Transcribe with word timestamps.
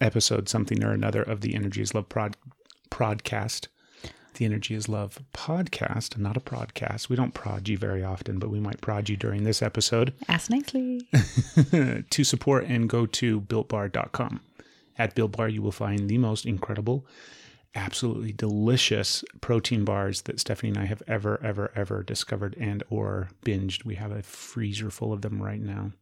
episode, 0.00 0.48
something 0.48 0.84
or 0.84 0.92
another 0.92 1.22
of 1.22 1.40
the 1.40 1.54
Energy 1.54 1.82
is 1.82 1.94
Love 1.94 2.08
prod, 2.08 2.36
podcast. 2.90 3.68
The 4.34 4.44
Energy 4.44 4.74
is 4.74 4.88
Love 4.88 5.18
podcast, 5.32 6.18
not 6.18 6.36
a 6.36 6.40
podcast. 6.40 7.08
We 7.08 7.16
don't 7.16 7.32
prod 7.32 7.68
you 7.68 7.78
very 7.78 8.04
often, 8.04 8.38
but 8.38 8.50
we 8.50 8.60
might 8.60 8.82
prod 8.82 9.08
you 9.08 9.16
during 9.16 9.44
this 9.44 9.62
episode 9.62 10.12
Ask 10.28 10.50
nicely. 10.50 11.08
to 12.10 12.24
support 12.24 12.66
and 12.66 12.88
go 12.88 13.06
to 13.06 13.40
builtbar.com. 13.40 14.40
At 14.98 15.14
Built 15.14 15.32
Bar, 15.32 15.48
you 15.48 15.62
will 15.62 15.72
find 15.72 16.08
the 16.08 16.18
most 16.18 16.44
incredible, 16.46 17.06
absolutely 17.74 18.32
delicious 18.32 19.24
protein 19.40 19.84
bars 19.84 20.22
that 20.22 20.40
Stephanie 20.40 20.70
and 20.70 20.78
I 20.78 20.86
have 20.86 21.02
ever, 21.06 21.40
ever, 21.42 21.72
ever 21.74 22.02
discovered 22.02 22.56
and 22.58 22.82
or 22.90 23.28
binged. 23.44 23.84
We 23.84 23.94
have 23.96 24.10
a 24.12 24.22
freezer 24.22 24.90
full 24.90 25.12
of 25.12 25.22
them 25.22 25.42
right 25.42 25.60
now. 25.60 25.92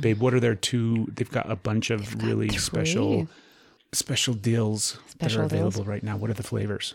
Babe, 0.00 0.20
what 0.20 0.34
are 0.34 0.40
their 0.40 0.54
two? 0.54 1.06
They've 1.14 1.30
got 1.30 1.50
a 1.50 1.56
bunch 1.56 1.90
of 1.90 2.22
really 2.24 2.48
special, 2.50 3.26
special 3.92 4.34
deals 4.34 4.98
that 5.18 5.34
are 5.36 5.42
available 5.42 5.70
deals. 5.82 5.86
right 5.86 6.02
now. 6.02 6.16
What 6.16 6.30
are 6.30 6.34
the 6.34 6.42
flavors? 6.42 6.94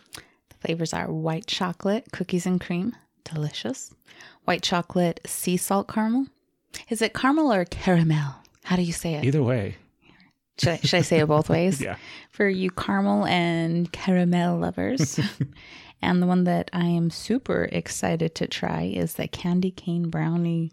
The 0.50 0.55
flavors 0.68 0.94
are 0.94 1.12
white 1.12 1.48
chocolate, 1.48 2.12
cookies 2.14 2.45
and 2.45 2.59
cream, 2.62 2.95
delicious. 3.23 3.94
White 4.45 4.64
chocolate, 4.64 5.20
sea 5.26 5.58
salt 5.58 5.88
caramel. 5.88 6.28
Is 6.90 7.02
it 7.02 7.14
caramel 7.14 7.52
or 7.52 7.66
caramel? 7.66 8.36
How 8.64 8.76
do 8.76 8.81
you 8.84 8.94
say 8.94 9.16
it? 9.16 9.26
Either 9.26 9.44
way, 9.44 9.76
Should 10.59 10.70
I, 10.70 10.78
should 10.78 10.98
I 10.98 11.02
say 11.02 11.20
it 11.20 11.28
both 11.28 11.50
ways? 11.58 11.81
yeah. 11.81 11.98
For 12.31 12.48
you 12.48 12.70
caramel 12.72 13.26
and 13.26 13.92
caramel 13.92 14.58
lovers. 14.59 15.20
and 16.02 16.22
the 16.22 16.28
one 16.28 16.45
that 16.45 16.70
I 16.73 16.86
am 16.86 17.09
super 17.09 17.67
excited 17.72 18.36
to 18.36 18.48
try 18.48 18.84
is 18.84 19.16
the 19.16 19.28
candy 19.28 19.72
cane 19.72 20.09
brownie. 20.09 20.72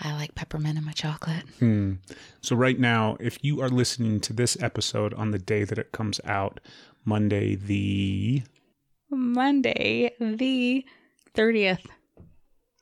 I 0.00 0.14
like 0.14 0.34
peppermint 0.34 0.78
in 0.78 0.84
my 0.84 0.92
chocolate. 0.92 1.44
Hmm. 1.58 1.94
So 2.40 2.56
right 2.56 2.78
now, 2.78 3.16
if 3.20 3.38
you 3.42 3.60
are 3.60 3.68
listening 3.68 4.20
to 4.20 4.32
this 4.32 4.60
episode 4.62 5.12
on 5.14 5.30
the 5.30 5.38
day 5.38 5.64
that 5.64 5.78
it 5.78 5.92
comes 5.92 6.20
out, 6.24 6.60
Monday 7.04 7.54
the 7.54 8.42
Monday, 9.10 10.12
the 10.20 10.84
30th. 11.34 11.86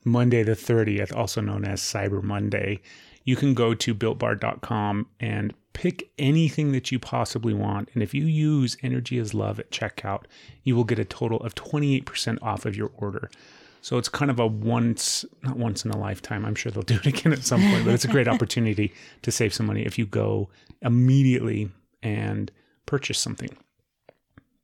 Monday 0.04 0.42
the 0.42 0.52
30th, 0.52 1.14
also 1.14 1.40
known 1.40 1.64
as 1.64 1.80
Cyber 1.80 2.22
Monday, 2.22 2.80
you 3.24 3.36
can 3.36 3.54
go 3.54 3.74
to 3.74 3.94
builtbar.com 3.94 5.06
and 5.20 5.54
pick 5.72 6.10
anything 6.18 6.72
that 6.72 6.90
you 6.90 6.98
possibly 6.98 7.54
want. 7.54 7.88
And 7.94 8.02
if 8.02 8.14
you 8.14 8.24
use 8.24 8.76
Energy 8.82 9.18
is 9.18 9.34
Love 9.34 9.60
at 9.60 9.70
checkout, 9.70 10.24
you 10.64 10.74
will 10.74 10.84
get 10.84 10.98
a 10.98 11.04
total 11.04 11.38
of 11.40 11.54
28% 11.54 12.38
off 12.42 12.66
of 12.66 12.76
your 12.76 12.90
order. 12.96 13.30
So 13.80 13.98
it's 13.98 14.08
kind 14.08 14.30
of 14.30 14.38
a 14.38 14.46
once, 14.46 15.24
not 15.42 15.56
once 15.56 15.84
in 15.84 15.90
a 15.90 15.98
lifetime. 15.98 16.44
I'm 16.44 16.54
sure 16.54 16.72
they'll 16.72 16.82
do 16.82 16.96
it 16.96 17.06
again 17.06 17.32
at 17.32 17.44
some 17.44 17.60
point, 17.60 17.84
but 17.84 17.94
it's 17.94 18.04
a 18.04 18.08
great 18.08 18.28
opportunity 18.34 18.92
to 19.22 19.30
save 19.30 19.54
some 19.54 19.66
money 19.66 19.82
if 19.82 19.98
you 19.98 20.06
go 20.06 20.48
immediately 20.82 21.70
and 22.02 22.50
purchase 22.86 23.18
something. 23.18 23.50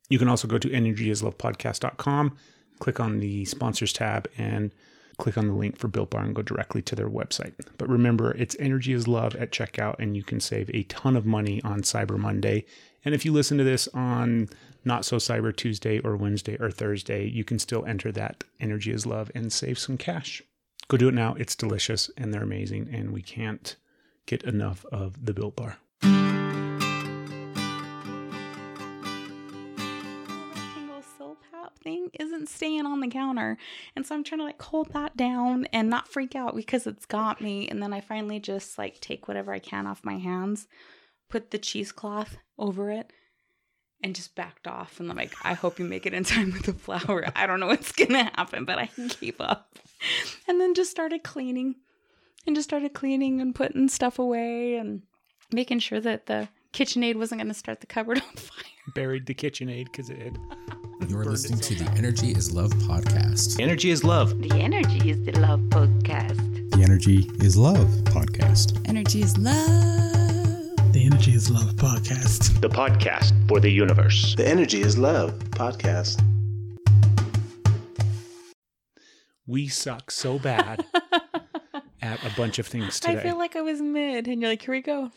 You 0.09 0.19
can 0.19 0.27
also 0.27 0.47
go 0.47 0.57
to 0.57 0.69
energyislovepodcast.com, 0.69 2.37
click 2.79 2.99
on 2.99 3.19
the 3.19 3.45
sponsors 3.45 3.93
tab, 3.93 4.27
and 4.37 4.71
click 5.17 5.37
on 5.37 5.47
the 5.47 5.53
link 5.53 5.77
for 5.77 5.87
Built 5.87 6.11
Bar 6.11 6.23
and 6.23 6.35
go 6.35 6.41
directly 6.41 6.81
to 6.83 6.95
their 6.95 7.09
website. 7.09 7.53
But 7.77 7.89
remember, 7.89 8.31
it's 8.31 8.55
Energy 8.59 8.93
is 8.93 9.07
Love 9.07 9.35
at 9.35 9.51
checkout, 9.51 9.95
and 9.99 10.15
you 10.15 10.23
can 10.23 10.39
save 10.39 10.69
a 10.73 10.83
ton 10.83 11.15
of 11.15 11.25
money 11.25 11.61
on 11.63 11.81
Cyber 11.81 12.17
Monday. 12.17 12.65
And 13.03 13.15
if 13.15 13.25
you 13.25 13.31
listen 13.31 13.57
to 13.57 13.63
this 13.63 13.87
on 13.93 14.49
Not 14.85 15.03
So 15.03 15.17
Cyber 15.17 15.53
Tuesday 15.53 15.99
or 15.99 16.15
Wednesday 16.15 16.57
or 16.59 16.69
Thursday, 16.69 17.27
you 17.27 17.43
can 17.43 17.57
still 17.57 17.83
enter 17.85 18.11
that 18.11 18.43
Energy 18.59 18.91
is 18.91 19.07
Love 19.07 19.31
and 19.33 19.51
save 19.51 19.79
some 19.79 19.97
cash. 19.97 20.43
Go 20.87 20.97
do 20.97 21.09
it 21.09 21.15
now. 21.15 21.33
It's 21.33 21.55
delicious 21.55 22.11
and 22.15 22.31
they're 22.31 22.43
amazing, 22.43 22.89
and 22.93 23.11
we 23.11 23.23
can't 23.23 23.75
get 24.27 24.43
enough 24.43 24.85
of 24.91 25.25
the 25.25 25.33
Built 25.33 25.55
Bar. 25.55 25.77
thing 31.85 32.09
isn't 32.19 32.49
staying 32.49 32.85
on 32.85 32.99
the 32.99 33.07
counter. 33.07 33.57
And 33.95 34.05
so 34.05 34.15
I'm 34.15 34.23
trying 34.23 34.39
to 34.39 34.45
like 34.45 34.61
hold 34.61 34.91
that 34.93 35.15
down 35.15 35.65
and 35.71 35.89
not 35.89 36.07
freak 36.07 36.35
out 36.35 36.55
because 36.55 36.87
it's 36.87 37.05
got 37.05 37.41
me. 37.41 37.69
And 37.69 37.81
then 37.81 37.93
I 37.93 38.01
finally 38.01 38.39
just 38.39 38.77
like 38.77 38.99
take 38.99 39.27
whatever 39.27 39.53
I 39.53 39.59
can 39.59 39.85
off 39.85 40.03
my 40.03 40.17
hands, 40.17 40.67
put 41.29 41.51
the 41.51 41.59
cheesecloth 41.59 42.37
over 42.57 42.89
it, 42.89 43.13
and 44.05 44.15
just 44.15 44.35
backed 44.35 44.67
off. 44.67 44.99
And 44.99 45.09
I'm 45.09 45.17
like, 45.17 45.33
I 45.41 45.53
hope 45.53 45.79
you 45.79 45.85
make 45.85 46.05
it 46.05 46.13
in 46.13 46.23
time 46.23 46.51
with 46.51 46.63
the 46.63 46.73
flour. 46.73 47.25
I 47.35 47.47
don't 47.47 47.59
know 47.59 47.65
what's 47.65 47.91
gonna 47.91 48.25
happen, 48.35 48.63
but 48.63 48.77
I 48.77 48.89
gave 49.19 49.41
up. 49.41 49.79
And 50.47 50.61
then 50.61 50.75
just 50.75 50.91
started 50.91 51.23
cleaning 51.23 51.75
and 52.45 52.55
just 52.55 52.69
started 52.69 52.93
cleaning 52.93 53.41
and 53.41 53.55
putting 53.55 53.89
stuff 53.89 54.19
away 54.19 54.75
and 54.75 55.01
making 55.51 55.79
sure 55.79 55.99
that 55.99 56.27
the 56.27 56.47
KitchenAid 56.71 57.15
wasn't 57.15 57.41
gonna 57.41 57.55
start 57.55 57.81
the 57.81 57.87
cupboard 57.87 58.21
on 58.21 58.35
fire. 58.35 58.93
Buried 58.93 59.25
the 59.25 59.33
KitchenAid 59.33 59.85
because 59.85 60.11
it 60.11 60.19
had. 60.19 60.37
You're 61.09 61.25
listening 61.25 61.59
to 61.59 61.75
the 61.75 61.89
Energy 61.97 62.31
is 62.31 62.53
Love 62.53 62.71
podcast. 62.73 63.59
Energy 63.59 63.89
is 63.89 64.03
Love. 64.03 64.39
The 64.39 64.53
Energy 64.53 65.09
is 65.09 65.23
the 65.23 65.31
Love 65.39 65.61
podcast. 65.61 66.71
The 66.71 66.83
Energy 66.83 67.29
is 67.39 67.57
Love 67.57 67.89
podcast. 68.05 68.87
Energy 68.87 69.21
is 69.21 69.35
love. 69.37 70.14
The 70.95 71.03
Energy 71.03 71.33
is 71.33 71.51
Love 71.51 71.73
podcast. 71.73 72.61
The 72.61 72.69
podcast 72.69 73.49
for 73.49 73.59
the 73.59 73.69
universe. 73.69 74.33
The 74.33 74.47
Energy 74.47 74.79
is 74.79 74.97
Love 74.97 75.37
podcast. 75.49 76.23
We 79.45 79.67
suck 79.67 80.09
so 80.09 80.39
bad 80.39 80.85
at 82.01 82.23
a 82.23 82.33
bunch 82.37 82.59
of 82.59 82.67
things 82.67 83.01
today. 83.01 83.19
I 83.19 83.23
feel 83.23 83.37
like 83.37 83.57
I 83.57 83.61
was 83.61 83.81
mid, 83.81 84.29
and 84.29 84.41
you're 84.41 84.49
like, 84.49 84.61
here 84.61 84.73
we 84.73 84.79
go. 84.79 85.11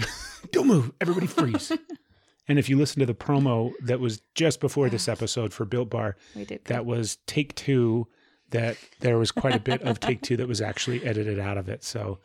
Don't 0.50 0.66
move. 0.66 0.90
Everybody 1.00 1.28
freeze. 1.28 1.70
and 2.48 2.58
if 2.58 2.68
you 2.68 2.76
listen 2.76 2.98
to 2.98 3.06
the 3.06 3.14
promo 3.14 3.70
that 3.84 4.00
was 4.00 4.22
just 4.34 4.58
before 4.58 4.90
this 4.90 5.06
episode 5.06 5.52
for 5.52 5.64
Built 5.64 5.88
Bar, 5.88 6.16
We 6.34 6.46
did 6.46 6.64
that 6.64 6.84
was 6.84 7.18
take 7.28 7.54
two, 7.54 8.08
that 8.50 8.76
there 8.98 9.18
was 9.18 9.30
quite 9.30 9.54
a 9.54 9.60
bit 9.60 9.82
of 9.82 10.00
take 10.00 10.22
two 10.22 10.36
that 10.38 10.48
was 10.48 10.60
actually 10.60 11.04
edited 11.04 11.38
out 11.38 11.58
of 11.58 11.68
it. 11.68 11.84
So 11.84 12.18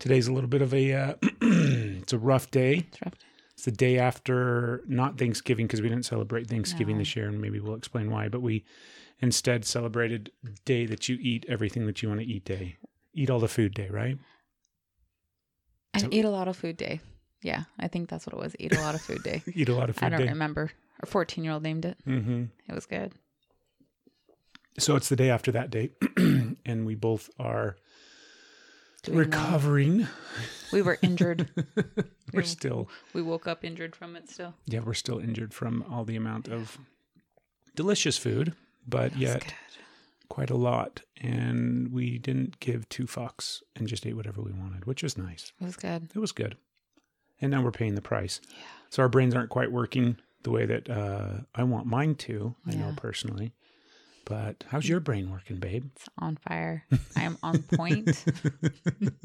today's 0.00 0.26
a 0.26 0.32
little 0.32 0.48
bit 0.50 0.62
of 0.62 0.74
a, 0.74 0.92
uh, 0.92 1.14
it's 1.42 2.12
a 2.12 2.18
rough 2.18 2.50
day. 2.50 2.86
It's 2.88 3.00
rough. 3.02 3.14
It's 3.54 3.64
the 3.66 3.70
day 3.70 3.98
after 3.98 4.82
not 4.88 5.18
Thanksgiving 5.18 5.66
because 5.66 5.80
we 5.82 5.88
didn't 5.88 6.06
celebrate 6.06 6.48
Thanksgiving 6.48 6.98
this 6.98 7.14
year, 7.14 7.28
and 7.28 7.40
maybe 7.40 7.60
we'll 7.60 7.74
explain 7.74 8.10
why. 8.10 8.28
But 8.28 8.40
we 8.40 8.64
instead 9.20 9.64
celebrated 9.66 10.32
day 10.64 10.86
that 10.86 11.08
you 11.08 11.18
eat 11.20 11.44
everything 11.48 11.86
that 11.86 12.02
you 12.02 12.08
want 12.08 12.20
to 12.22 12.26
eat 12.26 12.44
day. 12.44 12.76
Eat 13.14 13.28
all 13.30 13.38
the 13.38 13.48
food 13.48 13.74
day, 13.74 13.88
right? 13.90 14.16
I 15.94 15.98
So- 15.98 16.08
eat 16.10 16.24
a 16.24 16.30
lot 16.30 16.48
of 16.48 16.56
food 16.56 16.76
day. 16.76 17.00
Yeah, 17.42 17.64
I 17.78 17.88
think 17.88 18.08
that's 18.08 18.26
what 18.26 18.34
it 18.34 18.38
was. 18.38 18.54
Eat 18.58 18.74
a 18.76 18.80
lot 18.80 18.94
of 18.94 19.00
food 19.02 19.22
day. 19.22 19.42
Eat 19.54 19.68
a 19.68 19.74
lot 19.74 19.88
of 19.90 19.96
food 19.96 20.04
I 20.06 20.08
don't 20.10 20.20
day. 20.22 20.28
remember. 20.28 20.70
Our 21.02 21.06
14 21.06 21.42
year 21.44 21.52
old 21.54 21.62
named 21.62 21.84
it. 21.84 21.96
hmm 22.04 22.44
It 22.68 22.74
was 22.74 22.86
good. 22.86 23.12
So 24.78 24.96
it's 24.96 25.08
the 25.08 25.16
day 25.16 25.28
after 25.30 25.50
that 25.52 25.70
date, 25.70 25.92
and 26.16 26.86
we 26.86 26.94
both 26.94 27.28
are 27.38 27.76
Well. 29.08 29.18
recovering. 29.18 30.06
We 30.72 30.82
were 30.82 30.98
injured. 31.02 31.48
We're 32.32 32.42
still, 32.44 32.88
we 33.12 33.22
woke 33.22 33.46
up 33.48 33.64
injured 33.64 33.96
from 33.96 34.14
it 34.14 34.28
still. 34.30 34.54
yeah, 34.66 34.80
we're 34.80 34.94
still 34.94 35.18
injured 35.18 35.52
from 35.52 35.84
all 35.90 36.04
the 36.04 36.14
amount 36.14 36.46
of 36.48 36.78
delicious 37.74 38.16
food, 38.16 38.54
but 38.86 39.16
yet 39.16 39.40
good. 39.42 39.54
quite 40.28 40.48
a 40.50 40.56
lot. 40.56 41.02
And 41.20 41.92
we 41.92 42.18
didn't 42.18 42.60
give 42.60 42.88
two 42.88 43.06
fucks 43.06 43.62
and 43.74 43.88
just 43.88 44.06
ate 44.06 44.14
whatever 44.14 44.40
we 44.42 44.52
wanted, 44.52 44.84
which 44.84 45.02
was 45.02 45.18
nice. 45.18 45.52
It 45.60 45.64
was 45.64 45.74
good. 45.76 46.08
It 46.14 46.18
was 46.20 46.30
good. 46.30 46.56
And 47.40 47.50
now 47.50 47.62
we're 47.62 47.72
paying 47.72 47.96
the 47.96 48.00
price. 48.02 48.40
Yeah. 48.48 48.56
So 48.90 49.02
our 49.02 49.08
brains 49.08 49.34
aren't 49.34 49.50
quite 49.50 49.72
working 49.72 50.18
the 50.44 50.50
way 50.52 50.66
that 50.66 50.88
uh, 50.88 51.38
I 51.54 51.64
want 51.64 51.86
mine 51.86 52.14
to. 52.16 52.54
I 52.66 52.74
know 52.74 52.92
personally. 52.96 53.52
But 54.30 54.62
how's 54.68 54.88
your 54.88 55.00
brain 55.00 55.28
working, 55.28 55.56
babe? 55.56 55.90
It's 55.96 56.08
on 56.16 56.36
fire. 56.36 56.84
I 57.16 57.22
am 57.22 57.36
on 57.42 57.64
point. 57.64 58.24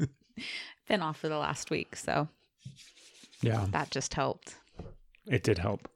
Been 0.88 1.00
off 1.00 1.18
for 1.18 1.28
the 1.28 1.38
last 1.38 1.70
week, 1.70 1.94
so 1.94 2.28
Yeah, 3.40 3.66
that 3.70 3.92
just 3.92 4.14
helped. 4.14 4.56
it 5.28 5.44
did 5.44 5.58
help. 5.58 5.88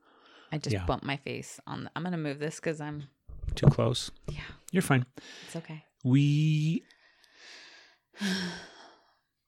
I 0.53 0.59
just 0.59 0.73
Yeah. 0.75 0.87
bumped 0.87 1.05
my 1.05 1.17
face 1.17 1.59
on. 1.67 1.85
The, 1.85 1.91
I'm 1.97 2.05
gonna 2.05 2.19
move 2.19 2.39
this 2.39 2.61
because 2.61 2.81
I'm. 2.81 3.09
Too 3.57 3.67
close. 3.67 4.13
Yeah, 4.29 4.43
You're 4.71 4.83
fine. 4.83 5.05
it's 5.47 5.57
okay. 5.57 5.85
We. 6.05 6.85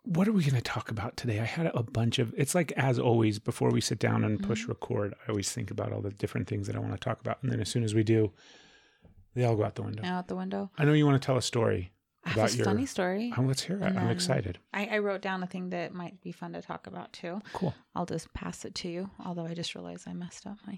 What 0.05 0.27
are 0.27 0.33
we 0.33 0.43
going 0.43 0.57
to 0.57 0.61
talk 0.61 0.91
about 0.91 1.17
today? 1.17 1.39
I 1.39 1.45
had 1.45 1.71
a 1.73 1.85
bunch 1.85 2.19
of. 2.19 2.35
It's 2.37 2.57
like, 2.57 2.73
as 2.73 2.99
always, 2.99 3.39
before 3.39 3.71
we 3.71 3.81
sit 3.81 4.01
down 4.01 4.25
and 4.25 4.43
push 4.43 4.63
mm-hmm. 4.63 4.73
record, 4.73 5.15
I 5.25 5.31
always 5.31 5.53
think 5.53 5.71
about 5.71 5.93
all 5.93 6.01
the 6.01 6.11
different 6.11 6.49
things 6.49 6.67
that 6.67 6.75
I 6.75 6.81
want 6.81 6.95
to 6.95 6.99
talk 6.99 7.21
about. 7.21 7.41
And 7.45 7.53
then 7.53 7.61
as 7.61 7.69
soon 7.69 7.85
as 7.85 7.95
we 7.95 8.03
do, 8.03 8.33
they 9.35 9.45
all 9.45 9.57
go 9.57 9.65
out 9.65 9.75
the 9.75 9.83
window. 9.83 10.03
Out 10.05 10.29
the 10.29 10.37
window. 10.37 10.71
I 10.79 10.85
know 10.85 10.93
you 10.93 11.07
want 11.07 11.21
to 11.21 11.25
tell 11.27 11.37
a 11.37 11.43
story 11.43 11.93
I 12.25 12.31
have 12.31 12.39
about 12.39 12.55
your. 12.55 12.65
funny 12.65 12.87
story. 12.87 13.33
Oh, 13.37 13.43
let's 13.43 13.63
hear 13.63 13.77
it. 13.77 13.83
And 13.83 13.99
I'm 13.99 14.11
excited. 14.11 14.59
I, 14.73 14.87
I 14.87 14.99
wrote 14.99 15.23
down 15.23 15.43
a 15.43 15.47
thing 15.47 15.71
that 15.71 15.93
might 15.95 16.21
be 16.21 16.33
fun 16.33 16.53
to 16.53 16.63
talk 16.63 16.87
about 16.87 17.13
too. 17.13 17.41
Cool. 17.53 17.75
I'll 17.95 18.07
just 18.07 18.33
pass 18.35 18.65
it 18.65 18.75
to 18.77 18.89
you. 18.89 19.11
Although 19.25 19.47
I 19.47 19.55
just 19.55 19.75
realized 19.75 20.07
I 20.09 20.13
messed 20.13 20.47
up 20.47 20.59
my 20.67 20.77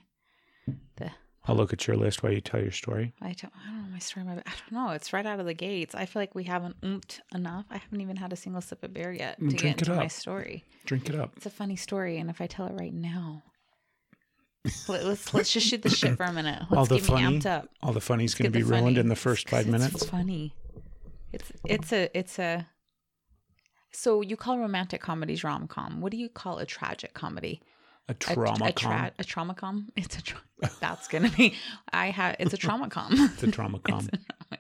the 0.97 1.11
I'll 1.47 1.55
look 1.57 1.75
at 1.75 1.87
your 1.87 1.97
list 1.97 2.23
while 2.23 2.33
you 2.33 2.41
tell 2.41 2.61
your 2.63 2.71
story. 2.71 3.13
I 3.21 3.33
don't 3.33 3.53
I 3.63 3.71
don't 3.71 3.83
know 3.85 3.91
my 3.93 3.99
story. 3.99 4.25
My 4.25 4.33
I 4.33 4.37
don't 4.37 4.73
know. 4.73 4.91
It's 4.93 5.13
right 5.13 5.27
out 5.27 5.41
of 5.41 5.47
the 5.47 5.53
gates. 5.53 5.95
I 5.95 6.07
feel 6.07 6.23
like 6.23 6.35
we 6.35 6.45
haven't 6.45 6.77
oomped 6.83 7.21
enough. 7.35 7.67
I 7.71 7.77
haven't 7.77 8.01
even 8.01 8.17
had 8.17 8.33
a 8.33 8.37
single 8.37 8.63
sip 8.63 8.83
of 8.83 8.95
beer 8.95 9.13
yet 9.13 9.39
to 9.39 9.45
Drink 9.49 9.59
get 9.59 9.67
it 9.67 9.79
into 9.89 9.95
my 9.97 10.07
up. 10.07 10.11
story. 10.11 10.65
Drink 10.87 11.11
it 11.11 11.15
up. 11.15 11.33
It's 11.37 11.45
a 11.45 11.51
funny 11.51 11.77
story, 11.77 12.17
and 12.17 12.31
if 12.31 12.41
I 12.41 12.47
tell 12.47 12.67
it 12.67 12.73
right 12.73 12.95
now, 12.95 13.43
let's 14.89 15.35
let's 15.35 15.53
just 15.53 15.67
shoot 15.67 15.83
the 15.83 15.91
shit 15.91 16.17
for 16.17 16.25
a 16.25 16.33
minute. 16.33 16.63
Let's 16.71 16.75
all 16.79 16.87
the 16.87 16.97
get 16.97 17.05
funny, 17.07 17.27
me 17.27 17.39
amped 17.41 17.47
up. 17.47 17.69
all 17.83 17.93
the 17.93 18.01
funny's 18.01 18.35
going 18.35 18.51
to 18.51 18.57
be 18.59 18.63
ruined 18.63 18.85
funny. 18.87 18.99
in 19.01 19.09
the 19.09 19.17
first 19.17 19.49
five 19.49 19.63
It's 19.67 19.71
minutes. 19.73 20.05
funny. 20.05 20.55
It's 21.33 21.53
it's 21.65 21.93
a 21.93 22.17
it's 22.19 22.39
a. 22.39 22.67
So 23.93 24.23
you 24.23 24.37
call 24.37 24.59
romantic 24.59 25.01
comedies 25.01 25.45
rom 25.45 25.69
com. 25.69 26.01
What 26.01 26.11
do 26.11 26.17
you 26.19 26.29
call 26.29 26.59
a 26.59 26.67
tragic 26.67 27.15
comedy? 27.15 27.61
A 28.09 28.13
A- 28.13 28.15
trauma 28.15 28.67
a, 28.67 28.73
com. 28.73 28.91
tra- 28.93 29.13
a 29.19 29.25
trauma 29.25 29.55
com. 29.55 29.89
It's 29.97 30.17
a 30.19 30.23
tra- 30.23 30.41
that's 30.81 31.09
gonna 31.09 31.31
be. 31.31 31.55
I 31.93 32.07
have. 32.11 32.37
It's 32.39 32.53
a 32.55 32.57
trauma 32.57 32.89
com. 32.89 33.13
It's 33.35 33.43
a 33.43 33.51
trauma 33.51 33.79
com. 33.85 34.09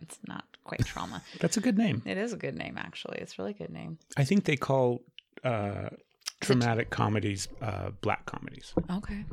it's 0.01 0.19
not 0.27 0.45
quite 0.65 0.85
trauma. 0.85 1.23
That's 1.41 1.57
a 1.59 1.61
good 1.61 1.77
name. 1.77 2.03
It 2.07 2.17
is 2.17 2.33
a 2.33 2.37
good 2.39 2.55
name, 2.55 2.77
actually. 2.79 3.19
It's 3.19 3.39
a 3.39 3.43
really 3.43 3.53
good 3.53 3.69
name. 3.71 3.99
I 4.17 4.25
think 4.25 4.45
they 4.45 4.57
call 4.57 5.03
uh, 5.45 5.91
traumatic 6.41 6.89
comedies 6.91 7.49
uh, 7.61 7.91
black 8.01 8.25
comedies 8.25 8.73
Okay. 8.91 9.25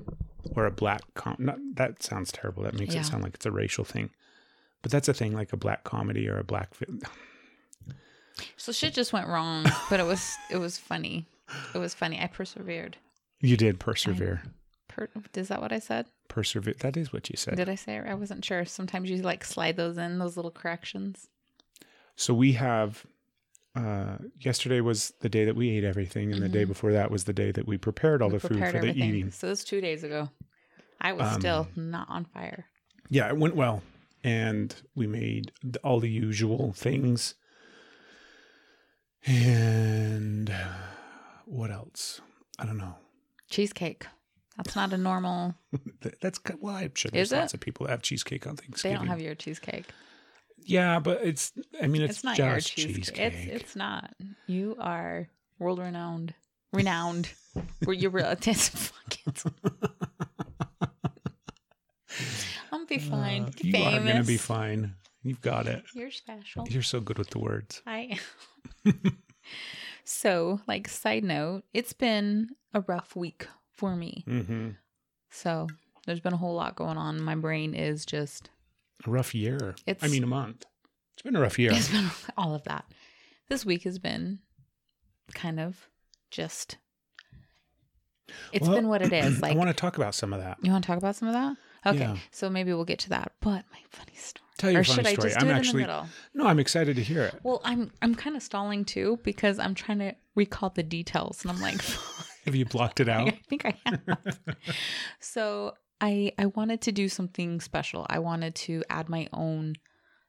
Or 0.55 0.65
a 0.65 0.71
black 0.71 1.01
com. 1.13 1.35
Not, 1.39 1.57
that 1.75 2.01
sounds 2.03 2.31
terrible. 2.31 2.63
That 2.63 2.73
makes 2.73 2.93
Yeah. 2.93 3.01
it 3.01 3.05
sound 3.05 3.23
like 3.23 3.35
it's 3.35 3.45
a 3.45 3.51
racial 3.51 3.83
thing. 3.83 4.09
But 4.81 4.91
that's 4.91 5.07
a 5.07 5.13
thing, 5.13 5.33
like 5.33 5.53
a 5.53 5.57
black 5.57 5.83
comedy 5.83 6.27
or 6.27 6.38
a 6.39 6.43
black. 6.43 6.69
So 8.57 8.71
shit 8.71 8.93
just 8.93 9.13
went 9.13 9.27
wrong, 9.27 9.65
but 9.89 9.99
it 9.99 10.05
was 10.05 10.35
it 10.49 10.57
was 10.57 10.77
funny. 10.77 11.25
It 11.75 11.77
was 11.79 11.93
funny. 11.93 12.19
I 12.19 12.27
persevered. 12.27 12.97
you 13.39 13.57
did 13.57 13.79
persevere. 13.79 14.41
Per- 14.88 15.09
is 15.35 15.47
that 15.49 15.61
what 15.61 15.71
I 15.71 15.79
said? 15.79 16.05
Persevere. 16.27 16.73
That 16.79 16.97
is 16.97 17.11
what 17.13 17.29
you 17.29 17.35
said. 17.38 17.55
Did 17.55 17.69
I 17.69 17.75
say 17.75 17.97
it? 17.97 18.05
I 18.07 18.13
wasn't 18.13 18.43
sure. 18.45 18.65
Sometimes 18.65 19.09
you 19.09 19.17
like 19.21 19.43
slide 19.43 19.75
those 19.77 19.97
in, 19.97 20.17
those 20.19 20.35
little 20.38 20.51
corrections. 20.51 21.27
So 22.15 22.33
we 22.33 22.53
have. 22.53 23.05
Uh, 23.73 24.18
yesterday 24.39 24.81
was 24.81 25.13
the 25.21 25.29
day 25.29 25.45
that 25.45 25.56
we 25.56 25.69
ate 25.77 25.83
everything, 25.85 26.31
and 26.33 26.41
the 26.41 26.50
day 26.50 26.65
before 26.65 26.91
that 26.91 27.09
was 27.09 27.23
the 27.23 27.33
day 27.33 27.51
that 27.51 27.65
we 27.65 27.77
prepared 27.77 28.21
all 28.21 28.27
Mm-hmm. 28.29 28.33
We 28.35 28.39
the 28.39 28.47
food 28.47 28.57
prepared 28.59 28.73
for 28.85 28.94
the 28.94 29.00
eating. 29.03 29.31
So 29.31 29.47
it 29.47 29.51
was 29.51 29.63
two 29.63 29.79
days 29.81 30.03
ago. 30.03 30.29
I 31.00 31.13
was 31.13 31.33
Um, 31.33 31.39
still 31.39 31.68
not 31.75 32.09
on 32.09 32.25
fire. 32.25 32.65
Yeah, 33.09 33.27
it 33.29 33.38
went 33.38 33.56
well, 33.56 33.81
and 34.23 34.75
we 34.95 35.07
made 35.07 35.51
all 35.83 36.00
the 36.00 36.09
usual 36.09 36.73
things. 36.73 37.35
And 39.25 40.53
what 41.45 41.71
else? 41.71 42.21
I 42.59 42.65
don't 42.65 42.77
know. 42.77 42.95
Cheesecake. 43.50 44.07
That's 44.57 44.75
not 44.75 44.94
a 44.94 44.97
normal. 44.97 45.56
That's 46.21 46.39
well, 46.59 46.75
I'm 46.75 46.91
sure 46.95 47.09
there's 47.12 47.29
Is 47.29 47.33
it? 47.33 47.38
lots 47.38 47.53
of 47.53 47.59
people 47.59 47.85
that 47.85 47.91
have 47.91 48.01
cheesecake 48.01 48.45
on 48.47 48.56
things. 48.57 48.81
They 48.81 48.94
don't 48.94 49.07
have 49.07 49.21
your 49.21 49.35
cheesecake. 49.35 49.85
Yeah, 50.65 50.99
but 50.99 51.21
it's. 51.23 51.51
I 51.81 51.87
mean, 51.87 52.01
it's, 52.01 52.15
It's, 52.17 52.23
not 52.23 52.35
just 52.37 52.77
your 52.77 52.87
cheesecake. 52.87 53.05
cheesecake. 53.05 53.47
It's 53.53 53.63
it's 53.63 53.75
not. 53.75 54.13
You 54.47 54.75
are 54.79 55.27
world 55.59 55.79
renowned. 55.79 56.33
Renowned. 56.73 57.29
Were 57.85 57.93
you 57.93 58.09
real? 58.09 58.27
It's 58.41 58.69
fuck 58.69 59.17
it. 59.25 59.43
I'll 62.71 62.85
be 62.85 62.97
fine. 62.97 63.45
Uh, 63.45 63.51
you 63.61 63.71
Famous. 63.71 64.09
are 64.09 64.21
to 64.21 64.27
be 64.27 64.37
fine. 64.37 64.95
You've 65.23 65.41
got 65.41 65.67
it. 65.67 65.83
You're 65.93 66.11
special. 66.11 66.67
You're 66.69 66.81
so 66.83 66.99
good 66.99 67.17
with 67.17 67.29
the 67.29 67.39
words. 67.39 67.81
I 67.85 68.17
So, 70.03 70.59
like 70.67 70.87
side 70.87 71.23
note, 71.23 71.63
it's 71.73 71.93
been 71.93 72.49
a 72.73 72.81
rough 72.81 73.15
week 73.15 73.47
for 73.71 73.95
me. 73.95 74.23
Mm-hmm. 74.27 74.69
So, 75.29 75.67
there's 76.05 76.19
been 76.19 76.33
a 76.33 76.37
whole 76.37 76.55
lot 76.55 76.75
going 76.75 76.97
on. 76.97 77.21
My 77.21 77.35
brain 77.35 77.73
is 77.73 78.05
just 78.05 78.49
A 79.06 79.09
rough 79.12 79.33
year. 79.36 79.75
It's, 79.86 80.03
I 80.03 80.07
mean, 80.07 80.24
a 80.24 80.27
month. 80.27 80.65
It's 81.13 81.21
been 81.24 81.36
a 81.36 81.42
rough 81.42 81.57
year. 81.59 81.71
it's 81.74 81.89
been 81.89 82.09
all 82.38 82.53
of 82.56 82.63
that. 82.63 82.86
This 83.50 83.65
week 83.65 83.83
has 83.83 84.00
been 84.00 84.39
kind 85.33 85.59
of 85.59 85.88
just 86.30 86.77
It's 88.53 88.65
Well, 88.68 88.75
been 88.75 88.88
what 88.88 89.01
it 89.01 89.12
is. 89.13 89.39
Like 89.42 89.53
I 89.53 89.56
want 89.56 89.69
to 89.69 89.74
talk 89.74 89.98
about 89.98 90.15
some 90.15 90.33
of 90.33 90.39
that. 90.39 90.57
you 90.62 90.71
want 90.71 90.83
to 90.83 90.88
talk 90.88 90.98
about 90.98 91.15
some 91.15 91.27
of 91.27 91.33
that? 91.33 91.57
Okay. 91.86 92.00
Yeah. 92.00 92.18
So 92.31 92.50
maybe 92.50 92.74
we'll 92.74 92.86
get 92.86 93.00
to 93.00 93.09
that. 93.09 93.33
But 93.42 93.65
my 93.71 93.80
funny 93.89 94.13
story. 94.15 94.45
Tell 94.57 94.69
your 94.71 94.81
or 94.81 94.83
funny 94.83 94.98
should 94.98 95.07
I 95.07 95.13
story. 95.13 95.30
just 95.30 95.42
I'm 95.42 95.50
actually 95.50 95.81
in 95.81 95.88
the 95.88 95.94
middle? 95.94 96.09
no. 96.36 96.45
I'm 96.45 96.59
excited 96.59 96.95
to 96.95 97.01
hear 97.03 97.24
it. 97.24 97.39
Well, 97.44 97.59
I'm 97.63 97.92
I'm 98.03 98.13
kind 98.13 98.36
of 98.36 98.44
stalling 98.44 98.86
too 98.86 99.19
because 99.24 99.57
I'm 99.57 99.74
trying 99.74 99.98
to 100.00 100.15
recall 100.36 100.69
the 100.69 100.83
details, 100.83 101.42
and 101.42 101.51
I'm 101.51 101.59
like, 101.59 101.81
Have 102.45 102.56
you 102.56 102.65
blocked 102.65 103.00
it 103.00 103.09
out? 103.09 103.27
I 103.30 103.39
think 103.50 103.65
I 103.65 103.74
have. 103.86 104.39
so 105.19 105.74
I 106.01 106.33
I 106.38 106.48
wanted 106.48 106.81
to 106.81 106.92
do 106.92 107.07
something 107.07 107.62
special. 107.62 108.06
I 108.09 108.19
wanted 108.19 108.56
to 108.56 108.83
add 108.89 109.07
my 109.07 109.27
own 109.31 109.75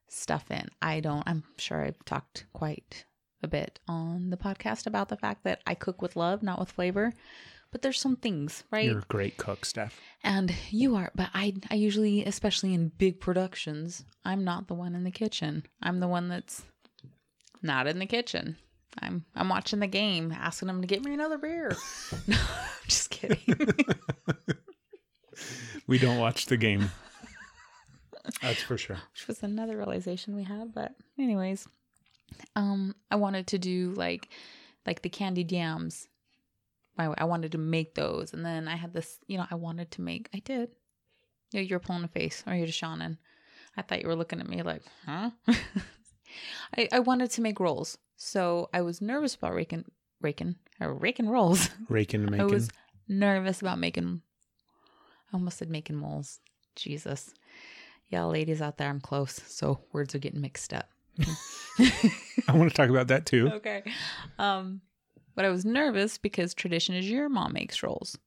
stuff 0.08 0.50
in. 0.50 0.68
I 0.80 1.00
don't. 1.00 1.24
I'm 1.26 1.42
sure 1.56 1.82
I've 1.82 2.04
talked 2.04 2.44
quite 2.52 3.06
a 3.42 3.48
bit 3.48 3.80
on 3.88 4.30
the 4.30 4.36
podcast 4.36 4.86
about 4.86 5.08
the 5.08 5.16
fact 5.16 5.44
that 5.44 5.62
I 5.66 5.74
cook 5.74 6.02
with 6.02 6.14
love, 6.14 6.42
not 6.42 6.60
with 6.60 6.70
flavor. 6.70 7.12
But 7.72 7.80
there's 7.80 7.98
some 7.98 8.16
things, 8.16 8.64
right? 8.70 8.84
You're 8.84 8.98
a 8.98 9.04
great 9.08 9.38
cook, 9.38 9.64
Steph. 9.64 9.98
And 10.22 10.54
you 10.68 10.94
are, 10.94 11.10
but 11.14 11.30
I 11.32 11.54
I 11.70 11.74
usually, 11.74 12.22
especially 12.24 12.74
in 12.74 12.92
big 12.98 13.18
productions, 13.18 14.04
I'm 14.26 14.44
not 14.44 14.68
the 14.68 14.74
one 14.74 14.94
in 14.94 15.04
the 15.04 15.10
kitchen. 15.10 15.64
I'm 15.82 15.98
the 16.00 16.08
one 16.08 16.28
that's 16.28 16.62
not 17.62 17.86
in 17.86 17.98
the 17.98 18.06
kitchen. 18.06 18.58
I'm 19.00 19.24
I'm 19.34 19.48
watching 19.48 19.80
the 19.80 19.86
game, 19.86 20.32
asking 20.32 20.68
them 20.68 20.82
to 20.82 20.86
get 20.86 21.02
me 21.02 21.14
another 21.14 21.38
beer. 21.38 21.74
no, 22.26 22.36
I'm 22.36 22.88
just 22.88 23.08
kidding. 23.08 23.38
We 25.86 25.98
don't 25.98 26.18
watch 26.18 26.46
the 26.46 26.56
game. 26.56 26.90
That's 28.42 28.62
for 28.62 28.78
sure. 28.78 28.98
Which 29.12 29.26
was 29.26 29.42
another 29.42 29.76
realization 29.76 30.36
we 30.36 30.44
had, 30.44 30.72
but 30.72 30.94
anyways, 31.18 31.66
um, 32.56 32.94
I 33.10 33.16
wanted 33.16 33.48
to 33.48 33.58
do 33.58 33.92
like 33.96 34.28
like 34.86 35.02
the 35.02 35.08
candied 35.08 35.52
yams. 35.52 36.08
I, 36.98 37.12
I 37.16 37.24
wanted 37.24 37.52
to 37.52 37.58
make 37.58 37.94
those, 37.94 38.32
and 38.32 38.44
then 38.44 38.68
I 38.68 38.76
had 38.76 38.92
this. 38.92 39.18
You 39.26 39.38
know, 39.38 39.46
I 39.50 39.54
wanted 39.54 39.90
to 39.92 40.02
make. 40.02 40.28
I 40.34 40.38
did. 40.38 40.70
Yeah, 41.52 41.62
you're 41.62 41.80
pulling 41.80 42.04
a 42.04 42.08
face, 42.08 42.42
or 42.46 42.54
you're 42.54 42.66
just 42.66 42.80
yawning. 42.80 43.18
I 43.76 43.82
thought 43.82 44.02
you 44.02 44.08
were 44.08 44.16
looking 44.16 44.40
at 44.40 44.48
me 44.48 44.62
like, 44.62 44.82
huh? 45.06 45.30
I, 46.76 46.88
I 46.92 46.98
wanted 47.00 47.30
to 47.32 47.42
make 47.42 47.60
rolls, 47.60 47.98
so 48.16 48.68
I 48.72 48.82
was 48.82 49.00
nervous 49.00 49.34
about 49.34 49.54
raking, 49.54 49.84
raking, 50.20 50.56
or 50.80 50.94
raking 50.94 51.28
rolls. 51.28 51.70
Raking, 51.88 52.24
making. 52.24 52.40
I 52.40 52.44
was 52.44 52.70
nervous 53.08 53.60
about 53.60 53.78
making. 53.78 54.22
I 55.32 55.36
almost 55.36 55.58
said 55.58 55.70
making 55.70 55.96
moles. 55.96 56.40
Jesus, 56.76 57.32
yeah, 58.08 58.24
ladies 58.24 58.62
out 58.62 58.78
there, 58.78 58.88
I'm 58.88 59.00
close. 59.00 59.40
So 59.46 59.80
words 59.92 60.14
are 60.14 60.18
getting 60.18 60.40
mixed 60.40 60.72
up. 60.72 60.88
I 61.78 62.54
want 62.54 62.70
to 62.70 62.76
talk 62.76 62.88
about 62.88 63.08
that 63.08 63.26
too. 63.26 63.50
okay, 63.54 63.82
um, 64.38 64.80
but 65.34 65.44
I 65.44 65.50
was 65.50 65.64
nervous 65.64 66.18
because 66.18 66.54
tradition 66.54 66.94
is 66.94 67.10
your 67.10 67.28
mom 67.28 67.52
makes 67.52 67.82
rolls, 67.82 68.18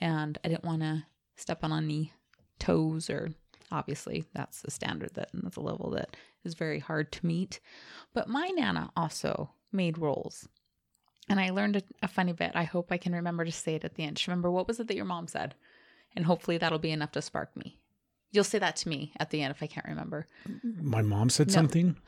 and 0.00 0.38
I 0.44 0.48
didn't 0.48 0.64
want 0.64 0.82
to 0.82 1.04
step 1.36 1.62
on 1.62 1.72
any 1.72 2.12
toes 2.58 3.08
or 3.08 3.30
obviously 3.70 4.24
that's 4.34 4.62
the 4.62 4.70
standard 4.70 5.10
that 5.14 5.32
and 5.32 5.42
that's 5.44 5.56
a 5.56 5.60
level 5.60 5.90
that 5.90 6.16
is 6.44 6.54
very 6.54 6.78
hard 6.78 7.12
to 7.12 7.26
meet. 7.26 7.60
But 8.14 8.28
my 8.28 8.48
nana 8.48 8.90
also 8.96 9.50
made 9.72 9.98
rolls. 9.98 10.48
And 11.28 11.38
I 11.38 11.50
learned 11.50 11.76
a, 11.76 11.82
a 12.02 12.08
funny 12.08 12.32
bit. 12.32 12.52
I 12.54 12.64
hope 12.64 12.90
I 12.90 12.96
can 12.96 13.12
remember 13.12 13.44
to 13.44 13.52
say 13.52 13.74
it 13.74 13.84
at 13.84 13.94
the 13.94 14.04
end. 14.04 14.22
Remember 14.26 14.50
what 14.50 14.66
was 14.66 14.80
it 14.80 14.88
that 14.88 14.96
your 14.96 15.04
mom 15.04 15.28
said? 15.28 15.54
And 16.16 16.24
hopefully 16.26 16.58
that'll 16.58 16.78
be 16.78 16.90
enough 16.90 17.12
to 17.12 17.22
spark 17.22 17.56
me. 17.56 17.78
You'll 18.32 18.44
say 18.44 18.58
that 18.58 18.76
to 18.76 18.88
me 18.88 19.12
at 19.18 19.30
the 19.30 19.42
end 19.42 19.50
if 19.52 19.62
I 19.62 19.66
can't 19.66 19.86
remember. 19.86 20.26
My 20.62 21.02
mom 21.02 21.30
said 21.30 21.48
No. 21.48 21.54
something. 21.54 21.96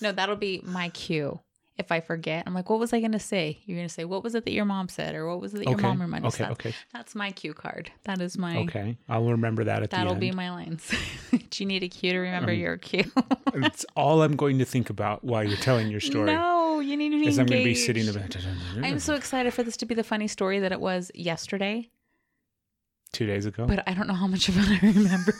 No, 0.00 0.10
that'll 0.10 0.34
be 0.36 0.60
my 0.64 0.88
cue. 0.88 1.38
If 1.78 1.92
I 1.92 2.00
forget, 2.00 2.42
I'm 2.46 2.54
like, 2.54 2.68
what 2.68 2.80
was 2.80 2.92
I 2.92 2.98
going 2.98 3.12
to 3.12 3.20
say? 3.20 3.58
You're 3.64 3.76
going 3.78 3.86
to 3.88 3.94
say, 3.94 4.04
what 4.04 4.22
was 4.24 4.34
it 4.34 4.44
that 4.44 4.52
your 4.52 4.64
mom 4.64 4.88
said? 4.88 5.14
Or 5.14 5.28
what 5.28 5.40
was 5.40 5.54
it 5.54 5.58
that 5.58 5.68
your 5.68 5.78
mom 5.78 6.00
reminded 6.00 6.26
us 6.26 6.34
Okay. 6.34 6.44
of? 6.44 6.50
Okay. 6.52 6.74
That's 6.92 7.14
my 7.14 7.30
cue 7.30 7.54
card. 7.54 7.90
That 8.04 8.20
is 8.20 8.36
my, 8.36 8.58
Okay. 8.58 8.98
I'll 9.08 9.24
remember 9.30 9.62
that 9.64 9.82
at 9.84 9.90
the 9.90 9.96
time. 9.96 10.04
that'll 10.06 10.18
be 10.20 10.32
my 10.32 10.50
lines. 10.50 10.92
Do 11.30 11.62
you 11.62 11.66
need 11.66 11.84
a 11.84 11.88
cue 11.88 12.12
to 12.12 12.18
remember 12.18 12.50
Um, 12.50 12.58
your 12.58 12.76
cue? 12.78 13.10
it's 13.54 13.86
all 13.96 14.22
I'm 14.22 14.34
going 14.36 14.58
to 14.58 14.64
think 14.64 14.90
about 14.90 15.22
while 15.22 15.44
you're 15.44 15.56
telling 15.56 15.88
your 15.88 16.00
story. 16.00 16.34
No, 16.34 16.80
you 16.80 16.96
need 16.96 17.10
to 17.10 17.20
be 17.20 17.28
Is 17.28 17.38
I'm 17.38 17.46
going 17.46 17.60
to 17.62 17.64
be 17.64 17.74
sitting 17.74 18.06
engaged. 18.08 18.44
there. 18.44 18.84
I'm 18.84 18.98
so 18.98 19.14
excited 19.14 19.54
for 19.54 19.62
this 19.62 19.76
to 19.78 19.86
be 19.86 19.94
the 19.94 20.04
funny 20.04 20.26
story 20.28 20.58
that 20.58 20.72
it 20.72 20.80
was 20.80 21.10
yesterday, 21.14 21.88
two 23.12 23.26
days 23.26 23.46
ago. 23.46 23.66
but 23.66 23.86
I 23.88 23.94
don't 23.94 24.06
know 24.08 24.14
how 24.14 24.26
much 24.26 24.48
of 24.48 24.56
it 24.58 24.82
I 24.82 24.86
remember. 24.86 25.34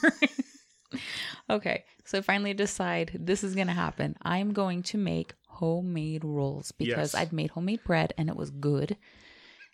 okay, 1.51 1.85
so 2.05 2.19
I 2.19 2.21
finally 2.21 2.55
decide 2.55 3.17
this 3.19 3.43
is 3.43 3.55
going 3.55 3.67
to 3.69 3.73
happen. 3.73 4.17
I'm 4.23 4.53
going 4.53 4.83
to 4.85 4.99
make 4.99 5.35
homemade 5.47 6.25
rolls 6.25 6.73
because 6.73 7.15
Yes. 7.15 7.15
I'd 7.15 7.33
made 7.33 7.51
homemade 7.51 7.85
bread 7.85 8.15
and 8.19 8.29
it 8.29 8.37
was 8.37 8.51
good. 8.51 8.97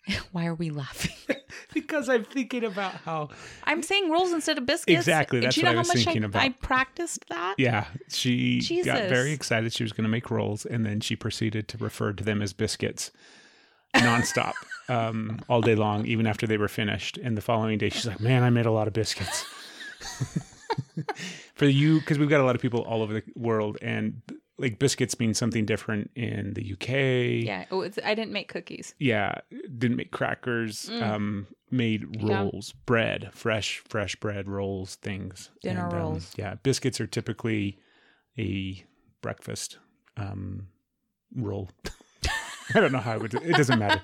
Why 0.31 0.45
are 0.45 0.55
we 0.55 0.69
laughing? 0.69 1.15
because 1.73 2.09
I'm 2.09 2.23
thinking 2.23 2.63
about 2.63 2.93
how. 2.95 3.29
I'm 3.65 3.83
saying 3.83 4.09
rolls 4.09 4.31
instead 4.31 4.57
of 4.57 4.65
biscuits. 4.65 4.99
Exactly, 4.99 5.41
that's 5.41 5.55
Do 5.55 5.61
you 5.61 5.67
what 5.67 5.71
know 5.73 5.73
I 5.73 5.75
how 5.75 5.79
was 5.81 5.87
much 5.89 6.05
thinking 6.05 6.23
I, 6.23 6.27
about. 6.27 6.41
I 6.43 6.49
practiced 6.49 7.25
that? 7.29 7.55
Yeah, 7.57 7.85
she 8.07 8.61
got 8.83 9.09
very 9.09 9.31
excited. 9.33 9.73
She 9.73 9.83
was 9.83 9.91
going 9.91 10.05
to 10.05 10.09
make 10.09 10.31
rolls, 10.31 10.65
and 10.65 10.85
then 10.85 10.99
she 11.01 11.15
proceeded 11.15 11.67
to 11.69 11.77
refer 11.77 12.13
to 12.13 12.23
them 12.23 12.41
as 12.41 12.53
biscuits 12.53 13.11
nonstop, 13.95 14.53
um, 14.87 15.39
all 15.49 15.61
day 15.61 15.75
long, 15.75 16.05
even 16.05 16.27
after 16.27 16.45
they 16.47 16.57
were 16.57 16.67
finished. 16.67 17.17
And 17.17 17.35
the 17.37 17.41
following 17.41 17.77
day, 17.77 17.89
she's 17.89 18.05
like, 18.07 18.19
"Man, 18.19 18.43
I 18.43 18.49
made 18.49 18.65
a 18.65 18.71
lot 18.71 18.87
of 18.87 18.93
biscuits." 18.93 19.45
For 21.55 21.65
you, 21.65 21.99
because 21.99 22.17
we've 22.17 22.29
got 22.29 22.39
a 22.41 22.45
lot 22.45 22.55
of 22.55 22.61
people 22.61 22.81
all 22.81 23.01
over 23.01 23.13
the 23.13 23.23
world, 23.35 23.77
and 23.81 24.21
like 24.57 24.79
biscuits 24.79 25.19
mean 25.19 25.33
something 25.33 25.65
different 25.65 26.11
in 26.15 26.53
the 26.53 26.73
UK. 26.73 27.45
Yeah. 27.45 27.65
Oh, 27.71 27.83
I 28.03 28.13
didn't 28.15 28.31
make 28.31 28.47
cookies. 28.49 28.93
Yeah, 28.99 29.35
didn't 29.77 29.97
make 29.97 30.11
crackers. 30.11 30.89
Um, 31.01 31.47
made 31.71 32.03
Mm. 32.03 32.27
Yeah. 32.29 32.41
rolls, 32.43 32.73
bread, 32.85 33.29
fresh, 33.33 33.81
fresh 33.87 34.15
bread 34.17 34.47
rolls, 34.47 34.95
things. 34.95 35.49
Dinner 35.61 35.87
um, 35.87 35.95
rolls. 35.95 36.33
yeah, 36.37 36.55
biscuits 36.63 36.99
are 37.01 37.07
typically 37.07 37.77
a 38.37 38.83
breakfast 39.21 39.77
um, 40.17 40.67
roll. 41.35 41.69
I 42.75 42.79
don't 42.79 42.91
know 42.91 42.99
how 42.99 43.13
I 43.13 43.17
would. 43.17 43.33
It 43.33 43.55
doesn't 43.55 43.79
matter. 43.79 44.01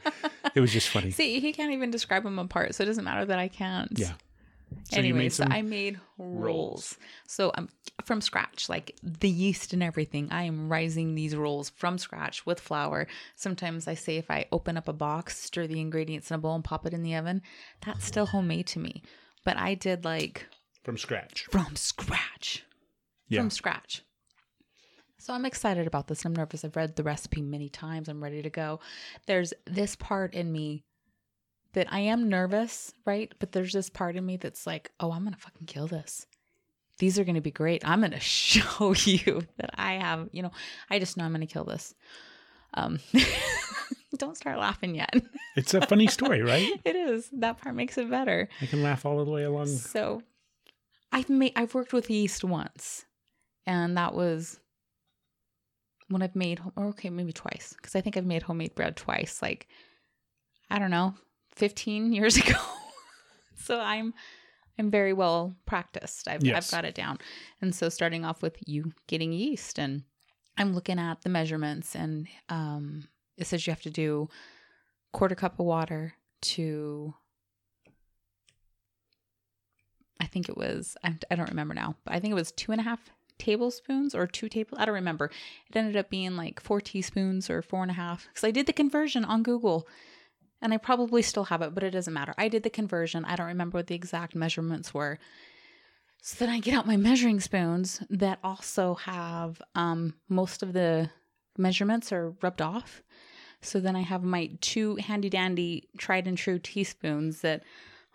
It 0.53 0.59
was 0.59 0.71
just 0.71 0.89
funny. 0.89 1.11
See, 1.11 1.39
he 1.39 1.53
can't 1.53 1.71
even 1.71 1.91
describe 1.91 2.23
them 2.23 2.39
apart, 2.39 2.75
so 2.75 2.83
it 2.83 2.87
doesn't 2.87 3.03
matter 3.03 3.25
that 3.25 3.39
I 3.39 3.47
can't. 3.47 3.97
Yeah. 3.97 4.13
So 4.85 4.97
you 4.97 4.99
anyway, 4.99 5.19
made 5.19 5.33
so 5.33 5.45
I 5.49 5.61
made 5.61 5.99
rolls. 6.17 6.43
rolls. 6.43 6.97
So 7.27 7.51
I'm 7.55 7.69
from 8.03 8.21
scratch, 8.21 8.69
like 8.69 8.95
the 9.03 9.29
yeast 9.29 9.73
and 9.73 9.81
everything. 9.81 10.27
I 10.31 10.43
am 10.43 10.69
rising 10.69 11.15
these 11.15 11.35
rolls 11.35 11.69
from 11.71 11.97
scratch 11.97 12.45
with 12.45 12.59
flour. 12.59 13.07
Sometimes 13.35 13.87
I 13.87 13.93
say 13.95 14.17
if 14.17 14.29
I 14.29 14.45
open 14.51 14.77
up 14.77 14.87
a 14.87 14.93
box, 14.93 15.37
stir 15.39 15.67
the 15.67 15.79
ingredients 15.79 16.29
in 16.29 16.35
a 16.35 16.37
bowl 16.37 16.55
and 16.55 16.63
pop 16.63 16.85
it 16.85 16.93
in 16.93 17.03
the 17.03 17.15
oven, 17.15 17.41
that's 17.85 18.05
still 18.05 18.27
homemade 18.27 18.67
to 18.67 18.79
me. 18.79 19.01
But 19.43 19.57
I 19.57 19.75
did 19.75 20.05
like 20.05 20.47
from 20.83 20.97
scratch. 20.97 21.47
from 21.51 21.75
scratch. 21.75 22.63
Yeah. 23.27 23.41
From 23.41 23.49
scratch. 23.49 24.03
So 25.25 25.33
I'm 25.33 25.45
excited 25.45 25.87
about 25.87 26.05
this. 26.05 26.23
I'm 26.23 26.35
nervous. 26.35 26.63
I've 26.63 26.75
read 26.75 26.95
the 26.95 27.01
recipe 27.01 27.41
many 27.41 27.67
times. 27.67 28.09
I'm 28.09 28.23
ready 28.23 28.43
to 28.43 28.49
go. 28.51 28.79
There's 29.25 29.55
this 29.65 29.95
part 29.95 30.35
in 30.35 30.51
me 30.51 30.83
that 31.73 31.91
I 31.91 32.01
am 32.01 32.29
nervous, 32.29 32.93
right? 33.07 33.33
But 33.39 33.51
there's 33.51 33.73
this 33.73 33.89
part 33.89 34.15
in 34.15 34.23
me 34.23 34.37
that's 34.37 34.67
like, 34.67 34.91
oh, 34.99 35.11
I'm 35.11 35.23
going 35.23 35.33
to 35.33 35.39
fucking 35.39 35.65
kill 35.65 35.87
this. 35.87 36.27
These 36.99 37.17
are 37.17 37.23
going 37.23 37.33
to 37.33 37.41
be 37.41 37.49
great. 37.49 37.81
I'm 37.83 38.01
going 38.01 38.11
to 38.11 38.19
show 38.19 38.93
you 38.93 39.41
that 39.57 39.71
I 39.73 39.93
have, 39.93 40.29
you 40.31 40.43
know, 40.43 40.51
I 40.91 40.99
just 40.99 41.17
know 41.17 41.23
I'm 41.23 41.31
going 41.31 41.41
to 41.41 41.51
kill 41.51 41.65
this. 41.65 41.95
Um, 42.75 42.99
don't 44.19 44.37
start 44.37 44.59
laughing 44.59 44.93
yet. 44.93 45.15
It's 45.55 45.73
a 45.73 45.81
funny 45.87 46.05
story, 46.05 46.41
right? 46.43 46.69
it 46.85 46.95
is. 46.95 47.31
That 47.33 47.59
part 47.59 47.73
makes 47.73 47.97
it 47.97 48.11
better. 48.11 48.47
I 48.61 48.67
can 48.67 48.83
laugh 48.83 49.07
all 49.07 49.25
the 49.25 49.31
way 49.31 49.45
along. 49.45 49.69
So 49.69 50.21
I've 51.11 51.29
made 51.29 51.53
I've 51.55 51.73
worked 51.73 51.93
with 51.93 52.11
yeast 52.11 52.43
once. 52.43 53.05
And 53.65 53.97
that 53.97 54.13
was 54.13 54.59
when 56.09 56.21
I've 56.21 56.35
made 56.35 56.61
or 56.75 56.85
okay, 56.87 57.09
maybe 57.09 57.33
twice. 57.33 57.73
Because 57.75 57.95
I 57.95 58.01
think 58.01 58.17
I've 58.17 58.25
made 58.25 58.43
homemade 58.43 58.75
bread 58.75 58.95
twice, 58.95 59.41
like 59.41 59.67
I 60.69 60.79
don't 60.79 60.91
know, 60.91 61.15
15 61.55 62.13
years 62.13 62.37
ago. 62.37 62.59
so 63.55 63.79
I'm 63.79 64.13
I'm 64.77 64.91
very 64.91 65.13
well 65.13 65.55
practiced. 65.65 66.27
I've 66.27 66.43
Yes. 66.43 66.71
I've 66.73 66.77
got 66.77 66.85
it 66.85 66.95
down. 66.95 67.19
And 67.61 67.73
so 67.73 67.89
starting 67.89 68.25
off 68.25 68.41
with 68.41 68.57
you 68.65 68.93
getting 69.07 69.31
yeast 69.31 69.79
and 69.79 70.03
I'm 70.57 70.73
looking 70.73 70.99
at 70.99 71.21
the 71.21 71.29
measurements 71.29 71.95
and 71.95 72.27
um 72.49 73.07
it 73.37 73.47
says 73.47 73.65
you 73.65 73.71
have 73.71 73.81
to 73.81 73.89
do 73.89 74.29
quarter 75.11 75.35
cup 75.35 75.59
of 75.59 75.65
water 75.65 76.13
to 76.41 77.13
I 80.19 80.25
think 80.27 80.49
it 80.49 80.57
was 80.57 80.95
I, 81.03 81.15
I 81.29 81.35
don't 81.35 81.49
remember 81.49 81.73
now, 81.73 81.95
but 82.05 82.13
I 82.13 82.19
think 82.19 82.31
it 82.31 82.35
was 82.35 82.51
two 82.51 82.71
and 82.71 82.81
a 82.81 82.83
half 82.83 82.99
tablespoons 83.37 84.15
or 84.15 84.27
two 84.27 84.49
table. 84.49 84.77
I 84.77 84.85
don't 84.85 84.95
remember. 84.95 85.31
It 85.69 85.75
ended 85.75 85.97
up 85.97 86.09
being 86.09 86.35
like 86.35 86.59
four 86.59 86.81
teaspoons 86.81 87.49
or 87.49 87.61
four 87.61 87.81
and 87.81 87.91
a 87.91 87.95
half 87.95 88.27
because 88.27 88.43
I 88.43 88.51
did 88.51 88.65
the 88.65 88.73
conversion 88.73 89.25
on 89.25 89.43
Google, 89.43 89.87
and 90.61 90.73
I 90.73 90.77
probably 90.77 91.21
still 91.21 91.45
have 91.45 91.61
it, 91.61 91.73
but 91.73 91.83
it 91.83 91.91
doesn't 91.91 92.13
matter. 92.13 92.33
I 92.37 92.47
did 92.47 92.63
the 92.63 92.69
conversion. 92.69 93.25
I 93.25 93.35
don't 93.35 93.47
remember 93.47 93.77
what 93.77 93.87
the 93.87 93.95
exact 93.95 94.35
measurements 94.35 94.93
were. 94.93 95.19
So 96.21 96.43
then 96.43 96.53
I 96.53 96.59
get 96.59 96.73
out 96.73 96.87
my 96.87 96.97
measuring 96.97 97.39
spoons 97.39 98.01
that 98.09 98.39
also 98.43 98.95
have 98.95 99.61
um, 99.75 100.15
most 100.27 100.63
of 100.63 100.73
the 100.73 101.11
measurements 101.57 102.11
are 102.11 102.33
rubbed 102.41 102.61
off. 102.61 103.03
So 103.61 103.79
then 103.79 103.95
I 103.95 104.01
have 104.01 104.23
my 104.23 104.51
two 104.61 104.95
handy 104.95 105.29
dandy 105.29 105.89
tried 105.97 106.27
and 106.27 106.37
true 106.37 106.57
teaspoons 106.57 107.41
that 107.41 107.63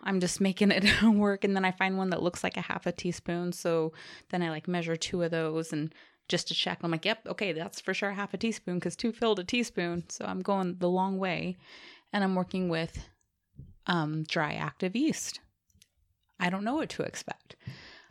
I'm 0.03 0.19
just 0.19 0.41
making 0.41 0.71
it 0.71 0.85
work. 1.03 1.43
And 1.43 1.55
then 1.55 1.65
I 1.65 1.71
find 1.71 1.97
one 1.97 2.09
that 2.09 2.23
looks 2.23 2.43
like 2.43 2.57
a 2.57 2.61
half 2.61 2.85
a 2.85 2.91
teaspoon. 2.91 3.53
So 3.53 3.93
then 4.29 4.41
I 4.41 4.49
like 4.49 4.67
measure 4.67 4.95
two 4.95 5.23
of 5.23 5.31
those 5.31 5.71
and 5.73 5.93
just 6.27 6.47
to 6.47 6.53
check. 6.53 6.79
I'm 6.81 6.91
like, 6.91 7.05
yep, 7.05 7.19
okay, 7.27 7.51
that's 7.51 7.81
for 7.81 7.93
sure 7.93 8.11
half 8.11 8.33
a 8.33 8.37
teaspoon 8.37 8.75
because 8.75 8.95
two 8.95 9.11
filled 9.11 9.39
a 9.39 9.43
teaspoon. 9.43 10.05
So 10.09 10.25
I'm 10.25 10.41
going 10.41 10.77
the 10.79 10.89
long 10.89 11.17
way. 11.17 11.57
And 12.13 12.23
I'm 12.23 12.35
working 12.35 12.69
with 12.69 13.07
um, 13.87 14.23
dry 14.23 14.53
active 14.53 14.95
yeast. 14.95 15.39
I 16.39 16.49
don't 16.49 16.63
know 16.63 16.75
what 16.75 16.89
to 16.89 17.03
expect. 17.03 17.55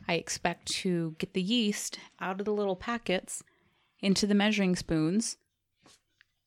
I 0.07 0.13
expect 0.15 0.67
to 0.67 1.15
get 1.19 1.33
the 1.33 1.41
yeast 1.41 1.99
out 2.19 2.39
of 2.39 2.45
the 2.45 2.53
little 2.53 2.75
packets 2.75 3.43
into 4.01 4.25
the 4.25 4.33
measuring 4.33 4.75
spoons 4.75 5.37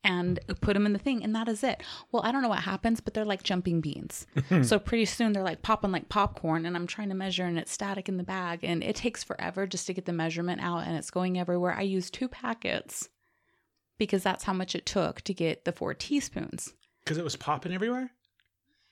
and 0.04 0.38
put 0.60 0.74
them 0.74 0.86
in 0.86 0.92
the 0.92 0.98
thing 0.98 1.24
and 1.24 1.34
that 1.34 1.48
is 1.48 1.64
it. 1.64 1.82
Well 2.12 2.22
i 2.24 2.30
don't 2.30 2.42
know 2.42 2.48
what 2.48 2.60
happens 2.60 3.00
but 3.00 3.14
they're 3.14 3.24
like 3.24 3.42
jumping 3.42 3.80
beans. 3.80 4.26
So 4.62 4.78
pretty 4.78 5.06
soon 5.06 5.32
they're 5.32 5.42
like 5.42 5.62
popping 5.62 5.90
like 5.90 6.08
popcorn 6.08 6.66
and 6.66 6.76
i'm 6.76 6.86
trying 6.86 7.08
to 7.08 7.14
measure 7.14 7.44
and 7.44 7.58
it's 7.58 7.72
static 7.72 8.08
in 8.08 8.18
the 8.18 8.22
bag 8.22 8.60
and 8.62 8.84
it 8.84 8.96
takes 8.96 9.24
forever 9.24 9.66
just 9.66 9.86
to 9.86 9.94
get 9.94 10.04
the 10.04 10.12
measurement 10.12 10.60
out 10.62 10.86
and 10.86 10.96
it's 10.96 11.10
going 11.10 11.38
everywhere. 11.38 11.74
I 11.76 11.82
use 11.82 12.10
two 12.10 12.28
packets 12.28 13.08
because 13.98 14.22
that's 14.22 14.44
how 14.44 14.52
much 14.52 14.74
it 14.74 14.86
took 14.86 15.22
to 15.22 15.34
get 15.34 15.64
the 15.64 15.72
four 15.72 15.94
teaspoons. 15.94 16.74
Because 17.02 17.18
it 17.18 17.24
was 17.24 17.36
popping 17.36 17.72
everywhere? 17.72 18.10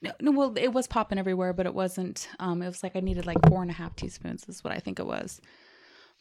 no, 0.03 0.13
no 0.21 0.31
well 0.33 0.53
it 0.57 0.73
was 0.73 0.87
popping 0.87 1.19
everywhere 1.19 1.53
but 1.53 1.67
it 1.67 1.75
wasn't 1.75 2.29
um 2.41 2.61
it 2.61 2.67
was 2.67 2.83
like 2.83 2.97
i 2.97 3.01
needed 3.01 3.25
like 3.25 3.39
four 3.49 3.63
and 3.63 3.71
a 3.71 3.75
half 3.75 3.95
teaspoons 3.97 4.45
is 4.49 4.63
what 4.65 4.73
i 4.73 4.79
think 4.79 4.99
it 4.99 5.07
was 5.07 5.41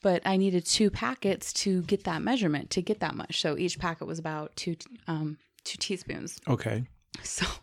but 0.01 0.21
i 0.25 0.37
needed 0.37 0.65
two 0.65 0.89
packets 0.89 1.53
to 1.53 1.81
get 1.83 2.03
that 2.03 2.21
measurement 2.21 2.69
to 2.69 2.81
get 2.81 2.99
that 2.99 3.15
much 3.15 3.41
so 3.41 3.57
each 3.57 3.77
packet 3.79 4.05
was 4.05 4.19
about 4.19 4.55
two 4.55 4.75
um 5.07 5.37
two 5.63 5.77
teaspoons 5.77 6.39
Okay. 6.47 6.83
so 7.23 7.45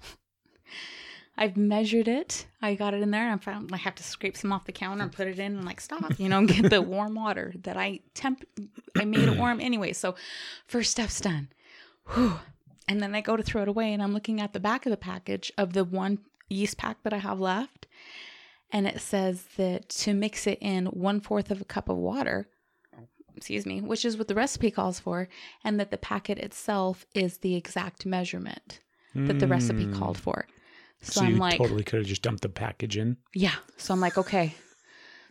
I've 1.40 1.56
measured 1.56 2.08
it. 2.08 2.46
I 2.60 2.74
got 2.74 2.94
it 2.94 3.00
in 3.00 3.12
there. 3.12 3.22
and 3.30 3.40
I 3.40 3.44
found 3.44 3.70
I 3.72 3.76
have 3.76 3.94
to 3.94 4.02
scrape 4.02 4.36
some 4.36 4.52
off 4.52 4.64
the 4.64 4.72
counter 4.72 5.04
and 5.04 5.12
put 5.12 5.28
it 5.28 5.38
in 5.38 5.56
and 5.56 5.64
like 5.64 5.80
stop, 5.80 6.18
you 6.18 6.28
know, 6.28 6.44
get 6.44 6.68
the 6.68 6.82
warm 6.94 7.14
water 7.14 7.54
that 7.62 7.76
I 7.76 8.00
temp. 8.14 8.44
I 8.98 9.04
made 9.04 9.28
it 9.28 9.38
warm 9.38 9.60
anyway. 9.60 9.92
So 9.92 10.16
first 10.66 10.90
step's 10.90 11.20
done. 11.20 11.48
Whew. 12.14 12.40
And 12.88 13.00
then 13.00 13.14
I 13.14 13.20
go 13.20 13.36
to 13.36 13.42
throw 13.44 13.62
it 13.62 13.68
away 13.68 13.92
and 13.92 14.02
I'm 14.02 14.12
looking 14.14 14.40
at 14.40 14.52
the 14.52 14.58
back 14.58 14.84
of 14.84 14.90
the 14.90 14.96
package 14.96 15.52
of 15.56 15.74
the 15.74 15.84
one 15.84 16.18
yeast 16.50 16.76
pack 16.76 17.04
that 17.04 17.12
I 17.12 17.18
have 17.18 17.38
left. 17.38 17.86
And 18.72 18.86
it 18.86 19.00
says 19.00 19.44
that 19.56 19.88
to 19.90 20.12
mix 20.14 20.46
it 20.46 20.58
in 20.60 20.86
one 20.86 21.20
fourth 21.20 21.50
of 21.50 21.60
a 21.60 21.64
cup 21.64 21.88
of 21.88 21.96
water, 21.96 22.48
excuse 23.36 23.64
me, 23.64 23.80
which 23.80 24.04
is 24.04 24.16
what 24.18 24.28
the 24.28 24.34
recipe 24.34 24.70
calls 24.70 25.00
for, 25.00 25.28
and 25.64 25.80
that 25.80 25.90
the 25.90 25.96
packet 25.96 26.38
itself 26.38 27.06
is 27.14 27.38
the 27.38 27.54
exact 27.56 28.04
measurement 28.04 28.80
that 29.14 29.38
the 29.38 29.48
recipe 29.48 29.86
called 29.86 30.16
hmm. 30.16 30.22
for. 30.22 30.46
So, 31.02 31.20
So, 31.20 31.26
I'm 31.26 31.32
you 31.34 31.38
like, 31.38 31.58
totally 31.58 31.82
could 31.84 32.00
have 32.00 32.06
just 32.06 32.22
dumped 32.22 32.42
the 32.42 32.48
package 32.48 32.96
in. 32.96 33.16
yeah. 33.34 33.54
So 33.76 33.94
I'm 33.94 34.00
like, 34.00 34.18
okay. 34.18 34.54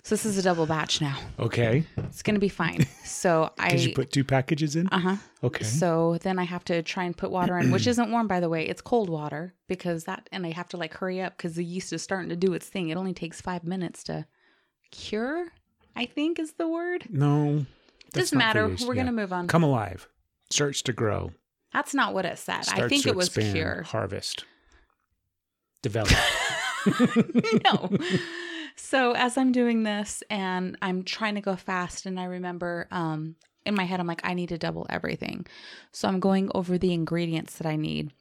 So 0.08 0.16
this 0.16 0.26
is 0.26 0.38
a 0.38 0.42
double 0.42 0.66
batch 0.66 1.02
now. 1.02 1.18
Okay. 1.38 1.84
It's 1.98 2.24
gonna 2.24 2.40
be 2.40 2.48
fine. 2.48 2.88
So 3.04 3.52
I 3.60 3.72
Did 3.72 3.84
you 3.84 3.94
put 3.94 4.10
two 4.10 4.24
packages 4.24 4.78
in? 4.78 4.88
uh 4.88 5.00
huh. 5.00 5.16
Okay. 5.44 5.66
So 5.66 6.18
then 6.22 6.40
I 6.40 6.46
have 6.46 6.64
to 6.66 6.82
try 6.82 7.04
and 7.04 7.16
put 7.16 7.30
water 7.30 7.58
in, 7.58 7.72
which 7.72 7.86
isn't 7.88 8.10
warm 8.10 8.26
by 8.26 8.40
the 8.40 8.48
way. 8.48 8.66
It's 8.66 8.80
cold 8.80 9.10
water 9.10 9.54
because 9.68 10.06
that, 10.06 10.30
and 10.32 10.46
I 10.46 10.52
have 10.52 10.70
to 10.70 10.78
like 10.78 10.94
hurry 10.94 11.22
up 11.22 11.36
because 11.36 11.56
the 11.56 11.66
yeast 11.66 11.92
is 11.92 12.02
starting 12.02 12.30
to 12.30 12.38
do 12.38 12.54
its 12.54 12.68
thing. 12.70 12.88
It 12.88 12.96
only 12.96 13.12
takes 13.14 13.42
five 13.42 13.66
minutes 13.66 14.02
to 14.06 14.26
cure. 14.92 15.48
I 15.94 16.06
think 16.06 16.40
is 16.40 16.54
the 16.54 16.70
word. 16.70 17.08
no. 17.10 17.66
Doesn't 18.14 18.38
matter. 18.38 18.66
We're 18.88 18.94
Yeah. 18.94 19.02
gonna 19.02 19.12
move 19.12 19.34
on. 19.34 19.48
Come 19.50 19.64
alive. 19.64 20.08
Starts 20.50 20.82
to 20.84 20.94
grow. 20.94 21.32
That's 21.74 21.94
not 21.94 22.14
what 22.14 22.24
it 22.24 22.38
said. 22.38 22.62
Starts 22.64 22.82
I 22.82 22.88
think 22.88 23.06
it 23.08 23.14
was 23.14 23.28
expand, 23.28 23.54
cure. 23.54 23.82
Harvest. 23.84 24.46
Develop. 25.82 26.14
no. 27.66 27.90
So 28.78 29.14
as 29.14 29.38
I'm 29.38 29.52
doing 29.52 29.84
this 29.84 30.24
and 30.30 30.78
I'm 30.82 31.04
trying 31.04 31.36
to 31.36 31.42
go 31.42 31.56
fast, 31.56 32.06
and 32.06 32.20
I 32.20 32.26
remember 32.26 32.88
um, 32.92 33.36
in 33.66 33.76
my 33.76 33.84
head, 33.84 34.00
I'm 34.00 34.08
like, 34.08 34.22
I 34.24 34.34
need 34.34 34.50
to 34.50 34.58
double 34.58 34.86
everything. 34.90 35.46
So 35.92 36.08
I'm 36.08 36.20
going 36.20 36.50
over 36.54 36.78
the 36.78 36.94
ingredients 36.94 37.58
that 37.58 37.68
I 37.68 37.76
need. 37.76 38.12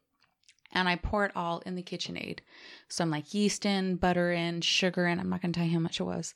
And 0.72 0.88
I 0.88 0.96
pour 0.96 1.24
it 1.24 1.32
all 1.36 1.62
in 1.64 1.74
the 1.76 1.82
KitchenAid. 1.82 2.40
So 2.88 3.04
I'm 3.04 3.10
like 3.10 3.32
yeast 3.32 3.64
in, 3.64 3.96
butter 3.96 4.32
in, 4.32 4.60
sugar 4.62 5.06
in. 5.06 5.20
I'm 5.20 5.28
not 5.28 5.40
going 5.40 5.52
to 5.52 5.58
tell 5.58 5.66
you 5.66 5.74
how 5.74 5.78
much 5.78 6.00
it 6.00 6.04
was. 6.04 6.34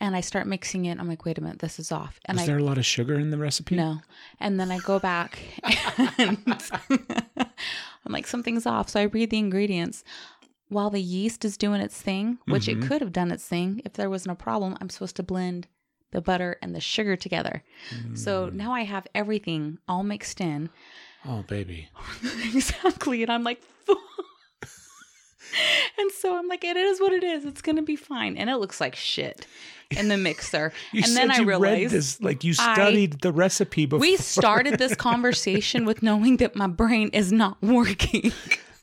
And 0.00 0.14
I 0.14 0.20
start 0.20 0.46
mixing 0.46 0.84
it. 0.86 0.98
I'm 0.98 1.08
like, 1.08 1.24
wait 1.24 1.38
a 1.38 1.40
minute, 1.40 1.58
this 1.58 1.78
is 1.78 1.90
off. 1.90 2.20
And 2.26 2.36
Was 2.36 2.44
I 2.44 2.46
there 2.46 2.58
a 2.58 2.64
lot 2.64 2.78
of 2.78 2.86
sugar 2.86 3.18
in 3.18 3.30
the 3.30 3.38
recipe? 3.38 3.76
no. 3.76 3.98
And 4.40 4.60
then 4.60 4.70
I 4.70 4.78
go 4.78 4.98
back 4.98 5.38
and 6.18 6.38
I'm 7.38 8.12
like, 8.12 8.26
something's 8.26 8.66
off. 8.66 8.88
So 8.90 9.00
I 9.00 9.04
read 9.04 9.30
the 9.30 9.38
ingredients. 9.38 10.04
While 10.68 10.90
the 10.90 11.00
yeast 11.00 11.44
is 11.44 11.56
doing 11.56 11.80
its 11.80 12.00
thing, 12.00 12.38
which 12.46 12.68
it 12.68 12.78
mm-hmm. 12.78 12.88
could 12.88 13.00
have 13.00 13.12
done 13.12 13.30
its 13.30 13.46
thing 13.46 13.80
if 13.84 13.92
there 13.92 14.10
wasn't 14.10 14.32
a 14.32 14.42
problem, 14.42 14.76
I'm 14.80 14.90
supposed 14.90 15.16
to 15.16 15.22
blend 15.22 15.68
the 16.10 16.20
butter 16.20 16.56
and 16.62 16.74
the 16.74 16.80
sugar 16.80 17.14
together. 17.14 17.62
So 18.14 18.48
mm. 18.48 18.52
now 18.54 18.72
I 18.72 18.82
have 18.82 19.06
everything 19.14 19.78
all 19.86 20.02
mixed 20.02 20.40
in. 20.40 20.70
Oh, 21.24 21.44
baby. 21.46 21.88
exactly. 22.54 23.22
And 23.22 23.30
I'm 23.30 23.44
like, 23.44 23.62
and 25.98 26.10
so 26.12 26.36
I'm 26.36 26.48
like, 26.48 26.64
it 26.64 26.76
is 26.76 27.00
what 27.00 27.12
it 27.12 27.24
is. 27.24 27.44
It's 27.44 27.62
gonna 27.62 27.82
be 27.82 27.96
fine. 27.96 28.36
And 28.36 28.48
it 28.50 28.56
looks 28.56 28.80
like 28.80 28.94
shit 28.94 29.46
in 29.90 30.08
the 30.08 30.16
mixer. 30.16 30.72
You 30.92 31.02
and 31.02 31.12
said 31.12 31.30
then 31.30 31.30
I 31.30 31.42
realized 31.42 31.92
this 31.92 32.20
like 32.20 32.44
you 32.44 32.54
I- 32.58 32.74
studied 32.74 33.20
the 33.20 33.32
recipe 33.32 33.86
before. 33.86 34.00
we 34.00 34.16
started 34.16 34.78
this 34.78 34.94
conversation 34.94 35.84
with 35.84 36.02
knowing 36.02 36.38
that 36.38 36.56
my 36.56 36.66
brain 36.66 37.10
is 37.12 37.32
not 37.32 37.60
working. 37.62 38.32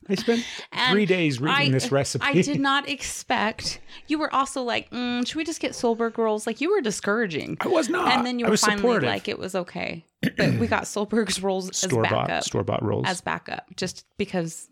I 0.10 0.16
spent 0.16 0.46
three 0.92 1.06
days 1.06 1.40
reading 1.40 1.56
I- 1.56 1.70
this 1.72 1.92
recipe. 1.92 2.26
I 2.26 2.34
did 2.42 2.60
not 2.60 2.90
expect. 2.90 3.80
You 4.08 4.20
were 4.20 4.34
also 4.34 4.62
like, 4.64 4.90
mm, 4.92 5.26
should 5.26 5.36
we 5.36 5.44
just 5.44 5.60
get 5.62 5.72
Solberg 5.72 6.18
rolls? 6.18 6.46
Like 6.46 6.60
you 6.62 6.72
were 6.72 6.82
discouraging. 6.82 7.58
I 7.62 7.68
was 7.68 7.90
not. 7.90 8.12
And 8.12 8.26
then 8.26 8.40
you 8.40 8.46
I 8.46 8.50
were 8.50 8.58
finally 8.58 8.80
supportive. 8.80 9.08
like, 9.08 9.28
it 9.28 9.40
was 9.40 9.56
okay. 9.56 10.06
But 10.38 10.54
we 10.56 10.68
got 10.68 10.84
Solberg's 10.84 11.42
rolls 11.44 11.70
as 11.70 11.78
store 11.78 12.04
backup. 12.04 12.28
bought 12.28 12.44
store 12.46 12.64
bought 12.64 12.84
rolls 12.84 13.06
As 13.08 13.22
backup, 13.22 13.66
just 13.76 14.06
because 14.18 14.70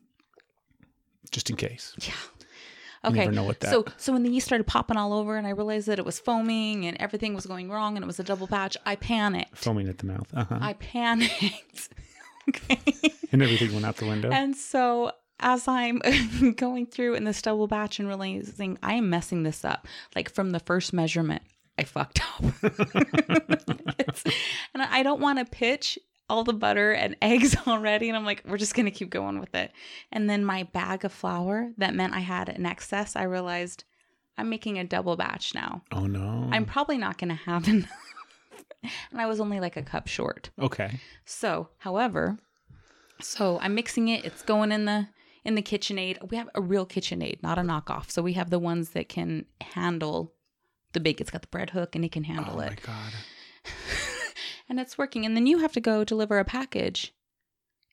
just 1.31 1.49
in 1.49 1.55
case. 1.55 1.95
Yeah. 1.99 2.13
Okay. 3.03 3.19
never 3.21 3.31
know 3.31 3.43
what 3.43 3.59
that- 3.61 3.71
So 3.71 3.85
so 3.97 4.13
when 4.13 4.21
the 4.21 4.29
yeast 4.29 4.45
started 4.45 4.65
popping 4.67 4.95
all 4.95 5.11
over 5.13 5.35
and 5.35 5.47
I 5.47 5.51
realized 5.51 5.87
that 5.87 5.97
it 5.97 6.05
was 6.05 6.19
foaming 6.19 6.85
and 6.85 6.95
everything 6.99 7.33
was 7.33 7.47
going 7.47 7.69
wrong 7.69 7.95
and 7.97 8.03
it 8.03 8.05
was 8.05 8.19
a 8.19 8.23
double 8.23 8.45
batch, 8.45 8.77
I 8.85 8.95
panicked. 8.95 9.57
Foaming 9.57 9.87
at 9.87 9.97
the 9.97 10.05
mouth. 10.05 10.27
Uh-huh. 10.33 10.59
I 10.61 10.73
panicked. 10.73 11.89
okay. 12.49 12.79
and 13.31 13.41
everything 13.41 13.73
went 13.73 13.85
out 13.85 13.95
the 13.97 14.05
window. 14.05 14.29
And 14.29 14.55
so 14.55 15.13
as 15.41 15.67
I'm 15.67 15.99
going 16.55 16.85
through 16.85 17.15
in 17.15 17.23
this 17.25 17.41
double 17.41 17.67
batch 17.67 17.99
and 17.99 18.07
realizing 18.07 18.77
I 18.81 18.93
am 18.93 19.09
messing 19.09 19.43
this 19.43 19.65
up, 19.65 19.87
like 20.15 20.29
from 20.33 20.51
the 20.51 20.59
first 20.59 20.93
measurement, 20.93 21.41
I 21.77 21.83
fucked 21.83 22.21
up. 22.21 22.43
And 24.73 24.83
I 24.83 25.03
don't 25.03 25.19
want 25.19 25.39
to 25.39 25.45
pitch 25.45 25.99
all 26.29 26.43
the 26.45 26.53
butter 26.53 26.91
and 26.93 27.15
eggs 27.21 27.55
already. 27.67 28.07
And 28.07 28.17
I'm 28.17 28.25
like, 28.25 28.43
we're 28.47 28.57
just 28.57 28.73
going 28.73 28.85
to 28.85 28.91
keep 28.91 29.09
going 29.09 29.39
with 29.39 29.53
it. 29.53 29.71
And 30.11 30.29
then 30.29 30.45
my 30.45 30.63
bag 30.63 31.03
of 31.03 31.11
flour 31.11 31.71
that 31.77 31.93
meant 31.93 32.13
I 32.15 32.19
had 32.19 32.47
an 32.49 32.65
excess, 32.65 33.15
I 33.15 33.23
realized 33.23 33.83
I'm 34.37 34.49
making 34.49 34.79
a 34.79 34.83
double 34.85 35.17
batch 35.17 35.53
now. 35.53 35.83
oh 35.91 36.07
no. 36.07 36.47
I'm 36.51 36.65
probably 36.65 36.97
not 36.97 37.17
going 37.17 37.29
to 37.29 37.35
have 37.43 37.67
enough. 37.67 37.89
and 39.11 39.19
I 39.19 39.25
was 39.25 39.41
only 39.41 39.59
like 39.59 39.75
a 39.75 39.83
cup 39.83 40.07
short. 40.07 40.49
okay. 40.59 40.99
So, 41.25 41.67
however, 41.79 42.37
so 43.19 43.59
I'm 43.61 43.75
mixing 43.75 44.07
it. 44.07 44.23
It's 44.23 44.41
going 44.41 44.71
in 44.71 44.85
the 44.85 45.07
in 45.43 45.55
the 45.55 45.61
KitchenAid. 45.61 46.29
We 46.29 46.37
have 46.37 46.49
a 46.55 46.61
real 46.61 46.85
KitchenAid, 46.85 47.41
not 47.41 47.57
a 47.57 47.61
knockoff. 47.61 48.11
So 48.11 48.21
we 48.21 48.33
have 48.33 48.49
the 48.49 48.59
ones 48.59 48.89
that 48.91 49.09
can 49.09 49.45
handle 49.61 50.33
the 50.93 50.99
big. 50.99 51.21
It's 51.21 51.31
got 51.31 51.41
the 51.41 51.47
bread 51.47 51.71
hook 51.71 51.95
and 51.95 52.05
it 52.05 52.11
can 52.11 52.23
handle 52.23 52.59
it. 52.61 52.69
Oh 52.69 52.73
it, 52.73 52.87
my 52.87 52.93
god. 52.93 53.13
and 54.69 54.79
it's 54.79 54.97
working. 54.97 55.25
And 55.25 55.35
then 55.35 55.47
you 55.47 55.59
have 55.59 55.73
to 55.73 55.81
go 55.81 56.03
deliver 56.03 56.39
a 56.39 56.45
package, 56.45 57.13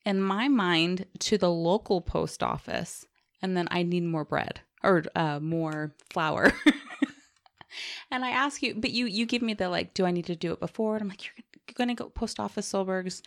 in 0.05 0.21
my 0.21 0.47
mind, 0.47 1.05
to 1.19 1.37
the 1.37 1.51
local 1.51 2.01
post 2.01 2.41
office, 2.41 3.05
and 3.41 3.55
then 3.55 3.67
I 3.71 3.83
need 3.83 4.03
more 4.03 4.25
bread 4.25 4.61
or 4.83 5.03
uh, 5.15 5.39
more 5.39 5.93
flour. 6.09 6.53
and 8.11 8.23
I 8.23 8.29
ask 8.29 8.61
you, 8.61 8.75
but 8.75 8.91
you 8.91 9.05
you 9.05 9.25
give 9.25 9.41
me 9.41 9.53
the 9.53 9.69
like, 9.69 9.93
do 9.93 10.05
I 10.05 10.11
need 10.11 10.25
to 10.25 10.35
do 10.35 10.53
it 10.53 10.59
before? 10.59 10.95
And 10.95 11.03
I'm 11.03 11.09
like, 11.09 11.25
you're, 11.25 11.33
you're 11.37 11.73
going 11.75 11.89
to 11.89 12.01
go 12.01 12.09
post 12.09 12.39
office 12.39 12.71
Solberg's. 12.71 13.21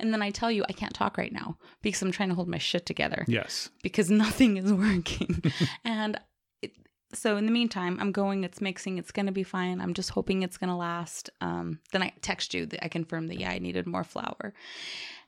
And 0.00 0.12
then 0.12 0.22
I 0.22 0.30
tell 0.30 0.50
you 0.50 0.64
I 0.68 0.72
can't 0.72 0.94
talk 0.94 1.16
right 1.18 1.32
now 1.32 1.56
because 1.82 2.02
I'm 2.02 2.10
trying 2.12 2.30
to 2.30 2.34
hold 2.34 2.48
my 2.48 2.58
shit 2.58 2.86
together 2.86 3.24
Yes. 3.28 3.70
because 3.82 4.10
nothing 4.10 4.56
is 4.56 4.72
working. 4.88 5.42
and 5.84 6.18
it, 6.62 6.72
so 7.12 7.36
in 7.36 7.46
the 7.46 7.52
meantime, 7.52 7.98
I'm 8.00 8.12
going, 8.12 8.44
it's 8.44 8.60
mixing, 8.60 8.98
it's 8.98 9.12
going 9.12 9.26
to 9.26 9.32
be 9.32 9.42
fine. 9.42 9.80
I'm 9.80 9.94
just 9.94 10.10
hoping 10.10 10.42
it's 10.42 10.56
going 10.56 10.70
to 10.70 10.76
last. 10.76 11.30
Um, 11.40 11.78
then 11.92 12.02
I 12.02 12.12
text 12.22 12.54
you 12.54 12.66
that 12.66 12.84
I 12.84 12.88
confirm 12.88 13.26
that, 13.28 13.38
yeah, 13.38 13.50
I 13.50 13.58
needed 13.58 13.86
more 13.86 14.04
flour. 14.04 14.52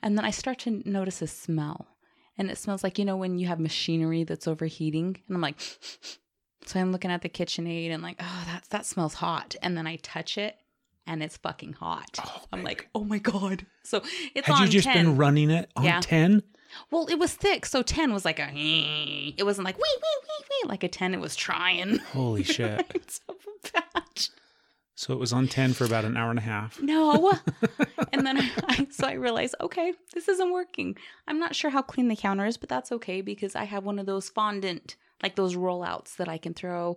And 0.02 0.16
then 0.18 0.24
I 0.24 0.30
start 0.30 0.58
to 0.60 0.82
notice 0.88 1.22
a 1.22 1.26
smell. 1.26 1.86
And 2.38 2.50
it 2.50 2.56
smells 2.58 2.82
like, 2.82 2.98
you 2.98 3.04
know, 3.04 3.16
when 3.16 3.38
you 3.38 3.46
have 3.48 3.60
machinery 3.60 4.24
that's 4.24 4.48
overheating. 4.48 5.20
And 5.28 5.36
I'm 5.36 5.42
like, 5.42 5.60
so 6.64 6.80
I'm 6.80 6.92
looking 6.92 7.10
at 7.10 7.22
the 7.22 7.28
KitchenAid 7.28 7.90
and 7.90 8.02
like, 8.02 8.16
oh, 8.20 8.42
that, 8.46 8.64
that 8.70 8.86
smells 8.86 9.14
hot. 9.14 9.54
And 9.62 9.76
then 9.76 9.86
I 9.86 9.96
touch 9.96 10.38
it 10.38 10.56
and 11.06 11.22
it's 11.22 11.36
fucking 11.36 11.74
hot. 11.74 12.18
Oh, 12.24 12.42
I'm 12.52 12.62
like, 12.62 12.88
oh 12.94 13.04
my 13.04 13.18
God. 13.18 13.66
So 13.82 14.02
it's 14.34 14.46
Had 14.46 14.60
you 14.60 14.68
just 14.68 14.86
10. 14.86 14.96
been 15.04 15.16
running 15.16 15.50
it 15.50 15.70
on 15.76 15.84
Yeah. 15.84 16.00
10? 16.00 16.42
Well, 16.90 17.06
it 17.08 17.18
was 17.18 17.34
thick, 17.34 17.66
so 17.66 17.82
ten 17.82 18.14
was 18.14 18.24
like 18.24 18.38
a. 18.38 18.48
It 19.36 19.44
wasn't 19.44 19.66
like 19.66 19.76
wee 19.76 19.82
wee 19.94 20.18
wee 20.22 20.44
wee 20.64 20.68
like 20.70 20.82
a 20.82 20.88
ten. 20.88 21.12
It 21.12 21.20
was 21.20 21.36
trying. 21.36 21.98
Holy 22.12 22.42
shit. 22.44 22.86
It's 22.94 23.20
a 23.28 23.34
batch. 23.94 24.30
So 24.94 25.12
it 25.12 25.18
was 25.18 25.32
on 25.32 25.48
10 25.48 25.72
for 25.74 25.84
about 25.84 26.04
an 26.04 26.16
hour 26.16 26.30
and 26.30 26.38
a 26.38 26.42
half. 26.42 26.80
No, 26.80 27.32
and 28.12 28.24
then 28.26 28.38
I 28.38 28.86
so 28.90 29.06
I 29.06 29.12
realized 29.14 29.54
okay, 29.60 29.92
this 30.14 30.28
isn't 30.28 30.50
working. 30.52 30.96
I'm 31.28 31.38
not 31.38 31.54
sure 31.54 31.70
how 31.70 31.82
clean 31.82 32.08
the 32.08 32.16
counter 32.16 32.46
is, 32.46 32.56
but 32.56 32.68
that's 32.70 32.92
okay 32.92 33.20
because 33.20 33.54
I 33.54 33.64
have 33.64 33.84
one 33.84 33.98
of 33.98 34.06
those 34.06 34.30
fondant 34.30 34.96
like 35.22 35.34
those 35.36 35.56
rollouts 35.56 36.16
that 36.16 36.28
I 36.28 36.38
can 36.38 36.54
throw 36.54 36.96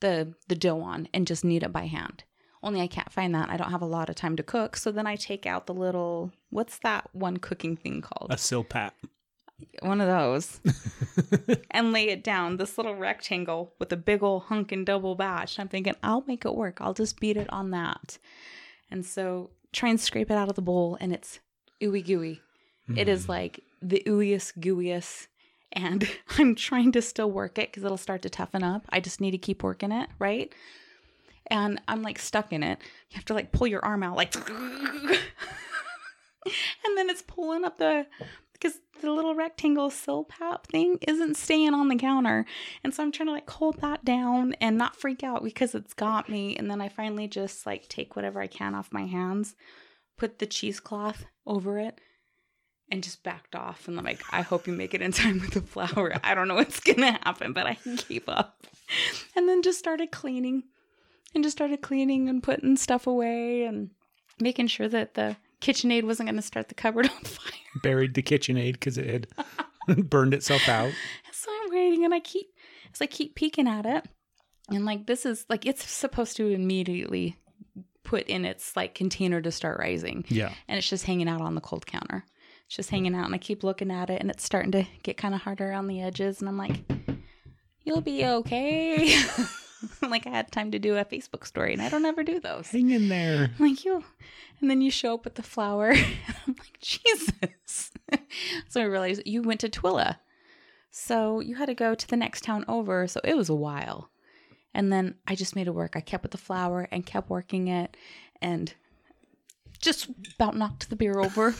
the 0.00 0.32
the 0.48 0.54
dough 0.54 0.80
on 0.80 1.08
and 1.12 1.26
just 1.26 1.44
knead 1.44 1.62
it 1.62 1.72
by 1.72 1.86
hand. 1.86 2.24
Only 2.62 2.80
I 2.80 2.86
can't 2.86 3.10
find 3.10 3.34
that. 3.34 3.48
I 3.48 3.56
don't 3.56 3.70
have 3.70 3.82
a 3.82 3.86
lot 3.86 4.10
of 4.10 4.16
time 4.16 4.36
to 4.36 4.42
cook, 4.42 4.76
so 4.76 4.92
then 4.92 5.06
I 5.06 5.16
take 5.16 5.46
out 5.46 5.66
the 5.66 5.74
little 5.74 6.32
what's 6.50 6.78
that 6.78 7.08
one 7.12 7.38
cooking 7.38 7.76
thing 7.76 8.02
called? 8.02 8.30
A 8.30 8.36
silpat. 8.36 8.92
one 9.80 10.00
of 10.00 10.08
those. 10.08 10.60
And 11.70 11.92
lay 11.92 12.08
it 12.08 12.24
down 12.24 12.56
this 12.56 12.76
little 12.76 12.96
rectangle 12.96 13.72
with 13.78 13.92
a 13.92 13.96
big 13.96 14.22
old 14.22 14.44
hunk 14.44 14.72
and 14.72 14.84
double 14.84 15.14
batch. 15.14 15.58
I'm 15.58 15.68
thinking 15.68 15.94
i'll 16.02 16.24
make 16.26 16.44
it 16.44 16.54
work. 16.54 16.80
I'll 16.80 16.94
just 16.94 17.20
beat 17.20 17.36
it 17.36 17.50
on 17.50 17.70
that. 17.70 18.18
And 18.90 19.06
so 19.06 19.50
try 19.72 19.88
and 19.88 20.00
scrape 20.00 20.30
it 20.30 20.36
out 20.36 20.48
of 20.48 20.56
the 20.56 20.62
bowl 20.62 20.98
and 21.00 21.12
it's 21.12 21.38
ooey 21.80 22.04
gooey. 22.04 22.40
It 22.96 23.08
is 23.08 23.26
hmm. 23.26 23.32
like 23.32 23.60
the 23.80 24.02
ooeyest 24.06 24.58
gooeyest. 24.58 25.28
And 25.72 26.08
i'm 26.38 26.54
trying 26.56 26.92
to 26.92 27.02
still 27.02 27.30
work 27.30 27.56
it 27.56 27.70
because 27.70 27.84
it'll 27.84 27.96
start 27.96 28.22
to 28.22 28.30
toughen 28.30 28.64
up. 28.64 28.84
I 28.90 29.00
just 29.00 29.20
need 29.20 29.30
to 29.30 29.38
keep 29.38 29.62
working 29.62 29.92
it 29.92 30.10
right 30.18 30.52
and 31.48 31.80
i'm 31.88 32.02
like 32.02 32.18
stuck 32.18 32.52
in 32.52 32.62
it 32.62 32.78
you 33.10 33.16
have 33.16 33.24
to 33.24 33.34
like 33.34 33.52
pull 33.52 33.66
your 33.66 33.84
arm 33.84 34.02
out 34.02 34.16
like 34.16 34.34
and 34.46 35.18
then 36.96 37.10
it's 37.10 37.22
pulling 37.22 37.64
up 37.64 37.78
the 37.78 38.06
because 38.60 38.78
the 39.00 39.10
little 39.10 39.34
rectangle 39.34 39.90
silpat 39.90 40.64
thing 40.64 40.98
isn't 41.08 41.36
staying 41.36 41.74
on 41.74 41.88
the 41.88 41.96
counter. 41.96 42.44
And 42.84 42.94
so 42.94 43.02
I'm 43.02 43.12
trying 43.12 43.28
to 43.28 43.32
like 43.32 43.48
hold 43.48 43.80
that 43.80 44.04
down 44.04 44.54
and 44.60 44.76
not 44.76 44.96
freak 44.96 45.24
out 45.24 45.42
because 45.42 45.74
it's 45.74 45.94
got 45.94 46.28
me. 46.28 46.56
And 46.56 46.70
then 46.70 46.80
I 46.80 46.88
finally 46.88 47.26
just 47.26 47.66
like 47.66 47.88
take 47.88 48.16
whatever 48.16 48.40
I 48.40 48.46
can 48.46 48.74
off 48.74 48.92
my 48.92 49.06
hands, 49.06 49.54
put 50.18 50.38
the 50.38 50.46
cheesecloth 50.46 51.24
over 51.46 51.78
it, 51.78 52.00
and 52.90 53.02
just 53.02 53.22
backed 53.22 53.54
off. 53.54 53.88
And 53.88 53.98
I'm 53.98 54.04
like, 54.04 54.22
I 54.30 54.42
hope 54.42 54.66
you 54.66 54.72
make 54.72 54.94
it 54.94 55.02
in 55.02 55.12
time 55.12 55.40
with 55.40 55.52
the 55.52 55.62
flour. 55.62 56.14
I 56.22 56.34
don't 56.34 56.48
know 56.48 56.56
what's 56.56 56.80
gonna 56.80 57.12
happen, 57.12 57.52
but 57.52 57.66
I 57.66 57.78
gave 58.08 58.28
up. 58.28 58.66
And 59.34 59.48
then 59.48 59.62
just 59.62 59.78
started 59.78 60.10
cleaning 60.10 60.64
and 61.34 61.44
just 61.44 61.56
started 61.56 61.82
cleaning 61.82 62.28
and 62.28 62.42
putting 62.42 62.76
stuff 62.76 63.06
away 63.06 63.64
and 63.64 63.90
making 64.40 64.66
sure 64.66 64.88
that 64.88 65.14
the 65.14 65.36
KitchenAid 65.60 66.04
wasn't 66.04 66.28
going 66.28 66.36
to 66.36 66.42
start 66.42 66.68
the 66.68 66.74
cupboard 66.74 67.08
on 67.16 67.24
fire. 67.24 67.52
Buried 67.82 68.14
the 68.14 68.22
KitchenAid 68.22 68.72
because 68.72 68.98
it 68.98 69.30
had 69.86 70.08
burned 70.10 70.34
itself 70.34 70.68
out. 70.68 70.92
So 71.32 71.50
I'm 71.62 71.70
waiting 71.70 72.04
and 72.04 72.14
I 72.14 72.20
keep 72.20 72.46
as 72.92 73.00
I 73.00 73.06
keep 73.06 73.34
peeking 73.34 73.68
at 73.68 73.86
it. 73.86 74.06
And 74.68 74.84
like 74.84 75.06
this 75.06 75.26
is 75.26 75.44
like 75.48 75.66
it's 75.66 75.88
supposed 75.88 76.36
to 76.36 76.48
immediately 76.48 77.36
put 78.04 78.26
in 78.26 78.44
its 78.44 78.76
like 78.76 78.94
container 78.94 79.40
to 79.40 79.50
start 79.50 79.78
rising. 79.78 80.24
Yeah. 80.28 80.52
And 80.68 80.78
it's 80.78 80.88
just 80.88 81.04
hanging 81.04 81.28
out 81.28 81.40
on 81.40 81.54
the 81.54 81.60
cold 81.60 81.86
counter. 81.86 82.24
It's 82.66 82.76
just 82.76 82.90
hanging 82.90 83.14
out 83.14 83.26
and 83.26 83.34
I 83.34 83.38
keep 83.38 83.64
looking 83.64 83.90
at 83.90 84.10
it 84.10 84.20
and 84.20 84.30
it's 84.30 84.44
starting 84.44 84.72
to 84.72 84.86
get 85.02 85.16
kind 85.16 85.34
of 85.34 85.42
harder 85.42 85.70
around 85.70 85.88
the 85.88 86.02
edges 86.02 86.40
and 86.40 86.48
I'm 86.48 86.58
like 86.58 86.80
you'll 87.84 88.00
be 88.00 88.24
okay. 88.24 89.18
like 90.02 90.26
I 90.26 90.30
had 90.30 90.50
time 90.50 90.70
to 90.72 90.78
do 90.78 90.96
a 90.96 91.04
Facebook 91.04 91.46
story 91.46 91.72
and 91.72 91.82
I 91.82 91.88
don't 91.88 92.04
ever 92.04 92.22
do 92.22 92.40
those. 92.40 92.68
Hang 92.68 92.90
in 92.90 93.08
there. 93.08 93.50
I'm 93.58 93.66
like 93.68 93.84
you 93.84 94.04
and 94.60 94.70
then 94.70 94.80
you 94.80 94.90
show 94.90 95.14
up 95.14 95.24
with 95.24 95.34
the 95.34 95.42
flower. 95.42 95.92
i'm 96.46 96.56
like 96.58 96.78
jesus 96.80 97.92
so 98.68 98.80
i 98.80 98.84
realized 98.84 99.22
you 99.24 99.42
went 99.42 99.60
to 99.60 99.68
twilla 99.68 100.16
so 100.90 101.40
you 101.40 101.56
had 101.56 101.66
to 101.66 101.74
go 101.74 101.94
to 101.94 102.08
the 102.08 102.16
next 102.16 102.42
town 102.44 102.64
over 102.68 103.06
so 103.06 103.20
it 103.24 103.36
was 103.36 103.48
a 103.48 103.54
while 103.54 104.10
and 104.74 104.92
then 104.92 105.14
i 105.26 105.34
just 105.34 105.54
made 105.54 105.66
it 105.66 105.74
work 105.74 105.96
i 105.96 106.00
kept 106.00 106.22
with 106.22 106.32
the 106.32 106.38
flour 106.38 106.88
and 106.90 107.06
kept 107.06 107.30
working 107.30 107.68
it 107.68 107.96
and 108.40 108.74
just 109.80 110.08
about 110.34 110.56
knocked 110.56 110.90
the 110.90 110.96
beer 110.96 111.20
over 111.20 111.54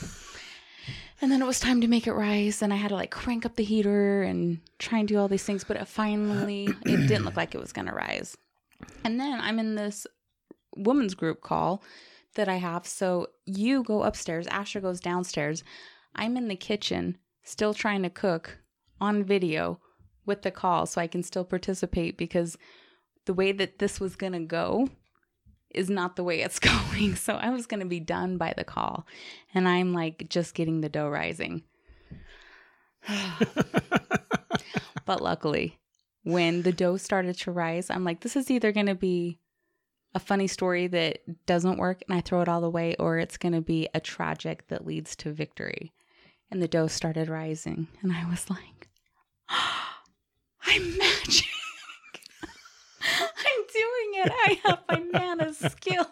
and 1.20 1.31
then 1.31 1.42
it 1.42 1.46
was 1.46 1.61
time 1.61 1.81
to 1.81 1.88
make 1.88 2.07
it 2.07 2.12
rise 2.12 2.62
and 2.62 2.72
i 2.72 2.76
had 2.76 2.88
to 2.88 2.94
like 2.94 3.11
crank 3.11 3.44
up 3.44 3.57
the 3.57 3.64
heater 3.64 4.22
and 4.22 4.59
try 4.79 4.98
and 4.98 5.09
do 5.09 5.18
all 5.18 5.29
these 5.29 5.44
things 5.44 5.64
but 5.64 5.76
it 5.76 5.87
finally 5.87 6.68
it 6.85 7.07
didn't 7.09 7.24
look 7.24 7.37
like 7.37 7.55
it 7.55 7.61
was 7.61 7.72
going 7.72 7.87
to 7.87 7.94
rise 7.94 8.37
and 9.05 9.20
then 9.20 9.40
i'm 9.40 9.59
in 9.59 9.74
this 9.74 10.07
women's 10.76 11.14
group 11.14 11.40
call 11.40 11.83
that 12.35 12.48
I 12.48 12.57
have. 12.57 12.87
So 12.87 13.29
you 13.44 13.83
go 13.83 14.03
upstairs, 14.03 14.46
Asher 14.48 14.81
goes 14.81 15.00
downstairs. 15.00 15.64
I'm 16.14 16.37
in 16.37 16.48
the 16.48 16.57
kitchen, 16.57 17.18
still 17.42 17.74
trying 17.74 18.03
to 18.03 18.11
cook 18.11 18.59
on 19.00 19.24
video 19.24 19.81
with 20.26 20.42
the 20.42 20.50
call 20.50 20.87
so 20.87 21.00
I 21.00 21.07
can 21.07 21.22
still 21.22 21.44
participate 21.44 22.16
because 22.16 22.57
the 23.26 23.35
way 23.35 23.53
that 23.53 23.79
this 23.79 24.00
was 24.00 24.16
going 24.16 24.33
to 24.33 24.40
go 24.40 24.88
is 25.75 25.91
not 25.91 26.17
the 26.17 26.25
way 26.25 26.41
it's 26.41 26.59
going. 26.61 27.17
So 27.17 27.35
I 27.35 27.51
was 27.51 27.67
going 27.67 27.81
to 27.81 27.87
be 27.87 28.01
done 28.01 28.37
by 28.37 28.55
the 28.57 28.65
call. 28.65 29.07
And 29.55 29.69
I'm 29.69 29.93
like 29.93 30.29
just 30.29 30.55
getting 30.55 30.81
the 30.81 30.89
dough 30.89 31.09
rising. 31.09 31.63
but 35.07 35.23
luckily, 35.23 35.79
when 36.23 36.63
the 36.63 36.73
dough 36.73 36.97
started 36.97 37.37
to 37.39 37.51
rise, 37.51 37.91
I'm 37.91 38.05
like, 38.05 38.21
this 38.21 38.37
is 38.37 38.51
either 38.51 38.73
going 38.73 38.87
to 38.87 38.95
be 38.95 39.39
a 40.15 40.19
funny 40.19 40.47
story 40.47 40.87
that 40.89 41.21
doesn't 41.47 41.79
work 41.79 42.03
and 42.09 42.17
I 42.17 42.21
throw 42.21 42.41
it 42.43 42.49
all 42.49 42.65
away, 42.65 42.97
or 42.99 43.19
it's 43.19 43.37
going 43.37 43.53
to 43.53 43.61
be 43.61 43.89
a 43.95 44.01
tragic 44.01 44.67
that 44.69 44.87
leads 44.87 45.15
to 45.17 45.33
victory. 45.33 45.93
And 46.51 46.61
the 46.61 46.69
dough 46.69 46.89
started 46.89 47.29
rising, 47.29 47.87
and 48.03 48.13
I 48.13 48.29
was 48.29 48.51
like, 48.51 48.89
I'm 50.67 50.99
magic. 50.99 51.47
I'm 53.03 53.65
it. 54.25 54.33
I 54.33 54.61
have 54.65 54.81
my 54.89 54.99
Nana 55.19 55.53
skill. 55.55 56.07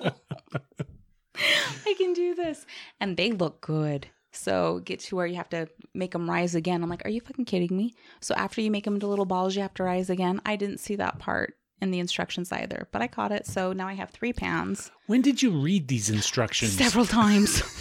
I 1.87 1.95
can 1.97 2.13
do 2.13 2.35
this. 2.35 2.67
And 3.01 3.17
they 3.17 3.33
look 3.33 3.61
good. 3.61 4.09
So 4.33 4.81
get 4.85 5.01
to 5.01 5.17
where 5.17 5.27
you 5.27 5.37
have 5.37 5.49
to 5.51 5.69
make 5.95 6.13
them 6.13 6.29
rise 6.29 6.55
again. 6.55 6.83
I'm 6.83 6.91
like, 6.91 7.05
are 7.05 7.11
you 7.11 7.21
fucking 7.21 7.45
kidding 7.47 7.77
me? 7.77 7.95
So 8.21 8.35
after 8.35 8.61
you 8.61 8.71
make 8.71 8.85
them 8.85 8.95
into 8.95 9.07
little 9.07 9.25
balls, 9.25 9.57
you 9.57 9.63
have 9.63 9.75
to 9.75 9.83
rise 9.85 10.11
again. 10.11 10.41
I 10.45 10.57
didn't 10.57 10.79
see 10.79 10.97
that 10.97 11.19
part 11.19 11.55
in 11.81 11.91
the 11.91 11.99
instructions 12.01 12.53
either, 12.53 12.89
but 12.93 13.03
I 13.03 13.07
caught 13.09 13.33
it. 13.33 13.47
So 13.47 13.73
now 13.73 13.87
I 13.89 13.95
have 13.95 14.11
three 14.11 14.33
pans 14.33 14.91
When 15.07 15.23
did 15.23 15.43
you 15.43 15.51
read 15.51 15.89
these 15.89 16.11
instructions? 16.11 16.73
several 16.73 17.07
times. 17.07 17.63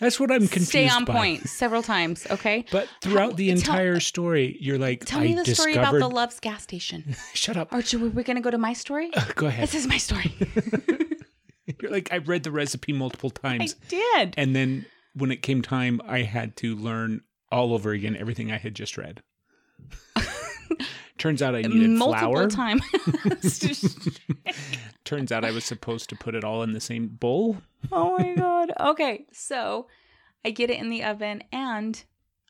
That's 0.00 0.18
what 0.18 0.30
I'm 0.32 0.40
confused 0.48 0.68
Stay 0.70 0.88
on 0.88 1.04
by. 1.04 1.12
point 1.12 1.48
several 1.48 1.82
times. 1.82 2.26
Okay. 2.30 2.64
But 2.72 2.88
throughout 3.02 3.36
the 3.36 3.48
Tell- 3.48 3.56
entire 3.58 4.00
story, 4.00 4.56
you're 4.58 4.78
like, 4.78 5.04
Tell 5.04 5.20
me 5.20 5.34
the 5.34 5.44
discovered. 5.44 5.72
story 5.72 5.74
about 5.74 5.98
the 5.98 6.08
Love's 6.08 6.40
gas 6.40 6.62
station. 6.62 7.14
Shut 7.34 7.56
up. 7.56 7.72
Or 7.72 7.82
should 7.82 8.00
we, 8.00 8.08
we 8.08 8.22
going 8.22 8.36
to 8.36 8.42
go 8.42 8.50
to 8.50 8.58
my 8.58 8.72
story? 8.72 9.10
Uh, 9.14 9.24
go 9.34 9.46
ahead. 9.46 9.62
This 9.62 9.74
is 9.74 9.86
my 9.86 9.98
story. 9.98 10.34
You're 11.82 11.90
like, 11.92 12.12
I 12.12 12.16
read 12.18 12.42
the 12.44 12.50
recipe 12.50 12.92
multiple 12.92 13.30
times. 13.30 13.76
I 13.84 13.88
did. 13.88 14.34
And 14.36 14.56
then 14.56 14.86
when 15.14 15.30
it 15.30 15.42
came 15.42 15.60
time, 15.62 16.00
I 16.06 16.22
had 16.22 16.56
to 16.56 16.74
learn 16.74 17.20
all 17.52 17.74
over 17.74 17.90
again 17.92 18.16
everything 18.16 18.50
I 18.50 18.56
had 18.58 18.74
just 18.74 18.96
read. 18.96 19.22
Turns 21.18 21.42
out 21.42 21.54
I 21.54 21.62
needed 21.62 21.90
Multiple 21.90 22.32
flour. 22.32 22.48
times. 22.48 22.82
Turns 25.04 25.32
out 25.32 25.44
I 25.44 25.50
was 25.50 25.64
supposed 25.64 26.08
to 26.10 26.16
put 26.16 26.34
it 26.34 26.44
all 26.44 26.62
in 26.62 26.72
the 26.72 26.80
same 26.80 27.08
bowl. 27.08 27.58
oh 27.92 28.16
my 28.18 28.34
god. 28.34 28.70
Okay, 28.80 29.26
so 29.32 29.86
I 30.44 30.50
get 30.50 30.70
it 30.70 30.78
in 30.78 30.90
the 30.90 31.04
oven 31.04 31.42
and 31.52 32.02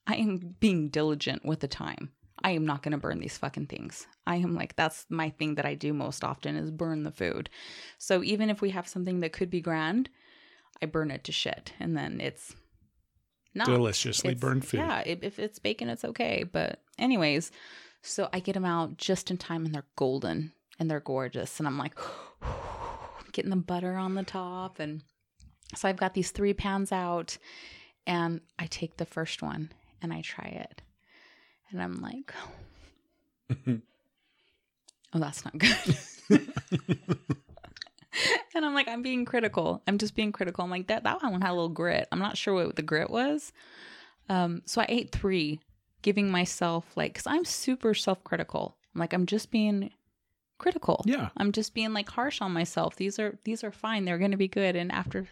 I 0.06 0.16
am 0.16 0.56
being 0.61 0.88
diligent 0.88 1.44
with 1.44 1.61
the 1.61 1.68
time. 1.68 2.11
I 2.42 2.50
am 2.52 2.66
not 2.66 2.83
going 2.83 2.92
to 2.92 2.98
burn 2.98 3.20
these 3.20 3.37
fucking 3.37 3.66
things. 3.66 4.06
I 4.26 4.37
am 4.37 4.54
like 4.54 4.74
that's 4.76 5.06
my 5.11 5.30
thing 5.30 5.56
that 5.56 5.66
I 5.66 5.74
do 5.74 5.92
most 5.92 6.24
often 6.24 6.56
is 6.56 6.70
burn 6.70 7.02
the 7.02 7.11
food. 7.11 7.50
So 7.98 8.22
even 8.22 8.50
if 8.50 8.61
we 8.61 8.70
have 8.70 8.88
something 8.88 9.20
that 9.20 9.33
could 9.33 9.50
be 9.50 9.61
grand, 9.61 10.09
I 10.83 10.87
burn 10.87 11.11
it 11.11 11.24
to 11.24 11.33
shit 11.33 11.72
and 11.78 11.96
then 11.96 12.20
it's 12.20 12.54
not 13.54 13.66
Deliciously 13.66 14.30
it's- 14.33 14.40
burned 14.40 14.64
food. 14.64 14.78
Yeah, 14.80 15.02
if, 15.04 15.22
if 15.22 15.38
it's 15.38 15.59
bacon, 15.59 15.88
it's 15.88 16.04
okay. 16.04 16.44
But 16.50 16.83
anyways, 16.98 17.50
so 18.03 18.29
I 18.33 18.41
get 18.41 18.55
them 18.55 18.65
out 18.65 18.97
just 18.97 19.31
in 19.31 19.37
time, 19.39 19.65
and 19.65 19.75
they're 19.75 19.85
golden 19.97 20.53
and 20.79 20.91
they're 20.91 21.01
gorgeous, 21.01 21.59
and 21.59 21.67
I'm 21.67 21.79
like 21.79 21.99
getting 23.33 23.51
the 23.51 23.57
butter 23.57 23.97
on 23.97 24.15
the 24.15 24.23
top, 24.23 24.79
and 24.79 25.03
so 25.75 25.89
I've 25.89 25.97
got 25.97 26.15
these 26.15 26.31
three 26.31 26.55
pans 26.55 26.93
out, 26.93 27.37
and 28.07 28.41
I 28.59 28.67
take 28.67 28.97
the 28.97 29.05
first 29.07 29.43
one 29.43 29.73
and 30.03 30.13
I 30.13 30.23
try 30.23 30.47
it, 30.47 30.83
and 31.71 31.83
I'm 31.83 32.01
like, 32.01 32.33
oh, 35.13 35.19
that's 35.19 35.45
not 35.45 35.59
good. 35.59 35.99
and 38.55 38.65
I'm 38.65 38.75
like, 38.75 38.89
I'm 38.89 39.03
being 39.03 39.25
critical. 39.25 39.83
I'm 39.87 39.99
just 39.99 40.15
being 40.15 40.33
critical. 40.33 40.65
I'm 40.65 40.71
like, 40.71 40.89
that 40.89 41.05
that 41.05 41.23
one 41.23 41.41
had 41.41 41.51
a 41.51 41.55
little 41.55 41.69
grit. 41.69 42.09
I'm 42.11 42.19
not 42.19 42.37
sure 42.37 42.55
what 42.55 42.77
the 42.77 42.83
grit 42.83 43.11
was. 43.11 43.53
Um, 44.29 44.63
so 44.65 44.81
I 44.81 44.87
ate 44.89 45.13
three, 45.13 45.61
giving 46.03 46.31
myself 46.31 46.97
like, 46.97 47.15
cause 47.15 47.27
I'm 47.27 47.45
super 47.45 47.95
self 47.95 48.23
critical. 48.25 48.77
I'm 48.95 49.01
like, 49.01 49.13
I'm 49.13 49.27
just 49.27 49.51
being 49.51 49.91
critical. 50.59 51.03
Yeah. 51.07 51.31
I'm 51.37 51.53
just 51.53 51.75
being 51.75 51.93
like 51.93 52.09
harsh 52.09 52.41
on 52.41 52.53
myself. 52.53 52.97
These 52.97 53.19
are 53.19 53.39
these 53.45 53.65
are 53.65 53.73
fine. 53.73 54.05
They're 54.05 54.19
gonna 54.19 54.37
be 54.37 54.49
good. 54.49 54.77
And 54.77 54.93
after, 54.93 55.27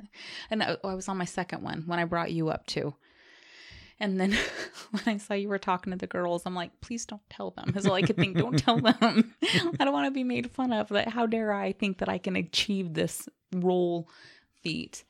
and 0.51 0.63
I, 0.63 0.77
I 0.83 0.95
was 0.95 1.09
on 1.09 1.19
my 1.19 1.25
second 1.25 1.63
one 1.63 1.85
when 1.87 1.99
I 1.99 2.05
brought 2.05 2.33
you 2.33 2.49
up 2.49 2.67
too. 2.67 2.95
And 4.01 4.21
then 4.21 4.37
when 4.91 5.03
I 5.07 5.19
saw 5.19 5.35
you 5.35 5.49
were 5.49 5.59
talking 5.59 5.93
to 5.93 5.99
the 5.99 6.07
girls, 6.07 6.43
I'm 6.47 6.55
like, 6.55 6.81
please 6.81 7.05
don't 7.05 7.29
tell 7.31 7.51
them. 7.51 7.73
Is 7.77 7.87
all 7.87 7.95
I 7.95 8.03
could 8.03 8.17
think. 8.17 8.37
Don't 8.37 8.59
tell 8.59 8.81
them. 8.81 9.35
I 9.43 9.85
don't 9.85 9.93
want 9.93 10.07
to 10.07 10.11
be 10.11 10.25
made 10.25 10.51
fun 10.51 10.73
of. 10.73 10.89
That 10.89 11.09
how 11.09 11.27
dare 11.27 11.53
I 11.53 11.73
think 11.73 11.99
that 11.99 12.09
I 12.09 12.19
can 12.19 12.37
achieve 12.37 12.95
this 12.95 13.29
role 13.53 14.09
feat? 14.63 15.05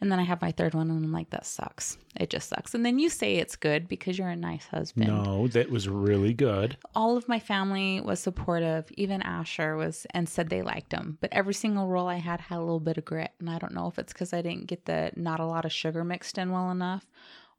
And 0.00 0.10
then 0.10 0.18
I 0.18 0.22
have 0.22 0.40
my 0.40 0.50
third 0.50 0.74
one, 0.74 0.90
and 0.90 1.04
I'm 1.04 1.12
like, 1.12 1.28
that 1.30 1.44
sucks. 1.44 1.98
It 2.16 2.30
just 2.30 2.48
sucks. 2.48 2.74
And 2.74 2.86
then 2.86 2.98
you 2.98 3.10
say 3.10 3.36
it's 3.36 3.54
good 3.54 3.86
because 3.86 4.18
you're 4.18 4.28
a 4.30 4.36
nice 4.36 4.66
husband. 4.66 5.08
No, 5.08 5.46
that 5.48 5.70
was 5.70 5.88
really 5.90 6.32
good. 6.32 6.78
All 6.94 7.18
of 7.18 7.28
my 7.28 7.38
family 7.38 8.00
was 8.00 8.18
supportive. 8.18 8.90
Even 8.96 9.20
Asher 9.20 9.76
was, 9.76 10.06
and 10.12 10.26
said 10.26 10.48
they 10.48 10.62
liked 10.62 10.90
them. 10.90 11.18
But 11.20 11.32
every 11.32 11.52
single 11.52 11.86
roll 11.86 12.08
I 12.08 12.16
had 12.16 12.40
had 12.40 12.56
a 12.56 12.60
little 12.60 12.80
bit 12.80 12.96
of 12.96 13.04
grit, 13.04 13.32
and 13.40 13.50
I 13.50 13.58
don't 13.58 13.74
know 13.74 13.88
if 13.88 13.98
it's 13.98 14.12
because 14.14 14.32
I 14.32 14.40
didn't 14.40 14.68
get 14.68 14.86
the 14.86 15.10
not 15.16 15.38
a 15.38 15.44
lot 15.46 15.66
of 15.66 15.72
sugar 15.72 16.02
mixed 16.02 16.38
in 16.38 16.50
well 16.50 16.70
enough, 16.70 17.06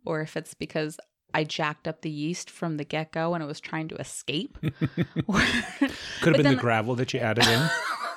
or 0.04 0.21
if 0.21 0.36
it's 0.36 0.56
because 0.56 0.99
I 1.34 1.43
jacked 1.43 1.88
up 1.88 2.01
the 2.01 2.10
yeast 2.10 2.49
from 2.49 2.77
the 2.77 2.84
get 2.84 3.12
go 3.12 3.34
and 3.34 3.43
it 3.43 3.47
was 3.47 3.60
trying 3.60 3.88
to 3.89 3.95
escape. 3.95 4.58
Could 4.62 4.73
have 5.30 6.34
been 6.34 6.43
then- 6.43 6.56
the 6.56 6.60
gravel 6.60 6.95
that 6.95 7.13
you 7.13 7.19
added 7.19 7.45
in. 7.47 7.69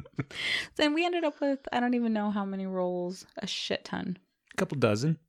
then 0.76 0.94
we 0.94 1.04
ended 1.04 1.24
up 1.24 1.40
with 1.40 1.60
I 1.72 1.80
don't 1.80 1.94
even 1.94 2.12
know 2.12 2.30
how 2.30 2.44
many 2.44 2.66
rolls, 2.66 3.26
a 3.38 3.46
shit 3.46 3.84
ton. 3.84 4.18
A 4.52 4.56
couple 4.56 4.78
dozen. 4.78 5.18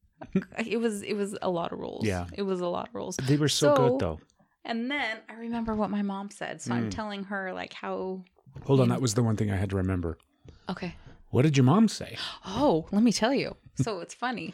It 0.65 0.78
was 0.80 1.02
it 1.02 1.15
was 1.15 1.38
a 1.41 1.49
lot 1.49 1.73
of 1.73 1.80
rolls. 1.80 2.06
Yeah. 2.06 2.28
it 2.34 2.43
was 2.43 2.62
a 2.62 2.67
lot 2.67 2.88
of 2.89 2.95
rolls. 2.95 3.17
They 3.17 3.36
were 3.38 3.49
so, 3.49 3.76
So- 3.76 3.89
good 3.89 3.99
though. 3.99 4.19
And 4.65 4.89
then 4.89 5.17
I 5.28 5.34
remember 5.34 5.76
what 5.76 5.89
my 5.89 6.02
mom 6.02 6.32
said, 6.32 6.62
so 6.62 6.71
Mm. 6.71 6.76
I'm 6.76 6.89
telling 6.89 7.23
her 7.26 7.52
like 7.54 7.73
how. 7.73 8.23
Hold 8.65 8.80
on, 8.80 8.88
that 8.89 9.02
was 9.02 9.13
the 9.15 9.23
one 9.23 9.36
thing 9.36 9.52
I 9.52 9.58
had 9.58 9.71
to 9.71 9.76
remember. 9.76 10.17
Okay. 10.69 10.95
What 11.32 11.41
did 11.41 11.58
your 11.58 11.65
mom 11.65 11.89
say? 11.89 12.15
Oh, 12.45 12.86
let 12.93 13.04
me 13.04 13.12
tell 13.12 13.34
you. 13.34 13.58
So 13.82 13.99
it's 13.99 14.13
funny 14.13 14.54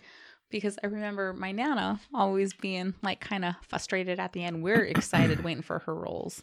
because 0.49 0.79
I 0.83 0.87
remember 0.87 1.33
my 1.33 1.51
nana 1.51 1.99
always 2.13 2.53
being 2.53 2.95
like 3.03 3.19
kind 3.19 3.45
of 3.45 3.53
frustrated 3.67 4.19
at 4.19 4.33
the 4.33 4.43
end. 4.43 4.63
We're 4.63 4.83
excited 4.85 5.43
waiting 5.43 5.61
for 5.61 5.79
her 5.79 5.93
rolls, 5.93 6.41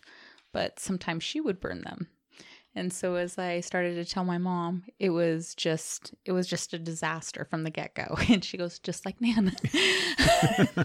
but 0.52 0.78
sometimes 0.78 1.24
she 1.24 1.40
would 1.40 1.58
burn 1.58 1.80
them. 1.80 2.06
And 2.76 2.92
so 2.92 3.14
as 3.14 3.38
I 3.38 3.60
started 3.60 3.94
to 3.94 4.04
tell 4.04 4.22
my 4.22 4.36
mom, 4.36 4.84
it 4.98 5.08
was 5.08 5.54
just 5.54 6.14
it 6.26 6.32
was 6.32 6.46
just 6.46 6.74
a 6.74 6.78
disaster 6.78 7.46
from 7.48 7.64
the 7.64 7.70
get-go. 7.70 8.18
And 8.28 8.44
she 8.44 8.58
goes, 8.58 8.78
just 8.78 9.06
like 9.06 9.18
Nana. 9.18 9.52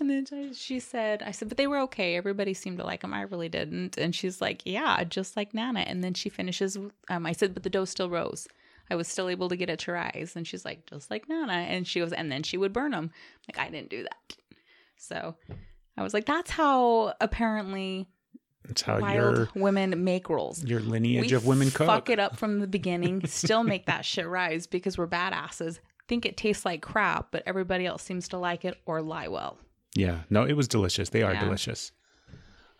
and 0.00 0.08
then 0.08 0.54
she 0.54 0.78
said, 0.78 1.20
I 1.24 1.32
said, 1.32 1.48
but 1.48 1.58
they 1.58 1.66
were 1.66 1.80
okay. 1.80 2.14
Everybody 2.14 2.54
seemed 2.54 2.78
to 2.78 2.84
like 2.84 3.00
them. 3.00 3.12
I 3.12 3.22
really 3.22 3.48
didn't. 3.48 3.98
And 3.98 4.14
she's 4.14 4.40
like, 4.40 4.62
yeah, 4.64 5.02
just 5.02 5.36
like 5.36 5.52
Nana. 5.52 5.80
And 5.80 6.04
then 6.04 6.14
she 6.14 6.28
finishes, 6.28 6.78
um, 7.08 7.26
I 7.26 7.32
said, 7.32 7.54
but 7.54 7.64
the 7.64 7.70
dough 7.70 7.86
still 7.86 8.08
rose. 8.08 8.46
I 8.88 8.94
was 8.94 9.08
still 9.08 9.28
able 9.28 9.48
to 9.48 9.56
get 9.56 9.70
it 9.70 9.80
to 9.80 9.92
rise. 9.92 10.34
And 10.36 10.46
she's 10.46 10.64
like, 10.64 10.86
just 10.86 11.10
like 11.10 11.28
Nana. 11.28 11.54
And 11.54 11.88
she 11.88 11.98
goes, 11.98 12.12
and 12.12 12.30
then 12.30 12.44
she 12.44 12.56
would 12.56 12.72
burn 12.72 12.92
them. 12.92 13.10
Like, 13.48 13.58
I 13.58 13.68
didn't 13.68 13.90
do 13.90 14.04
that. 14.04 14.36
So 14.96 15.34
I 15.96 16.04
was 16.04 16.14
like, 16.14 16.26
that's 16.26 16.52
how 16.52 17.14
apparently 17.20 18.06
That's 18.66 18.82
how 18.82 19.00
wild 19.00 19.14
your 19.36 19.48
women 19.54 20.04
make 20.04 20.28
rolls. 20.30 20.64
your 20.64 20.80
lineage 20.80 21.30
we 21.30 21.36
of 21.36 21.46
women 21.46 21.70
cook. 21.70 21.86
fuck 21.86 22.08
it 22.10 22.18
up 22.18 22.36
from 22.38 22.60
the 22.60 22.66
beginning, 22.66 23.26
still 23.26 23.62
make 23.62 23.86
that 23.86 24.04
shit 24.04 24.26
rise 24.26 24.66
because 24.66 24.96
we're 24.96 25.06
badasses. 25.06 25.80
Think 26.08 26.24
it 26.26 26.36
tastes 26.36 26.64
like 26.64 26.82
crap, 26.82 27.28
but 27.30 27.42
everybody 27.46 27.86
else 27.86 28.02
seems 28.02 28.28
to 28.28 28.38
like 28.38 28.64
it 28.64 28.78
or 28.86 29.00
lie 29.02 29.28
well. 29.28 29.58
Yeah, 29.94 30.20
no, 30.30 30.44
it 30.44 30.54
was 30.54 30.66
delicious. 30.68 31.08
They 31.10 31.22
are 31.22 31.34
Yeah. 31.34 31.40
delicious. 31.44 31.92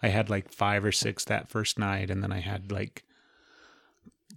I 0.02 0.08
had 0.08 0.28
like 0.28 0.50
five 0.52 0.84
or 0.84 0.92
six 0.92 1.24
that 1.26 1.48
first 1.48 1.78
night, 1.78 2.10
and 2.10 2.22
then 2.22 2.32
I 2.32 2.40
had 2.40 2.70
like 2.72 3.04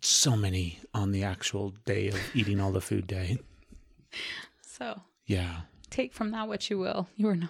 so 0.01 0.35
many 0.35 0.79
on 0.93 1.11
the 1.11 1.23
actual 1.23 1.71
day 1.85 2.09
of 2.09 2.19
eating 2.35 2.59
all 2.61 2.71
the 2.71 2.81
food 2.81 3.07
day. 3.07 3.39
So 4.61 5.01
Yeah, 5.25 5.61
take 5.89 6.13
from 6.13 6.31
that 6.31 6.47
what 6.47 6.69
you 6.69 6.77
will. 6.79 7.07
You 7.15 7.27
were 7.27 7.35
not. 7.35 7.49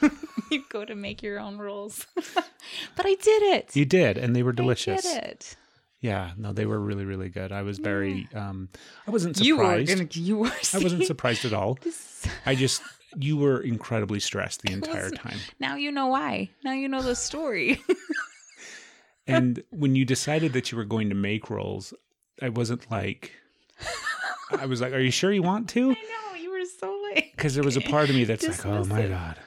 you 0.50 0.64
go 0.68 0.84
to 0.84 0.94
make 0.94 1.22
your 1.22 1.38
own 1.38 1.58
rolls, 1.58 2.06
but 2.14 3.06
I 3.06 3.14
did 3.14 3.42
it. 3.42 3.74
you 3.76 3.84
did, 3.84 4.18
and 4.18 4.34
they 4.34 4.42
were 4.42 4.52
delicious. 4.52 5.04
I 5.06 5.14
did 5.14 5.24
it. 5.24 5.56
Yeah, 6.00 6.30
no, 6.36 6.52
they 6.52 6.64
were 6.64 6.78
really, 6.78 7.04
really 7.04 7.28
good. 7.28 7.50
I 7.50 7.62
was 7.62 7.78
very, 7.80 8.28
um, 8.32 8.68
I 9.06 9.10
wasn't 9.10 9.40
You 9.40 9.56
were. 9.56 9.64
surprised. 9.64 9.88
Gonna, 9.88 10.08
you 10.12 10.38
were. 10.38 10.46
I 10.74 10.78
wasn't 10.78 11.04
surprised 11.06 11.44
at 11.44 11.52
all. 11.52 11.76
I 12.46 12.54
just, 12.54 12.82
you 13.16 13.36
were 13.36 13.60
incredibly 13.60 14.20
stressed 14.20 14.62
the 14.62 14.72
entire 14.72 15.10
time. 15.10 15.38
Now 15.58 15.74
you 15.74 15.90
know 15.90 16.06
why. 16.06 16.50
Now 16.62 16.72
you 16.72 16.88
know 16.88 17.02
the 17.02 17.16
story. 17.16 17.80
And 19.26 19.62
when 19.70 19.94
you 19.94 20.04
decided 20.06 20.54
that 20.54 20.72
you 20.72 20.78
were 20.78 20.84
going 20.86 21.10
to 21.10 21.14
make 21.14 21.50
rolls, 21.50 21.92
I 22.40 22.48
wasn't 22.48 22.90
like, 22.90 23.32
I 24.58 24.64
was 24.64 24.80
like, 24.80 24.94
are 24.94 24.98
you 25.00 25.10
sure 25.10 25.30
you 25.32 25.42
want 25.42 25.68
to? 25.70 25.90
I 25.90 25.94
know 25.94 26.40
you 26.40 26.50
were 26.50 26.64
so 26.64 26.90
like. 27.24 27.32
because 27.36 27.54
there 27.54 27.64
was 27.64 27.76
a 27.76 27.80
part 27.80 28.08
of 28.08 28.16
me 28.16 28.24
that's 28.24 28.46
like, 28.46 28.66
oh 28.66 28.84
my 28.84 29.02
Dismissive. 29.02 29.08
god, 29.10 29.38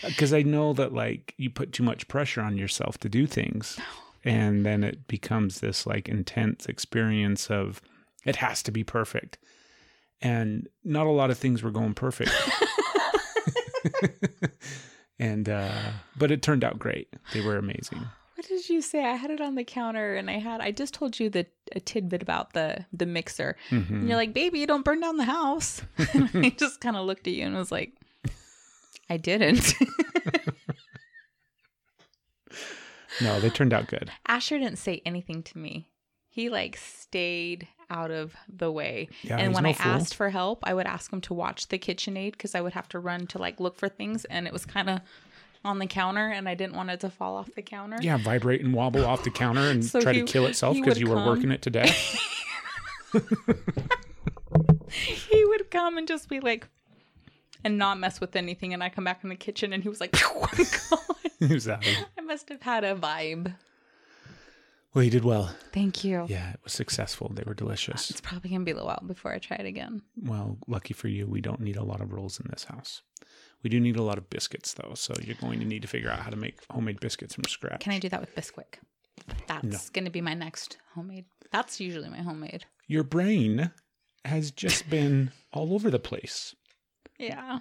because 0.06 0.32
I 0.32 0.42
know 0.42 0.72
that 0.74 0.92
like 0.92 1.34
you 1.36 1.50
put 1.50 1.72
too 1.72 1.82
much 1.82 2.08
pressure 2.08 2.40
on 2.40 2.56
yourself 2.56 2.98
to 2.98 3.08
do 3.08 3.26
things, 3.26 3.78
and 4.24 4.64
then 4.64 4.82
it 4.84 5.06
becomes 5.08 5.60
this 5.60 5.86
like 5.86 6.08
intense 6.08 6.66
experience 6.66 7.50
of 7.50 7.80
it 8.24 8.36
has 8.36 8.62
to 8.64 8.70
be 8.72 8.84
perfect, 8.84 9.38
and 10.20 10.68
not 10.84 11.06
a 11.06 11.10
lot 11.10 11.30
of 11.30 11.38
things 11.38 11.62
were 11.62 11.70
going 11.70 11.94
perfect. 11.94 12.32
And 15.18 15.48
uh 15.48 15.70
but 16.16 16.30
it 16.32 16.42
turned 16.42 16.64
out 16.64 16.78
great. 16.78 17.08
They 17.32 17.40
were 17.40 17.56
amazing. 17.56 18.04
What 18.36 18.48
did 18.48 18.68
you 18.68 18.82
say? 18.82 19.04
I 19.04 19.14
had 19.14 19.30
it 19.30 19.40
on 19.40 19.54
the 19.54 19.62
counter 19.64 20.16
and 20.16 20.28
I 20.28 20.38
had 20.38 20.60
I 20.60 20.72
just 20.72 20.92
told 20.94 21.20
you 21.20 21.30
the 21.30 21.46
a 21.72 21.80
tidbit 21.80 22.20
about 22.22 22.52
the 22.52 22.84
the 22.92 23.06
mixer. 23.06 23.56
Mhm. 23.70 23.88
And 23.90 24.08
you're 24.08 24.16
like, 24.16 24.34
"Baby, 24.34 24.58
you 24.58 24.66
don't 24.66 24.84
burn 24.84 25.00
down 25.00 25.16
the 25.18 25.24
house." 25.24 25.82
and 26.14 26.28
I 26.34 26.50
just 26.50 26.80
kind 26.80 26.96
of 26.96 27.06
looked 27.06 27.26
at 27.28 27.32
you 27.34 27.44
and 27.46 27.54
was 27.54 27.70
like, 27.72 27.92
"I 29.08 29.16
didn't." 29.18 29.74
No, 33.20 33.38
they 33.38 33.48
turned 33.50 33.72
out 33.72 33.86
good. 33.86 34.10
Asher 34.26 34.58
didn't 34.58 34.78
say 34.78 35.00
anything 35.06 35.42
to 35.44 35.58
me. 35.58 35.88
He 36.28 36.48
like 36.50 36.76
stayed 36.76 37.68
out 37.88 38.10
of 38.10 38.34
the 38.48 38.72
way. 38.72 39.08
Yeah, 39.22 39.36
and 39.36 39.54
when 39.54 39.62
no 39.62 39.68
I 39.68 39.72
fool. 39.72 39.92
asked 39.92 40.16
for 40.16 40.30
help, 40.30 40.60
I 40.64 40.74
would 40.74 40.86
ask 40.86 41.12
him 41.12 41.20
to 41.22 41.34
watch 41.34 41.68
the 41.68 41.78
KitchenAid 41.78 42.32
because 42.32 42.56
I 42.56 42.60
would 42.60 42.72
have 42.72 42.88
to 42.88 42.98
run 42.98 43.28
to 43.28 43.38
like 43.38 43.60
look 43.60 43.76
for 43.78 43.88
things 43.88 44.24
and 44.24 44.48
it 44.48 44.52
was 44.52 44.66
kind 44.66 44.90
of 44.90 45.00
on 45.64 45.78
the 45.78 45.86
counter 45.86 46.28
and 46.28 46.48
I 46.48 46.54
didn't 46.54 46.74
want 46.76 46.90
it 46.90 47.00
to 47.00 47.10
fall 47.10 47.36
off 47.36 47.48
the 47.54 47.62
counter. 47.62 47.98
Yeah, 48.00 48.16
vibrate 48.18 48.60
and 48.62 48.74
wobble 48.74 49.04
off 49.06 49.24
the 49.24 49.30
counter 49.30 49.62
and 49.62 49.84
So 49.84 50.00
try 50.00 50.12
he- 50.12 50.20
to 50.20 50.26
kill 50.26 50.46
itself 50.46 50.76
because 50.76 50.98
you 50.98 51.08
were 51.08 51.24
working 51.24 51.50
it 51.50 51.62
to 51.62 51.70
death. 51.70 52.20
He 54.90 55.44
would 55.44 55.70
come 55.70 55.98
and 55.98 56.06
just 56.06 56.28
be 56.28 56.38
like 56.40 56.68
and 57.64 57.78
not 57.78 57.98
mess 57.98 58.20
with 58.20 58.36
anything 58.36 58.72
and 58.74 58.82
I 58.82 58.88
come 58.90 59.04
back 59.04 59.20
in 59.24 59.28
the 59.28 59.34
kitchen 59.36 59.72
and 59.72 59.82
he 59.82 59.88
was 59.88 60.00
like. 60.00 60.14
Oh 60.92 61.48
Who's 61.48 61.64
that? 61.64 61.84
I 62.16 62.20
must 62.22 62.48
have 62.48 62.62
had 62.62 62.84
a 62.84 62.94
vibe. 62.94 63.54
Well, 64.94 65.02
you 65.02 65.10
did 65.10 65.24
well. 65.24 65.50
Thank 65.72 66.04
you. 66.04 66.24
Yeah, 66.28 66.52
it 66.52 66.60
was 66.62 66.72
successful. 66.72 67.30
They 67.34 67.42
were 67.44 67.54
delicious. 67.54 68.08
It's 68.10 68.20
probably 68.20 68.50
gonna 68.50 68.64
be 68.64 68.70
a 68.70 68.74
little 68.74 68.86
while 68.86 69.02
before 69.04 69.32
I 69.32 69.38
try 69.38 69.56
it 69.56 69.66
again. 69.66 70.02
Well, 70.22 70.56
lucky 70.68 70.94
for 70.94 71.08
you, 71.08 71.26
we 71.26 71.40
don't 71.40 71.60
need 71.60 71.76
a 71.76 71.82
lot 71.82 72.00
of 72.00 72.12
rolls 72.12 72.38
in 72.38 72.46
this 72.50 72.64
house. 72.64 73.02
We 73.64 73.70
do 73.70 73.80
need 73.80 73.96
a 73.96 74.02
lot 74.02 74.18
of 74.18 74.30
biscuits, 74.30 74.74
though. 74.74 74.92
So 74.94 75.14
you're 75.22 75.34
going 75.40 75.58
to 75.58 75.64
need 75.64 75.82
to 75.82 75.88
figure 75.88 76.10
out 76.10 76.20
how 76.20 76.30
to 76.30 76.36
make 76.36 76.58
homemade 76.70 77.00
biscuits 77.00 77.34
from 77.34 77.44
scratch. 77.44 77.80
Can 77.80 77.92
I 77.92 77.98
do 77.98 78.08
that 78.10 78.20
with 78.20 78.34
Bisquick? 78.36 78.76
That's 79.48 79.64
No. 79.64 79.78
gonna 79.94 80.10
be 80.10 80.20
my 80.20 80.34
next 80.34 80.76
homemade. 80.94 81.24
That's 81.50 81.80
usually 81.80 82.08
my 82.10 82.18
homemade. 82.22 82.66
Your 82.88 83.02
brain 83.04 83.70
has 84.24 84.50
just 84.50 84.88
been 84.96 85.32
all 85.52 85.72
over 85.74 85.90
the 85.90 85.98
place 85.98 86.54
Yeah. 87.18 87.60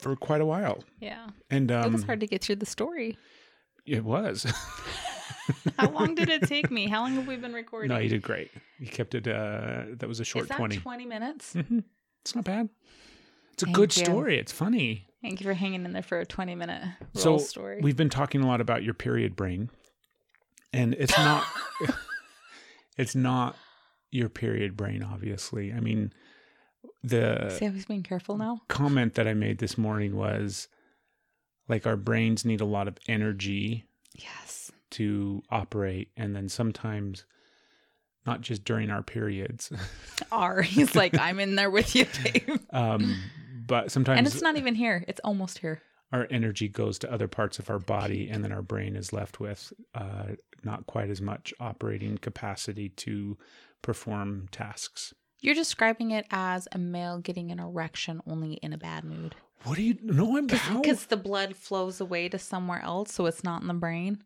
for 0.00 0.16
quite 0.16 0.40
a 0.40 0.46
while, 0.46 0.82
Yeah. 1.00 1.28
and 1.50 1.70
um, 1.70 1.84
it 1.86 1.92
was 1.92 2.02
hard 2.02 2.20
to 2.20 2.26
get 2.26 2.42
through 2.42 2.56
the 2.56 2.66
story. 2.66 3.16
It 3.86 4.02
was. 4.04 4.44
How 5.78 5.88
long 5.90 6.14
did 6.14 6.28
it 6.28 6.42
take 6.48 6.70
me? 6.70 6.88
How 6.88 7.02
long 7.02 7.14
have 7.14 7.26
we 7.28 7.36
been 7.36 7.52
recording? 7.54 7.88
no, 7.90 7.98
you 7.98 8.08
did 8.08 8.22
great. 8.22 8.50
You 8.78 8.86
kept 8.88 9.14
it. 9.14 9.26
Uh, 9.28 9.84
that 9.98 10.08
was 10.08 10.20
a 10.20 10.24
short 10.24 10.48
twenty. 10.50 10.76
20 10.78 11.06
minutes? 11.06 11.54
Mhm. 11.54 11.84
It's 12.22 12.34
not 12.34 12.44
bad. 12.44 12.68
It's 13.52 13.62
a 13.62 13.66
Thank 13.66 13.76
good 13.76 13.96
you. 13.96 14.04
story. 14.04 14.38
It's 14.38 14.52
funny. 14.52 15.06
Thank 15.22 15.40
you 15.40 15.46
for 15.46 15.54
hanging 15.54 15.84
in 15.84 15.92
there 15.92 16.02
for 16.02 16.20
a 16.20 16.26
20 16.26 16.54
minute 16.54 16.82
so 17.14 17.38
story. 17.38 17.80
we've 17.82 17.96
been 17.96 18.08
talking 18.10 18.40
a 18.42 18.46
lot 18.46 18.60
about 18.60 18.82
your 18.84 18.94
period 18.94 19.34
brain, 19.36 19.70
and 20.72 20.94
it's 20.94 21.16
not. 21.18 21.44
it's 22.96 23.14
not 23.14 23.56
your 24.10 24.28
period 24.28 24.76
brain, 24.76 25.02
obviously. 25.02 25.72
I 25.72 25.80
mean, 25.80 26.12
the 27.02 27.50
See 27.58 27.64
how 27.64 27.72
he's 27.72 27.86
being 27.86 28.02
careful 28.02 28.36
now? 28.38 28.62
comment 28.68 29.14
that 29.14 29.26
I 29.26 29.34
made 29.34 29.58
this 29.58 29.76
morning 29.76 30.16
was 30.16 30.68
like 31.68 31.86
our 31.86 31.96
brains 31.96 32.44
need 32.44 32.60
a 32.60 32.64
lot 32.64 32.88
of 32.88 32.96
energy 33.08 33.84
Yes. 34.14 34.70
to 34.92 35.42
operate, 35.50 36.10
and 36.16 36.34
then 36.34 36.48
sometimes 36.48 37.24
not 38.26 38.40
just 38.40 38.64
during 38.64 38.90
our 38.90 39.02
periods, 39.02 39.72
Are 40.30 40.62
He's 40.62 40.94
like, 40.94 41.18
I'm 41.18 41.40
in 41.40 41.54
there 41.56 41.70
with 41.70 41.94
you, 41.96 42.06
babe. 42.22 42.58
um, 42.70 43.16
but 43.68 43.92
sometimes 43.92 44.18
And 44.18 44.26
it's 44.26 44.42
not 44.42 44.56
even 44.56 44.74
here. 44.74 45.04
It's 45.06 45.20
almost 45.22 45.58
here. 45.58 45.80
our 46.12 46.26
energy 46.30 46.68
goes 46.68 46.98
to 46.98 47.12
other 47.12 47.28
parts 47.28 47.58
of 47.60 47.68
our 47.70 47.78
body, 47.78 48.28
and 48.30 48.42
then 48.42 48.50
our 48.50 48.62
brain 48.62 48.96
is 48.96 49.12
left 49.12 49.38
with 49.40 49.72
uh, 49.94 50.28
not 50.64 50.86
quite 50.86 51.10
as 51.10 51.20
much 51.20 51.54
operating 51.60 52.18
capacity 52.18 52.88
to 52.88 53.36
perform 53.82 54.48
tasks. 54.50 55.14
You're 55.40 55.54
describing 55.54 56.10
it 56.10 56.26
as 56.32 56.66
a 56.72 56.78
male 56.78 57.18
getting 57.20 57.52
an 57.52 57.60
erection 57.60 58.20
only 58.26 58.54
in 58.54 58.72
a 58.72 58.78
bad 58.78 59.04
mood. 59.04 59.36
What 59.64 59.76
do 59.76 59.82
you 59.82 59.96
know? 60.02 60.36
I'm 60.36 60.48
how? 60.48 60.80
Because 60.80 61.06
the 61.06 61.16
blood 61.16 61.56
flows 61.56 62.00
away 62.00 62.28
to 62.28 62.38
somewhere 62.38 62.80
else, 62.82 63.12
so 63.12 63.26
it's 63.26 63.42
not 63.44 63.60
in 63.62 63.68
the 63.68 63.74
brain. 63.74 64.22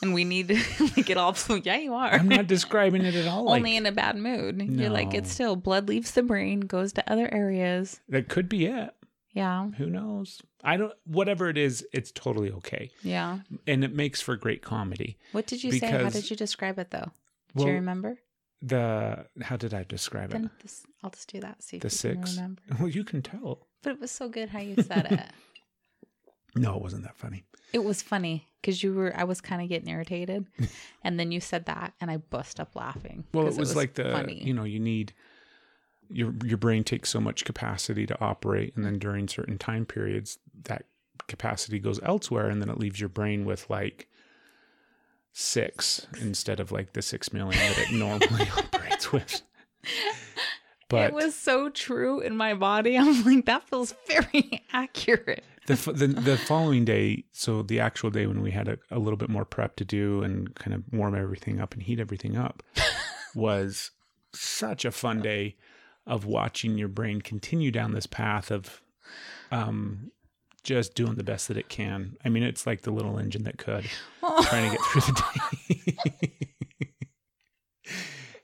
And 0.00 0.14
we 0.14 0.24
need 0.24 0.48
to 0.48 0.54
like 0.96 1.10
it 1.10 1.16
all. 1.16 1.36
Yeah, 1.62 1.76
you 1.76 1.94
are. 1.94 2.10
I'm 2.10 2.28
not 2.28 2.46
describing 2.46 3.04
it 3.04 3.14
at 3.14 3.28
all. 3.28 3.48
only 3.50 3.72
like, 3.72 3.78
in 3.78 3.86
a 3.86 3.92
bad 3.92 4.16
mood. 4.16 4.60
You're 4.62 4.90
like, 4.90 5.12
No. 5.12 5.18
it's 5.18 5.30
still 5.32 5.54
blood 5.56 5.88
leaves 5.88 6.10
the 6.12 6.22
brain, 6.22 6.60
goes 6.60 6.92
to 6.94 7.12
other 7.12 7.32
areas. 7.32 8.00
that 8.08 8.28
could 8.28 8.48
be 8.48 8.66
it. 8.66 8.94
Yeah. 9.32 9.68
Who 9.78 9.86
knows? 9.86 10.40
I 10.64 10.76
don't. 10.76 10.92
Whatever 11.04 11.48
it 11.48 11.56
is, 11.56 11.86
it's 11.92 12.10
totally 12.12 12.50
okay, 12.52 12.90
Yeah. 13.02 13.38
and 13.66 13.82
it 13.84 13.94
makes 13.94 14.20
for 14.20 14.36
great 14.36 14.62
comedy. 14.62 15.18
What 15.32 15.46
did 15.46 15.62
you 15.64 15.72
say? 15.72 15.86
How 15.90 16.08
did 16.10 16.28
you 16.30 16.36
describe 16.36 16.78
it 16.78 16.90
though? 16.90 17.10
Do 17.54 17.64
Well, 17.64 17.68
you 17.68 17.74
remember? 17.74 18.18
The 18.60 19.26
how 19.40 19.56
did 19.56 19.72
I 19.74 19.84
describe 19.84 20.34
it? 20.34 20.42
This, 20.62 20.84
I'll 21.02 21.10
just 21.10 21.32
do 21.32 21.40
that. 21.40 21.62
See 21.62 21.76
if 21.78 21.82
The 21.82 21.90
six. 21.90 22.36
remember. 22.36 22.62
Well, 22.78 22.88
you 22.88 23.04
can 23.04 23.22
tell. 23.22 23.66
But 23.82 23.92
it 23.92 24.00
was 24.00 24.10
so 24.10 24.28
good 24.28 24.48
how 24.48 24.60
you 24.60 24.76
said 24.82 25.06
it. 25.10 25.20
No, 26.54 26.76
it 26.76 26.82
wasn't 26.82 27.04
that 27.04 27.16
funny. 27.16 27.44
It 27.72 27.82
was 27.82 28.02
funny 28.02 28.46
because 28.60 28.82
you 28.82 28.92
were. 28.92 29.16
I 29.16 29.24
was 29.24 29.40
kind 29.40 29.62
of 29.62 29.70
getting 29.70 29.88
irritated, 29.88 30.46
and 31.02 31.18
then 31.18 31.32
you 31.32 31.40
said 31.40 31.64
that, 31.66 31.94
and 31.98 32.10
I 32.10 32.18
bust 32.18 32.60
up 32.60 32.76
laughing. 32.76 33.24
Well, 33.32 33.46
it 33.46 33.56
was, 33.56 33.74
like 33.74 33.94
the 33.94 34.04
funny. 34.04 34.42
you 34.44 34.52
know 34.52 34.64
you 34.64 34.78
need 34.78 35.14
your 36.10 36.34
your 36.44 36.58
brain 36.58 36.84
takes 36.84 37.08
so 37.08 37.20
much 37.20 37.46
capacity 37.46 38.06
to 38.06 38.20
operate, 38.20 38.76
and 38.76 38.84
then 38.84 38.98
during 38.98 39.28
certain 39.28 39.56
time 39.56 39.86
periods, 39.86 40.38
that 40.64 40.84
capacity 41.26 41.78
goes 41.78 41.98
elsewhere, 42.02 42.50
and 42.50 42.60
then 42.60 42.68
it 42.68 42.78
leaves 42.78 43.00
your 43.00 43.08
brain 43.08 43.46
with 43.46 43.70
like 43.70 44.08
six 45.32 46.06
instead 46.20 46.60
of 46.60 46.70
like 46.70 46.92
the 46.92 47.00
six 47.00 47.32
million 47.32 47.58
that 47.58 47.78
it 47.78 47.92
normally 47.92 48.50
operates 48.58 49.10
with. 49.10 49.40
But 50.92 51.10
it 51.10 51.14
was 51.14 51.34
so 51.34 51.68
true 51.70 52.20
in 52.20 52.36
my 52.36 52.54
body. 52.54 52.96
I'm 52.98 53.24
like, 53.24 53.46
that 53.46 53.68
feels 53.68 53.94
very 54.06 54.62
accurate. 54.72 55.44
the, 55.66 55.72
f- 55.74 55.84
the 55.86 56.06
the 56.08 56.36
following 56.36 56.84
day, 56.84 57.24
so 57.32 57.62
the 57.62 57.80
actual 57.80 58.10
day 58.10 58.26
when 58.26 58.42
we 58.42 58.50
had 58.50 58.68
a, 58.68 58.78
a 58.90 58.98
little 58.98 59.16
bit 59.16 59.28
more 59.28 59.44
prep 59.44 59.76
to 59.76 59.84
do 59.84 60.22
and 60.22 60.54
kind 60.54 60.74
of 60.74 60.82
warm 60.92 61.14
everything 61.14 61.60
up 61.60 61.72
and 61.74 61.82
heat 61.82 61.98
everything 62.00 62.36
up, 62.36 62.62
was 63.34 63.90
such 64.34 64.84
a 64.84 64.90
fun 64.90 65.20
day 65.20 65.56
of 66.06 66.24
watching 66.24 66.78
your 66.78 66.88
brain 66.88 67.20
continue 67.20 67.70
down 67.70 67.92
this 67.92 68.06
path 68.06 68.50
of 68.50 68.80
um, 69.52 70.10
just 70.64 70.94
doing 70.94 71.14
the 71.14 71.22
best 71.24 71.48
that 71.48 71.56
it 71.56 71.68
can. 71.68 72.16
I 72.24 72.28
mean, 72.28 72.42
it's 72.42 72.66
like 72.66 72.82
the 72.82 72.90
little 72.90 73.18
engine 73.18 73.44
that 73.44 73.58
could 73.58 73.88
trying 74.20 74.70
to 74.70 74.76
get 74.76 74.86
through 74.86 75.00
the 75.02 75.22
day. 76.18 76.88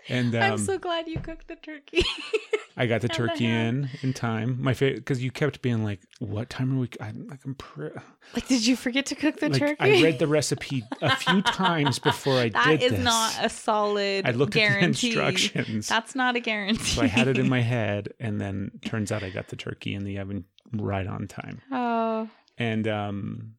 And 0.09 0.35
um, 0.35 0.43
I'm 0.43 0.59
so 0.59 0.79
glad 0.79 1.09
you 1.09 1.19
cooked 1.21 1.49
the 1.49 1.57
turkey. 1.57 2.05
I 2.77 2.87
got 2.87 3.01
the 3.01 3.07
and 3.09 3.11
the 3.11 3.29
turkey 3.29 3.45
in 3.47 3.89
in 4.03 4.13
time. 4.13 4.63
My 4.63 4.73
favorite 4.73 4.99
because 5.01 5.23
you 5.23 5.31
kept 5.33 5.63
being 5.63 5.83
like, 5.83 6.01
"What 6.21 6.49
time 6.49 6.77
are 6.77 6.81
we?" 6.81 6.89
I'm 7.01 7.27
like, 7.29 7.41
"I'm 7.45 7.55
pre- 7.57 7.91
like, 8.35 8.47
did 8.47 8.65
you 8.67 8.77
forget 8.77 9.07
to 9.07 9.15
cook 9.17 9.41
the 9.41 9.49
like 9.49 9.59
turkey? 9.59 9.77
I 9.81 10.03
read 10.03 10.19
the 10.21 10.29
recipe 10.29 10.85
a 11.03 11.17
few 11.17 11.43
times 11.43 11.99
before 11.99 12.35
I 12.39 12.49
That 12.51 12.67
did 12.67 12.81
That 12.81 12.85
is 12.85 12.91
this. 12.93 13.01
not 13.05 13.35
a 13.45 13.49
solid 13.49 14.27
I 14.27 14.31
looked 14.31 14.55
guarantee. 14.55 15.11
at 15.11 15.15
the 15.17 15.27
instructions. 15.29 15.89
That's 15.89 16.15
not 16.15 16.37
a 16.37 16.41
guarantee. 16.41 16.85
so 16.85 17.03
I 17.03 17.07
had 17.07 17.27
it 17.27 17.37
in 17.39 17.49
my 17.49 17.61
head, 17.77 18.11
and 18.21 18.41
then 18.41 18.71
turns 18.85 19.11
out 19.11 19.23
I 19.25 19.31
got 19.31 19.49
the 19.49 19.57
turkey 19.57 19.95
in 19.95 20.05
the 20.05 20.19
oven 20.19 20.45
right 20.73 21.07
on 21.07 21.27
time. 21.27 21.61
Oh, 21.73 22.29
And 22.59 22.87
um, 22.87 23.55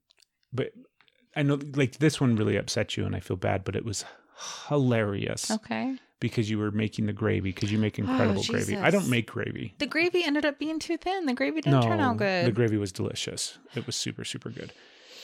but 0.53 0.71
I 1.35 1.43
know 1.43 1.59
like 1.75 1.97
this 1.99 2.21
one 2.21 2.35
really 2.37 2.55
upset 2.55 2.95
you, 2.95 3.05
and 3.05 3.15
I 3.17 3.19
feel 3.19 3.37
bad, 3.37 3.65
but 3.65 3.75
it 3.75 3.83
was 3.83 4.05
hilarious 4.69 5.51
okay. 5.51 5.97
Because 6.19 6.49
you 6.49 6.59
were 6.59 6.71
making 6.71 7.05
the 7.05 7.13
gravy 7.13 7.51
because 7.51 7.71
you 7.71 7.77
make 7.77 7.97
oh, 7.99 8.03
incredible 8.03 8.43
gravy. 8.43 8.75
I 8.75 8.87
Oh, 8.87 8.91
don't 8.91 9.09
make 9.09 9.27
gravy. 9.27 9.73
The 9.79 9.87
gravy 9.87 10.23
ended 10.23 10.45
up 10.45 10.59
being 10.59 10.79
too 10.79 10.97
thin. 10.97 11.25
The 11.25 11.33
gravy 11.33 11.61
didn't 11.61 11.83
turn 11.83 11.99
out 11.99 12.17
good. 12.17 12.45
the 12.45 12.51
gravy 12.51 12.77
was 12.77 12.91
delicious. 12.91 13.57
It 13.75 13.85
was 13.85 13.95
super 13.95 14.23
super 14.25 14.49
good. 14.49 14.73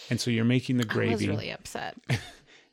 And 0.10 0.20
so 0.22 0.30
you're 0.32 0.46
making 0.46 0.78
the 0.78 0.86
gravy. 0.86 1.12
I 1.12 1.16
was 1.16 1.28
really 1.28 1.52
upset. 1.52 1.98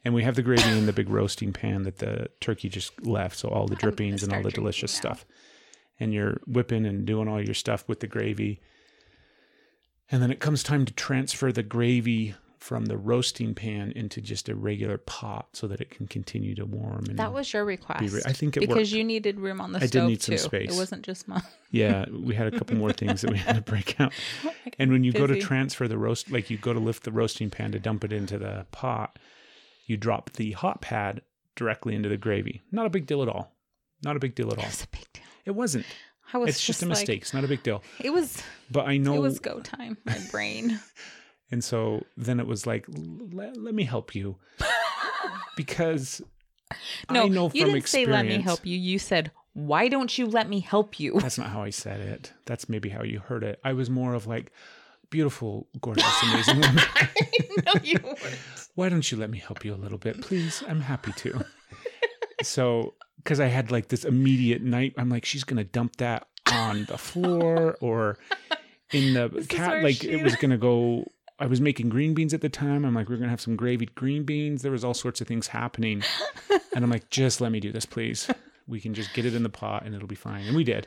And 0.05 0.15
we 0.15 0.25
have 0.25 0.35
the 0.35 0.43
gravy 0.43 0.69
in 0.69 0.87
the 0.87 0.93
big 0.93 1.09
roasting 1.09 1.53
pan 1.53 1.85
that 1.85 1.99
the 1.99 2.29
turkey 2.41 2.69
just 2.69 3.07
left. 3.07 3.39
So 3.39 3.49
all 3.49 3.67
the 3.67 3.77
drippings 3.77 4.23
and 4.23 4.33
all 4.33 4.43
the 4.43 4.51
delicious 4.51 4.93
stuff. 4.93 5.25
And 6.01 6.13
you're 6.13 6.41
whipping 6.47 6.87
and 6.87 7.07
doing 7.07 7.29
all 7.29 7.41
your 7.41 7.55
stuff 7.55 7.89
with 7.89 8.01
the 8.01 8.09
gravy. 8.09 8.61
And 10.11 10.21
then 10.21 10.33
it 10.33 10.41
comes 10.41 10.63
time 10.63 10.85
to 10.87 10.93
transfer 10.93 11.53
the 11.53 11.63
gravy 11.63 12.35
from 12.63 12.85
the 12.87 12.97
roasting 12.97 13.55
pan 13.57 13.91
into 13.97 14.21
just 14.21 14.49
a 14.49 14.55
regular 14.55 14.97
pot 14.97 15.49
so 15.53 15.67
that 15.67 15.81
it 15.81 15.91
can 15.91 16.07
continue 16.07 16.55
to 16.55 16.65
warm. 16.65 17.05
And 17.09 17.19
That 17.19 17.33
was 17.33 17.53
your 17.53 17.65
request. 17.65 18.25
I 18.25 18.33
think 18.33 18.57
it 18.57 18.61
was 18.61 18.69
because 18.69 18.89
worked. 18.89 18.91
you 18.93 19.03
needed 19.03 19.41
room 19.41 19.61
on 19.61 19.73
the 19.73 19.79
I 19.79 19.81
did 19.81 19.89
stove 19.91 20.09
need 20.09 20.23
some 20.23 20.35
too. 20.37 20.39
space. 20.39 20.73
It 20.73 20.77
wasn't 20.77 21.03
just 21.05 21.27
mine. 21.27 21.43
yeah, 21.73 22.05
we 22.09 22.37
had 22.37 22.47
a 22.55 22.57
couple 22.57 22.77
more 22.77 22.93
things 22.93 23.23
that 23.23 23.33
we 23.33 23.39
had 23.39 23.57
to 23.57 23.63
break 23.63 24.01
out. 24.01 24.13
Oh 24.45 24.53
and 24.79 24.91
when 24.93 25.03
you 25.05 25.13
go 25.13 25.27
to 25.27 25.39
transfer 25.41 25.87
the 25.89 25.99
roast, 25.99 26.31
like 26.31 26.49
you 26.51 26.57
go 26.57 26.73
to 26.73 26.79
lift 26.81 27.03
the 27.03 27.13
roasting 27.13 27.51
pan 27.51 27.73
to 27.73 27.79
dump 27.81 28.05
it 28.05 28.13
into 28.13 28.39
the 28.39 28.65
pot, 28.71 29.19
you 29.87 29.97
drop 29.97 30.31
the 30.35 30.53
hot 30.53 30.81
pad 30.81 31.21
directly 31.57 31.95
into 31.95 32.09
the 32.09 32.17
gravy. 32.17 32.63
Not 32.71 32.87
a 32.87 32.91
big 32.91 33.07
deal 33.07 33.23
at 33.23 33.29
all. 33.29 33.53
Not 34.05 34.17
a 34.17 34.19
big 34.21 34.35
deal 34.35 34.51
at 34.53 34.59
all. 34.59 34.65
It 34.65 34.69
was 34.69 34.85
a 34.85 34.89
big 34.89 35.13
deal. 35.13 35.23
It 35.45 35.51
wasn't. 35.51 35.85
I 36.33 36.39
was 36.39 36.51
It's 36.51 36.65
just 36.65 36.81
a 36.83 36.87
like- 36.87 36.91
mistake. 36.91 37.23
It's 37.23 37.35
not 37.35 37.45
a 37.45 37.49
big 37.49 37.63
deal. 37.65 37.83
it 38.01 38.11
was. 38.11 38.41
But 38.71 38.87
I 38.87 38.97
know 38.97 39.15
It 39.15 39.21
was 39.21 39.39
go 39.41 39.61
time. 39.61 39.99
My 40.07 40.19
brain. 40.31 40.81
And 41.53 41.63
so 41.63 42.05
then 42.17 42.41
it 42.41 42.47
was 42.47 42.67
like, 42.67 42.87
let, 42.89 43.57
let 43.57 43.75
me 43.75 43.85
help 43.85 44.15
you. 44.15 44.37
Because 45.55 46.23
No, 47.11 47.25
I 47.25 47.29
know 47.29 47.51
you 47.53 47.65
from 47.65 47.73
didn't 47.75 47.87
say 47.89 48.07
let 48.07 48.25
me 48.25 48.41
help 48.41 48.65
you. 48.65 48.77
You 48.77 48.99
said, 48.99 49.31
why 49.53 49.89
don't 49.89 50.17
you 50.17 50.27
let 50.27 50.49
me 50.49 50.61
help 50.61 50.99
you? 50.99 51.21
That's 51.21 51.37
not 51.37 51.51
how 51.51 51.63
I 51.63 51.69
said 51.69 52.01
it. 52.01 52.33
That's 52.47 52.71
maybe 52.71 52.89
how 52.89 53.03
you 53.03 53.19
heard 53.21 53.45
it. 53.45 53.61
I 53.63 53.75
was 53.75 53.91
more 53.91 54.15
of 54.15 54.27
like, 54.27 54.51
beautiful, 55.11 55.69
gorgeous, 55.81 56.05
amazing 56.23 56.61
woman. 56.61 56.85
no, 57.67 57.73
you 57.85 57.99
weren't. 58.03 58.69
Why 58.75 58.89
don't 58.89 59.13
you 59.13 59.19
let 59.19 59.31
me 59.31 59.39
help 59.39 59.65
you 59.65 59.75
a 59.75 59.77
little 59.77 59.99
bit, 59.99 60.23
please? 60.23 60.65
I'm 60.67 60.81
happy 60.81 61.13
to. 61.13 61.45
so, 62.43 62.95
because 63.19 63.39
I 63.39 63.47
had 63.47 63.71
like 63.71 63.89
this 63.89 64.05
immediate 64.05 64.63
night, 64.63 64.95
I'm 64.97 65.11
like, 65.11 65.27
she's 65.27 65.45
gonna 65.45 65.65
dump 65.65 65.97
that 65.97 66.27
on 66.51 66.87
the 66.87 66.97
floor 66.99 67.77
or 67.81 68.19
in 68.91 69.13
the 69.15 69.27
is 69.37 69.47
cat. 69.47 69.85
Like 69.85 70.03
it 70.03 70.23
was 70.23 70.35
gonna 70.37 70.59
go. 70.59 71.07
I 71.43 71.47
was 71.47 71.61
making 71.61 71.89
green 71.89 72.15
beans 72.15 72.33
at 72.33 72.41
the 72.41 72.49
time. 72.49 72.85
I'm 72.85 72.95
like, 72.95 73.09
we're 73.09 73.17
gonna 73.17 73.29
have 73.29 73.41
some 73.41 73.57
gravy 73.57 73.87
green 73.97 74.23
beans. 74.23 74.63
There 74.63 74.71
was 74.71 74.85
all 74.85 74.95
sorts 74.95 75.21
of 75.21 75.27
things 75.27 75.49
happening, 75.49 76.05
and 76.73 76.85
I'm 76.85 76.91
like, 76.91 77.11
just 77.11 77.41
let 77.41 77.51
me 77.51 77.59
do 77.59 77.73
this, 77.73 77.85
please. 77.85 78.31
We 78.69 78.81
can 78.81 78.95
just 78.95 79.13
get 79.13 79.27
it 79.27 79.35
in 79.35 79.43
the 79.43 79.49
pot 79.49 79.85
and 79.85 79.93
it'll 79.93 80.07
be 80.07 80.15
fine. 80.15 80.47
And 80.47 80.55
we 80.55 80.63
did. 80.63 80.87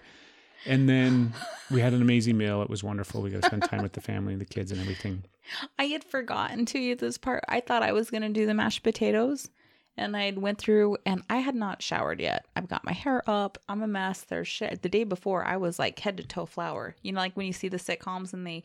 And 0.65 0.87
then 0.87 1.33
we 1.69 1.81
had 1.81 1.91
an 1.91 2.01
amazing 2.01 2.37
meal. 2.37 2.61
It 2.61 2.69
was 2.69 2.85
wonderful. 2.85 3.21
We 3.21 3.31
got 3.31 3.41
to 3.41 3.47
spend 3.47 3.63
time 3.63 3.83
with 3.83 3.91
the 3.93 4.01
family 4.01 4.31
and 4.31 4.41
the 4.41 4.45
kids 4.45 4.71
and 4.71 4.79
everything. 4.79 5.25
I 5.77 5.83
had 5.87 6.05
forgotten 6.05 6.65
to 6.67 6.79
you 6.79 6.95
this 6.95 7.17
part. 7.17 7.43
I 7.49 7.59
thought 7.59 7.83
I 7.83 7.91
was 7.91 8.09
gonna 8.09 8.29
do 8.29 8.45
the 8.45 8.53
mashed 8.53 8.81
potatoes, 8.81 9.49
and 9.97 10.15
I 10.17 10.31
went 10.31 10.57
through 10.57 10.97
and 11.05 11.23
I 11.29 11.37
had 11.37 11.55
not 11.55 11.81
showered 11.81 12.19
yet. 12.19 12.45
I've 12.55 12.67
got 12.67 12.83
my 12.83 12.91
hair 12.93 13.23
up. 13.27 13.57
I'm 13.69 13.81
a 13.81 13.87
mess. 13.87 14.21
There's 14.21 14.47
shit. 14.47 14.81
The 14.81 14.89
day 14.89 15.03
before, 15.03 15.45
I 15.45 15.57
was 15.57 15.79
like 15.79 15.99
head 15.99 16.17
to 16.17 16.23
toe 16.23 16.45
flour. 16.45 16.95
You 17.01 17.11
know, 17.13 17.19
like 17.19 17.35
when 17.37 17.47
you 17.47 17.53
see 17.53 17.67
the 17.69 17.77
sitcoms 17.77 18.33
and 18.33 18.45
they 18.45 18.63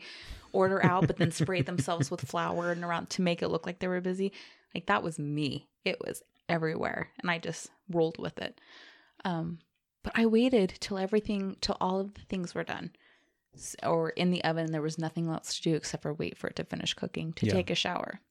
order 0.51 0.83
out, 0.85 1.07
but 1.07 1.17
then 1.17 1.31
spray 1.31 1.61
themselves 1.61 2.11
with 2.11 2.27
flour 2.27 2.71
and 2.71 2.83
around 2.83 3.09
to 3.11 3.21
make 3.21 3.41
it 3.41 3.47
look 3.49 3.65
like 3.65 3.79
they 3.79 3.87
were 3.87 4.01
busy. 4.01 4.31
Like 4.75 4.87
that 4.87 5.03
was 5.03 5.17
me. 5.19 5.67
It 5.85 5.99
was 6.05 6.21
everywhere, 6.49 7.09
and 7.21 7.31
I 7.31 7.37
just 7.39 7.69
rolled 7.89 8.17
with 8.19 8.37
it. 8.39 8.59
Um, 9.25 9.59
but 10.03 10.13
I 10.15 10.25
waited 10.25 10.73
till 10.79 10.97
everything, 10.97 11.55
till 11.61 11.77
all 11.79 11.99
of 12.01 12.13
the 12.15 12.21
things 12.21 12.53
were 12.55 12.63
done 12.63 12.91
or 13.83 14.11
in 14.11 14.31
the 14.31 14.41
oven 14.45 14.71
there 14.71 14.81
was 14.81 14.97
nothing 14.97 15.27
else 15.27 15.55
to 15.55 15.61
do 15.61 15.75
except 15.75 16.03
for 16.03 16.13
wait 16.13 16.37
for 16.37 16.47
it 16.47 16.55
to 16.55 16.63
finish 16.63 16.93
cooking 16.93 17.33
to 17.33 17.45
Yeah. 17.45 17.51
take 17.51 17.69
a 17.69 17.75
shower 17.75 18.21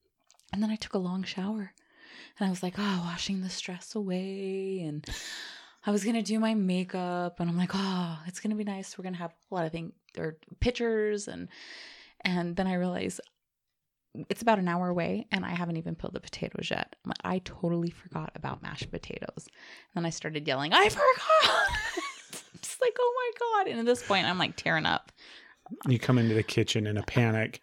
and 0.51 0.63
then 0.63 0.71
i 0.71 0.77
took 0.77 0.95
a 0.95 0.99
long 0.99 1.23
shower 1.25 1.75
and 2.39 2.47
i 2.47 2.51
was 2.51 2.63
like 2.63 2.75
oh 2.79 3.03
washing 3.05 3.41
the 3.41 3.51
stress 3.51 3.95
away 3.95 4.81
and 4.87 5.07
i 5.87 5.91
was 5.91 6.05
gonna 6.05 6.23
do 6.23 6.39
my 6.39 6.55
makeup 6.55 7.41
and 7.41 7.49
i'm 7.49 7.57
like 7.57 7.71
oh 7.75 8.19
it's 8.27 8.41
gonna 8.41 8.55
be 8.55 8.65
nice. 8.65 8.97
We're 8.97 9.05
gonna 9.05 9.17
have 9.17 9.35
a 9.51 9.55
lot 9.55 9.67
of 9.67 9.73
things 9.73 9.93
or 10.19 10.37
pictures 10.61 11.29
and 11.29 11.49
and 12.23 12.57
then 12.57 12.67
i 12.67 12.75
realized 12.75 13.21
it's 14.29 14.43
about 14.43 14.59
an 14.59 14.67
hour 14.67 14.89
away 14.89 15.27
and 15.31 15.45
i 15.45 15.51
haven't 15.51 15.77
even 15.77 15.95
peeled 15.95 16.15
the 16.15 16.21
potatoes 16.21 16.69
yet. 16.71 16.97
Like, 17.07 17.17
i 17.25 17.39
totally 17.45 17.91
forgot 17.91 18.33
about 18.35 18.63
mashed 18.63 18.91
potatoes. 18.91 19.47
And 19.47 19.95
then 19.95 20.05
i 20.07 20.11
started 20.11 20.47
yelling 20.47 20.73
i 20.73 20.89
forgot! 20.89 21.69
Just 22.61 22.81
like 22.81 22.97
oh 22.99 23.15
my 23.17 23.63
god. 23.65 23.71
And 23.71 23.81
at 23.81 23.87
this 23.87 24.03
point 24.03 24.27
i'm 24.27 24.39
like 24.39 24.57
tearing 24.57 24.87
up. 24.87 25.13
You 25.89 26.01
come 26.01 26.19
into 26.19 26.35
the 26.35 26.43
kitchen 26.43 26.87
in 26.89 26.97
a 26.97 27.03
panic 27.03 27.63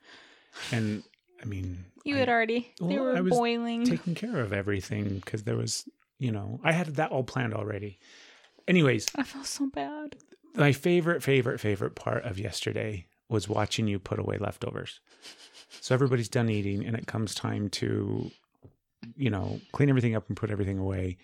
and 0.72 1.04
i 1.42 1.46
mean 1.46 1.84
You 2.08 2.16
had 2.16 2.30
already. 2.30 2.74
they 2.82 2.98
were 3.00 3.22
boiling. 3.24 3.86
taking 3.86 4.16
care 4.16 4.40
of 4.40 4.54
everything 4.54 5.16
because 5.24 5.44
there 5.44 5.58
was 5.58 5.88
you 6.20 6.32
know 6.32 6.60
i 6.64 6.72
had 6.72 6.88
that 6.96 7.12
all 7.12 7.24
planned 7.24 7.54
already 7.54 8.00
anyways 8.68 9.06
I 9.16 9.24
felt 9.24 9.46
so 9.46 9.68
bad. 9.68 10.16
my 10.56 10.72
favorite 10.72 11.22
favorite 11.22 11.60
favorite 11.60 11.94
part 11.96 12.24
of 12.24 12.40
yesterday 12.40 13.06
was 13.30 13.48
watching 13.48 13.88
you 13.88 14.00
put 14.00 14.18
away 14.20 14.38
leftovers 14.40 15.00
so 15.82 15.94
everybody's 15.94 16.30
done 16.30 16.50
eating 16.50 16.84
and 16.86 16.96
it 16.96 17.06
comes 17.06 17.36
time 17.36 17.70
to 17.70 18.32
you 19.16 19.30
know 19.30 19.60
clean 19.74 19.90
everything 19.90 20.16
up 20.16 20.28
and 20.28 20.36
put 20.38 20.50
everything 20.50 20.80
away 20.80 21.18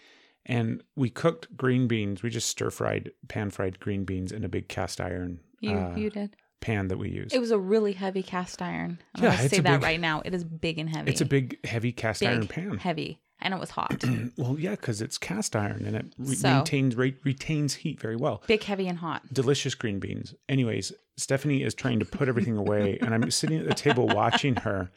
and 0.46 0.84
we 0.96 1.10
cooked 1.10 1.56
green 1.58 1.88
beans 1.88 2.22
we 2.22 2.30
just 2.30 2.50
stir 2.50 2.70
fried 2.70 3.10
pan 3.30 3.50
fried 3.50 3.80
green 3.80 4.04
beans 4.04 4.32
in 4.32 4.44
a 4.44 4.50
big 4.50 4.68
cast 4.68 5.02
iron 5.02 5.40
You 5.60 5.72
uh, 5.76 5.96
you 5.96 6.10
did. 6.12 6.36
Pan 6.64 6.88
that 6.88 6.98
we 6.98 7.10
use 7.10 7.32
It 7.34 7.40
was 7.40 7.52
a 7.52 7.60
really 7.60 7.94
heavy 7.94 8.24
cast 8.24 8.62
iron. 8.62 8.98
I'm 9.16 9.24
Yeah, 9.24 9.36
gonna 9.36 9.50
say 9.50 9.60
that 9.60 9.80
big- 9.80 9.84
right 9.84 10.00
now. 10.00 10.22
It 10.26 10.34
is 10.34 10.44
big 10.44 10.80
and 10.80 10.90
heavy. 10.90 11.12
it's 11.12 11.22
a 11.22 11.26
big 11.26 11.64
heavy 11.66 11.92
cast 11.92 12.22
big, 12.22 12.30
iron 12.30 12.48
pan 12.48 12.78
heavy, 12.78 13.20
and 13.42 13.54
it 13.54 13.60
was 13.60 13.70
hot. 13.72 14.04
Well, 14.38 14.58
yeah, 14.58 14.72
because 14.72 15.02
it's 15.02 15.18
cast 15.18 15.56
iron 15.56 15.86
and 15.86 15.96
it 15.96 16.06
re- 16.18 16.36
So- 16.36 16.50
maintains 16.56 16.96
re- 16.96 17.18
retains 17.24 17.76
heat 17.76 18.00
very 18.00 18.16
well. 18.16 18.42
big, 18.48 18.64
heavy, 18.64 18.88
and 18.88 18.98
hot. 19.00 19.22
Delicious 19.34 19.76
green 19.76 20.00
beans. 20.00 20.34
Anyways, 20.50 20.92
Stephanie 21.18 21.62
is 21.64 21.74
trying 21.76 22.00
to 22.00 22.06
put 22.06 22.28
everything 22.28 22.58
away, 22.58 22.98
and 23.02 23.14
I'm 23.14 23.30
sitting 23.30 23.60
at 23.60 23.68
the 23.68 23.76
table 23.76 24.08
watching 24.08 24.56
her, 24.58 24.90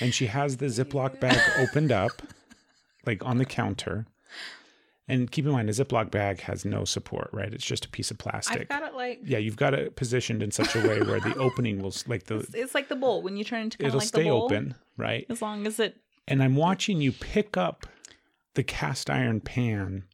and 0.00 0.14
she 0.14 0.26
has 0.26 0.56
the 0.58 0.66
Ziploc 0.66 1.20
bag 1.20 1.38
opened 1.58 1.92
up, 1.92 2.12
like 3.04 3.24
on 3.26 3.36
the 3.38 3.44
counter. 3.44 4.06
And 5.10 5.30
keep 5.30 5.44
in 5.44 5.52
mind, 5.52 5.68
a 5.68 5.72
Ziploc 5.72 6.10
bag 6.10 6.40
has 6.42 6.64
no 6.64 6.84
support, 6.84 7.30
right? 7.32 7.52
It's 7.52 7.64
just 7.64 7.84
a 7.84 7.88
piece 7.88 8.10
of 8.10 8.18
plastic. 8.18 8.60
I've 8.62 8.68
got 8.68 8.82
it 8.84 8.94
like 8.94 9.20
yeah, 9.24 9.38
you've 9.38 9.56
got 9.56 9.74
it 9.74 9.96
positioned 9.96 10.42
in 10.42 10.50
such 10.50 10.74
a 10.76 10.80
way 10.80 11.00
where 11.00 11.20
the 11.20 11.34
opening 11.36 11.82
will, 11.82 11.92
like 12.06 12.24
the, 12.24 12.36
it's, 12.36 12.54
it's 12.54 12.74
like 12.74 12.88
the 12.88 12.96
bowl 12.96 13.20
when 13.22 13.36
you 13.36 13.44
turn 13.44 13.62
into 13.62 13.84
it'll 13.84 13.98
like 13.98 14.08
stay 14.08 14.22
the 14.22 14.30
bowl. 14.30 14.44
open, 14.44 14.74
right? 14.96 15.26
as 15.28 15.42
long 15.42 15.66
as 15.66 15.80
it. 15.80 15.96
and 16.28 16.42
I'm 16.42 16.54
watching 16.54 17.00
you 17.00 17.12
pick 17.12 17.56
up 17.56 17.86
the 18.54 18.62
cast 18.62 19.10
iron 19.10 19.40
pan 19.40 20.04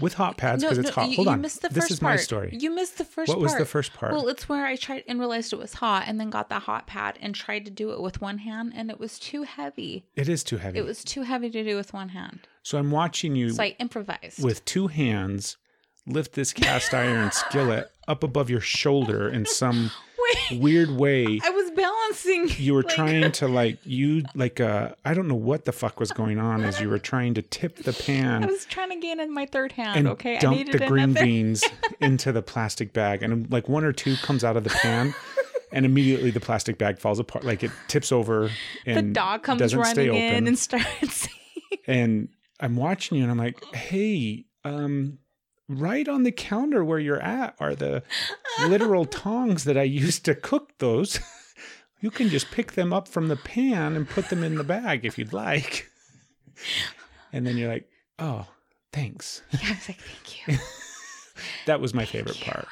with 0.00 0.14
hot 0.14 0.36
pads 0.36 0.62
because 0.62 0.78
it's 0.78 0.90
hot. 0.90 1.08
you, 1.08 1.16
Hold 1.16 1.26
you 1.26 1.32
on, 1.32 1.40
missed 1.40 1.62
the 1.62 1.68
this 1.68 1.90
is 1.90 2.00
part. 2.00 2.12
my 2.14 2.16
story. 2.16 2.50
You 2.58 2.74
missed 2.74 2.98
the 2.98 3.04
first. 3.04 3.28
what 3.28 3.40
was 3.40 3.54
the 3.56 3.64
first 3.64 3.92
part? 3.94 4.12
Well, 4.12 4.28
it's 4.28 4.48
where 4.48 4.66
I 4.66 4.76
tried 4.76 5.04
and 5.08 5.18
realized 5.18 5.52
it 5.52 5.58
was 5.58 5.74
hot, 5.74 6.04
and 6.06 6.20
then 6.20 6.30
got 6.30 6.48
the 6.48 6.58
hot 6.60 6.86
pad 6.86 7.18
and 7.20 7.34
tried 7.34 7.64
to 7.64 7.70
do 7.70 7.90
it 7.92 8.00
with 8.00 8.20
one 8.20 8.38
hand, 8.38 8.72
and 8.76 8.90
it 8.90 8.98
was 9.00 9.18
too 9.18 9.42
heavy. 9.44 10.06
it 10.14 10.28
is 10.28 10.44
too 10.44 10.58
heavy. 10.58 10.78
It 10.78 10.84
was 10.84 11.02
too 11.04 11.22
heavy 11.22 11.50
to 11.50 11.64
do 11.64 11.76
with 11.76 11.92
one 11.92 12.10
hand, 12.10 12.40
so 12.62 12.78
I'm 12.78 12.90
watching 12.90 13.34
you 13.34 13.50
so 13.50 13.62
I 13.62 13.76
improvised. 13.78 14.42
with 14.42 14.64
two 14.64 14.88
hands 14.88 15.56
lift 16.06 16.34
this 16.34 16.52
cast 16.52 16.94
iron 16.94 17.32
skillet 17.32 17.90
up 18.06 18.22
above 18.22 18.48
your 18.48 18.60
shoulder 18.60 19.28
in 19.28 19.44
some 19.44 19.90
weird 20.52 20.90
way. 20.90 21.40
I 21.44 21.50
was 21.50 21.70
balancing. 21.72 22.48
You 22.62 22.74
were 22.74 22.82
like- 22.82 22.94
trying 22.94 23.32
to 23.32 23.48
like 23.60 23.78
you 23.84 24.24
like 24.34 24.60
uh 24.60 24.90
I 25.04 25.14
don't 25.14 25.28
know 25.28 25.34
what 25.34 25.64
the 25.64 25.72
fuck 25.72 25.98
was 26.00 26.12
going 26.12 26.38
on 26.38 26.64
as 26.64 26.80
you 26.80 26.88
were 26.88 26.98
trying 26.98 27.34
to 27.34 27.42
tip 27.42 27.76
the 27.78 27.92
pan. 27.92 28.42
I 28.44 28.46
was 28.46 28.64
trying 28.66 28.90
to 28.90 28.96
gain 28.96 29.20
in 29.20 29.32
my 29.32 29.46
third 29.46 29.72
hand. 29.72 29.98
and 29.98 30.08
okay, 30.08 30.36
I 30.36 30.40
dump 30.40 30.56
needed 30.56 30.80
the 30.80 30.86
green 30.86 31.04
another. 31.04 31.24
beans 31.24 31.64
into 32.00 32.32
the 32.32 32.42
plastic 32.42 32.92
bag 32.92 33.22
and 33.22 33.50
like 33.50 33.68
one 33.68 33.84
or 33.84 33.92
two 33.92 34.16
comes 34.16 34.44
out 34.44 34.56
of 34.56 34.64
the 34.64 34.70
pan 34.70 35.14
and 35.72 35.84
immediately 35.84 36.30
the 36.30 36.40
plastic 36.40 36.78
bag 36.78 36.98
falls 36.98 37.18
apart 37.18 37.44
like 37.44 37.62
it 37.64 37.70
tips 37.88 38.12
over 38.12 38.50
And 38.86 39.08
The 39.08 39.12
dog 39.12 39.42
comes 39.42 39.58
doesn't 39.60 39.84
stay 39.86 40.08
running 40.08 40.26
open 40.28 40.36
in 40.38 40.46
and 40.48 40.58
starts. 40.58 41.28
and 41.86 42.28
i'm 42.60 42.76
watching 42.76 43.18
you 43.18 43.22
and 43.24 43.30
i'm 43.30 43.38
like 43.38 43.62
hey 43.74 44.44
um 44.64 45.18
right 45.68 46.08
on 46.08 46.22
the 46.22 46.32
counter 46.32 46.84
where 46.84 46.98
you're 46.98 47.20
at 47.20 47.54
are 47.58 47.74
the 47.74 48.02
literal 48.68 49.04
tongs 49.24 49.64
that 49.64 49.76
i 49.76 49.82
used 49.82 50.24
to 50.24 50.34
cook 50.34 50.72
those 50.78 51.18
you 52.00 52.10
can 52.10 52.28
just 52.28 52.50
pick 52.50 52.72
them 52.72 52.92
up 52.92 53.08
from 53.08 53.28
the 53.28 53.36
pan 53.36 53.96
and 53.96 54.08
put 54.08 54.28
them 54.28 54.44
in 54.44 54.54
the 54.56 54.64
bag 54.64 55.04
if 55.04 55.18
you'd 55.18 55.32
like 55.32 55.88
and 57.32 57.46
then 57.46 57.56
you're 57.56 57.68
like 57.68 57.88
oh 58.18 58.46
thanks 58.92 59.42
Yeah, 59.52 59.58
I 59.64 59.70
was 59.72 59.88
like, 59.88 59.98
thank 60.00 60.48
you. 60.48 60.58
that 61.66 61.80
was 61.80 61.92
my 61.94 62.04
favorite 62.04 62.40
part 62.40 62.68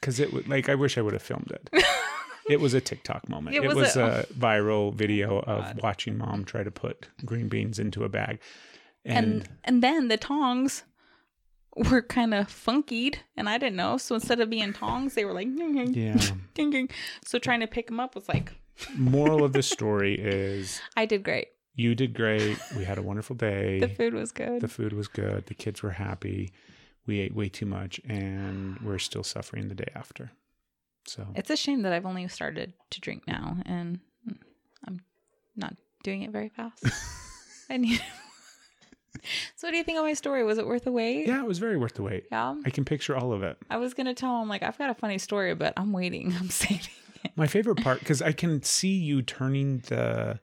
because 0.00 0.18
it 0.20 0.32
would 0.32 0.48
like 0.48 0.68
I 0.68 0.74
wish 0.74 0.96
I 0.98 1.02
would 1.02 1.12
have 1.12 1.22
filmed 1.22 1.50
it. 1.52 1.84
It 2.48 2.60
was 2.60 2.72
a 2.72 2.80
TikTok 2.80 3.28
moment. 3.28 3.54
It 3.56 3.62
It, 3.62 3.68
was 3.68 3.76
was, 3.76 3.96
a- 3.96 4.00
a, 4.00 4.04
oh 4.06 4.24
viral 4.38 4.94
video 4.94 5.40
of 5.40 5.82
watching 5.82 6.16
mom 6.16 6.44
try 6.44 6.62
to 6.62 6.70
put 6.70 7.08
green 7.26 7.48
beans 7.48 7.78
into 7.78 8.04
a 8.04 8.08
bag, 8.08 8.40
and, 9.04 9.16
and 9.42 9.48
and 9.64 9.82
then 9.82 10.08
the 10.08 10.16
tongs 10.16 10.82
were 11.90 12.02
kind 12.02 12.34
of 12.34 12.48
funkied, 12.48 13.16
and 13.36 13.48
I 13.48 13.58
didn't 13.58 13.76
know. 13.76 13.96
So 13.96 14.14
instead 14.14 14.40
of 14.40 14.50
being 14.50 14.72
tongs, 14.72 15.14
they 15.14 15.24
were 15.24 15.32
like, 15.32 15.54
"Ding, 15.56 15.74
ding, 15.74 15.94
yeah. 15.94 16.20
ding, 16.54 16.70
ding." 16.70 16.90
so 17.24 17.38
trying 17.38 17.60
to 17.60 17.66
pick 17.66 17.86
them 17.86 18.00
up 18.00 18.14
was 18.14 18.28
like, 18.28 18.52
Moral 18.96 19.44
of 19.44 19.52
the 19.52 19.62
story 19.62 20.14
is 20.14 20.80
I 20.96 21.06
did 21.06 21.22
great. 21.24 21.48
you 21.74 21.94
did 21.94 22.14
great. 22.14 22.58
We 22.76 22.84
had 22.84 22.98
a 22.98 23.02
wonderful 23.02 23.36
day. 23.36 23.78
The 23.80 23.88
food 23.88 24.14
was 24.14 24.32
good. 24.32 24.60
The 24.60 24.68
food 24.68 24.92
was 24.92 25.08
good. 25.08 25.46
The 25.46 25.54
kids 25.54 25.82
were 25.82 25.90
happy. 25.90 26.52
We 27.06 27.20
ate 27.20 27.34
way 27.34 27.48
too 27.48 27.66
much, 27.66 28.00
and 28.08 28.78
we're 28.80 28.98
still 28.98 29.24
suffering 29.24 29.68
the 29.68 29.74
day 29.74 29.90
after. 29.94 30.30
So 31.06 31.26
it's 31.34 31.50
a 31.50 31.56
shame 31.56 31.82
that 31.82 31.92
I've 31.92 32.04
only 32.04 32.28
started 32.28 32.74
to 32.90 33.00
drink 33.00 33.26
now, 33.26 33.56
and 33.64 34.00
I'm 34.86 35.00
not 35.56 35.74
doing 36.02 36.22
it 36.22 36.30
very 36.30 36.50
fast. 36.50 36.84
I 37.70 37.78
need. 37.78 38.02
So, 39.56 39.66
what 39.66 39.72
do 39.72 39.76
you 39.76 39.84
think 39.84 39.98
of 39.98 40.04
my 40.04 40.14
story? 40.14 40.44
Was 40.44 40.58
it 40.58 40.66
worth 40.66 40.84
the 40.84 40.92
wait? 40.92 41.26
yeah, 41.26 41.40
it 41.40 41.46
was 41.46 41.58
very 41.58 41.76
worth 41.76 41.94
the 41.94 42.02
wait. 42.02 42.24
Yeah. 42.30 42.54
I 42.64 42.70
can 42.70 42.84
picture 42.84 43.16
all 43.16 43.32
of 43.32 43.42
it. 43.42 43.56
I 43.70 43.76
was 43.78 43.94
gonna 43.94 44.14
tell 44.14 44.40
him 44.42 44.48
like 44.48 44.62
I've 44.62 44.78
got 44.78 44.90
a 44.90 44.94
funny 44.94 45.18
story, 45.18 45.54
but 45.54 45.72
I'm 45.76 45.92
waiting. 45.92 46.34
I'm 46.38 46.50
saving 46.50 46.86
it. 47.24 47.32
My 47.36 47.46
favorite 47.46 47.82
part 47.82 47.98
because 48.00 48.22
I 48.22 48.32
can 48.32 48.62
see 48.62 48.94
you 48.94 49.22
turning 49.22 49.78
the 49.88 50.38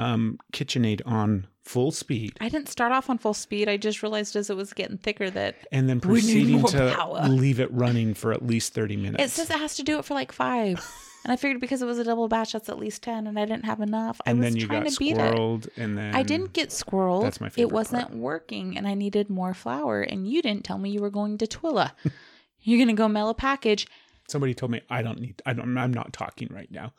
um, 0.00 0.38
KitchenAid 0.52 1.00
on 1.06 1.46
full 1.64 1.90
speed 1.90 2.32
I 2.40 2.48
didn't 2.48 2.68
start 2.70 2.92
off 2.92 3.10
on 3.10 3.18
full 3.18 3.34
speed. 3.34 3.68
I 3.68 3.76
just 3.76 4.02
realized 4.02 4.36
as 4.36 4.48
it 4.48 4.56
was 4.56 4.72
getting 4.72 4.96
thicker 4.96 5.28
that 5.30 5.54
and 5.70 5.86
then 5.88 6.00
proceeding 6.00 6.64
to 6.66 6.94
power. 6.96 7.28
leave 7.28 7.60
it 7.60 7.70
running 7.72 8.14
for 8.14 8.32
at 8.32 8.46
least 8.46 8.72
30 8.74 8.96
minutes. 8.96 9.22
it 9.22 9.30
says 9.30 9.50
it 9.50 9.58
has 9.58 9.76
to 9.76 9.82
do 9.82 9.98
it 9.98 10.04
for 10.06 10.14
like 10.14 10.32
five. 10.32 10.86
and 11.24 11.32
I 11.32 11.36
figured 11.36 11.60
because 11.60 11.82
it 11.82 11.86
was 11.86 11.98
a 11.98 12.04
double 12.04 12.28
batch, 12.28 12.52
that's 12.52 12.68
at 12.68 12.78
least 12.78 13.02
10, 13.02 13.26
and 13.26 13.38
I 13.38 13.44
didn't 13.44 13.64
have 13.64 13.80
enough. 13.80 14.20
I 14.26 14.30
and 14.30 14.38
was 14.40 14.46
then 14.46 14.56
you 14.56 14.66
trying 14.66 14.84
got 14.84 14.92
to 14.92 14.98
beat 14.98 15.16
it. 15.16 15.18
squirreled 15.18 15.68
and 15.76 15.98
then 15.98 16.14
I 16.14 16.22
didn't 16.22 16.52
get 16.52 16.70
squirreled. 16.70 17.22
That's 17.22 17.40
my 17.40 17.48
favorite 17.48 17.68
It 17.70 17.72
wasn't 17.74 18.02
part. 18.08 18.14
working, 18.14 18.76
and 18.78 18.86
I 18.86 18.94
needed 18.94 19.28
more 19.30 19.54
flour. 19.54 20.02
And 20.02 20.28
you 20.28 20.40
didn't 20.42 20.64
tell 20.64 20.78
me 20.78 20.90
you 20.90 21.00
were 21.00 21.10
going 21.10 21.38
to 21.38 21.46
Tooele. 21.46 21.90
You're 22.60 22.78
gonna 22.78 22.94
go 22.94 23.08
mail 23.08 23.28
a 23.30 23.34
package. 23.34 23.86
somebody 24.28 24.52
told 24.54 24.72
me 24.72 24.80
I 24.90 25.00
don't 25.02 25.20
need 25.20 25.40
I 25.46 25.52
don't 25.52 25.76
I'm 25.78 25.92
not 25.94 26.12
talking 26.12 26.48
right 26.52 26.70
now. 26.70 26.92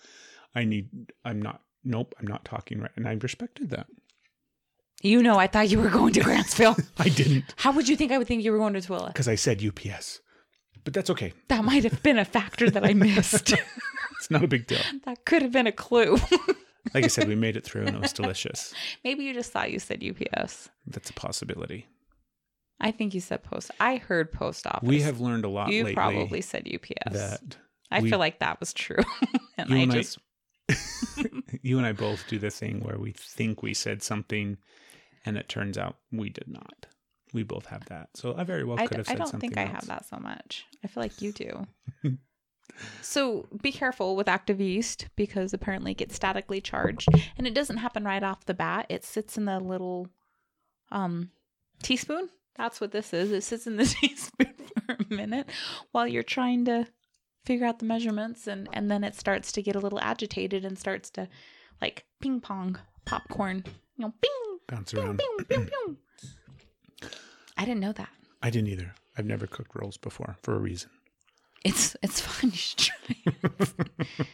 I 0.55 0.63
need 0.63 0.89
I'm 1.25 1.41
not 1.41 1.61
nope, 1.83 2.15
I'm 2.19 2.25
not 2.27 2.45
talking 2.45 2.79
right 2.79 2.91
and 2.95 3.07
I 3.07 3.13
respected 3.13 3.69
that. 3.71 3.87
You 5.01 5.21
know, 5.23 5.37
I 5.37 5.47
thought 5.47 5.69
you 5.69 5.79
were 5.79 5.89
going 5.89 6.11
to 6.13 6.19
Grantsville. 6.21 6.77
I 6.97 7.09
didn't 7.09 7.53
How 7.57 7.71
would 7.73 7.87
you 7.87 7.95
think 7.95 8.11
I 8.11 8.17
would 8.17 8.27
think 8.27 8.43
you 8.43 8.51
were 8.51 8.57
going 8.57 8.73
to 8.73 8.79
Tooele? 8.81 9.07
because 9.07 9.27
I 9.27 9.35
said 9.35 9.63
UPS. 9.63 10.19
But 10.85 10.93
that's 10.93 11.09
okay. 11.09 11.33
That 11.49 11.63
might 11.65 11.83
have 11.83 12.01
been 12.01 12.17
a 12.17 12.25
factor 12.25 12.69
that 12.69 12.85
I 12.85 12.93
missed. 12.93 13.53
It's 14.19 14.29
not 14.29 14.43
a 14.43 14.47
big 14.47 14.67
deal. 14.67 14.79
that 15.05 15.25
could 15.25 15.41
have 15.41 15.51
been 15.51 15.67
a 15.67 15.71
clue. 15.71 16.17
Like 16.93 17.03
I 17.03 17.07
said, 17.07 17.27
we 17.27 17.35
made 17.35 17.57
it 17.57 17.63
through 17.65 17.85
and 17.85 17.95
it 17.97 18.01
was 18.01 18.13
delicious. 18.13 18.73
Maybe 19.03 19.23
you 19.25 19.33
just 19.33 19.51
thought 19.51 19.69
you 19.69 19.79
said 19.79 20.01
UPS. 20.03 20.69
That's 20.87 21.09
a 21.09 21.13
possibility. 21.13 21.87
I 22.79 22.91
think 22.91 23.13
you 23.13 23.19
said 23.19 23.43
post. 23.43 23.69
I 23.81 23.97
heard 23.97 24.31
post 24.31 24.65
office. 24.65 24.87
We 24.87 25.01
have 25.01 25.19
learned 25.19 25.43
a 25.43 25.49
lot 25.49 25.71
You 25.71 25.83
lately 25.83 25.93
probably 25.95 26.41
said 26.41 26.67
UPS. 26.73 27.13
that 27.13 27.57
I 27.91 27.99
we- 27.99 28.09
feel 28.09 28.17
like 28.17 28.39
that 28.39 28.59
was 28.61 28.73
true, 28.73 29.03
and 29.57 29.69
You 29.69 29.75
I 29.75 29.79
and 29.81 29.93
I- 29.93 31.25
you 31.61 31.77
and 31.77 31.85
I 31.85 31.91
both 31.91 32.25
do 32.27 32.39
the 32.39 32.49
thing 32.49 32.79
where 32.79 32.97
we 32.97 33.11
think 33.11 33.61
we 33.61 33.73
said 33.73 34.01
something 34.01 34.57
and 35.25 35.37
it 35.37 35.49
turns 35.49 35.77
out 35.77 35.97
we 36.11 36.29
did 36.29 36.47
not. 36.47 36.87
We 37.33 37.43
both 37.43 37.67
have 37.67 37.85
that. 37.85 38.09
So 38.15 38.35
I 38.35 38.45
very 38.45 38.63
well 38.63 38.77
could 38.77 38.89
d- 38.91 38.97
have 38.97 39.05
said 39.07 39.17
something. 39.17 39.21
I 39.21 39.23
don't 39.25 39.31
something 39.31 39.49
think 39.51 39.69
I 39.69 39.71
have 39.71 39.87
that 39.87 40.05
so 40.07 40.17
much. 40.17 40.65
I 40.83 40.87
feel 40.87 41.03
like 41.03 41.21
you 41.21 41.33
do. 41.33 41.67
So 43.01 43.47
be 43.61 43.71
careful 43.71 44.15
with 44.15 44.27
active 44.27 44.59
yeast 44.59 45.07
because 45.15 45.53
apparently 45.53 45.91
it 45.91 45.97
gets 45.97 46.15
statically 46.15 46.61
charged 46.61 47.09
and 47.37 47.47
it 47.47 47.53
doesn't 47.53 47.77
happen 47.77 48.03
right 48.03 48.23
off 48.23 48.45
the 48.45 48.53
bat. 48.53 48.85
It 48.89 49.03
sits 49.03 49.37
in 49.37 49.45
the 49.45 49.59
little 49.59 50.07
um 50.91 51.31
teaspoon. 51.83 52.29
That's 52.55 52.81
what 52.81 52.91
this 52.91 53.13
is. 53.13 53.31
It 53.31 53.43
sits 53.43 53.67
in 53.67 53.77
the 53.77 53.85
teaspoon 54.01 54.53
for 54.85 54.97
a 54.99 55.13
minute 55.13 55.49
while 55.91 56.07
you're 56.07 56.23
trying 56.23 56.65
to 56.65 56.87
figure 57.45 57.65
out 57.65 57.79
the 57.79 57.85
measurements 57.85 58.47
and 58.47 58.67
and 58.73 58.91
then 58.91 59.03
it 59.03 59.15
starts 59.15 59.51
to 59.53 59.61
get 59.61 59.75
a 59.75 59.79
little 59.79 59.99
agitated 59.99 60.65
and 60.65 60.77
starts 60.77 61.09
to 61.11 61.27
like 61.81 62.05
ping 62.21 62.41
pong 62.41 62.77
popcorn, 63.05 63.63
you 63.95 64.05
know, 64.05 64.13
ping 64.21 64.31
Bounce 64.69 64.93
around. 64.93 65.19
I 67.57 67.65
didn't 67.65 67.79
know 67.79 67.91
that. 67.93 68.09
I 68.41 68.49
didn't 68.51 68.69
either. 68.69 68.93
I've 69.17 69.25
never 69.25 69.47
cooked 69.47 69.75
rolls 69.75 69.97
before 69.97 70.37
for 70.43 70.55
a 70.55 70.59
reason. 70.59 70.91
It's 71.65 71.95
it's 72.01 72.19
fun. 72.21 72.51
You 72.51 72.57
should 72.57 72.77
try. 72.79 74.25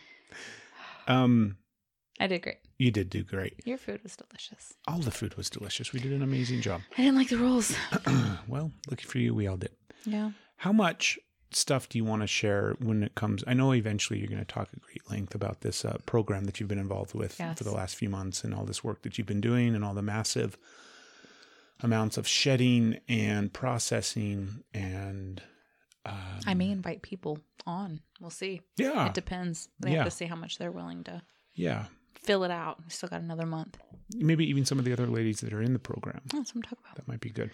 Um, 1.08 1.58
I 2.20 2.28
did 2.28 2.42
great. 2.42 2.58
you 2.78 2.92
did 2.92 3.10
do 3.10 3.24
great. 3.24 3.62
Your 3.66 3.78
food 3.78 4.02
was 4.04 4.16
delicious. 4.16 4.74
All 4.88 5.00
the 5.00 5.12
food 5.12 5.36
was 5.36 5.50
delicious. 5.50 5.94
We 5.94 6.00
did 6.00 6.14
an 6.14 6.22
amazing 6.24 6.62
job. 6.62 6.82
I 6.98 7.02
didn't 7.04 7.18
like 7.18 7.30
the 7.30 7.38
rolls. 7.38 7.76
well, 8.48 8.72
lucky 8.90 9.04
for 9.06 9.20
you, 9.20 9.34
we 9.36 9.48
all 9.48 9.58
did. 9.58 9.72
Yeah. 10.06 10.32
How 10.58 10.72
much 10.72 11.20
stuff 11.52 11.88
do 11.90 11.98
you 11.98 12.06
want 12.06 12.22
to 12.22 12.28
share 12.28 12.76
when 12.80 13.04
it 13.04 13.14
comes? 13.16 13.44
I 13.46 13.54
know 13.54 13.74
eventually 13.74 14.20
you're 14.20 14.30
going 14.30 14.40
to 14.40 14.46
talk 14.46 14.70
at 14.74 14.82
great 14.82 15.10
length 15.12 15.36
about 15.36 15.62
this 15.62 15.86
uh, 15.86 15.98
program 16.06 16.46
that 16.46 16.60
you've 16.60 16.70
been 16.70 16.80
involved 16.80 17.14
with 17.14 17.38
Yes. 17.40 17.58
for 17.58 17.64
the 17.66 17.72
last 17.72 17.96
few 17.96 18.10
months 18.10 18.44
and 18.44 18.54
all 18.54 18.66
this 18.66 18.84
work 18.84 19.02
that 19.04 19.18
you've 19.18 19.28
been 19.28 19.42
doing 19.42 19.76
and 19.76 19.84
all 19.84 19.94
the 19.94 20.02
massive 20.02 20.58
amounts 21.82 22.18
of 22.18 22.28
shedding 22.28 23.00
and 23.08 23.52
processing 23.54 24.64
and 24.74 25.42
um, 26.06 26.40
I 26.46 26.54
may 26.54 26.70
invite 26.72 27.02
people 27.02 27.40
on. 27.66 28.02
We'll 28.20 28.30
see. 28.30 28.62
yeah 28.78 29.08
It 29.08 29.14
depends. 29.14 29.70
They 29.80 29.92
Yeah. 29.92 29.98
have 30.04 30.06
to 30.06 30.12
see 30.12 30.26
how 30.26 30.36
much 30.36 30.58
they're 30.58 30.72
willing 30.72 31.04
to 31.06 31.22
yeah 31.54 31.86
fill 32.16 32.44
it 32.44 32.52
out. 32.52 32.78
We 32.84 32.90
still 32.90 33.10
got 33.10 33.22
another 33.22 33.46
month. 33.46 33.78
maybe 34.14 34.46
even 34.50 34.66
some 34.66 34.80
of 34.80 34.86
the 34.86 34.94
other 34.94 35.08
ladies 35.08 35.40
that 35.42 35.54
are 35.54 35.62
in 35.62 35.74
the 35.74 35.80
program 35.80 36.22
That's 36.26 36.54
what 36.54 36.58
I'm 36.58 36.62
talking 36.64 36.78
about. 36.86 36.96
that 36.98 37.08
might 37.08 37.22
be 37.22 37.30
good 37.30 37.52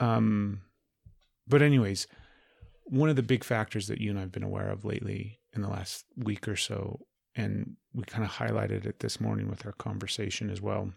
um 0.00 0.60
but 1.46 1.60
anyways 1.62 2.06
one 2.84 3.08
of 3.08 3.16
the 3.16 3.22
big 3.22 3.44
factors 3.44 3.86
that 3.88 4.00
you 4.00 4.10
and 4.10 4.18
I've 4.18 4.32
been 4.32 4.42
aware 4.42 4.68
of 4.70 4.84
lately 4.84 5.40
in 5.54 5.62
the 5.62 5.68
last 5.68 6.04
week 6.16 6.46
or 6.48 6.56
so 6.56 7.06
and 7.34 7.76
we 7.94 8.04
kind 8.04 8.24
of 8.24 8.30
highlighted 8.30 8.84
it 8.86 9.00
this 9.00 9.20
morning 9.20 9.48
with 9.48 9.64
our 9.66 9.72
conversation 9.72 10.50
as 10.50 10.60
well 10.60 10.92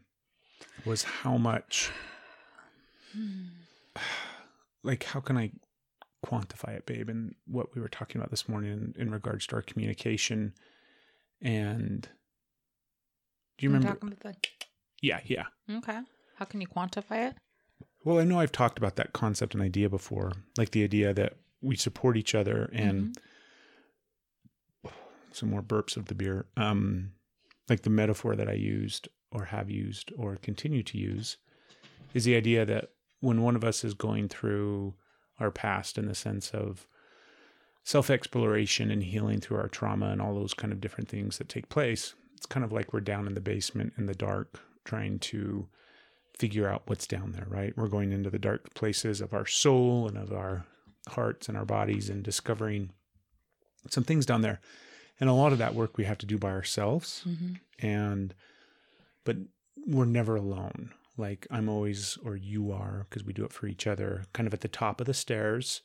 was 0.85 1.03
how 1.03 1.37
much 1.37 1.91
like 4.83 5.03
how 5.03 5.19
can 5.19 5.37
I 5.37 5.51
quantify 6.25 6.69
it 6.75 6.85
babe 6.85 7.09
and 7.09 7.35
what 7.45 7.75
we 7.75 7.81
were 7.81 7.89
talking 7.89 8.19
about 8.19 8.31
this 8.31 8.49
morning 8.49 8.71
in, 8.71 9.01
in 9.01 9.11
regards 9.11 9.45
to 9.47 9.55
our 9.55 9.61
communication 9.61 10.53
and 11.41 12.09
do 13.57 13.65
you 13.65 13.69
I'm 13.69 13.75
remember 13.75 13.99
talking 13.99 14.17
about 14.19 14.47
yeah 15.01 15.19
yeah 15.25 15.43
okay. 15.69 15.99
How 16.35 16.45
can 16.45 16.59
you 16.61 16.67
quantify 16.67 17.29
it? 17.29 17.37
Well, 18.03 18.19
I 18.19 18.23
know 18.23 18.39
I've 18.39 18.51
talked 18.51 18.77
about 18.77 18.97
that 18.97 19.13
concept 19.13 19.53
and 19.53 19.63
idea 19.63 19.89
before, 19.89 20.33
like 20.57 20.71
the 20.71 20.83
idea 20.83 21.13
that 21.13 21.33
we 21.61 21.75
support 21.75 22.17
each 22.17 22.35
other 22.35 22.69
and 22.73 23.17
some 25.31 25.49
more 25.49 25.63
burps 25.63 25.97
of 25.97 26.05
the 26.05 26.15
beer. 26.15 26.45
Um, 26.57 27.13
like 27.67 27.81
the 27.81 27.89
metaphor 27.89 28.35
that 28.35 28.49
I 28.49 28.53
used 28.53 29.07
or 29.31 29.45
have 29.45 29.71
used 29.71 30.11
or 30.17 30.35
continue 30.35 30.83
to 30.83 30.97
use 30.97 31.37
is 32.13 32.25
the 32.25 32.35
idea 32.35 32.65
that 32.65 32.89
when 33.21 33.41
one 33.41 33.55
of 33.55 33.63
us 33.63 33.83
is 33.83 33.93
going 33.93 34.27
through 34.29 34.93
our 35.39 35.51
past 35.51 35.97
in 35.97 36.07
the 36.07 36.15
sense 36.15 36.51
of 36.51 36.87
self 37.83 38.09
exploration 38.09 38.91
and 38.91 39.03
healing 39.03 39.39
through 39.39 39.57
our 39.57 39.67
trauma 39.67 40.07
and 40.07 40.21
all 40.21 40.33
those 40.33 40.53
kind 40.53 40.73
of 40.73 40.81
different 40.81 41.09
things 41.09 41.37
that 41.37 41.49
take 41.49 41.69
place, 41.69 42.15
it's 42.35 42.45
kind 42.45 42.63
of 42.63 42.71
like 42.71 42.93
we're 42.93 42.99
down 42.99 43.27
in 43.27 43.33
the 43.33 43.41
basement 43.41 43.93
in 43.97 44.05
the 44.05 44.15
dark 44.15 44.59
trying 44.83 45.19
to 45.19 45.67
figure 46.37 46.67
out 46.67 46.83
what's 46.85 47.07
down 47.07 47.31
there, 47.31 47.47
right? 47.47 47.73
We're 47.77 47.87
going 47.87 48.11
into 48.11 48.29
the 48.29 48.39
dark 48.39 48.73
places 48.73 49.21
of 49.21 49.33
our 49.33 49.45
soul 49.45 50.07
and 50.07 50.17
of 50.17 50.33
our 50.33 50.65
hearts 51.09 51.47
and 51.47 51.57
our 51.57 51.65
bodies 51.65 52.09
and 52.09 52.23
discovering 52.23 52.91
some 53.89 54.03
things 54.03 54.25
down 54.25 54.41
there. 54.41 54.59
And 55.19 55.29
a 55.29 55.33
lot 55.33 55.53
of 55.53 55.59
that 55.59 55.75
work 55.75 55.97
we 55.97 56.03
have 56.03 56.17
to 56.19 56.25
do 56.25 56.37
by 56.37 56.49
ourselves. 56.49 57.23
Mm-hmm. 57.27 57.85
And, 57.85 58.33
but 59.23 59.37
we're 59.87 60.05
never 60.05 60.35
alone. 60.35 60.91
Like 61.17 61.47
I'm 61.49 61.69
always, 61.69 62.17
or 62.23 62.35
you 62.35 62.71
are, 62.71 63.05
because 63.09 63.23
we 63.23 63.33
do 63.33 63.45
it 63.45 63.53
for 63.53 63.67
each 63.67 63.87
other, 63.87 64.23
kind 64.33 64.47
of 64.47 64.53
at 64.53 64.61
the 64.61 64.67
top 64.67 64.99
of 64.99 65.07
the 65.07 65.13
stairs 65.13 65.81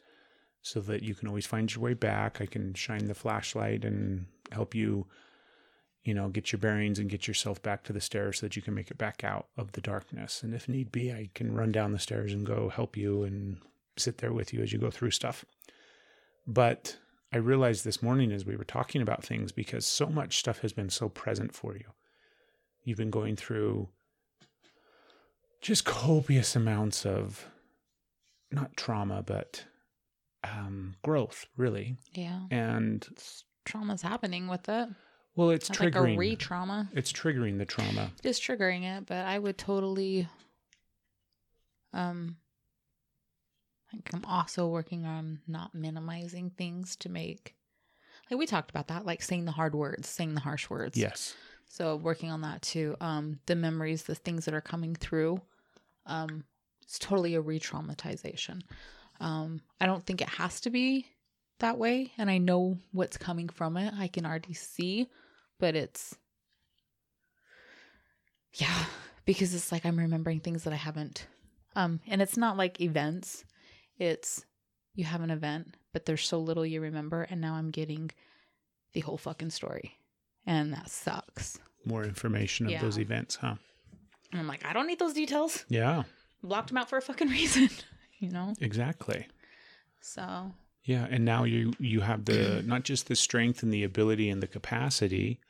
so 0.63 0.81
that 0.81 1.03
you 1.03 1.15
can 1.15 1.29
always 1.29 1.47
find 1.47 1.73
your 1.73 1.83
way 1.83 1.95
back. 1.95 2.41
I 2.41 2.47
can 2.47 2.75
shine 2.75 3.07
the 3.07 3.15
flashlight 3.15 3.85
and 3.85 4.27
help 4.53 4.75
you 4.75 5.07
you 6.03 6.15
know, 6.15 6.29
get 6.29 6.51
your 6.51 6.59
bearings 6.59 6.99
and 6.99 7.11
get 7.11 7.29
yourself 7.29 7.63
back 7.63 7.85
to 7.85 7.93
the 7.93 8.01
stairs 8.01 8.39
so 8.39 8.47
that 8.47 8.57
you 8.57 8.63
can 8.63 8.75
make 8.75 8.91
it 8.91 8.99
back 8.99 9.23
out 9.23 9.49
of 9.57 9.73
the 9.73 9.81
darkness. 9.81 10.43
And 10.43 10.55
if 10.55 10.69
need 10.69 10.91
be, 10.91 11.13
I 11.13 11.29
can 11.35 11.55
run 11.55 11.73
down 11.73 11.93
the 11.93 11.99
stairs 11.99 12.33
and 12.33 12.47
go 12.47 12.71
help 12.71 12.97
you 12.97 13.23
and 13.23 13.59
sit 13.97 14.19
there 14.19 14.33
with 14.33 14.55
you 14.55 14.63
as 14.63 14.73
you 14.73 14.79
go 14.79 14.91
through 14.91 15.11
stuff. 15.11 15.45
But 16.47 16.97
I 17.33 17.37
realized 17.37 17.85
this 17.85 18.03
morning 18.03 18.33
as 18.33 18.47
we 18.47 18.57
were 18.57 18.65
talking 18.65 19.03
about 19.03 19.23
things 19.23 19.53
because 19.53 19.85
so 19.85 20.07
much 20.07 20.39
stuff 20.39 20.61
has 20.61 20.73
been 20.73 20.91
so 20.91 21.09
present 21.11 21.55
for 21.55 21.75
you. 21.77 21.87
You've 22.83 22.99
been 22.99 23.11
going 23.11 23.37
through 23.37 23.89
just 25.61 25.85
copious 25.85 26.57
amounts 26.57 27.05
of 27.05 27.49
not 28.51 28.77
trauma, 28.77 29.23
but 29.23 29.65
um, 30.45 30.95
growth, 31.03 31.47
really. 31.57 31.97
Yeah. 32.15 32.41
And 32.51 33.07
Trauma's 33.65 34.03
happening 34.03 34.49
with 34.49 34.69
it. 34.69 34.89
well, 35.37 35.51
it's 35.51 35.69
It's 35.69 35.79
triggering. 35.79 35.85
like 36.09 36.15
a 36.17 36.19
re 36.19 36.37
trauma. 36.37 36.89
it's 36.95 37.13
triggering 37.13 37.59
the 37.59 37.67
trauma. 37.67 38.11
It 38.25 38.29
is 38.29 38.41
triggering 38.41 38.85
it, 38.85 39.07
but 39.07 39.27
I 39.27 39.39
would 39.39 39.59
totally 39.59 40.29
um 41.93 42.37
I'm 44.15 44.25
also 44.25 44.69
working 44.69 45.05
on 45.05 45.41
not 45.49 45.75
minimizing 45.75 46.51
things 46.51 46.95
to 46.97 47.09
make 47.09 47.55
like 48.31 48.39
we 48.39 48.47
talked 48.47 48.71
about 48.71 48.89
that, 48.89 49.05
like 49.05 49.23
saying 49.23 49.45
the 49.45 49.53
hard 49.53 49.75
words, 49.75 50.09
saying 50.09 50.35
the 50.35 50.41
harsh 50.41 50.71
words. 50.71 50.97
Yes. 50.97 51.35
So 51.67 51.97
working 51.97 52.31
on 52.31 52.41
that 52.43 52.63
too. 52.63 52.97
Um 53.01 53.41
the 53.47 53.57
memories, 53.57 54.05
the 54.05 54.15
things 54.15 54.45
that 54.47 54.55
are 54.55 54.61
coming 54.61 54.95
through. 54.95 55.41
Um 56.07 56.45
it's 56.83 56.99
totally 56.99 57.35
a 57.35 57.41
re-traumatization. 57.41 58.63
Um 59.21 59.61
I 59.81 59.87
don't 59.87 60.05
think 60.05 60.21
it 60.21 60.29
has 60.29 60.61
to 60.63 60.71
be 60.71 61.07
that 61.59 61.79
way 61.79 62.13
and 62.19 62.31
I 62.31 62.39
know 62.39 62.79
what's 62.93 63.17
coming 63.17 63.49
from 63.49 63.77
it. 63.77 63.93
I 63.97 64.09
can 64.09 64.25
already 64.27 64.55
see, 64.55 65.09
but 65.59 65.77
it's 65.77 66.17
yeah, 68.55 68.85
because 69.25 69.55
it's 69.55 69.71
like 69.71 69.87
I'm 69.87 69.99
remembering 69.99 70.41
things 70.41 70.65
that 70.65 70.73
I 70.73 70.77
haven't 70.77 71.27
um 71.77 72.01
and 72.07 72.21
it's 72.21 72.37
not 72.37 72.57
like 72.57 72.81
events. 72.81 73.45
It's 73.99 74.45
you 74.95 75.05
have 75.05 75.21
an 75.21 75.31
event, 75.31 75.77
but 75.93 76.05
there's 76.05 76.27
so 76.27 76.39
little 76.41 76.67
you 76.67 76.81
remember 76.81 77.23
and 77.23 77.41
now 77.41 77.55
I'm 77.55 77.71
getting 77.71 78.11
the 78.93 79.01
whole 79.01 79.19
fucking 79.19 79.51
story. 79.51 79.97
And 80.47 80.73
that 80.73 80.89
sucks. 80.91 81.59
more 81.85 82.03
information 82.05 82.67
of 82.67 82.73
Yeah. 82.73 82.81
those 82.81 82.99
events, 82.99 83.37
huh? 83.37 83.55
And 84.33 84.41
I'm 84.41 84.47
like, 84.47 84.65
I 84.65 84.73
don't 84.73 84.87
need 84.87 84.99
those 84.99 85.15
details. 85.15 85.65
Yeah, 85.69 86.05
Blocked 86.43 86.69
them 86.69 86.79
out 86.79 86.89
for 86.89 86.97
a 86.99 87.03
fucking 87.03 87.29
reason, 87.39 87.69
you 88.19 88.31
know. 88.31 88.55
exactly. 88.61 89.27
So 90.01 90.53
Yeah, 90.85 91.07
and 91.11 91.25
now 91.25 91.45
you 91.45 91.73
you 91.79 92.01
have 92.01 92.25
the 92.25 92.63
not 92.65 92.85
just 92.85 93.07
the 93.09 93.17
strength 93.17 93.63
and 93.63 93.73
the 93.73 93.85
ability 93.85 94.31
and 94.31 94.43
the 94.43 94.47
capacity, 94.47 95.41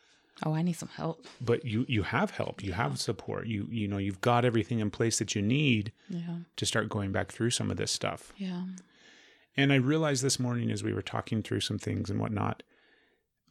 oh, 0.45 0.55
I 0.55 0.63
need 0.63 0.73
some 0.75 0.89
help. 0.89 1.27
but 1.41 1.65
you 1.65 1.85
you 1.89 2.03
have 2.03 2.33
help, 2.33 2.63
you 2.65 2.73
have 2.73 2.99
support. 2.99 3.47
You 3.47 3.69
you 3.71 3.87
know 3.87 3.99
you've 3.99 4.21
got 4.21 4.45
everything 4.45 4.81
in 4.81 4.91
place 4.91 5.19
that 5.21 5.35
you 5.37 5.43
need 5.43 5.93
Yeah, 6.09 6.39
to 6.57 6.67
start 6.67 6.89
going 6.89 7.13
back 7.13 7.31
through 7.31 7.51
some 7.51 7.71
of 7.71 7.77
this 7.77 7.93
stuff. 7.93 8.33
yeah, 8.37 8.65
And 9.57 9.73
I 9.73 9.77
realized 9.77 10.23
this 10.25 10.41
morning 10.41 10.71
as 10.71 10.83
we 10.83 10.93
were 10.93 11.03
talking 11.03 11.43
through 11.43 11.61
some 11.61 11.79
things 11.79 12.11
and 12.11 12.19
whatnot, 12.19 12.63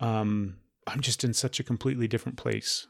um, 0.02 0.58
I'm 0.88 1.02
just 1.02 1.24
in 1.24 1.34
such 1.34 1.60
a 1.60 1.64
completely 1.64 2.08
different 2.08 2.38
place, 2.38 2.88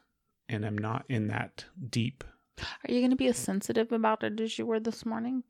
and 0.49 0.65
I'm 0.65 0.77
not 0.77 1.05
in 1.09 1.27
that 1.27 1.63
deep 1.89 2.23
Are 2.59 2.91
you 2.91 3.01
gonna 3.01 3.15
be 3.15 3.27
as 3.27 3.37
sensitive 3.37 3.91
about 3.93 4.23
it 4.23 4.39
as 4.41 4.57
you 4.59 4.65
were 4.65 4.79
this 4.81 5.05
morning 5.05 5.43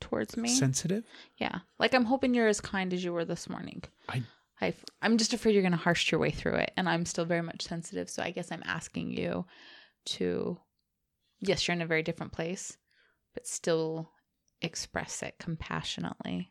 towards 0.00 0.36
me? 0.36 0.48
sensitive. 0.48 1.04
yeah, 1.36 1.60
like 1.78 1.94
I'm 1.94 2.04
hoping 2.06 2.34
you're 2.34 2.48
as 2.48 2.60
kind 2.60 2.92
as 2.92 3.04
you 3.04 3.12
were 3.12 3.24
this 3.24 3.48
morning. 3.48 3.82
I 4.08 4.22
I, 4.60 4.74
I'm 5.02 5.18
just 5.18 5.32
afraid 5.32 5.52
you're 5.54 5.62
going 5.62 5.70
to 5.70 5.78
harsh 5.78 6.10
your 6.10 6.18
way 6.20 6.32
through 6.32 6.56
it. 6.56 6.72
And 6.76 6.88
I'm 6.88 7.06
still 7.06 7.24
very 7.24 7.42
much 7.42 7.62
sensitive. 7.62 8.10
So 8.10 8.24
I 8.24 8.32
guess 8.32 8.50
I'm 8.50 8.64
asking 8.66 9.12
you 9.12 9.44
to, 10.06 10.58
yes, 11.38 11.68
you're 11.68 11.76
in 11.76 11.80
a 11.82 11.86
very 11.86 12.02
different 12.02 12.32
place, 12.32 12.76
but 13.34 13.46
still 13.46 14.10
express 14.60 15.22
it 15.22 15.36
compassionately. 15.38 16.50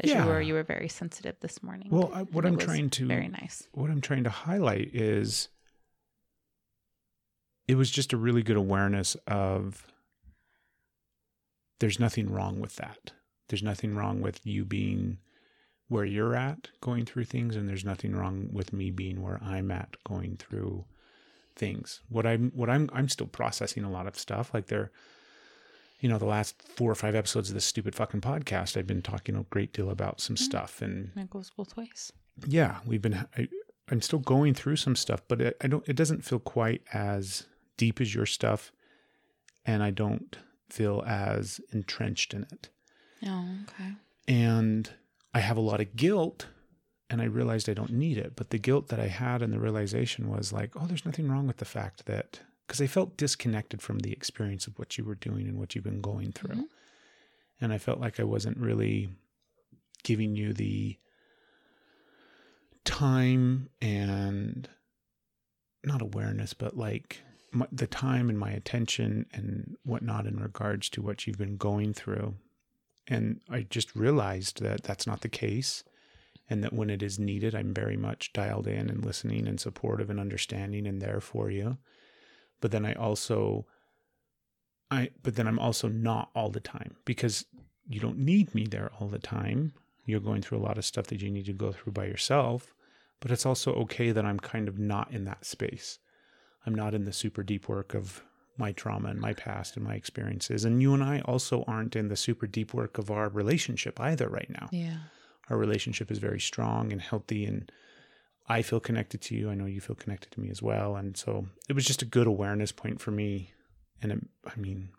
As 0.00 0.10
Yeah. 0.10 0.24
you 0.24 0.28
were, 0.28 0.40
you 0.40 0.54
were 0.54 0.64
very 0.64 0.88
sensitive 0.88 1.36
this 1.38 1.62
morning. 1.62 1.90
well, 1.92 2.10
I, 2.12 2.22
what 2.22 2.44
I'm 2.44 2.58
trying 2.58 2.90
to 2.90 3.06
Very 3.06 3.28
nice. 3.28 3.68
what 3.70 3.88
I'm 3.88 4.00
trying 4.00 4.24
to 4.24 4.30
highlight 4.30 4.92
is 4.96 5.50
it 7.66 7.76
was 7.76 7.90
just 7.90 8.12
a 8.12 8.16
really 8.16 8.42
good 8.42 8.56
awareness 8.56 9.16
of 9.26 9.86
there's 11.80 12.00
nothing 12.00 12.30
wrong 12.30 12.60
with 12.60 12.76
that. 12.76 13.12
There's 13.48 13.62
nothing 13.62 13.94
wrong 13.94 14.20
with 14.20 14.46
you 14.46 14.64
being 14.64 15.18
where 15.88 16.04
you're 16.04 16.34
at 16.34 16.70
going 16.80 17.04
through 17.04 17.24
things 17.24 17.56
and 17.56 17.68
there's 17.68 17.84
nothing 17.84 18.14
wrong 18.14 18.48
with 18.52 18.72
me 18.72 18.90
being 18.90 19.22
where 19.22 19.40
I'm 19.42 19.70
at 19.70 19.96
going 20.04 20.36
through 20.36 20.84
things. 21.56 22.00
What 22.08 22.26
I'm 22.26 22.50
what 22.54 22.70
I'm 22.70 22.88
I'm 22.92 23.08
still 23.08 23.26
processing 23.26 23.84
a 23.84 23.90
lot 23.90 24.06
of 24.06 24.18
stuff 24.18 24.52
like 24.54 24.66
there 24.66 24.90
you 26.00 26.08
know 26.08 26.18
the 26.18 26.24
last 26.26 26.60
4 26.60 26.90
or 26.90 26.94
5 26.94 27.14
episodes 27.14 27.48
of 27.48 27.54
this 27.54 27.64
stupid 27.64 27.94
fucking 27.94 28.20
podcast 28.20 28.76
I've 28.76 28.86
been 28.86 29.02
talking 29.02 29.36
a 29.36 29.44
great 29.44 29.72
deal 29.72 29.90
about 29.90 30.20
some 30.20 30.36
mm-hmm. 30.36 30.44
stuff 30.44 30.82
and 30.82 31.10
it 31.16 31.30
goes 31.30 31.50
both 31.56 31.76
ways. 31.76 32.12
yeah, 32.46 32.78
we've 32.86 33.02
been. 33.02 33.26
I, 33.36 33.48
I'm 33.90 34.00
still 34.00 34.18
going 34.18 34.54
through 34.54 34.76
some 34.76 34.96
stuff, 34.96 35.20
but 35.28 35.40
it, 35.40 35.56
I 35.62 35.66
don't. 35.66 35.86
It 35.88 35.96
doesn't 35.96 36.24
feel 36.24 36.38
quite 36.38 36.82
as 36.92 37.46
deep 37.76 38.00
as 38.00 38.14
your 38.14 38.26
stuff, 38.26 38.72
and 39.64 39.82
I 39.82 39.90
don't 39.90 40.36
feel 40.70 41.02
as 41.06 41.60
entrenched 41.72 42.34
in 42.34 42.42
it. 42.50 42.68
Oh, 43.26 43.48
okay. 43.64 43.92
And 44.28 44.90
I 45.32 45.40
have 45.40 45.56
a 45.56 45.60
lot 45.62 45.80
of 45.80 45.96
guilt, 45.96 46.46
and 47.10 47.20
I 47.20 47.24
realized 47.24 47.68
I 47.68 47.74
don't 47.74 47.92
need 47.92 48.18
it. 48.18 48.34
But 48.36 48.50
the 48.50 48.58
guilt 48.58 48.88
that 48.88 49.00
I 49.00 49.08
had 49.08 49.42
and 49.42 49.52
the 49.52 49.58
realization 49.60 50.30
was 50.30 50.52
like, 50.52 50.72
oh, 50.76 50.86
there's 50.86 51.04
nothing 51.06 51.28
wrong 51.30 51.46
with 51.46 51.58
the 51.58 51.64
fact 51.64 52.06
that 52.06 52.40
because 52.66 52.80
I 52.80 52.86
felt 52.86 53.16
disconnected 53.18 53.82
from 53.82 53.98
the 53.98 54.12
experience 54.12 54.66
of 54.66 54.78
what 54.78 54.96
you 54.96 55.04
were 55.04 55.14
doing 55.16 55.46
and 55.46 55.58
what 55.58 55.74
you've 55.74 55.84
been 55.84 56.00
going 56.00 56.32
through, 56.32 56.56
Mhm. 56.56 56.68
and 57.60 57.72
I 57.74 57.78
felt 57.78 58.00
like 58.00 58.18
I 58.18 58.24
wasn't 58.24 58.56
really 58.56 59.10
giving 60.02 60.34
you 60.34 60.52
the 60.54 60.98
time 62.84 63.68
and 63.80 64.68
not 65.84 66.02
awareness, 66.02 66.54
but 66.54 66.76
like 66.76 67.22
my, 67.54 67.66
the 67.70 67.86
time 67.86 68.28
and 68.28 68.38
my 68.38 68.50
attention 68.50 69.26
and 69.32 69.76
whatnot 69.84 70.26
in 70.26 70.38
regards 70.38 70.88
to 70.90 71.02
what 71.02 71.26
you've 71.26 71.38
been 71.38 71.56
going 71.56 71.94
through. 71.94 72.34
And 73.06 73.40
I 73.50 73.62
just 73.62 73.94
realized 73.94 74.62
that 74.62 74.82
that's 74.82 75.06
not 75.06 75.20
the 75.20 75.28
case. 75.28 75.84
And 76.50 76.62
that 76.62 76.74
when 76.74 76.90
it 76.90 77.02
is 77.02 77.18
needed, 77.18 77.54
I'm 77.54 77.72
very 77.72 77.96
much 77.96 78.32
dialed 78.34 78.66
in 78.66 78.90
and 78.90 79.04
listening 79.04 79.46
and 79.46 79.58
supportive 79.58 80.10
and 80.10 80.20
understanding 80.20 80.86
and 80.86 81.00
there 81.00 81.20
for 81.20 81.50
you. 81.50 81.78
But 82.60 82.70
then 82.70 82.84
I 82.84 82.92
also, 82.92 83.66
I, 84.90 85.10
but 85.22 85.36
then 85.36 85.46
I'm 85.46 85.58
also 85.58 85.88
not 85.88 86.30
all 86.34 86.50
the 86.50 86.60
time 86.60 86.96
because 87.06 87.46
you 87.88 87.98
don't 87.98 88.18
need 88.18 88.54
me 88.54 88.66
there 88.66 88.90
all 88.98 89.08
the 89.08 89.18
time 89.18 89.72
you're 90.06 90.20
going 90.20 90.42
through 90.42 90.58
a 90.58 90.66
lot 90.66 90.78
of 90.78 90.84
stuff 90.84 91.06
that 91.08 91.22
you 91.22 91.30
need 91.30 91.46
to 91.46 91.52
go 91.52 91.72
through 91.72 91.92
by 91.92 92.06
yourself. 92.06 92.74
But 93.20 93.30
it's 93.30 93.46
also 93.46 93.72
okay 93.74 94.10
that 94.10 94.24
I'm 94.24 94.38
kind 94.38 94.68
of 94.68 94.78
not 94.78 95.10
in 95.10 95.24
that 95.24 95.46
space. 95.46 95.98
I'm 96.66 96.74
not 96.74 96.94
in 96.94 97.04
the 97.04 97.12
super 97.12 97.42
deep 97.42 97.68
work 97.68 97.94
of 97.94 98.22
my 98.56 98.72
trauma 98.72 99.08
and 99.08 99.20
my 99.20 99.32
past 99.32 99.76
and 99.76 99.84
my 99.84 99.94
experiences. 99.94 100.64
And 100.64 100.80
you 100.80 100.94
and 100.94 101.02
I 101.02 101.20
also 101.24 101.64
aren't 101.66 101.96
in 101.96 102.08
the 102.08 102.16
super 102.16 102.46
deep 102.46 102.72
work 102.72 102.98
of 102.98 103.10
our 103.10 103.28
relationship 103.28 104.00
either 104.00 104.28
right 104.28 104.48
now. 104.48 104.68
Yeah. 104.70 104.96
Our 105.50 105.56
relationship 105.56 106.10
is 106.10 106.18
very 106.18 106.40
strong 106.40 106.92
and 106.92 107.00
healthy 107.00 107.44
and 107.44 107.70
I 108.46 108.62
feel 108.62 108.80
connected 108.80 109.22
to 109.22 109.34
you. 109.34 109.50
I 109.50 109.54
know 109.54 109.66
you 109.66 109.80
feel 109.80 109.96
connected 109.96 110.30
to 110.32 110.40
me 110.40 110.50
as 110.50 110.62
well. 110.62 110.96
And 110.96 111.16
so 111.16 111.46
it 111.68 111.72
was 111.72 111.84
just 111.84 112.02
a 112.02 112.06
good 112.06 112.26
awareness 112.26 112.72
point 112.72 113.00
for 113.00 113.10
me. 113.10 113.52
And 114.02 114.12
it, 114.12 114.18
I 114.46 114.58
mean, 114.58 114.90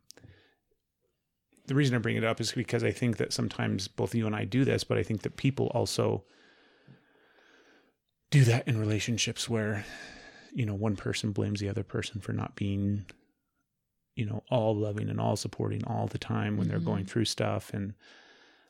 the 1.68 1.76
reason 1.76 1.96
I 1.96 2.00
bring 2.00 2.16
it 2.16 2.24
up 2.24 2.42
is 2.42 2.52
because 2.52 2.84
I 2.84 2.92
think 2.92 3.18
that 3.18 3.34
sometimes 3.34 3.88
both 3.88 4.16
you 4.16 4.26
and 4.26 4.36
I 4.36 4.46
do 4.46 4.66
this, 4.66 4.84
but 4.84 4.98
I 4.98 5.04
think 5.04 5.22
that 5.22 5.38
people 5.38 5.68
also 5.68 6.24
do 8.32 8.44
that 8.46 8.68
in 8.68 8.80
relationships 8.80 9.48
where, 9.48 9.86
you 10.56 10.66
know, 10.66 10.74
one 10.74 10.96
person 10.96 11.32
blames 11.32 11.60
the 11.60 11.70
other 11.70 11.84
person 11.84 12.20
for 12.22 12.34
not 12.34 12.56
being, 12.56 13.06
you 14.16 14.26
know, 14.26 14.42
all 14.50 14.76
loving 14.76 15.10
and 15.10 15.20
all 15.20 15.36
supporting 15.36 15.84
all 15.86 16.08
the 16.08 16.18
time 16.18 16.56
when 16.58 16.68
they're 16.70 16.80
Mhm. 16.80 16.86
going 16.86 17.06
through 17.06 17.26
stuff. 17.26 17.74
And 17.74 17.94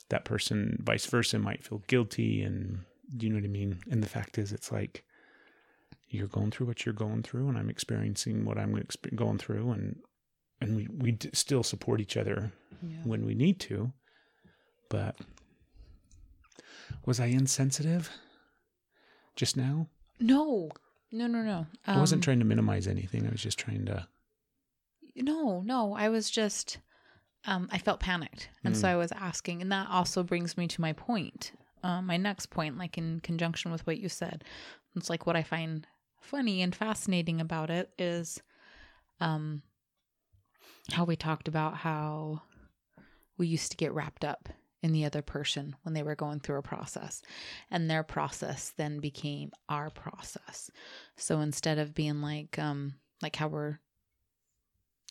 that 0.09 0.25
person, 0.25 0.77
vice 0.83 1.05
versa, 1.05 1.37
might 1.39 1.63
feel 1.63 1.83
guilty. 1.87 2.41
And 2.41 2.85
do 3.15 3.25
you 3.27 3.31
know 3.31 3.37
what 3.37 3.45
I 3.45 3.49
mean? 3.49 3.79
And 3.89 4.01
the 4.03 4.09
fact 4.09 4.37
is, 4.37 4.51
it's 4.51 4.71
like, 4.71 5.05
you're 6.09 6.27
going 6.27 6.49
through 6.51 6.65
what 6.67 6.85
you're 6.85 6.93
going 6.93 7.21
through, 7.23 7.47
and 7.49 7.57
I'm 7.57 7.69
experiencing 7.69 8.45
what 8.45 8.57
I'm 8.57 8.73
going 9.15 9.37
through, 9.37 9.71
and 9.71 10.01
and 10.61 10.75
we 10.75 10.87
we 10.87 11.11
d- 11.11 11.29
still 11.33 11.61
support 11.63 11.99
each 12.01 12.15
other 12.17 12.51
Yeah. 12.81 13.03
when 13.03 13.25
we 13.25 13.35
need 13.35 13.59
to. 13.61 13.91
But 14.89 15.17
was 17.05 17.19
I 17.19 17.25
insensitive 17.27 18.09
just 19.35 19.57
now? 19.57 19.89
No, 20.19 20.71
no, 21.15 21.27
no, 21.27 21.41
no. 21.41 21.65
I 21.87 21.99
wasn't 21.99 22.19
Um, 22.19 22.23
trying 22.23 22.39
to 22.39 22.45
minimize 22.45 22.87
anything. 22.87 23.25
I 23.25 23.29
was 23.31 23.41
just 23.41 23.57
trying 23.57 23.85
to. 23.85 24.07
No, 25.15 25.61
no. 25.61 25.93
I 25.93 26.09
was 26.09 26.29
just, 26.29 26.79
um, 27.45 27.69
I 27.71 27.77
felt 27.77 27.99
panicked. 27.99 28.49
And 28.63 28.75
so 28.75 28.87
Mm. 28.87 28.91
I 28.91 28.95
was 28.97 29.11
asking. 29.13 29.61
And 29.61 29.71
that 29.71 29.87
also 29.89 30.23
brings 30.23 30.57
me 30.57 30.67
to 30.67 30.81
my 30.81 30.93
point, 30.93 31.53
uh, 31.83 32.01
my 32.01 32.17
next 32.17 32.47
point, 32.47 32.77
like 32.77 32.97
in 32.97 33.21
conjunction 33.21 33.71
with 33.71 33.85
what 33.87 33.97
you 33.97 34.09
said. 34.09 34.43
It's 34.95 35.09
like 35.09 35.25
what 35.25 35.35
I 35.35 35.43
find 35.43 35.87
funny 36.21 36.61
and 36.61 36.75
fascinating 36.75 37.39
about 37.39 37.69
it 37.69 37.91
is 37.97 38.41
um, 39.19 39.61
how 40.91 41.05
we 41.05 41.15
talked 41.15 41.47
about 41.47 41.77
how 41.77 42.41
we 43.37 43.47
used 43.47 43.71
to 43.71 43.77
get 43.77 43.93
wrapped 43.93 44.25
up 44.25 44.49
in 44.81 44.91
the 44.91 45.05
other 45.05 45.21
person 45.21 45.75
when 45.83 45.93
they 45.93 46.03
were 46.03 46.15
going 46.15 46.39
through 46.39 46.57
a 46.57 46.63
process. 46.63 47.21
And 47.71 47.89
their 47.89 48.03
process 48.03 48.71
then 48.77 48.99
became 48.99 49.51
our 49.67 49.89
process. 49.89 50.69
So 51.17 51.39
instead 51.39 51.79
of 51.79 51.95
being 51.95 52.21
like, 52.21 52.59
um, 52.59 52.95
like 53.21 53.35
how 53.35 53.47
we're 53.47 53.79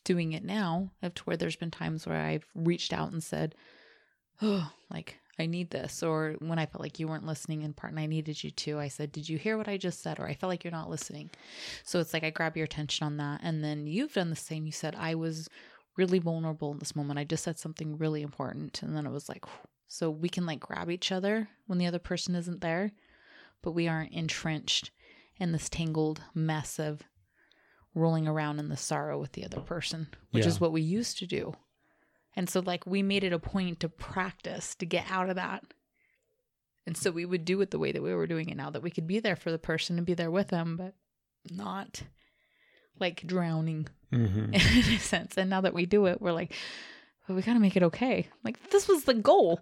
doing 0.05 0.33
it 0.33 0.45
now 0.45 0.91
up 1.03 1.15
to 1.15 1.23
where 1.25 1.37
there's 1.37 1.57
been 1.57 1.71
times 1.71 2.07
where 2.07 2.21
I've 2.21 2.47
reached 2.55 2.93
out 2.93 3.13
and 3.13 3.23
said, 3.23 3.55
Oh, 4.43 4.71
like 4.91 5.19
I 5.39 5.47
need 5.47 5.71
this. 5.71 6.03
Or 6.03 6.37
when 6.39 6.59
I 6.59 6.67
felt 6.67 6.83
like 6.83 7.01
you 7.01 7.09
weren't 7.09 7.27
listening 7.27 7.63
in 7.63 7.73
part 7.73 7.93
and 7.93 8.01
I 8.01 8.07
needed 8.07 8.43
you 8.45 8.51
to, 8.51 8.79
I 8.79 8.89
said, 8.89 9.11
Did 9.13 9.29
you 9.29 9.39
hear 9.39 9.57
what 9.57 9.69
I 9.69 9.77
just 9.77 10.03
said? 10.03 10.21
Or 10.21 10.27
I 10.27 10.35
felt 10.35 10.51
like 10.51 10.63
you're 10.63 10.71
not 10.71 10.91
listening. 10.91 11.31
So 11.83 11.99
it's 11.99 12.13
like 12.13 12.25
I 12.25 12.31
grab 12.31 12.57
your 12.57 12.65
attention 12.65 13.07
on 13.07 13.17
that. 13.17 13.41
And 13.43 13.65
then 13.65 13.87
you've 13.87 14.13
done 14.13 14.31
the 14.31 14.37
same. 14.37 14.67
You 14.67 14.73
said, 14.73 14.95
I 14.97 15.15
was 15.15 15.49
really 15.97 16.19
vulnerable 16.19 16.73
in 16.73 16.79
this 16.79 16.97
moment. 16.97 17.19
I 17.19 17.25
just 17.25 17.45
said 17.45 17.59
something 17.59 17.97
really 17.99 18.23
important. 18.23 18.83
And 18.83 18.97
then 18.97 19.07
it 19.07 19.13
was 19.13 19.29
like, 19.29 19.45
whew. 19.47 19.69
so 19.87 20.11
we 20.11 20.29
can 20.29 20.45
like 20.47 20.61
grab 20.61 20.91
each 20.91 21.13
other 21.13 21.49
when 21.67 21.79
the 21.79 21.87
other 21.87 21.99
person 21.99 22.35
isn't 22.35 22.61
there, 22.61 22.93
but 23.63 23.73
we 23.73 23.87
aren't 23.89 24.13
entrenched 24.13 24.91
in 25.39 25.53
this 25.53 25.69
tangled 25.69 26.23
mess 26.35 26.79
of 26.79 27.03
rolling 27.95 28.27
around 28.27 28.59
in 28.59 28.69
the 28.69 28.77
sorrow 28.77 29.21
with 29.21 29.33
the 29.33 29.45
other 29.45 29.61
person, 29.61 30.09
which 30.33 30.45
Yeah. 30.45 30.49
is 30.49 30.61
what 30.61 30.73
we 30.73 30.83
used 30.83 31.19
to 31.19 31.27
do. 31.27 31.53
And 32.37 32.51
so, 32.51 32.59
like, 32.59 32.85
we 32.87 33.03
made 33.03 33.23
it 33.23 33.33
a 33.33 33.39
point 33.39 33.79
to 33.81 33.89
practice 33.89 34.75
to 34.77 34.87
get 34.87 35.09
out 35.11 35.29
of 35.31 35.37
that. 35.37 35.63
And 36.87 36.97
so 36.97 37.13
we 37.13 37.25
would 37.25 37.45
do 37.45 37.61
it 37.61 37.71
the 37.71 37.79
way 37.79 37.93
that 37.93 38.03
we 38.03 38.13
were 38.13 38.27
doing 38.27 38.49
it 38.51 38.57
now, 38.57 38.71
that 38.71 38.83
we 38.83 38.91
could 38.91 39.07
be 39.07 39.21
there 39.21 39.37
for 39.37 39.53
the 39.53 39.59
person 39.59 39.97
and 39.97 40.05
be 40.07 40.15
there 40.15 40.31
with 40.33 40.49
them, 40.49 40.77
but 40.77 40.95
not 41.51 42.03
like 43.01 43.27
drowning 43.27 43.89
hmm 44.11 44.45
in 44.53 44.55
a 44.55 44.99
sense. 44.99 45.37
And 45.37 45.51
now 45.51 45.61
that 45.63 45.75
we 45.75 45.87
do 45.87 46.07
it, 46.07 46.21
we're 46.21 46.33
like, 46.33 46.55
well, 47.29 47.37
we 47.37 47.43
got 47.43 47.55
to 47.55 47.61
make 47.61 47.77
it 47.77 47.83
okay. 47.83 48.29
Like, 48.45 48.71
this 48.71 48.87
was 48.87 49.05
the 49.05 49.15
goal. 49.15 49.61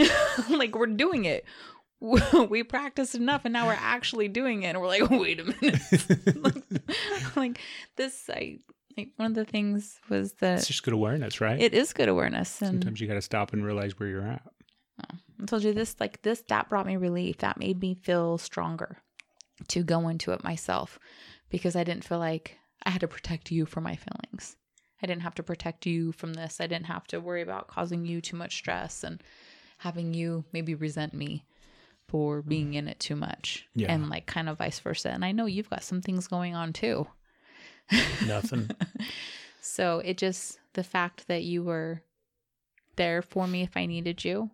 like, 0.50 0.74
we're 0.76 0.86
doing 0.86 1.24
it. 1.24 1.44
we 2.48 2.62
practiced 2.62 3.16
enough 3.16 3.44
and 3.44 3.52
now 3.52 3.66
we're 3.66 3.72
actually 3.72 4.28
doing 4.28 4.62
it 4.62 4.68
and 4.68 4.80
we're 4.80 4.86
like 4.86 5.10
wait 5.10 5.40
a 5.40 5.44
minute 5.44 5.80
like, 6.36 6.62
like 7.34 7.60
this 7.96 8.30
i 8.32 8.56
like 8.96 9.08
one 9.16 9.32
of 9.32 9.34
the 9.34 9.44
things 9.44 9.98
was 10.08 10.34
that 10.34 10.58
It's 10.58 10.68
just 10.68 10.84
good 10.84 10.94
awareness, 10.94 11.40
right? 11.40 11.60
it 11.60 11.74
is 11.74 11.92
good 11.92 12.08
awareness 12.08 12.62
and 12.62 12.68
Sometimes 12.68 13.00
you 13.00 13.08
got 13.08 13.14
to 13.14 13.22
stop 13.22 13.52
and 13.52 13.64
realize 13.64 13.98
where 13.98 14.08
you're 14.08 14.22
at. 14.26 14.42
I 15.00 15.44
told 15.46 15.62
you 15.62 15.72
this, 15.72 15.96
like 16.00 16.22
this, 16.22 16.42
that 16.48 16.68
brought 16.68 16.86
me 16.86 16.96
relief. 16.96 17.38
That 17.38 17.58
made 17.58 17.80
me 17.80 17.94
feel 17.94 18.38
stronger 18.38 18.98
to 19.68 19.82
go 19.84 20.08
into 20.08 20.32
it 20.32 20.42
myself 20.42 20.98
because 21.48 21.76
I 21.76 21.84
didn't 21.84 22.04
feel 22.04 22.18
like 22.18 22.57
I 22.84 22.90
had 22.90 23.00
to 23.00 23.08
protect 23.08 23.50
you 23.50 23.66
from 23.66 23.84
my 23.84 23.96
feelings. 23.96 24.56
I 25.02 25.06
didn't 25.06 25.22
have 25.22 25.34
to 25.36 25.42
protect 25.42 25.86
you 25.86 26.12
from 26.12 26.34
this. 26.34 26.60
I 26.60 26.66
didn't 26.66 26.86
have 26.86 27.06
to 27.08 27.20
worry 27.20 27.42
about 27.42 27.68
causing 27.68 28.04
you 28.04 28.20
too 28.20 28.36
much 28.36 28.56
stress 28.56 29.04
and 29.04 29.22
having 29.78 30.14
you 30.14 30.44
maybe 30.52 30.74
resent 30.74 31.14
me 31.14 31.44
for 32.08 32.42
being 32.42 32.74
in 32.74 32.88
it 32.88 32.98
too 32.98 33.14
much. 33.14 33.68
Yeah. 33.74 33.92
And 33.92 34.08
like 34.08 34.26
kind 34.26 34.48
of 34.48 34.58
vice 34.58 34.80
versa. 34.80 35.10
And 35.10 35.24
I 35.24 35.32
know 35.32 35.46
you've 35.46 35.70
got 35.70 35.84
some 35.84 36.00
things 36.00 36.26
going 36.26 36.54
on 36.54 36.72
too. 36.72 37.06
Nothing. 38.26 38.70
So 39.60 39.98
it 39.98 40.16
just 40.16 40.58
the 40.72 40.82
fact 40.82 41.28
that 41.28 41.44
you 41.44 41.62
were 41.62 42.02
there 42.96 43.22
for 43.22 43.46
me 43.46 43.62
if 43.62 43.76
I 43.76 43.86
needed 43.86 44.24
you, 44.24 44.50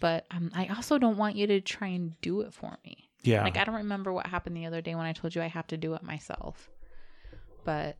but 0.00 0.26
um, 0.30 0.50
I 0.54 0.68
also 0.68 0.98
don't 0.98 1.16
want 1.16 1.36
you 1.36 1.46
to 1.48 1.60
try 1.60 1.88
and 1.88 2.18
do 2.20 2.40
it 2.40 2.54
for 2.54 2.78
me. 2.84 3.10
Yeah. 3.22 3.42
Like 3.42 3.56
I 3.56 3.64
don't 3.64 3.74
remember 3.74 4.12
what 4.12 4.26
happened 4.26 4.56
the 4.56 4.66
other 4.66 4.80
day 4.80 4.94
when 4.94 5.06
I 5.06 5.12
told 5.12 5.34
you 5.34 5.42
I 5.42 5.48
have 5.48 5.66
to 5.68 5.76
do 5.76 5.94
it 5.94 6.02
myself, 6.02 6.70
but 7.64 7.96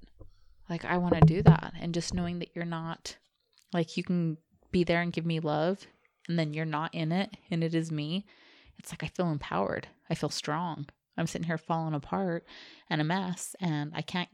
like 0.68 0.84
I 0.84 0.98
want 0.98 1.14
to 1.14 1.20
do 1.20 1.42
that, 1.42 1.74
and 1.80 1.94
just 1.94 2.14
knowing 2.14 2.38
that 2.38 2.50
you're 2.54 2.64
not 2.64 3.16
like 3.72 3.96
you 3.96 4.02
can 4.02 4.38
be 4.70 4.84
there 4.84 5.00
and 5.00 5.12
give 5.12 5.26
me 5.26 5.40
love, 5.40 5.86
and 6.28 6.38
then 6.38 6.54
you're 6.54 6.64
not 6.64 6.94
in 6.94 7.12
it, 7.12 7.36
and 7.50 7.62
it 7.62 7.74
is 7.74 7.90
me. 7.90 8.26
It's 8.78 8.92
like 8.92 9.04
I 9.04 9.08
feel 9.08 9.30
empowered. 9.30 9.88
I 10.10 10.14
feel 10.14 10.30
strong. 10.30 10.86
I'm 11.16 11.26
sitting 11.26 11.46
here 11.46 11.58
falling 11.58 11.94
apart 11.94 12.44
and 12.90 13.00
a 13.00 13.04
mess, 13.04 13.54
and 13.60 13.92
I 13.94 14.02
can't 14.02 14.30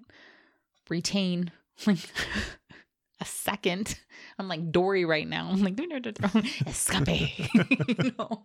retain 0.88 1.52
like 1.86 1.98
a 3.20 3.24
second. 3.24 3.98
I'm 4.38 4.48
like 4.48 4.72
Dory 4.72 5.04
right 5.04 5.28
now. 5.28 5.48
I'm 5.50 5.62
like 5.62 5.78
escape, 6.66 7.54
you 7.88 8.12
know. 8.18 8.42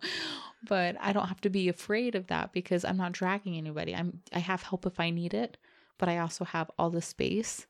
But 0.68 0.96
I 1.00 1.12
don't 1.12 1.28
have 1.28 1.40
to 1.42 1.50
be 1.50 1.68
afraid 1.68 2.14
of 2.14 2.26
that 2.28 2.52
because 2.52 2.84
I'm 2.84 2.96
not 2.96 3.12
dragging 3.12 3.56
anybody. 3.56 3.94
I'm 3.94 4.20
I 4.32 4.40
have 4.40 4.62
help 4.62 4.86
if 4.86 5.00
I 5.00 5.10
need 5.10 5.34
it, 5.34 5.56
but 5.98 6.08
I 6.08 6.18
also 6.18 6.44
have 6.44 6.70
all 6.78 6.90
the 6.90 7.02
space 7.02 7.66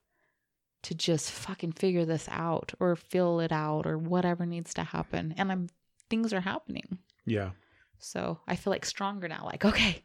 to 0.83 0.95
just 0.95 1.31
fucking 1.31 1.73
figure 1.73 2.05
this 2.05 2.29
out 2.31 2.73
or 2.79 2.95
fill 2.97 3.41
it 3.41 3.51
out 3.53 3.87
or 3.87 3.99
whatever 3.99 4.47
needs 4.47 4.73
to 4.75 4.85
happen. 4.85 5.35
And 5.37 5.51
I'm 5.51 5.69
things 6.11 6.33
are 6.33 6.41
happening. 6.41 6.99
yeah. 7.25 7.51
So 7.99 8.39
I 8.47 8.57
feel 8.57 8.71
like 8.71 8.85
stronger 8.85 9.27
now. 9.27 9.43
Like, 9.47 9.65
okay, 9.65 10.03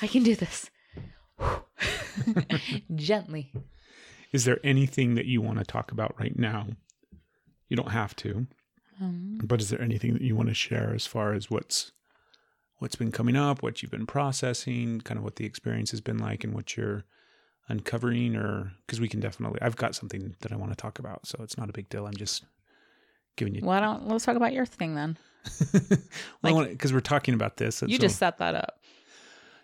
I 0.00 0.06
can 0.06 0.22
do 0.22 0.34
this. 0.34 0.70
Gently. 2.94 3.52
Is 4.32 4.44
there 4.44 4.58
anything 4.64 5.14
that 5.14 5.26
you 5.26 5.40
want 5.40 5.58
to 5.58 5.64
talk 5.64 5.92
about 5.92 6.18
right 6.18 6.36
now? 6.38 6.68
You 7.68 7.76
don't 7.76 7.90
have 7.90 8.14
to, 8.16 8.46
Um, 9.00 9.38
but 9.42 9.60
is 9.60 9.68
there 9.70 9.82
anything 9.82 10.12
that 10.14 10.22
you 10.22 10.34
want 10.36 10.48
to 10.48 10.54
share 10.54 10.94
as 10.94 11.06
far 11.06 11.34
as 11.34 11.50
what's 11.50 11.92
what's 12.78 12.96
been 12.96 13.12
coming 13.12 13.36
up, 13.36 13.62
what 13.62 13.82
you've 13.82 13.90
been 13.90 14.06
processing, 14.06 15.00
kind 15.00 15.18
of 15.18 15.24
what 15.24 15.36
the 15.36 15.46
experience 15.46 15.90
has 15.90 16.00
been 16.00 16.18
like, 16.18 16.44
and 16.44 16.54
what 16.54 16.76
you're 16.76 17.04
uncovering? 17.68 18.36
Or 18.36 18.72
because 18.86 19.00
we 19.00 19.08
can 19.08 19.20
definitely, 19.20 19.60
I've 19.62 19.76
got 19.76 19.94
something 19.94 20.34
that 20.40 20.52
I 20.52 20.56
want 20.56 20.72
to 20.72 20.76
talk 20.76 20.98
about, 20.98 21.26
so 21.26 21.38
it's 21.42 21.56
not 21.58 21.68
a 21.68 21.72
big 21.72 21.88
deal. 21.88 22.06
I'm 22.06 22.14
just 22.16 22.44
giving 23.36 23.54
you. 23.54 23.60
why 23.62 23.80
don't 23.80 24.08
let's 24.08 24.24
talk 24.24 24.36
about 24.36 24.52
your 24.52 24.66
thing 24.66 24.94
then? 24.94 25.18
well, 26.42 26.64
because 26.64 26.92
we're 26.92 27.00
talking 27.00 27.34
about 27.34 27.56
this. 27.56 27.82
You 27.82 27.96
so- 27.96 28.00
just 28.00 28.18
set 28.18 28.38
that 28.38 28.54
up. 28.54 28.80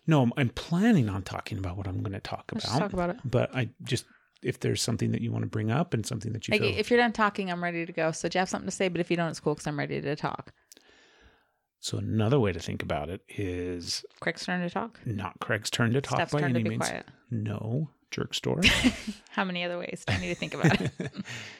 no, 0.07 0.22
I'm, 0.22 0.32
I'm 0.36 0.48
planning 0.50 1.09
on 1.09 1.22
talking 1.22 1.59
about 1.59 1.76
what 1.76 1.86
I'm 1.88 2.03
going 2.03 2.12
to 2.12 2.20
talk 2.20 2.50
Let's 2.53 2.66
about. 2.66 2.78
talk 2.78 2.92
about 2.92 3.11
it. 3.11 3.16
But 3.24 3.55
I 3.55 3.70
just 3.82 4.05
if 4.42 4.59
there's 4.59 4.82
something 4.82 5.12
that 5.12 5.20
you 5.20 5.30
want 5.30 5.42
to 5.42 5.48
bring 5.48 5.70
up 5.70 5.94
and 5.94 6.05
something 6.05 6.32
that 6.32 6.48
you 6.48 6.53
Like, 6.53 6.62
feel 6.62 6.76
if 6.76 6.90
you're 6.90 6.98
done 6.98 7.12
talking, 7.12 7.50
I'm 7.50 7.62
ready 7.62 7.86
to 7.86 7.92
go. 7.92 8.11
So 8.11 8.28
do 8.28 8.36
you 8.36 8.40
have 8.40 8.48
something 8.48 8.66
to 8.68 8.74
say? 8.74 8.88
But 8.88 9.00
if 9.00 9.09
you 9.11 9.16
don't, 9.16 9.28
it's 9.28 9.38
cool 9.40 9.55
because 9.55 9.66
I'm 9.68 9.78
ready 9.78 10.00
to 10.00 10.16
talk. 10.16 10.53
So 11.78 11.98
another 11.98 12.38
way 12.38 12.53
to 12.53 12.61
think 12.61 12.82
about 12.82 13.09
it 13.09 13.22
is 13.28 14.05
Craig's 14.20 14.44
turn 14.44 14.61
to 14.61 14.70
talk. 14.70 15.00
not 15.05 15.38
Craig's 15.40 15.70
turn 15.70 15.92
to 15.92 16.00
talk 16.00 16.16
Steph's 16.18 16.32
by 16.32 16.42
any 16.42 16.62
be 16.62 16.70
means. 16.70 16.88
quiet. 16.88 17.07
No, 17.33 17.89
jerk 18.11 18.35
story. 18.35 18.68
How 19.30 19.43
many 19.45 19.64
other 19.64 19.78
ways 19.78 20.05
do 20.07 20.12
I 20.14 20.18
need 20.18 20.28
to 20.28 20.35
think 20.35 20.53
about 20.55 20.80
it? 20.80 20.91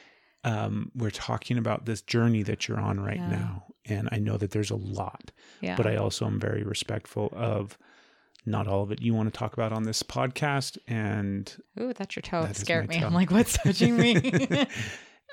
um, 0.43 0.91
we're 0.95 1.09
talking 1.09 1.57
about 1.57 1.85
this 1.85 2.01
journey 2.01 2.43
that 2.43 2.67
you're 2.67 2.79
on 2.79 2.99
right 2.99 3.17
Yeah. 3.17 3.29
now, 3.29 3.63
and 3.85 4.07
I 4.11 4.19
know 4.19 4.37
that 4.37 4.51
there's 4.51 4.69
a 4.71 4.75
lot, 4.75 5.31
Yeah. 5.61 5.75
but 5.75 5.87
I 5.87 5.95
also 5.95 6.25
am 6.27 6.39
very 6.39 6.63
respectful 6.63 7.29
of 7.35 7.77
not 8.45 8.67
all 8.67 8.83
of 8.83 8.91
it 8.91 9.01
you 9.01 9.13
want 9.13 9.33
to 9.33 9.37
talk 9.37 9.53
about 9.53 9.71
on 9.71 9.83
this 9.83 10.03
podcast, 10.03 10.77
and 10.87 11.51
Ooh, 11.79 11.93
that's 11.93 12.15
your 12.15 12.21
toe. 12.21 12.43
That 12.43 12.51
It 12.51 12.57
scared 12.57 12.89
me. 12.89 12.99
toe. 12.99 13.07
I'm 13.07 13.13
like, 13.13 13.31
what's 13.31 13.57
touching 13.57 13.97
me? 13.97 14.67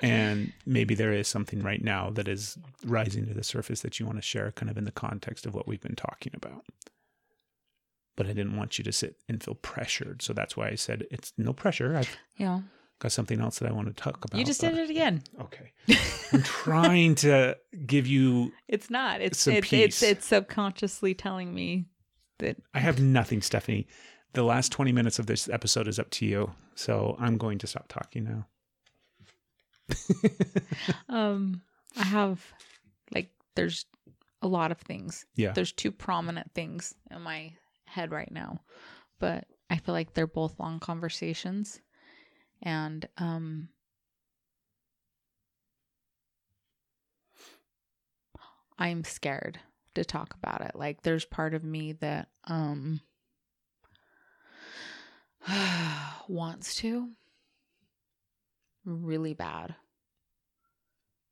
and 0.01 0.51
maybe 0.65 0.95
there 0.95 1.11
is 1.13 1.27
something 1.27 1.61
right 1.61 1.83
now 1.83 2.09
that 2.09 2.27
is 2.27 2.57
rising 2.85 3.27
to 3.27 3.33
the 3.33 3.43
surface 3.43 3.81
that 3.81 3.99
you 3.99 4.05
want 4.07 4.17
to 4.17 4.21
share, 4.23 4.51
kind 4.53 4.71
of 4.71 4.77
in 4.77 4.85
the 4.85 4.91
context 4.91 5.45
of 5.45 5.53
what 5.53 5.67
we've 5.67 5.81
been 5.81 5.95
talking 5.95 6.31
about. 6.35 6.65
But 8.21 8.29
I 8.29 8.33
didn't 8.33 8.55
want 8.55 8.77
you 8.77 8.83
to 8.83 8.91
sit 8.91 9.15
and 9.27 9.41
feel 9.43 9.55
pressured, 9.55 10.21
so 10.21 10.31
that's 10.31 10.55
why 10.55 10.67
I 10.67 10.75
said 10.75 11.07
it's 11.09 11.33
no 11.39 11.53
pressure. 11.53 11.95
I've 11.95 12.15
know, 12.37 12.63
got 12.99 13.11
something 13.11 13.41
else 13.41 13.57
that 13.57 13.67
I 13.67 13.73
want 13.73 13.87
to 13.87 13.93
talk 13.95 14.23
about. 14.23 14.37
you 14.37 14.45
just 14.45 14.61
did 14.61 14.77
it 14.77 14.91
again. 14.91 15.23
Okay. 15.41 15.71
I'm 16.31 16.43
trying 16.43 17.15
to 17.15 17.57
give 17.87 18.05
you 18.05 18.51
It's 18.67 18.91
not. 18.91 19.21
It's 19.21 19.39
Some 19.39 19.55
it's, 19.55 19.67
peace. 19.67 19.83
it's 19.85 20.03
it's 20.03 20.27
subconsciously 20.27 21.15
telling 21.15 21.51
me 21.51 21.85
that 22.37 22.57
I 22.75 22.79
have 22.79 23.01
nothing, 23.01 23.41
Stephanie. 23.41 23.87
The 24.33 24.43
last 24.43 24.71
20 24.71 24.91
minutes 24.91 25.17
of 25.17 25.25
this 25.25 25.49
episode 25.49 25.87
is 25.87 25.97
up 25.97 26.11
to 26.11 26.27
you. 26.27 26.51
So 26.75 27.15
I'm 27.19 27.39
going 27.39 27.57
to 27.57 27.65
stop 27.65 27.87
talking 27.87 28.23
now. 28.23 28.45
um 31.09 31.63
I 31.97 32.03
have 32.03 32.45
like 33.15 33.31
there's 33.55 33.87
a 34.43 34.47
lot 34.47 34.71
of 34.71 34.77
things. 34.77 35.25
Yeah. 35.35 35.53
There's 35.53 35.71
two 35.71 35.91
prominent 35.91 36.51
things 36.53 36.93
in 37.09 37.21
my 37.23 37.53
head 37.91 38.11
right 38.11 38.31
now. 38.31 38.61
But 39.19 39.45
I 39.69 39.77
feel 39.77 39.93
like 39.93 40.13
they're 40.13 40.27
both 40.27 40.59
long 40.59 40.79
conversations 40.79 41.79
and 42.61 43.07
um 43.17 43.69
I'm 48.77 49.03
scared 49.03 49.59
to 49.93 50.03
talk 50.03 50.33
about 50.33 50.61
it. 50.61 50.71
Like 50.75 51.03
there's 51.03 51.25
part 51.25 51.53
of 51.53 51.63
me 51.63 51.93
that 51.93 52.29
um 52.45 53.01
wants 56.27 56.75
to 56.75 57.09
really 58.85 59.33
bad 59.33 59.75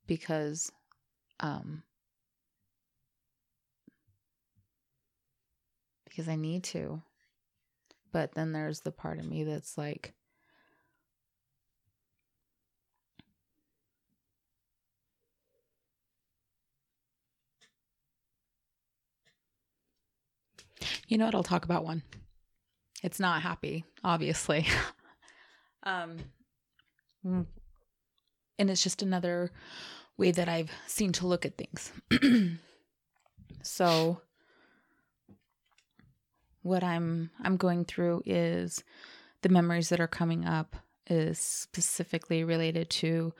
because 0.06 0.70
um 1.40 1.82
because 6.20 6.28
I 6.30 6.36
need 6.36 6.64
to. 6.64 7.00
But 8.12 8.34
then 8.34 8.52
there's 8.52 8.80
the 8.80 8.92
part 8.92 9.18
of 9.18 9.24
me 9.24 9.42
that's 9.44 9.78
like 9.78 10.12
You 21.08 21.16
know 21.18 21.24
what? 21.24 21.34
I'll 21.34 21.42
talk 21.42 21.64
about 21.64 21.84
one. 21.84 22.02
It's 23.02 23.18
not 23.18 23.40
happy, 23.42 23.84
obviously. 24.04 24.66
um 25.84 26.18
and 27.24 27.46
it's 28.70 28.82
just 28.82 29.02
another 29.02 29.50
way 30.18 30.32
that 30.32 30.48
I've 30.50 30.70
seen 30.86 31.12
to 31.12 31.26
look 31.26 31.46
at 31.46 31.56
things. 31.56 31.92
so 33.62 34.20
what 36.62 36.84
I'm 36.84 37.30
I'm 37.42 37.56
going 37.56 37.84
through 37.84 38.22
is 38.26 38.84
the 39.42 39.48
memories 39.48 39.88
that 39.88 40.00
are 40.00 40.08
coming 40.08 40.44
up 40.44 40.76
is 41.08 41.38
specifically 41.38 42.44
related 42.44 42.90
to 42.90 43.32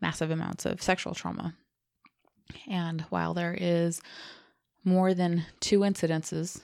massive 0.00 0.30
amounts 0.30 0.66
of 0.66 0.82
sexual 0.82 1.14
trauma. 1.14 1.54
And 2.68 3.02
while 3.02 3.34
there 3.34 3.56
is 3.58 4.00
more 4.84 5.14
than 5.14 5.46
two 5.60 5.80
incidences, 5.80 6.62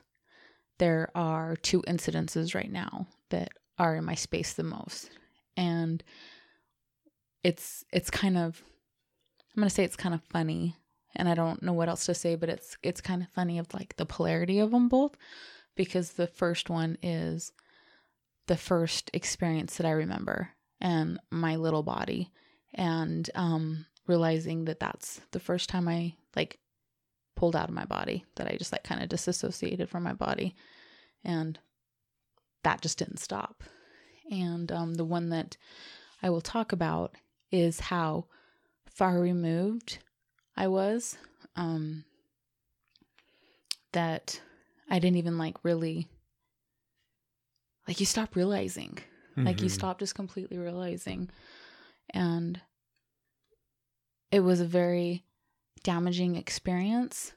there 0.79 1.11
are 1.15 1.57
two 1.57 1.83
incidences 1.83 2.55
right 2.55 2.71
now 2.71 3.07
that 3.31 3.51
are 3.79 3.97
in 3.97 4.05
my 4.05 4.15
space 4.15 4.53
the 4.53 4.63
most. 4.63 5.11
And 5.57 6.03
it's 7.43 7.85
it's 7.93 8.11
kind 8.11 8.37
of 8.37 8.63
I'm 9.57 9.63
gonna 9.63 9.71
say 9.71 9.85
it's 9.85 9.97
kind 9.97 10.15
of 10.15 10.23
funny, 10.23 10.77
and 11.17 11.29
I 11.29 11.35
don't 11.35 11.63
know 11.63 11.73
what 11.73 11.89
else 11.89 12.07
to 12.07 12.15
say, 12.15 12.37
but 12.37 12.49
it's 12.49 12.77
it's 12.83 13.01
kind 13.01 13.23
of 13.23 13.29
funny 13.29 13.59
of 13.59 13.73
like 13.73 13.97
the 13.97 14.07
polarity 14.07 14.59
of 14.59 14.71
them 14.71 14.89
both, 14.89 15.17
because 15.81 16.13
the 16.13 16.27
first 16.27 16.69
one 16.69 16.99
is 17.03 17.53
the 18.49 18.57
first 18.59 19.11
experience 19.15 19.79
that 19.79 19.87
I 19.87 19.93
remember 19.93 20.51
and 20.79 21.19
my 21.31 21.57
little 21.57 21.83
body, 21.83 22.31
and 22.75 23.31
um, 23.35 23.87
realizing 24.07 24.67
that 24.67 24.79
that's 24.79 25.23
the 25.31 25.41
first 25.41 25.71
time 25.71 25.89
I 25.89 26.17
like 26.37 26.59
pulled 27.35 27.57
out 27.57 27.71
of 27.71 27.75
my 27.75 27.87
body 27.87 28.27
that 28.37 28.47
I 28.47 28.59
just 28.59 28.73
like 28.73 28.85
kind 28.85 29.03
of 29.03 29.09
disassociated 29.09 29.89
from 29.89 30.03
my 30.03 30.13
body. 30.13 30.55
And 31.25 31.59
that 32.63 32.83
just 32.83 32.99
didn't 32.99 33.21
stop. 33.21 33.65
And 34.31 34.71
um, 34.71 34.97
the 34.97 35.05
one 35.07 35.31
that 35.31 35.57
I 36.23 36.29
will 36.29 36.43
talk 36.43 36.73
about 36.73 37.15
is 37.51 37.81
how 37.81 38.27
far 38.85 39.19
removed 39.19 39.97
I 40.59 40.69
was. 40.69 41.17
Um, 41.57 42.05
that 43.93 44.43
I 44.91 44.99
didn't 44.99 45.17
even 45.19 45.39
like 45.39 45.57
really, 45.63 46.09
like, 47.87 48.01
you 48.01 48.07
stop 48.07 48.35
realizing. 48.37 48.99
Like, 49.37 49.63
you 49.63 49.69
Mhm. 49.69 49.73
stop 49.73 49.99
just 50.01 50.15
completely 50.15 50.59
realizing. 50.59 51.31
And 52.11 52.61
it 54.31 54.41
was 54.41 54.61
a 54.61 54.67
very 54.67 55.25
damaging 55.83 56.37
experience 56.37 57.33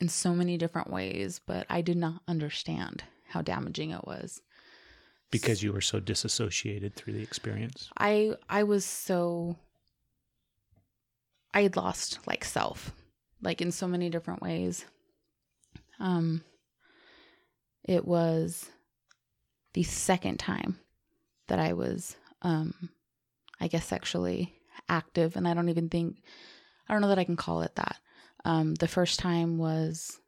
in 0.00 0.08
so 0.08 0.34
many 0.34 0.58
different 0.58 0.90
ways, 0.90 1.40
but 1.46 1.64
I 1.70 1.80
did 1.80 1.96
not 1.96 2.22
understand 2.28 3.04
how 3.28 3.40
damaging 3.42 3.90
it 3.90 4.04
was. 4.06 4.42
because 5.30 5.62
you 5.62 5.72
were 5.72 5.80
so 5.80 5.98
disassociated 5.98 6.94
through 6.94 7.14
the 7.14 7.22
experience. 7.22 7.88
I 7.96 8.36
I 8.50 8.64
was 8.64 8.84
so 8.84 9.56
I 11.54 11.62
had 11.62 11.74
lost 11.76 12.18
like 12.26 12.44
self, 12.44 12.92
like 13.40 13.62
in 13.62 13.72
so 13.72 13.88
many 13.88 14.10
different 14.10 14.42
ways. 14.42 14.84
Um 16.02 16.42
it 17.84 18.04
was 18.04 18.68
the 19.74 19.82
second 19.84 20.38
time 20.38 20.78
that 21.48 21.58
I 21.58 21.72
was 21.72 22.16
um 22.42 22.90
I 23.60 23.68
guess 23.68 23.86
sexually 23.86 24.54
active 24.88 25.36
and 25.36 25.46
I 25.46 25.54
don't 25.54 25.68
even 25.68 25.88
think 25.88 26.22
I 26.88 26.92
don't 26.92 27.02
know 27.02 27.08
that 27.08 27.18
I 27.18 27.24
can 27.24 27.36
call 27.36 27.62
it 27.62 27.74
that. 27.76 27.96
Um 28.44 28.74
the 28.74 28.88
first 28.88 29.18
time 29.20 29.58
was 29.58 30.18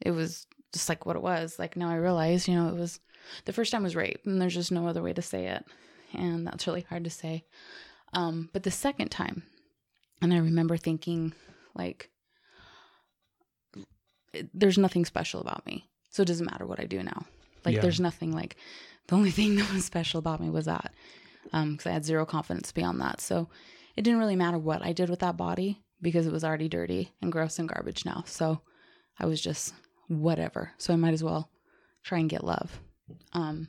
it 0.00 0.10
was 0.10 0.46
just 0.72 0.88
like 0.88 1.06
what 1.06 1.16
it 1.16 1.22
was. 1.22 1.58
Like 1.58 1.76
now 1.76 1.88
I 1.88 1.96
realize, 1.96 2.46
you 2.46 2.54
know, 2.54 2.68
it 2.68 2.74
was 2.74 3.00
the 3.44 3.52
first 3.52 3.72
time 3.72 3.84
was 3.84 3.96
rape 3.96 4.20
and 4.24 4.40
there's 4.40 4.54
just 4.54 4.72
no 4.72 4.86
other 4.86 5.02
way 5.02 5.12
to 5.12 5.22
say 5.22 5.46
it 5.46 5.64
and 6.14 6.46
that's 6.46 6.66
really 6.66 6.86
hard 6.88 7.04
to 7.04 7.10
say 7.10 7.44
um 8.12 8.48
but 8.52 8.62
the 8.62 8.70
second 8.70 9.08
time 9.08 9.42
and 10.22 10.32
i 10.32 10.38
remember 10.38 10.76
thinking 10.76 11.32
like 11.74 12.10
there's 14.54 14.78
nothing 14.78 15.04
special 15.04 15.40
about 15.40 15.64
me. 15.66 15.88
So 16.10 16.22
it 16.22 16.26
doesn't 16.26 16.50
matter 16.50 16.66
what 16.66 16.80
i 16.80 16.84
do 16.84 17.02
now. 17.02 17.24
Like 17.64 17.74
Yeah. 17.76 17.80
there's 17.82 18.00
nothing 18.00 18.32
like 18.32 18.56
the 19.08 19.16
only 19.16 19.30
thing 19.38 19.56
that 19.56 19.72
was 19.72 19.84
special 19.84 20.18
about 20.18 20.40
me 20.40 20.50
was 20.50 20.64
that 20.66 20.92
um 21.52 21.72
because 21.72 21.86
i 21.86 21.92
had 21.92 22.04
zero 22.04 22.24
confidence 22.26 22.72
beyond 22.72 23.00
that. 23.00 23.20
So 23.20 23.48
it 23.96 24.02
didn't 24.02 24.18
really 24.20 24.36
matter 24.36 24.58
what 24.58 24.82
i 24.82 24.92
did 24.92 25.08
with 25.10 25.20
that 25.20 25.36
body 25.36 25.82
because 26.02 26.26
it 26.26 26.32
was 26.32 26.44
already 26.44 26.68
dirty 26.68 27.12
and 27.22 27.32
gross 27.32 27.58
and 27.58 27.68
garbage 27.68 28.04
now. 28.04 28.24
So 28.26 28.60
i 29.18 29.26
was 29.26 29.40
just 29.40 29.74
whatever. 30.08 30.72
So 30.78 30.92
i 30.92 30.96
might 30.96 31.14
as 31.14 31.24
well 31.24 31.50
try 32.02 32.18
and 32.18 32.30
get 32.30 32.44
love. 32.44 32.78
Um, 33.32 33.68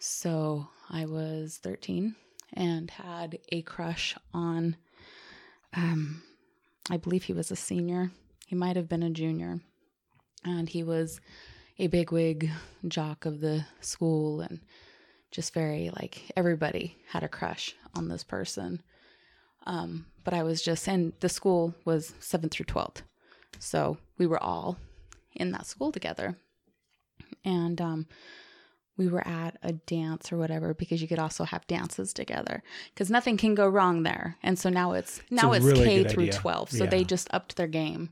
so 0.00 0.68
I 0.90 1.06
was 1.06 1.58
13 1.62 2.14
and 2.52 2.90
had 2.90 3.38
a 3.50 3.62
crush 3.62 4.14
on, 4.32 4.76
um, 5.74 6.22
I 6.90 6.96
believe 6.96 7.24
he 7.24 7.32
was 7.32 7.50
a 7.50 7.56
senior. 7.56 8.10
He 8.46 8.56
might 8.56 8.76
have 8.76 8.88
been 8.88 9.02
a 9.02 9.10
junior. 9.10 9.60
And 10.44 10.68
he 10.68 10.82
was 10.82 11.20
a 11.78 11.88
bigwig 11.88 12.50
jock 12.88 13.26
of 13.26 13.40
the 13.40 13.66
school 13.80 14.40
and 14.40 14.60
just 15.30 15.52
very 15.52 15.90
like 15.98 16.22
everybody 16.36 16.96
had 17.10 17.22
a 17.22 17.28
crush 17.28 17.74
on 17.94 18.08
this 18.08 18.24
person. 18.24 18.82
Um, 19.66 20.06
but 20.24 20.32
I 20.32 20.42
was 20.44 20.62
just, 20.62 20.86
and 20.88 21.12
the 21.20 21.28
school 21.28 21.74
was 21.84 22.12
7th 22.20 22.52
through 22.52 22.66
12th. 22.66 23.02
So 23.58 23.98
we 24.18 24.26
were 24.26 24.42
all 24.42 24.78
in 25.34 25.50
that 25.50 25.66
school 25.66 25.90
together 25.92 26.36
and 27.44 27.80
um, 27.80 28.06
we 28.96 29.08
were 29.08 29.26
at 29.26 29.56
a 29.62 29.72
dance 29.72 30.32
or 30.32 30.36
whatever 30.36 30.72
because 30.74 31.02
you 31.02 31.08
could 31.08 31.18
also 31.18 31.44
have 31.44 31.66
dances 31.66 32.12
together 32.12 32.62
because 32.94 33.10
nothing 33.10 33.36
can 33.36 33.54
go 33.54 33.66
wrong 33.68 34.02
there. 34.04 34.36
And 34.42 34.58
so 34.58 34.70
now 34.70 34.92
it's 34.92 35.20
now 35.30 35.52
a 35.52 35.56
it's 35.56 35.64
really 35.66 35.84
K 35.84 36.04
through 36.04 36.24
idea. 36.24 36.38
twelve, 36.38 36.70
so 36.70 36.84
Yeah. 36.84 36.90
they 36.90 37.04
just 37.04 37.28
upped 37.32 37.56
their 37.56 37.66
game. 37.66 38.10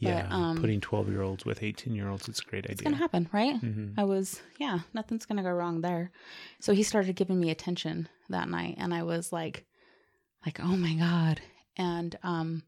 Yeah, 0.00 0.28
um, 0.30 0.56
putting 0.58 0.80
twelve 0.80 1.08
year 1.08 1.22
olds 1.22 1.44
with 1.44 1.62
eighteen 1.62 1.94
year 1.94 2.08
olds, 2.08 2.28
it's 2.28 2.40
a 2.40 2.44
great 2.44 2.64
It's 2.66 2.80
idea. 2.80 2.84
gonna 2.90 2.96
happen, 2.96 3.28
right? 3.32 3.60
Mhm. 3.60 3.94
I 3.98 4.04
was 4.04 4.40
yeah, 4.58 4.80
nothing's 4.94 5.26
gonna 5.26 5.42
go 5.42 5.50
wrong 5.50 5.80
there. 5.80 6.12
So 6.60 6.72
he 6.72 6.82
started 6.84 7.16
giving 7.16 7.40
me 7.40 7.50
attention 7.50 8.08
that 8.28 8.48
night, 8.48 8.76
and 8.78 8.94
I 8.94 9.02
was 9.02 9.32
like, 9.32 9.64
like 10.46 10.60
oh 10.60 10.76
my 10.76 10.94
god, 10.94 11.40
and 11.76 12.16
um. 12.22 12.62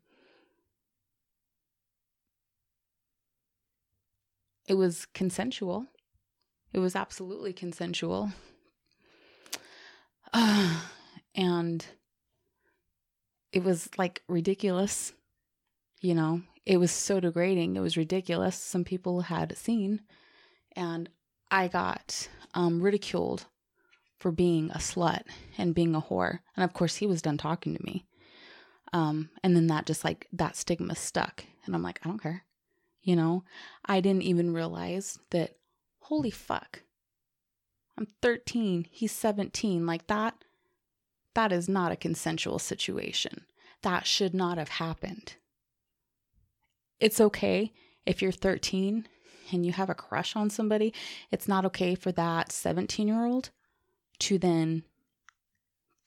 It 4.66 4.74
was 4.74 5.06
consensual. 5.14 5.86
It 6.72 6.78
was 6.78 6.94
absolutely 6.94 7.52
consensual. 7.52 8.30
Uh, 10.32 10.80
and 11.34 11.84
it 13.52 13.64
was 13.64 13.88
like 13.98 14.22
ridiculous. 14.28 15.12
You 16.02 16.14
know, 16.14 16.42
it 16.66 16.78
was 16.78 16.90
so 16.90 17.20
degrading. 17.20 17.76
It 17.76 17.80
was 17.80 17.96
ridiculous. 17.96 18.56
Some 18.56 18.84
people 18.84 19.22
had 19.22 19.56
seen, 19.56 20.02
and 20.72 21.08
I 21.50 21.68
got 21.68 22.28
um, 22.54 22.80
ridiculed 22.80 23.46
for 24.18 24.30
being 24.30 24.70
a 24.70 24.78
slut 24.78 25.22
and 25.56 25.74
being 25.74 25.94
a 25.94 26.00
whore. 26.00 26.40
And 26.56 26.64
of 26.64 26.72
course, 26.72 26.96
he 26.96 27.06
was 27.06 27.22
done 27.22 27.38
talking 27.38 27.74
to 27.74 27.84
me. 27.84 28.04
Um, 28.92 29.30
and 29.42 29.56
then 29.56 29.68
that 29.68 29.86
just 29.86 30.04
like 30.04 30.26
that 30.32 30.56
stigma 30.56 30.94
stuck. 30.94 31.44
And 31.64 31.74
I'm 31.74 31.82
like, 31.82 32.00
I 32.04 32.08
don't 32.08 32.22
care. 32.22 32.44
You 33.02 33.16
know, 33.16 33.44
I 33.84 34.00
didn't 34.00 34.22
even 34.22 34.52
realize 34.52 35.18
that, 35.30 35.56
holy 36.00 36.30
fuck, 36.30 36.82
I'm 37.96 38.06
13, 38.20 38.86
he's 38.90 39.12
17. 39.12 39.86
Like 39.86 40.06
that, 40.08 40.34
that 41.34 41.52
is 41.52 41.68
not 41.68 41.92
a 41.92 41.96
consensual 41.96 42.58
situation. 42.58 43.44
That 43.82 44.06
should 44.06 44.34
not 44.34 44.58
have 44.58 44.68
happened. 44.68 45.36
It's 47.00 47.20
okay 47.20 47.72
if 48.06 48.22
you're 48.22 48.32
13 48.32 49.06
and 49.52 49.66
you 49.66 49.72
have 49.72 49.90
a 49.90 49.94
crush 49.94 50.36
on 50.36 50.50
somebody. 50.50 50.94
It's 51.30 51.48
not 51.48 51.64
okay 51.66 51.94
for 51.94 52.12
that 52.12 52.52
17 52.52 53.08
year 53.08 53.24
old 53.24 53.50
to 54.20 54.38
then 54.38 54.84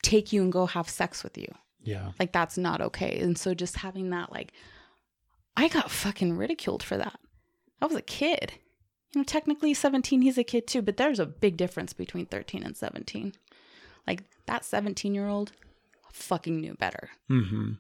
take 0.02 0.32
you 0.32 0.42
and 0.42 0.52
go 0.52 0.66
have 0.66 0.90
sex 0.90 1.24
with 1.24 1.38
you. 1.38 1.48
Yeah, 1.86 2.12
Like 2.18 2.32
that's 2.32 2.58
not 2.58 2.80
okay. 2.80 3.20
And 3.20 3.38
so 3.38 3.54
just 3.54 3.78
having 3.78 4.12
that 4.12 4.32
like 4.32 4.54
I 5.58 5.68
got 5.68 5.92
fucking 5.92 6.38
ridiculed 6.38 6.82
for 6.82 6.98
that. 6.98 7.20
I 7.82 7.86
was 7.86 7.96
a 7.98 8.02
kid. 8.02 8.54
You 9.14 9.20
know, 9.20 9.26
technically 9.26 9.74
17 9.74 10.22
he's 10.22 10.38
a 10.38 10.44
kid 10.44 10.66
too, 10.66 10.82
but 10.82 10.98
there's 10.98 11.20
a 11.20 11.26
big 11.26 11.58
difference 11.58 11.92
between 11.94 12.26
13 12.26 12.64
and 12.64 12.78
17. 12.78 13.34
Like 14.08 14.24
that 14.46 14.64
17-year-old 14.64 15.52
fucking 16.12 16.62
knew 16.62 16.76
better. 16.76 17.10
hmm 17.28 17.74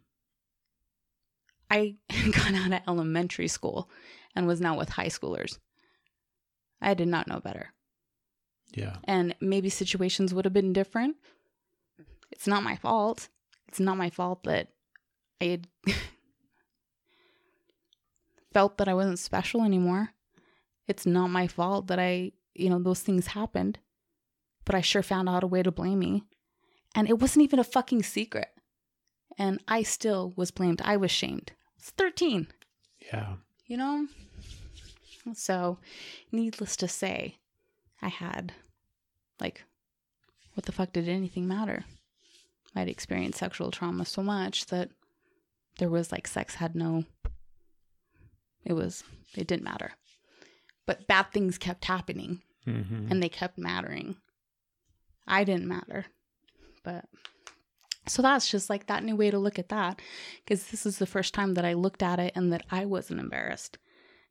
I 1.70 1.96
got 2.32 2.54
out 2.54 2.72
of 2.74 2.82
elementary 2.88 3.48
school 3.48 3.90
and 4.36 4.48
was 4.48 4.62
now 4.62 4.78
with 4.78 4.90
high 4.90 5.08
schoolers. 5.08 5.60
I 6.82 6.94
did 6.94 7.08
not 7.08 7.28
know 7.28 7.40
better. 7.40 7.74
yeah, 8.74 8.98
and 9.06 9.36
maybe 9.40 9.70
situations 9.70 10.34
would 10.34 10.46
have 10.46 10.54
been 10.54 10.74
different. 10.74 11.16
It's 12.32 12.48
not 12.48 12.64
my 12.64 12.76
fault. 12.76 13.30
It's 13.68 13.80
not 13.80 13.98
my 13.98 14.10
fault 14.10 14.44
that 14.44 14.70
I 15.42 15.46
had 15.46 15.68
felt 18.54 18.78
that 18.78 18.88
I 18.88 18.94
wasn't 18.94 19.20
special 19.20 19.64
anymore. 19.64 20.10
It's 20.88 21.06
not 21.06 21.28
my 21.28 21.48
fault 21.48 21.88
that 21.88 22.00
I, 22.00 22.34
you 22.54 22.70
know, 22.70 22.80
those 22.80 23.02
things 23.02 23.28
happened. 23.28 23.80
But 24.66 24.76
I 24.76 24.82
sure 24.82 25.04
found 25.04 25.28
out 25.28 25.44
a 25.44 25.48
way 25.48 25.64
to 25.64 25.72
blame 25.72 26.00
me. 26.00 26.24
And 26.96 27.10
it 27.10 27.20
wasn't 27.20 27.44
even 27.44 27.60
a 27.60 27.64
fucking 27.64 28.04
secret. 28.04 28.50
And 29.38 29.62
I 29.68 29.84
still 29.84 30.34
was 30.36 30.52
blamed. 30.52 30.82
I 30.84 30.98
was 30.98 31.12
shamed. 31.12 31.52
It's 31.78 31.90
13 31.92 32.48
yeah. 33.12 33.34
you 33.66 33.78
know? 33.78 34.08
So, 35.34 35.78
needless 36.32 36.76
to 36.78 36.88
say, 36.88 37.38
I 38.02 38.10
had, 38.10 38.52
like, 39.40 39.64
what 40.54 40.66
the 40.66 40.74
fuck 40.74 40.92
did 40.92 41.08
anything 41.08 41.48
matter? 41.48 41.86
I'd 42.76 42.90
experienced 42.90 43.40
sexual 43.40 43.72
trauma 43.72 44.06
so 44.06 44.22
much 44.22 44.66
that 44.66 44.90
there 45.78 45.90
was, 45.90 46.12
like, 46.12 46.28
sex 46.28 46.56
had 46.56 46.76
no, 46.76 47.06
it 48.66 48.74
was, 48.74 49.04
it 49.36 49.48
didn't 49.48 49.64
matter. 49.64 49.94
But 50.86 51.08
bad 51.08 51.32
things 51.32 51.58
kept 51.58 51.86
happening 51.86 52.42
hmm 52.66 53.08
and 53.10 53.22
they 53.22 53.30
kept 53.30 53.58
mattering. 53.58 54.16
I 55.28 55.44
didn't 55.44 55.68
matter. 55.68 56.06
But 56.84 57.06
so 58.08 58.22
that's 58.22 58.50
just 58.50 58.70
like 58.70 58.88
that 58.88 59.04
new 59.04 59.16
way 59.16 59.32
to 59.32 59.40
look 59.40 59.58
at 59.58 59.70
that 59.70 60.02
because 60.44 60.68
this 60.68 60.86
is 60.86 60.98
the 60.98 61.06
first 61.06 61.34
time 61.34 61.54
that 61.54 61.66
I 61.66 61.74
looked 61.74 62.04
at 62.04 62.20
it 62.20 62.34
and 62.36 62.52
that 62.52 62.66
I 62.70 62.86
wasn't 62.86 63.20
embarrassed. 63.20 63.78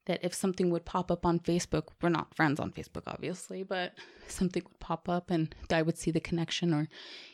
That 0.06 0.24
if 0.24 0.34
something 0.34 0.70
would 0.70 0.84
pop 0.84 1.12
up 1.12 1.24
on 1.24 1.38
Facebook, 1.38 1.88
we're 2.02 2.08
not 2.08 2.34
friends 2.34 2.58
on 2.58 2.72
Facebook, 2.72 3.04
obviously, 3.06 3.62
but 3.62 3.92
something 4.26 4.62
would 4.64 4.80
pop 4.80 5.08
up 5.08 5.30
and 5.30 5.54
I 5.70 5.82
would 5.82 5.96
see 5.96 6.10
the 6.10 6.20
connection 6.20 6.74
or 6.74 6.88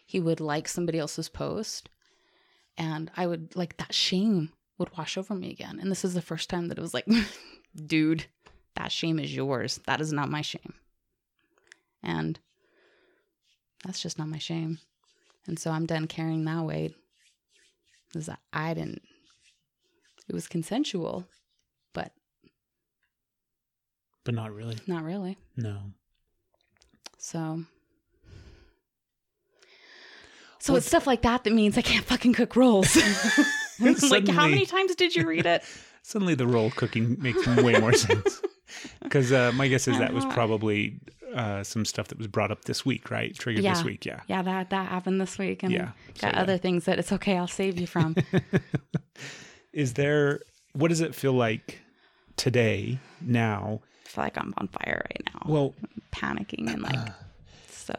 he 0.04 0.20
would 0.20 0.38
like 0.38 0.68
somebody 0.68 0.98
else's 0.98 1.30
post 1.30 1.88
and 2.76 3.10
I 3.16 3.26
would 3.26 3.56
like 3.56 3.78
that 3.78 3.94
shame 3.94 4.52
would 4.78 4.96
wash 4.96 5.18
over 5.18 5.34
me 5.34 5.50
again. 5.50 5.78
And 5.80 5.90
this 5.90 6.04
is 6.04 6.14
the 6.14 6.22
first 6.22 6.48
time 6.48 6.68
that 6.68 6.78
it 6.78 6.82
was 6.82 6.94
like, 6.94 7.06
dude, 7.86 8.26
that 8.76 8.92
shame 8.92 9.18
is 9.18 9.34
yours. 9.34 9.80
That 9.86 10.00
is 10.00 10.12
not 10.12 10.30
my 10.30 10.42
shame. 10.42 10.74
And 12.02 12.38
that's 13.84 14.00
just 14.00 14.18
not 14.18 14.28
my 14.28 14.38
shame. 14.38 14.78
And 15.48 15.58
so 15.58 15.70
I'm 15.70 15.86
done 15.86 16.06
carrying 16.06 16.44
that 16.44 16.62
weight. 16.62 16.94
Because 18.12 18.30
I 18.52 18.74
didn't, 18.74 19.02
it 20.28 20.34
was 20.34 20.46
consensual, 20.46 21.26
but 21.92 22.12
But 24.24 24.34
not 24.34 24.52
really. 24.52 24.78
not 24.86 25.02
really. 25.02 25.36
No. 25.56 25.78
So, 27.18 27.64
so 30.58 30.76
it's 30.76 30.86
stuff 30.86 31.06
like 31.06 31.22
that 31.22 31.44
that 31.44 31.52
means 31.52 31.76
I 31.76 31.82
can't 31.82 32.04
fucking 32.04 32.32
cook 32.34 32.56
rolls. 32.56 32.96
like, 33.80 34.28
how 34.28 34.48
many 34.48 34.64
times 34.64 34.94
did 34.94 35.14
you 35.14 35.26
read 35.26 35.44
it? 35.46 35.62
Suddenly 36.02 36.34
the 36.34 36.46
roll 36.46 36.70
cooking 36.70 37.16
makes 37.20 37.46
way 37.46 37.78
more 37.78 37.92
sense. 37.94 38.40
Because 39.02 39.32
uh, 39.32 39.52
my 39.54 39.68
guess 39.68 39.86
is 39.88 39.98
that 39.98 40.14
was 40.14 40.24
probably 40.26 41.00
uh, 41.34 41.62
some 41.64 41.84
stuff 41.84 42.08
that 42.08 42.18
was 42.18 42.26
brought 42.26 42.50
up 42.50 42.64
this 42.64 42.84
week, 42.86 43.10
right? 43.10 43.34
Triggered 43.34 43.64
this 43.64 43.84
week, 43.84 44.04
yeah. 44.06 44.20
Yeah, 44.28 44.42
that 44.42 44.70
that 44.70 44.88
happened 44.88 45.20
this 45.20 45.38
week, 45.38 45.62
and 45.62 45.72
Yeah, 45.72 45.90
so 46.14 46.22
got 46.22 46.34
yeah. 46.34 46.40
other 46.42 46.58
things 46.58 46.84
that 46.86 46.98
it's 46.98 47.12
okay. 47.12 47.36
I'll 47.36 47.46
save 47.46 47.78
you 47.78 47.86
from. 47.86 48.16
Is 49.72 49.94
there, 49.94 50.40
what 50.72 50.88
does 50.88 51.00
it 51.00 51.14
feel 51.14 51.32
like 51.34 51.80
today, 52.36 52.98
now? 53.20 53.80
I 54.04 54.08
feel 54.08 54.24
like 54.24 54.38
I'm 54.38 54.54
on 54.56 54.68
fire 54.68 55.04
right 55.04 55.22
now. 55.34 55.42
Well, 55.46 55.74
panicking 56.12 56.72
and 56.72 56.82
like 56.82 56.98
so. 57.70 57.94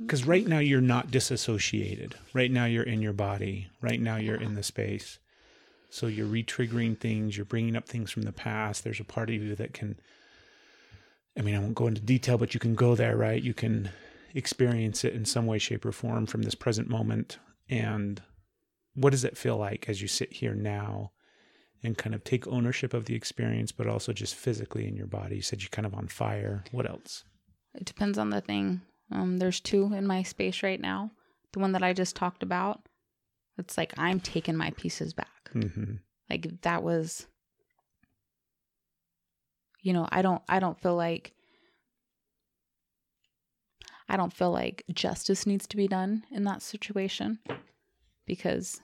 because 0.00 0.24
right 0.24 0.46
now 0.46 0.58
you're 0.60 0.80
not 0.80 1.10
disassociated. 1.10 2.14
Right 2.32 2.50
now 2.50 2.64
you're 2.66 2.84
in 2.84 3.02
your 3.02 3.12
body. 3.12 3.68
Right 3.82 4.00
now 4.00 4.16
you're 4.16 4.40
in 4.40 4.54
the 4.54 4.62
space. 4.62 5.18
So 5.90 6.06
you're 6.06 6.26
re-triggering 6.26 6.96
things. 6.98 7.36
You're 7.36 7.44
bringing 7.46 7.74
up 7.76 7.88
things 7.88 8.12
from 8.12 8.22
the 8.22 8.32
past. 8.32 8.84
There's 8.84 9.00
a 9.00 9.04
part 9.04 9.28
of 9.28 9.36
you 9.36 9.56
that 9.56 9.74
can. 9.74 9.98
I 11.40 11.42
mean, 11.42 11.54
I 11.54 11.58
won't 11.58 11.74
go 11.74 11.86
into 11.86 12.02
detail, 12.02 12.36
but 12.36 12.52
you 12.52 12.60
can 12.60 12.74
go 12.74 12.94
there, 12.94 13.16
right? 13.16 13.42
You 13.42 13.54
can 13.54 13.88
experience 14.34 15.04
it 15.04 15.14
in 15.14 15.24
some 15.24 15.46
way, 15.46 15.58
shape, 15.58 15.86
or 15.86 15.92
form 15.92 16.26
from 16.26 16.42
this 16.42 16.54
present 16.54 16.86
moment. 16.90 17.38
And 17.70 18.20
what 18.94 19.10
does 19.10 19.24
it 19.24 19.38
feel 19.38 19.56
like 19.56 19.88
as 19.88 20.02
you 20.02 20.06
sit 20.06 20.34
here 20.34 20.54
now 20.54 21.12
and 21.82 21.96
kind 21.96 22.14
of 22.14 22.24
take 22.24 22.46
ownership 22.46 22.92
of 22.92 23.06
the 23.06 23.14
experience, 23.14 23.72
but 23.72 23.86
also 23.86 24.12
just 24.12 24.34
physically 24.34 24.86
in 24.86 24.96
your 24.96 25.06
body? 25.06 25.36
You 25.36 25.42
said 25.42 25.62
you're 25.62 25.70
kind 25.70 25.86
of 25.86 25.94
on 25.94 26.08
fire. 26.08 26.62
What 26.72 26.86
else? 26.86 27.24
It 27.74 27.86
depends 27.86 28.18
on 28.18 28.28
the 28.28 28.42
thing. 28.42 28.82
Um, 29.10 29.38
there's 29.38 29.60
two 29.60 29.94
in 29.94 30.06
my 30.06 30.22
space 30.22 30.62
right 30.62 30.80
now. 30.80 31.10
The 31.52 31.60
one 31.60 31.72
that 31.72 31.82
I 31.82 31.94
just 31.94 32.16
talked 32.16 32.42
about. 32.42 32.82
It's 33.56 33.78
like 33.78 33.94
I'm 33.96 34.20
taking 34.20 34.56
my 34.56 34.72
pieces 34.76 35.14
back. 35.14 35.50
hmm 35.54 35.94
Like 36.28 36.60
that 36.60 36.82
was. 36.82 37.26
You 39.82 39.92
know, 39.92 40.08
I 40.10 40.22
don't. 40.22 40.42
I 40.48 40.60
don't 40.60 40.80
feel 40.80 40.96
like. 40.96 41.32
I 44.08 44.16
don't 44.16 44.32
feel 44.32 44.50
like 44.50 44.84
justice 44.92 45.46
needs 45.46 45.66
to 45.68 45.76
be 45.76 45.88
done 45.88 46.24
in 46.30 46.44
that 46.44 46.62
situation, 46.62 47.38
because. 48.26 48.80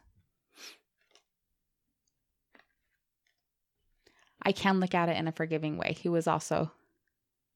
I 4.43 4.53
can 4.53 4.79
look 4.79 4.95
at 4.95 5.09
it 5.09 5.17
in 5.17 5.27
a 5.27 5.33
forgiving 5.33 5.77
way. 5.77 5.97
He 5.99 6.09
was 6.09 6.29
also 6.29 6.71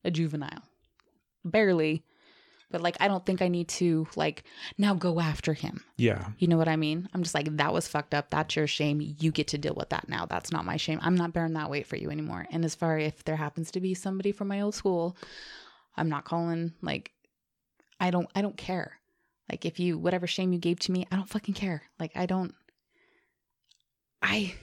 a 0.02 0.10
juvenile. 0.10 0.62
Barely. 1.44 2.02
But 2.70 2.80
like 2.82 2.96
I 3.00 3.08
don't 3.08 3.24
think 3.26 3.42
I 3.42 3.48
need 3.48 3.68
to 3.68 4.06
like 4.16 4.44
now 4.78 4.94
go 4.94 5.20
after 5.20 5.52
him. 5.54 5.82
Yeah. 5.96 6.28
You 6.38 6.48
know 6.48 6.56
what 6.56 6.68
I 6.68 6.76
mean? 6.76 7.08
I'm 7.12 7.22
just 7.22 7.34
like 7.34 7.56
that 7.56 7.72
was 7.72 7.88
fucked 7.88 8.14
up. 8.14 8.30
That's 8.30 8.54
your 8.54 8.66
shame. 8.66 9.00
You 9.18 9.32
get 9.32 9.48
to 9.48 9.58
deal 9.58 9.74
with 9.74 9.88
that 9.90 10.08
now. 10.08 10.26
That's 10.26 10.52
not 10.52 10.64
my 10.64 10.76
shame. 10.76 11.00
I'm 11.02 11.16
not 11.16 11.32
bearing 11.32 11.54
that 11.54 11.70
weight 11.70 11.86
for 11.86 11.96
you 11.96 12.10
anymore. 12.10 12.46
And 12.50 12.64
as 12.64 12.74
far 12.74 12.98
as 12.98 13.08
if 13.08 13.24
there 13.24 13.36
happens 13.36 13.70
to 13.72 13.80
be 13.80 13.94
somebody 13.94 14.32
from 14.32 14.48
my 14.48 14.60
old 14.60 14.74
school, 14.74 15.16
I'm 15.96 16.08
not 16.08 16.24
calling 16.24 16.72
like 16.80 17.10
I 17.98 18.10
don't 18.10 18.30
I 18.34 18.42
don't 18.42 18.56
care. 18.56 19.00
Like 19.50 19.64
if 19.64 19.80
you 19.80 19.98
whatever 19.98 20.26
shame 20.26 20.52
you 20.52 20.58
gave 20.58 20.78
to 20.80 20.92
me, 20.92 21.06
I 21.10 21.16
don't 21.16 21.28
fucking 21.28 21.54
care. 21.54 21.82
Like 21.98 22.12
I 22.14 22.26
don't 22.26 22.54
I 24.22 24.54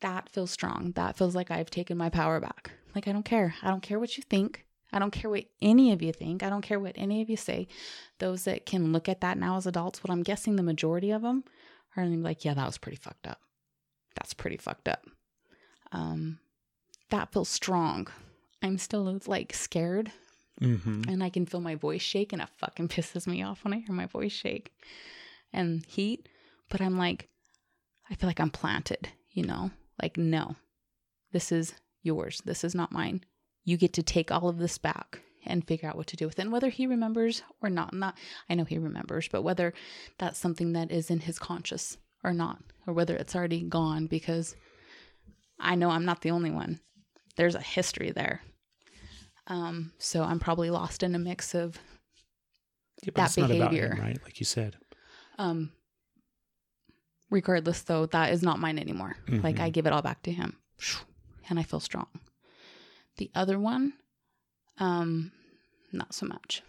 that 0.00 0.28
feels 0.28 0.50
strong. 0.50 0.92
That 0.96 1.16
feels 1.16 1.34
like 1.34 1.50
I've 1.50 1.70
taken 1.70 1.96
my 1.96 2.10
power 2.10 2.40
back. 2.40 2.72
Like 2.94 3.08
I 3.08 3.12
don't 3.12 3.24
care. 3.24 3.54
I 3.62 3.68
don't 3.68 3.82
care 3.82 3.98
what 3.98 4.16
you 4.16 4.22
think. 4.22 4.64
I 4.92 4.98
don't 4.98 5.10
care 5.10 5.30
what 5.30 5.44
any 5.60 5.92
of 5.92 6.02
you 6.02 6.12
think. 6.12 6.42
I 6.42 6.50
don't 6.50 6.62
care 6.62 6.80
what 6.80 6.94
any 6.96 7.20
of 7.22 7.28
you 7.28 7.36
say. 7.36 7.68
Those 8.18 8.44
that 8.44 8.66
can 8.66 8.92
look 8.92 9.08
at 9.08 9.20
that 9.20 9.38
now 9.38 9.56
as 9.56 9.66
adults, 9.66 10.02
what 10.02 10.10
I'm 10.10 10.22
guessing 10.22 10.56
the 10.56 10.62
majority 10.62 11.10
of 11.10 11.22
them 11.22 11.44
are 11.96 12.02
gonna 12.02 12.16
be 12.16 12.22
like, 12.22 12.44
yeah, 12.44 12.54
that 12.54 12.66
was 12.66 12.78
pretty 12.78 12.96
fucked 12.96 13.26
up. 13.26 13.40
That's 14.14 14.34
pretty 14.34 14.56
fucked 14.56 14.88
up. 14.88 15.06
Um, 15.92 16.38
that 17.10 17.32
feels 17.32 17.48
strong. 17.48 18.08
I'm 18.62 18.78
still 18.78 19.20
like 19.26 19.52
scared 19.54 20.12
hmm 20.60 21.02
and 21.08 21.22
I 21.22 21.30
can 21.30 21.46
feel 21.46 21.60
my 21.60 21.76
voice 21.76 22.02
shake, 22.02 22.32
and 22.32 22.42
it 22.42 22.48
fucking 22.56 22.88
pisses 22.94 23.26
me 23.26 23.42
off 23.42 23.64
when 23.64 23.72
I 23.74 23.78
hear 23.78 23.94
my 23.94 24.06
voice 24.06 24.32
shake 24.32 24.72
and 25.52 25.84
heat. 25.86 26.28
But 26.68 26.80
I'm 26.80 26.98
like, 26.98 27.28
I 28.10 28.14
feel 28.14 28.28
like 28.28 28.40
I'm 28.40 28.50
planted, 28.50 29.08
you 29.30 29.44
know? 29.44 29.70
Like, 30.02 30.16
no, 30.16 30.56
this 31.32 31.50
is 31.52 31.74
yours. 32.02 32.42
This 32.44 32.64
is 32.64 32.74
not 32.74 32.92
mine. 32.92 33.22
You 33.68 33.76
get 33.76 33.92
to 33.94 34.02
take 34.02 34.30
all 34.32 34.48
of 34.48 34.58
this 34.58 34.78
back 34.78 35.20
and 35.44 35.66
figure 35.66 35.88
out 35.88 35.96
what 35.96 36.06
to 36.08 36.16
do 36.16 36.26
with 36.26 36.38
it. 36.38 36.42
And 36.42 36.52
whether 36.52 36.70
he 36.70 36.86
remembers 36.86 37.42
or 37.62 37.68
not, 37.70 37.92
not 37.94 38.16
I 38.48 38.54
know 38.54 38.64
he 38.64 38.78
remembers, 38.78 39.28
but 39.28 39.42
whether 39.42 39.72
that's 40.18 40.38
something 40.38 40.72
that 40.72 40.90
is 40.90 41.10
in 41.10 41.20
his 41.20 41.38
conscious 41.38 41.96
or 42.24 42.32
not, 42.32 42.58
or 42.86 42.94
whether 42.94 43.14
it's 43.16 43.36
already 43.36 43.62
gone, 43.62 44.06
because 44.06 44.56
I 45.60 45.74
know 45.74 45.90
I'm 45.90 46.04
not 46.04 46.22
the 46.22 46.30
only 46.30 46.50
one. 46.50 46.80
There's 47.36 47.54
a 47.54 47.60
history 47.60 48.10
there. 48.10 48.40
Um, 49.46 49.92
so 49.98 50.22
I'm 50.22 50.40
probably 50.40 50.70
lost 50.70 51.02
in 51.02 51.14
a 51.14 51.18
mix 51.18 51.54
of 51.54 51.78
Yeah, 53.02 53.12
That 53.14 53.36
about 53.36 53.50
him, 53.54 53.58
behavior. 53.58 53.96
right? 54.00 54.18
Like 54.24 54.40
you 54.40 54.46
said. 54.46 54.76
um 55.38 55.72
regardless 57.30 57.82
though 57.82 58.06
that 58.06 58.32
is 58.32 58.42
not 58.42 58.58
mine 58.58 58.78
anymore 58.78 59.14
like 59.42 59.60
i 59.60 59.68
give 59.70 59.86
it 59.86 59.92
all 59.92 60.00
back 60.02 60.22
to 60.22 60.32
him 60.32 60.56
and 61.50 61.58
i 61.58 61.62
feel 61.62 61.78
strong 61.80 62.06
the 63.18 63.30
other 63.34 63.58
one 63.58 63.92
um 64.78 65.32
not 65.92 66.14
so 66.14 66.26
much. 66.26 66.62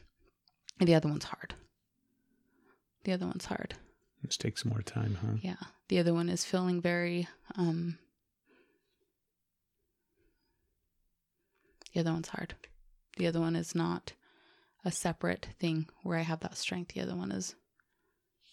The 0.80 0.96
other 0.96 1.10
one's 1.10 1.26
hard. 1.26 1.56
The 3.04 3.12
other 3.14 3.26
one's 3.26 3.46
hard. 3.46 3.76
This 4.24 4.38
takes 4.38 4.64
more 4.66 4.82
time, 4.82 5.18
huh? 5.22 5.38
yeah. 5.42 5.56
The 5.90 6.00
other 6.00 6.14
one 6.14 6.30
is 6.30 6.46
feeling 6.46 6.82
very 6.82 7.28
um 7.56 7.98
the 11.94 12.00
other 12.02 12.12
one's 12.14 12.30
hard. 12.30 12.56
The 13.18 13.28
other 13.28 13.40
one 13.40 13.56
is 13.56 13.74
not 13.76 14.14
a 14.86 14.92
separate 14.92 15.50
thing 15.60 15.88
where 16.04 16.18
i 16.18 16.22
have 16.22 16.40
that 16.42 16.58
strength. 16.58 16.94
The 16.94 17.02
other 17.02 17.16
one 17.16 17.32
is 17.32 17.56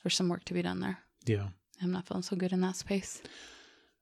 there's 0.03 0.14
some 0.16 0.28
work 0.28 0.44
to 0.47 0.55
be 0.55 0.62
done 0.62 0.80
there. 0.80 0.99
Yeah. 1.24 1.49
i'm 1.82 1.90
not 1.92 2.07
feeling 2.07 2.22
so 2.22 2.36
good 2.36 2.53
in 2.53 2.61
that 2.61 2.76
space 2.76 3.20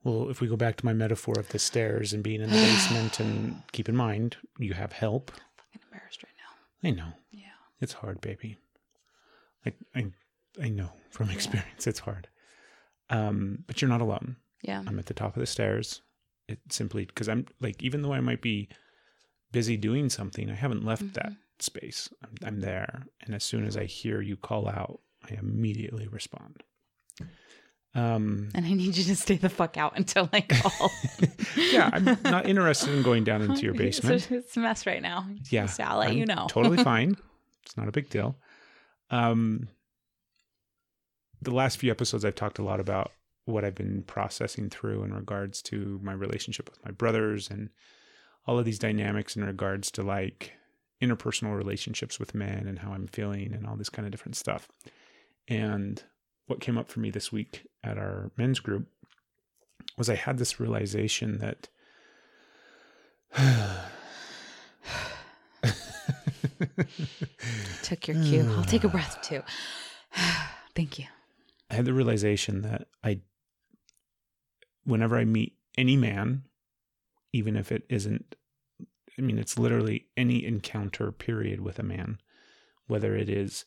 Well, 0.04 0.28
if 0.30 0.40
we 0.40 0.48
go 0.48 0.56
back 0.56 0.76
to 0.76 0.84
my 0.84 0.92
metaphor 0.92 1.34
of 1.38 1.48
the 1.48 1.58
stairs 1.58 2.12
and 2.12 2.22
being 2.22 2.42
in 2.42 2.50
the 2.50 2.56
basement, 2.56 3.18
and 3.20 3.62
keep 3.72 3.88
in 3.88 3.96
mind, 3.96 4.36
you 4.58 4.74
have 4.74 4.92
help. 4.92 5.32
I'm 5.34 5.40
fucking 5.56 5.80
embarrassed 5.90 6.22
right 6.22 6.32
now 6.38 6.88
I 6.88 6.92
know 6.92 7.12
yeah 7.32 7.40
it's 7.80 7.94
hard, 7.94 8.20
baby. 8.20 8.56
Like 9.64 9.76
I, 9.94 10.12
I 10.62 10.68
know 10.68 10.90
from 11.10 11.30
experience, 11.30 11.86
it's 11.86 12.00
hard. 12.00 12.28
Um, 13.10 13.64
but 13.66 13.80
you're 13.82 13.88
not 13.88 14.00
alone. 14.00 14.36
yeah 14.62 14.82
I'm 14.86 14.98
at 14.98 15.06
the 15.06 15.14
top 15.14 15.36
of 15.36 15.40
the 15.40 15.46
stairs. 15.46 16.02
It 16.48 16.58
simply 16.68 17.06
because 17.06 17.28
I'm 17.28 17.46
like, 17.60 17.82
even 17.82 18.02
though 18.02 18.12
I 18.12 18.20
might 18.20 18.42
be 18.42 18.68
busy 19.52 19.76
doing 19.78 20.10
something, 20.10 20.50
I 20.50 20.54
haven't 20.54 20.84
left 20.84 21.14
that 21.14 21.32
space. 21.58 22.10
I'm, 22.22 22.34
I'm 22.46 22.60
there, 22.60 23.06
and 23.22 23.34
as 23.34 23.44
soon 23.44 23.64
as 23.64 23.76
I 23.76 23.84
hear 23.84 24.20
you 24.20 24.36
call 24.36 24.68
out, 24.68 25.00
I 25.30 25.34
immediately 25.34 26.06
respond. 26.06 26.62
Um, 27.96 28.48
and 28.56 28.66
i 28.66 28.72
need 28.72 28.96
you 28.96 29.04
to 29.04 29.14
stay 29.14 29.36
the 29.36 29.48
fuck 29.48 29.76
out 29.76 29.96
until 29.96 30.28
i 30.32 30.40
call 30.40 30.90
yeah, 31.56 31.90
I'm 31.92 32.04
not 32.24 32.48
interested 32.48 32.92
in 32.92 33.02
going 33.02 33.22
down 33.22 33.42
into 33.42 33.62
your 33.62 33.74
basement. 33.84 34.16
it's, 34.16 34.30
it's 34.32 34.56
a 34.56 34.60
mess 34.60 34.84
right 34.84 35.00
now 35.00 35.26
yeah, 35.50 35.66
Just 35.66 35.80
i'll 35.80 35.98
let 35.98 36.08
I'm 36.10 36.18
you 36.18 36.26
know 36.26 36.46
totally 36.48 36.82
fine. 36.92 37.16
It's 37.64 37.76
not 37.76 37.86
a 37.88 37.92
big 37.92 38.10
deal. 38.10 38.36
Um, 39.10 39.68
the 41.40 41.54
last 41.54 41.78
few 41.78 41.90
episodes, 41.90 42.24
I've 42.24 42.34
talked 42.34 42.58
a 42.58 42.64
lot 42.64 42.80
about 42.80 43.12
what 43.44 43.64
I've 43.64 43.74
been 43.74 44.02
processing 44.02 44.70
through 44.70 45.02
in 45.04 45.14
regards 45.14 45.62
to 45.62 46.00
my 46.02 46.12
relationship 46.12 46.68
with 46.70 46.84
my 46.84 46.90
brothers 46.90 47.48
and 47.50 47.70
all 48.46 48.58
of 48.58 48.64
these 48.64 48.78
dynamics 48.78 49.36
in 49.36 49.44
regards 49.44 49.90
to 49.92 50.02
like 50.02 50.52
interpersonal 51.02 51.56
relationships 51.56 52.18
with 52.18 52.34
men 52.34 52.66
and 52.66 52.78
how 52.80 52.92
I'm 52.92 53.06
feeling 53.06 53.52
and 53.52 53.66
all 53.66 53.76
this 53.76 53.90
kind 53.90 54.06
of 54.06 54.12
different 54.12 54.36
stuff. 54.36 54.68
And 55.48 56.02
what 56.46 56.60
came 56.60 56.76
up 56.78 56.90
for 56.90 57.00
me 57.00 57.10
this 57.10 57.32
week 57.32 57.66
at 57.82 57.98
our 57.98 58.30
men's 58.36 58.60
group 58.60 58.86
was 59.96 60.10
I 60.10 60.14
had 60.14 60.38
this 60.38 60.60
realization 60.60 61.38
that 61.38 61.68
took 67.82 68.08
your 68.08 68.22
cue. 68.22 68.48
I'll 68.56 68.64
take 68.64 68.84
a 68.84 68.88
breath 68.88 69.20
too. 69.22 69.42
Thank 70.74 70.98
you. 70.98 71.06
I 71.70 71.74
had 71.74 71.84
the 71.84 71.92
realization 71.92 72.62
that 72.62 72.88
I, 73.02 73.20
whenever 74.84 75.16
I 75.16 75.24
meet 75.24 75.56
any 75.76 75.96
man, 75.96 76.44
even 77.32 77.56
if 77.56 77.72
it 77.72 77.84
isn't, 77.88 78.36
I 79.18 79.22
mean, 79.22 79.38
it's 79.38 79.58
literally 79.58 80.06
any 80.16 80.44
encounter 80.44 81.10
period 81.10 81.60
with 81.60 81.78
a 81.78 81.84
man, 81.84 82.18
whether 82.86 83.16
it 83.16 83.28
is, 83.28 83.64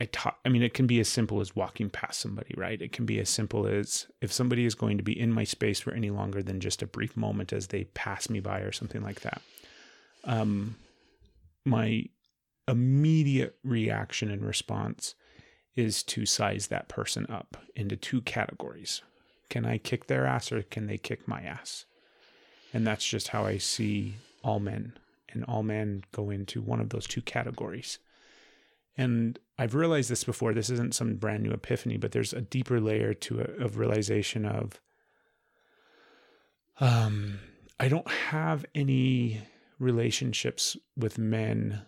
I 0.00 0.04
talk, 0.06 0.38
I 0.44 0.50
mean, 0.50 0.62
it 0.62 0.74
can 0.74 0.86
be 0.86 1.00
as 1.00 1.08
simple 1.08 1.40
as 1.40 1.56
walking 1.56 1.88
past 1.88 2.20
somebody, 2.20 2.54
right? 2.56 2.80
It 2.80 2.92
can 2.92 3.06
be 3.06 3.18
as 3.18 3.30
simple 3.30 3.66
as 3.66 4.06
if 4.20 4.30
somebody 4.30 4.66
is 4.66 4.74
going 4.74 4.98
to 4.98 5.02
be 5.02 5.18
in 5.18 5.32
my 5.32 5.44
space 5.44 5.80
for 5.80 5.92
any 5.92 6.10
longer 6.10 6.42
than 6.42 6.60
just 6.60 6.82
a 6.82 6.86
brief 6.86 7.16
moment 7.16 7.52
as 7.52 7.68
they 7.68 7.84
pass 7.84 8.28
me 8.28 8.40
by 8.40 8.60
or 8.60 8.72
something 8.72 9.02
like 9.02 9.20
that. 9.20 9.40
Um, 10.24 10.76
my 11.64 12.04
immediate 12.68 13.56
reaction 13.64 14.30
and 14.30 14.44
response 14.44 15.14
is 15.76 16.02
to 16.02 16.26
size 16.26 16.66
that 16.66 16.88
person 16.88 17.26
up 17.30 17.56
into 17.74 17.96
two 17.96 18.20
categories. 18.22 19.02
Can 19.48 19.64
I 19.64 19.78
kick 19.78 20.06
their 20.06 20.26
ass 20.26 20.52
or 20.52 20.62
can 20.62 20.86
they 20.86 20.98
kick 20.98 21.26
my 21.28 21.42
ass? 21.42 21.84
And 22.74 22.86
that's 22.86 23.06
just 23.06 23.28
how 23.28 23.46
I 23.46 23.58
see 23.58 24.16
all 24.42 24.58
men. 24.60 24.92
And 25.30 25.44
all 25.44 25.62
men 25.62 26.04
go 26.12 26.30
into 26.30 26.60
one 26.60 26.80
of 26.80 26.90
those 26.90 27.06
two 27.06 27.22
categories. 27.22 27.98
And 28.96 29.38
I've 29.58 29.74
realized 29.74 30.10
this 30.10 30.24
before. 30.24 30.54
This 30.54 30.70
isn't 30.70 30.94
some 30.94 31.16
brand 31.16 31.42
new 31.42 31.50
epiphany, 31.50 31.96
but 31.96 32.12
there's 32.12 32.32
a 32.32 32.40
deeper 32.40 32.80
layer 32.80 33.12
to 33.14 33.40
it 33.40 33.60
of 33.60 33.78
realization 33.78 34.44
of 34.44 34.80
um 36.80 37.38
I 37.78 37.88
don't 37.88 38.10
have 38.10 38.64
any 38.74 39.42
relationships 39.78 40.76
with 40.96 41.18
men 41.18 41.82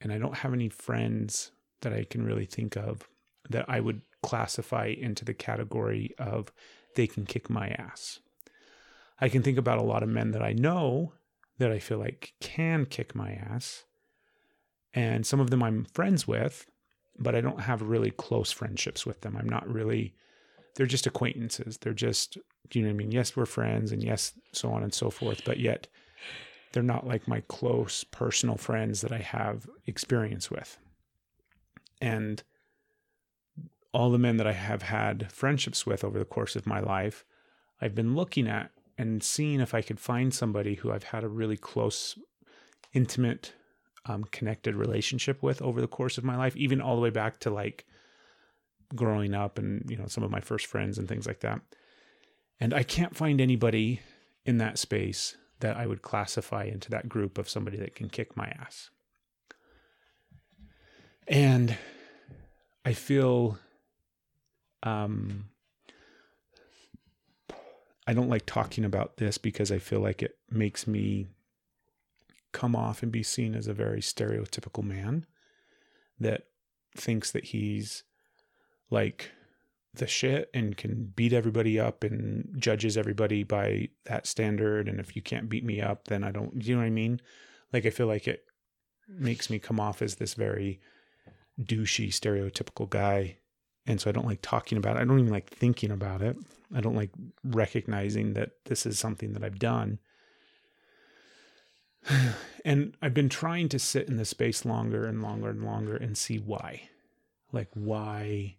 and 0.00 0.12
I 0.12 0.18
don't 0.18 0.36
have 0.36 0.52
any 0.52 0.68
friends 0.68 1.50
that 1.82 1.92
I 1.92 2.04
can 2.04 2.24
really 2.24 2.46
think 2.46 2.76
of 2.76 3.08
that 3.50 3.64
I 3.68 3.80
would 3.80 4.02
classify 4.22 4.86
into 4.86 5.24
the 5.24 5.34
category 5.34 6.14
of 6.18 6.52
they 6.94 7.06
can 7.06 7.24
kick 7.24 7.48
my 7.48 7.68
ass. 7.70 8.20
I 9.20 9.28
can 9.28 9.42
think 9.42 9.58
about 9.58 9.78
a 9.78 9.84
lot 9.84 10.02
of 10.02 10.08
men 10.08 10.30
that 10.32 10.42
I 10.42 10.52
know 10.52 11.14
that 11.58 11.72
I 11.72 11.78
feel 11.78 11.98
like 11.98 12.34
can 12.40 12.86
kick 12.86 13.14
my 13.14 13.32
ass. 13.32 13.84
And 14.94 15.26
some 15.26 15.40
of 15.40 15.50
them 15.50 15.62
I'm 15.62 15.84
friends 15.92 16.26
with, 16.26 16.66
but 17.18 17.34
I 17.34 17.40
don't 17.40 17.60
have 17.60 17.82
really 17.82 18.10
close 18.10 18.50
friendships 18.50 19.04
with 19.04 19.20
them. 19.20 19.36
I'm 19.36 19.48
not 19.48 19.68
really, 19.68 20.14
they're 20.76 20.86
just 20.86 21.06
acquaintances. 21.06 21.78
They're 21.78 21.92
just, 21.92 22.38
you 22.72 22.82
know 22.82 22.88
what 22.88 22.94
I 22.94 22.96
mean? 22.96 23.12
Yes, 23.12 23.36
we're 23.36 23.46
friends 23.46 23.92
and 23.92 24.02
yes, 24.02 24.32
so 24.52 24.70
on 24.70 24.82
and 24.82 24.94
so 24.94 25.10
forth. 25.10 25.42
But 25.44 25.58
yet 25.58 25.88
they're 26.72 26.82
not 26.82 27.06
like 27.06 27.28
my 27.28 27.40
close 27.48 28.04
personal 28.04 28.56
friends 28.56 29.00
that 29.00 29.12
I 29.12 29.18
have 29.18 29.68
experience 29.86 30.50
with. 30.50 30.78
And 32.00 32.42
all 33.92 34.10
the 34.10 34.18
men 34.18 34.36
that 34.36 34.46
I 34.46 34.52
have 34.52 34.82
had 34.82 35.32
friendships 35.32 35.86
with 35.86 36.04
over 36.04 36.18
the 36.18 36.24
course 36.24 36.56
of 36.56 36.66
my 36.66 36.80
life, 36.80 37.24
I've 37.80 37.94
been 37.94 38.14
looking 38.14 38.46
at 38.46 38.70
and 38.96 39.22
seeing 39.22 39.60
if 39.60 39.74
I 39.74 39.82
could 39.82 40.00
find 40.00 40.32
somebody 40.34 40.74
who 40.74 40.92
I've 40.92 41.04
had 41.04 41.24
a 41.24 41.28
really 41.28 41.56
close, 41.56 42.18
intimate, 42.92 43.54
um, 44.08 44.24
connected 44.24 44.74
relationship 44.74 45.42
with 45.42 45.62
over 45.62 45.80
the 45.80 45.86
course 45.86 46.18
of 46.18 46.24
my 46.24 46.36
life, 46.36 46.56
even 46.56 46.80
all 46.80 46.96
the 46.96 47.02
way 47.02 47.10
back 47.10 47.38
to 47.40 47.50
like 47.50 47.86
growing 48.94 49.34
up 49.34 49.58
and, 49.58 49.88
you 49.88 49.96
know, 49.96 50.06
some 50.06 50.24
of 50.24 50.30
my 50.30 50.40
first 50.40 50.66
friends 50.66 50.98
and 50.98 51.06
things 51.06 51.26
like 51.26 51.40
that. 51.40 51.60
And 52.58 52.74
I 52.74 52.82
can't 52.82 53.16
find 53.16 53.40
anybody 53.40 54.00
in 54.44 54.58
that 54.58 54.78
space 54.78 55.36
that 55.60 55.76
I 55.76 55.86
would 55.86 56.02
classify 56.02 56.64
into 56.64 56.90
that 56.90 57.08
group 57.08 57.38
of 57.38 57.48
somebody 57.48 57.76
that 57.78 57.94
can 57.94 58.08
kick 58.08 58.36
my 58.36 58.46
ass. 58.46 58.90
And 61.26 61.76
I 62.84 62.94
feel 62.94 63.58
um 64.82 65.50
I 68.06 68.14
don't 68.14 68.30
like 68.30 68.46
talking 68.46 68.86
about 68.86 69.18
this 69.18 69.36
because 69.36 69.70
I 69.70 69.78
feel 69.78 70.00
like 70.00 70.22
it 70.22 70.38
makes 70.50 70.86
me 70.86 71.26
come 72.52 72.74
off 72.74 73.02
and 73.02 73.12
be 73.12 73.22
seen 73.22 73.54
as 73.54 73.66
a 73.66 73.74
very 73.74 74.00
stereotypical 74.00 74.82
man 74.82 75.26
that 76.18 76.44
thinks 76.96 77.30
that 77.30 77.46
he's 77.46 78.04
like 78.90 79.30
the 79.94 80.06
shit 80.06 80.50
and 80.54 80.76
can 80.76 81.12
beat 81.16 81.32
everybody 81.32 81.78
up 81.78 82.04
and 82.04 82.54
judges 82.58 82.96
everybody 82.96 83.42
by 83.42 83.88
that 84.04 84.26
standard 84.26 84.88
and 84.88 85.00
if 85.00 85.16
you 85.16 85.22
can't 85.22 85.48
beat 85.48 85.64
me 85.64 85.80
up 85.80 86.08
then 86.08 86.22
I 86.22 86.30
don't 86.30 86.64
you 86.64 86.74
know 86.74 86.80
what 86.80 86.86
I 86.86 86.90
mean? 86.90 87.20
Like 87.72 87.86
I 87.86 87.90
feel 87.90 88.06
like 88.06 88.28
it 88.28 88.44
makes 89.08 89.50
me 89.50 89.58
come 89.58 89.80
off 89.80 90.02
as 90.02 90.16
this 90.16 90.34
very 90.34 90.80
douchey 91.60 92.08
stereotypical 92.08 92.88
guy 92.88 93.38
and 93.86 94.00
so 94.00 94.10
I 94.10 94.12
don't 94.12 94.26
like 94.26 94.40
talking 94.42 94.76
about 94.76 94.96
it. 94.96 95.00
I 95.00 95.04
don't 95.04 95.18
even 95.18 95.32
like 95.32 95.48
thinking 95.48 95.90
about 95.90 96.20
it. 96.20 96.36
I 96.74 96.80
don't 96.80 96.94
like 96.96 97.10
recognizing 97.42 98.34
that 98.34 98.50
this 98.66 98.84
is 98.84 98.98
something 98.98 99.32
that 99.32 99.42
I've 99.42 99.58
done. 99.58 99.98
And 102.64 102.96
I've 103.00 103.14
been 103.14 103.28
trying 103.28 103.68
to 103.70 103.78
sit 103.78 104.08
in 104.08 104.16
the 104.16 104.24
space 104.24 104.64
longer 104.64 105.06
and 105.06 105.22
longer 105.22 105.48
and 105.50 105.64
longer 105.64 105.96
and 105.96 106.18
see 106.18 106.38
why. 106.38 106.82
Like 107.52 107.68
why 107.72 108.56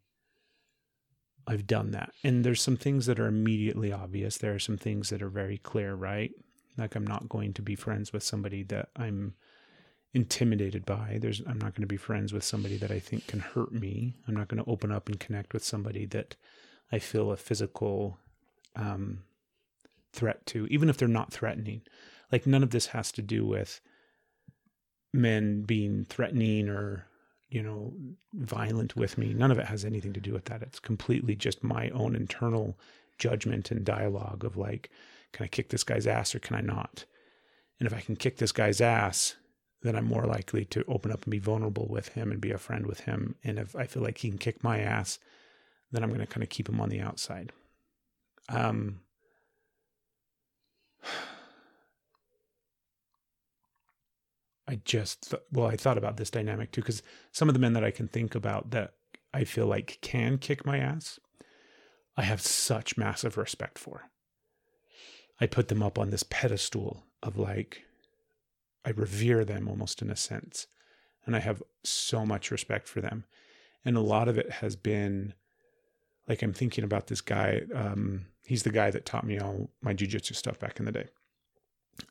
I've 1.45 1.67
done 1.67 1.91
that. 1.91 2.11
And 2.23 2.43
there's 2.43 2.61
some 2.61 2.77
things 2.77 3.05
that 3.07 3.19
are 3.19 3.27
immediately 3.27 3.91
obvious. 3.91 4.37
There 4.37 4.55
are 4.55 4.59
some 4.59 4.77
things 4.77 5.09
that 5.09 5.21
are 5.21 5.29
very 5.29 5.57
clear, 5.57 5.95
right? 5.95 6.31
Like 6.77 6.95
I'm 6.95 7.05
not 7.05 7.29
going 7.29 7.53
to 7.53 7.61
be 7.61 7.75
friends 7.75 8.13
with 8.13 8.23
somebody 8.23 8.63
that 8.63 8.89
I'm 8.95 9.33
intimidated 10.13 10.85
by. 10.85 11.19
There's 11.21 11.41
I'm 11.41 11.59
not 11.59 11.75
going 11.75 11.81
to 11.81 11.87
be 11.87 11.97
friends 11.97 12.33
with 12.33 12.43
somebody 12.43 12.77
that 12.77 12.91
I 12.91 12.99
think 12.99 13.27
can 13.27 13.39
hurt 13.39 13.71
me. 13.71 14.15
I'm 14.27 14.35
not 14.35 14.47
going 14.47 14.63
to 14.63 14.69
open 14.69 14.91
up 14.91 15.07
and 15.07 15.19
connect 15.19 15.53
with 15.53 15.63
somebody 15.63 16.05
that 16.07 16.35
I 16.91 16.99
feel 16.99 17.31
a 17.31 17.37
physical 17.37 18.17
um, 18.75 19.23
threat 20.13 20.45
to, 20.47 20.67
even 20.67 20.89
if 20.89 20.97
they're 20.97 21.07
not 21.07 21.31
threatening. 21.31 21.81
Like 22.31 22.45
none 22.45 22.63
of 22.63 22.71
this 22.71 22.87
has 22.87 23.11
to 23.13 23.21
do 23.21 23.45
with 23.45 23.81
men 25.13 25.63
being 25.63 26.05
threatening 26.05 26.69
or 26.69 27.07
you 27.49 27.63
know 27.63 27.93
violent 28.33 28.95
with 28.95 29.17
me. 29.17 29.33
None 29.33 29.51
of 29.51 29.59
it 29.59 29.65
has 29.65 29.83
anything 29.83 30.13
to 30.13 30.19
do 30.19 30.33
with 30.33 30.45
that. 30.45 30.61
It's 30.61 30.79
completely 30.79 31.35
just 31.35 31.63
my 31.63 31.89
own 31.89 32.15
internal 32.15 32.77
judgment 33.17 33.71
and 33.71 33.83
dialogue 33.83 34.43
of 34.45 34.57
like, 34.57 34.89
can 35.33 35.43
I 35.43 35.47
kick 35.47 35.69
this 35.69 35.83
guy's 35.83 36.07
ass 36.07 36.33
or 36.33 36.39
can 36.39 36.55
I 36.55 36.61
not? 36.61 37.05
And 37.79 37.87
if 37.87 37.93
I 37.93 38.01
can 38.01 38.15
kick 38.15 38.37
this 38.37 38.51
guy's 38.51 38.81
ass, 38.81 39.35
then 39.81 39.95
I'm 39.95 40.05
more 40.05 40.25
likely 40.25 40.65
to 40.65 40.83
open 40.87 41.11
up 41.11 41.23
and 41.23 41.31
be 41.31 41.39
vulnerable 41.39 41.87
with 41.87 42.09
him 42.09 42.31
and 42.31 42.41
be 42.41 42.51
a 42.51 42.57
friend 42.57 42.85
with 42.85 43.01
him. 43.01 43.35
And 43.43 43.57
if 43.57 43.75
I 43.75 43.85
feel 43.85 44.03
like 44.03 44.17
he 44.17 44.29
can 44.29 44.37
kick 44.37 44.63
my 44.63 44.79
ass, 44.79 45.19
then 45.91 46.03
I'm 46.03 46.09
going 46.09 46.21
to 46.21 46.27
kind 46.27 46.43
of 46.43 46.49
keep 46.49 46.67
him 46.67 46.81
on 46.81 46.89
the 46.89 47.01
outside. 47.01 47.51
Um, 48.49 48.99
I 54.69 54.79
just, 54.85 55.31
th- 55.31 55.43
well, 55.51 55.67
I 55.67 55.75
thought 55.75 55.97
about 55.97 56.17
this 56.17 56.29
dynamic 56.29 56.71
too, 56.71 56.81
because 56.81 57.01
some 57.31 57.49
of 57.49 57.53
the 57.53 57.59
men 57.59 57.73
that 57.73 57.83
I 57.83 57.91
can 57.91 58.07
think 58.07 58.35
about 58.35 58.69
that 58.69 58.93
I 59.33 59.43
feel 59.43 59.65
like 59.65 59.97
can 60.01 60.37
kick 60.37 60.65
my 60.65 60.77
ass, 60.77 61.19
I 62.15 62.21
have 62.21 62.41
such 62.41 62.97
massive 62.97 63.35
respect 63.35 63.79
for. 63.79 64.03
I 65.41 65.47
put 65.47 65.69
them 65.69 65.81
up 65.81 65.97
on 65.97 66.11
this 66.11 66.23
pedestal 66.23 67.05
of 67.23 67.37
like, 67.37 67.83
I 68.85 68.91
revere 68.91 69.43
them 69.43 69.67
almost 69.67 70.01
in 70.01 70.09
a 70.09 70.15
sense. 70.15 70.67
And 71.25 71.35
I 71.35 71.39
have 71.39 71.63
so 71.83 72.25
much 72.25 72.51
respect 72.51 72.87
for 72.87 73.01
them. 73.01 73.25
And 73.83 73.97
a 73.97 74.01
lot 74.01 74.27
of 74.27 74.37
it 74.37 74.51
has 74.51 74.75
been 74.75 75.33
like 76.27 76.43
I'm 76.43 76.53
thinking 76.53 76.83
about 76.83 77.07
this 77.07 77.21
guy. 77.21 77.61
Um, 77.73 78.27
he's 78.45 78.63
the 78.63 78.71
guy 78.71 78.91
that 78.91 79.05
taught 79.05 79.25
me 79.25 79.39
all 79.39 79.71
my 79.81 79.95
jujitsu 79.95 80.35
stuff 80.35 80.59
back 80.59 80.79
in 80.79 80.85
the 80.85 80.91
day. 80.91 81.07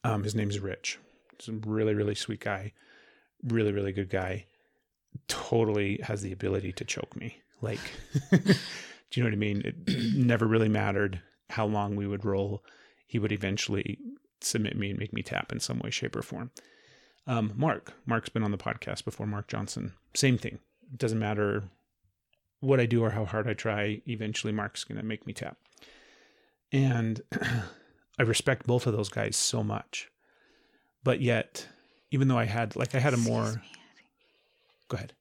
Um, 0.03 0.25
his 0.25 0.35
name's 0.35 0.59
Rich. 0.59 0.99
A 1.47 1.53
really, 1.53 1.95
really 1.95 2.15
sweet 2.15 2.41
guy. 2.41 2.73
Really, 3.45 3.73
really 3.73 3.93
good 3.93 4.11
guy. 4.11 4.47
Totally 5.29 6.01
has 6.03 6.23
the 6.23 6.33
ability 6.33 6.73
to 6.73 6.85
choke 6.85 7.15
me. 7.15 7.41
Like, 7.61 7.81
do 8.31 8.41
you 9.13 9.23
know 9.23 9.29
what 9.29 9.35
I 9.35 9.37
mean? 9.37 9.63
It 9.65 10.17
never 10.17 10.47
really 10.47 10.69
mattered 10.69 11.21
how 11.51 11.67
long 11.67 11.97
we 11.97 12.07
would 12.07 12.25
roll. 12.25 12.65
He 13.07 13.19
would 13.19 13.33
eventually 13.33 13.99
submit 14.41 14.77
me 14.77 14.91
and 14.91 14.99
make 14.99 15.13
me 15.13 15.23
tap 15.23 15.53
in 15.53 15.61
some 15.61 15.79
way, 15.79 15.91
shape, 15.91 16.17
or 16.17 16.23
form. 16.23 16.51
Um, 17.27 17.53
Mark, 17.57 17.93
Mark's 18.07 18.29
been 18.31 18.43
on 18.43 18.53
the 18.53 18.59
podcast 18.59 19.05
before. 19.05 19.27
Mark 19.27 19.49
Johnson, 19.49 19.93
same 20.15 20.39
thing. 20.39 20.59
It 20.93 20.99
doesn't 20.99 21.19
matter 21.19 21.65
what 22.61 22.81
I 22.81 22.87
do 22.87 23.05
or 23.05 23.11
how 23.11 23.25
hard 23.25 23.47
I 23.47 23.55
try. 23.55 24.01
Eventually, 24.07 24.53
Mark's 24.53 24.85
going 24.85 24.99
to 24.99 25.07
make 25.07 25.27
me 25.27 25.33
tap. 25.33 25.59
And 26.73 27.21
I 28.19 28.23
respect 28.23 28.67
both 28.67 28.87
of 28.87 28.95
those 28.95 29.09
guys 29.09 29.37
so 29.37 29.63
much, 29.63 30.11
but 31.05 31.21
yet, 31.21 31.67
even 32.11 32.29
though 32.29 32.39
I 32.39 32.45
had 32.45 32.77
like 32.77 32.95
I 32.95 32.99
had 32.99 33.15
a 33.15 33.19
more. 33.19 33.63
Go 34.89 34.97
ahead. 34.97 35.13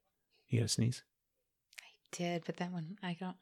You 0.50 0.60
got 0.60 0.66
a 0.66 0.70
sneeze. 0.70 1.04
I 1.82 1.86
did, 2.12 2.44
but 2.46 2.58
that 2.58 2.72
one 2.72 2.98
I 3.04 3.18
don't. 3.20 3.36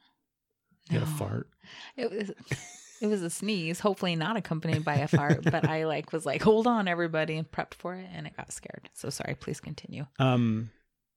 You 0.90 0.98
got 0.98 1.06
a 1.08 1.10
No. 1.10 1.16
fart. 1.16 1.48
It 1.96 2.10
was 2.10 2.30
it 3.00 3.06
was 3.06 3.22
a 3.22 3.30
sneeze, 3.30 3.80
hopefully 3.80 4.16
not 4.16 4.36
accompanied 4.36 4.84
by 4.84 4.96
a 4.96 5.08
fart, 5.08 5.44
but 5.44 5.64
I 5.68 5.84
like 5.84 6.12
was 6.12 6.24
like, 6.26 6.42
hold 6.42 6.66
on 6.66 6.88
everybody 6.88 7.36
and 7.36 7.50
prepped 7.50 7.74
for 7.74 7.94
it 7.94 8.08
and 8.12 8.26
it 8.26 8.36
got 8.36 8.52
scared. 8.52 8.88
So 8.94 9.10
sorry, 9.10 9.34
please 9.34 9.60
continue. 9.60 10.06
Um, 10.18 10.70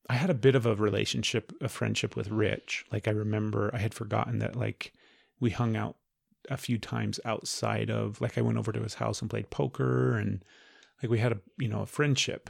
I 0.09 0.13
had 0.13 0.29
a 0.29 0.35
bit 0.35 0.55
of 0.55 0.65
a 0.65 0.75
relationship, 0.75 1.53
a 1.61 1.69
friendship 1.69 2.15
with 2.15 2.29
Rich. 2.29 2.85
Like 2.91 3.07
I 3.07 3.11
remember, 3.11 3.69
I 3.73 3.77
had 3.79 3.93
forgotten 3.93 4.39
that 4.39 4.55
like 4.55 4.93
we 5.39 5.51
hung 5.51 5.75
out 5.75 5.95
a 6.49 6.57
few 6.57 6.77
times 6.77 7.19
outside 7.25 7.89
of 7.89 8.19
like 8.21 8.37
I 8.37 8.41
went 8.41 8.57
over 8.57 8.71
to 8.71 8.81
his 8.81 8.95
house 8.95 9.21
and 9.21 9.29
played 9.29 9.49
poker 9.49 10.17
and 10.17 10.43
like 11.01 11.09
we 11.09 11.19
had 11.19 11.31
a 11.31 11.39
you 11.57 11.67
know 11.67 11.81
a 11.81 11.85
friendship. 11.85 12.49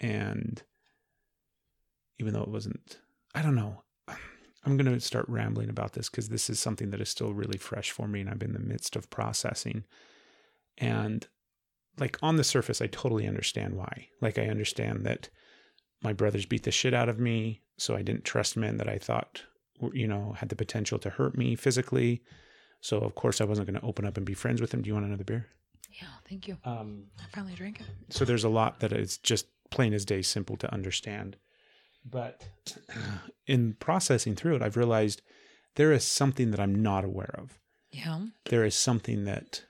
And 0.00 0.62
even 2.18 2.32
though 2.32 2.42
it 2.42 2.50
wasn't 2.50 2.98
I 3.34 3.42
don't 3.42 3.54
know. 3.54 3.82
I'm 4.64 4.76
going 4.76 4.92
to 4.92 5.00
start 5.00 5.28
rambling 5.28 5.70
about 5.70 5.92
this 5.92 6.08
because 6.10 6.28
this 6.28 6.50
is 6.50 6.58
something 6.58 6.90
that 6.90 7.00
is 7.00 7.08
still 7.08 7.32
really 7.32 7.56
fresh 7.56 7.92
for 7.92 8.08
me 8.08 8.20
and 8.20 8.28
I'm 8.28 8.42
in 8.42 8.52
the 8.52 8.58
midst 8.58 8.96
of 8.96 9.08
processing. 9.10 9.84
And 10.76 11.24
like 12.00 12.18
on 12.20 12.36
the 12.36 12.44
surface 12.44 12.82
I 12.82 12.88
totally 12.88 13.28
understand 13.28 13.74
why. 13.74 14.08
Like 14.20 14.38
I 14.38 14.46
understand 14.46 15.06
that 15.06 15.28
my 16.02 16.12
brothers 16.12 16.46
beat 16.46 16.64
the 16.64 16.72
shit 16.72 16.94
out 16.94 17.08
of 17.08 17.20
me 17.20 17.62
so 17.78 17.94
I 17.94 18.02
didn't 18.02 18.24
trust 18.24 18.56
men 18.56 18.76
that 18.78 18.88
I 18.88 18.98
thought 18.98 19.42
you 19.92 20.08
know 20.08 20.34
had 20.38 20.48
the 20.48 20.56
potential 20.56 20.98
to 20.98 21.10
hurt 21.10 21.36
me 21.36 21.54
physically. 21.54 22.22
So 22.80 22.98
of 22.98 23.14
course 23.14 23.40
I 23.40 23.44
wasn't 23.44 23.68
going 23.68 23.80
to 23.80 23.86
open 23.86 24.04
up 24.04 24.16
and 24.16 24.26
be 24.26 24.34
friends 24.34 24.60
with 24.60 24.70
them. 24.70 24.82
Do 24.82 24.88
you 24.88 24.94
want 24.94 25.06
another 25.06 25.24
beer? 25.24 25.46
Yeah, 26.00 26.08
thank 26.28 26.46
you. 26.48 26.58
Um, 26.64 27.04
I 27.18 27.24
finally 27.34 27.54
drank 27.54 27.80
it. 27.80 27.86
so 28.10 28.24
there's 28.24 28.44
a 28.44 28.48
lot 28.48 28.80
that 28.80 28.92
is 28.92 29.18
just 29.18 29.46
plain 29.70 29.92
as 29.94 30.04
day 30.04 30.22
simple 30.22 30.56
to 30.58 30.72
understand. 30.72 31.36
But 32.08 32.42
in 33.46 33.74
processing 33.74 34.36
through 34.36 34.56
it, 34.56 34.62
I've 34.62 34.76
realized 34.76 35.22
there 35.76 35.92
is 35.92 36.04
something 36.04 36.50
that 36.52 36.60
I'm 36.60 36.82
not 36.82 37.04
aware 37.04 37.34
of. 37.38 37.58
Yeah. 37.90 38.26
There 38.46 38.64
is 38.64 38.74
something 38.74 39.24
that 39.24 39.62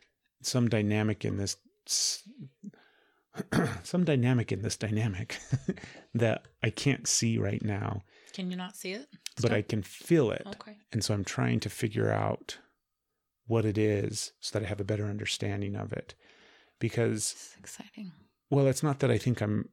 some 0.42 0.68
dynamic 0.68 1.24
in 1.24 1.36
this 1.36 1.56
some 3.82 4.04
dynamic 4.04 4.50
in 4.52 4.62
this 4.62 4.76
dynamic 4.76 5.38
that 6.14 6.42
I 6.62 6.70
can't 6.70 7.06
see 7.06 7.38
right 7.38 7.62
now, 7.62 8.02
Can 8.32 8.50
you 8.50 8.56
not 8.56 8.76
see 8.76 8.92
it? 8.92 9.06
but 9.40 9.52
I 9.52 9.62
can 9.62 9.82
feel 9.82 10.30
it. 10.30 10.42
Okay. 10.46 10.76
And 10.92 11.04
so 11.04 11.12
I'm 11.14 11.24
trying 11.24 11.60
to 11.60 11.70
figure 11.70 12.10
out 12.10 12.58
what 13.46 13.64
it 13.64 13.78
is 13.78 14.32
so 14.40 14.58
that 14.58 14.64
I 14.64 14.68
have 14.68 14.80
a 14.80 14.84
better 14.84 15.06
understanding 15.06 15.76
of 15.76 15.92
it. 15.92 16.14
Because, 16.78 17.54
exciting. 17.58 18.12
well, 18.50 18.66
it's 18.66 18.82
not 18.82 18.98
that 19.00 19.10
I 19.10 19.18
think 19.18 19.40
I'm 19.40 19.68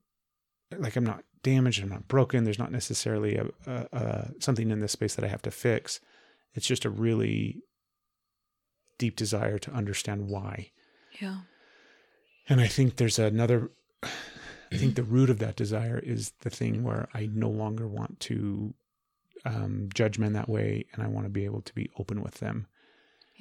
like 0.78 0.96
I'm 0.96 1.06
not 1.06 1.24
damaged, 1.44 1.84
I'm 1.84 1.90
not 1.90 2.08
broken. 2.08 2.44
There's 2.44 2.60
not 2.60 2.72
necessarily 2.72 3.36
a, 3.36 3.48
a, 3.68 3.88
a 3.92 4.32
something 4.40 4.72
in 4.72 4.80
this 4.80 4.94
space 4.94 5.16
that 5.16 5.26
I 5.26 5.28
have 5.28 5.42
to 5.44 5.52
fix. 5.52 6.00
It's 6.54 6.68
just 6.68 6.86
a 6.86 6.90
really 6.90 7.62
deep 8.98 9.16
desire 9.16 9.58
to 9.60 9.72
understand 9.72 10.28
why. 10.28 10.72
Yeah. 11.20 11.40
And 12.48 12.62
I 12.62 12.68
think 12.68 12.96
there's 12.96 13.20
another, 13.20 13.72
I 14.04 14.78
think 14.78 14.96
the 14.96 15.04
root 15.04 15.30
of 15.30 15.40
that 15.40 15.56
desire 15.56 16.00
is 16.00 16.34
the 16.42 16.50
thing 16.50 16.84
where 16.84 17.08
I 17.14 17.30
no 17.32 17.50
longer 17.50 17.88
want 17.88 18.20
to 18.22 18.74
um, 19.46 19.90
judge 19.94 20.20
men 20.20 20.34
that 20.34 20.50
way 20.50 20.86
and 20.94 21.04
I 21.04 21.08
want 21.08 21.26
to 21.26 21.30
be 21.30 21.46
able 21.46 21.62
to 21.62 21.74
be 21.74 21.90
open 21.98 22.22
with 22.22 22.36
them. 22.36 22.68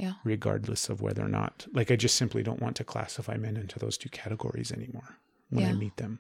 Yeah. 0.03 0.14
regardless 0.24 0.88
of 0.90 1.00
whether 1.00 1.22
or 1.24 1.28
not 1.40 1.55
like 1.78 1.90
i 1.92 1.96
just 1.96 2.16
simply 2.22 2.42
don't 2.42 2.61
want 2.64 2.76
to 2.76 2.84
classify 2.92 3.36
men 3.36 3.57
into 3.57 3.78
those 3.78 3.96
two 4.03 4.09
categories 4.22 4.70
anymore 4.78 5.11
when 5.50 5.64
i 5.64 5.72
meet 5.84 5.96
them. 5.96 6.18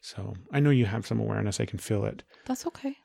So 0.00 0.34
i 0.56 0.58
know 0.60 0.70
you 0.80 0.86
have 0.94 1.06
some 1.06 1.20
awareness. 1.20 1.60
I 1.60 1.66
can 1.72 1.78
feel 1.78 2.04
it 2.12 2.18
That's 2.46 2.66
okay. 2.70 2.96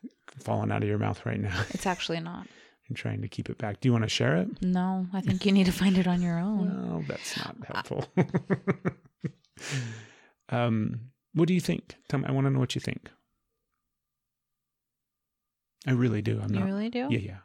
falling 0.48 0.72
out 0.72 0.82
of 0.84 0.90
your 0.90 0.98
mouth 1.06 1.20
right 1.30 1.40
now. 1.50 1.58
It's 1.76 1.86
actually 1.94 2.22
not. 2.32 2.46
i'm 2.90 2.96
trying 2.96 3.22
to 3.22 3.28
keep 3.36 3.50
it 3.52 3.58
back. 3.64 3.82
Do 3.82 3.88
you 3.90 3.94
want 3.98 4.06
to 4.06 4.10
share 4.20 4.36
it? 4.38 4.48
No, 4.62 5.06
I 5.14 5.22
think 5.22 5.46
you 5.46 5.52
need 5.52 5.66
to 5.72 5.74
find 5.82 5.96
it 6.02 6.08
on 6.08 6.22
your 6.28 6.40
own. 6.40 6.66
well 6.90 7.04
that's 7.08 7.38
not 7.38 7.56
helpful. 7.72 8.02
Um 10.50 11.12
what 11.34 11.48
do 11.50 11.54
you 11.54 11.62
think? 11.70 11.84
Tell 12.10 12.20
me 12.20 12.26
i 12.28 12.32
want 12.32 12.46
to 12.48 12.52
know 12.52 12.60
what 12.60 12.74
you 12.76 12.82
think. 12.82 13.04
I 15.86 15.92
really 15.92 16.22
do. 16.22 16.40
I'm 16.42 16.52
you 16.54 16.60
not 16.60 16.66
really 16.66 16.90
do? 16.90 17.08
yeah 17.12 17.20
yeah 17.32 17.38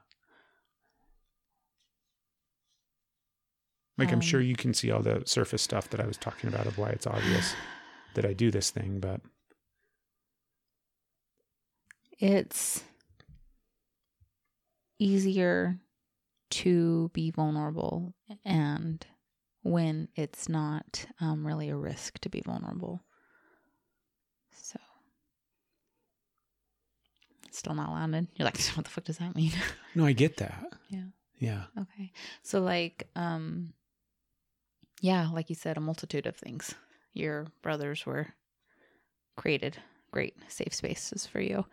like 4.05 4.13
i'm 4.13 4.21
sure 4.21 4.41
Um, 4.41 4.47
you 4.47 4.57
can 4.57 4.75
see 4.75 4.91
all 4.91 5.03
the 5.03 5.23
surface 5.27 5.63
stuff 5.63 5.89
that 5.91 6.01
i 6.01 6.07
was 6.07 6.17
talking 6.17 6.49
about 6.49 6.67
of 6.67 6.79
why 6.79 6.89
it's 6.91 7.07
obvious 7.07 7.55
that 8.15 8.25
i 8.25 8.33
do 8.33 8.51
this 8.51 8.71
thing 8.71 9.01
but 9.01 9.21
It's 12.19 12.85
easier 14.99 15.81
to 16.51 17.11
be 17.15 17.31
vulnerable 17.33 18.15
and 18.45 19.05
when 19.63 20.07
it's 20.15 20.49
not 20.49 21.05
um, 21.21 21.45
really 21.47 21.69
a 21.71 21.77
risk 21.77 22.19
to 22.21 22.29
be 22.29 22.41
vulnerable. 22.41 23.03
So, 24.53 24.79
still 27.51 27.75
not 27.75 27.93
landed. 27.93 28.29
You're 28.37 28.45
like, 28.45 28.61
what 28.75 28.85
the 28.85 28.91
fuck 28.91 29.05
does 29.05 29.19
that 29.19 29.35
mean? 29.35 29.53
no 29.95 30.05
i 30.07 30.13
get 30.13 30.37
that 30.37 30.63
Yeah. 30.91 31.05
yeah 31.39 31.65
Okay. 31.81 32.13
So 32.43 32.61
like 32.63 33.09
um 33.17 33.73
yeah, 35.03 35.29
like 35.33 35.51
you 35.51 35.57
said 35.57 35.77
a 35.77 35.81
multitude 35.81 36.27
of 36.27 36.37
things. 36.37 36.77
Your 37.13 37.49
brothers 37.61 38.07
were 38.07 38.29
created 39.37 39.77
great 40.13 40.37
safe 40.49 40.73
spaces 40.73 41.27
for 41.27 41.41
you 41.41 41.67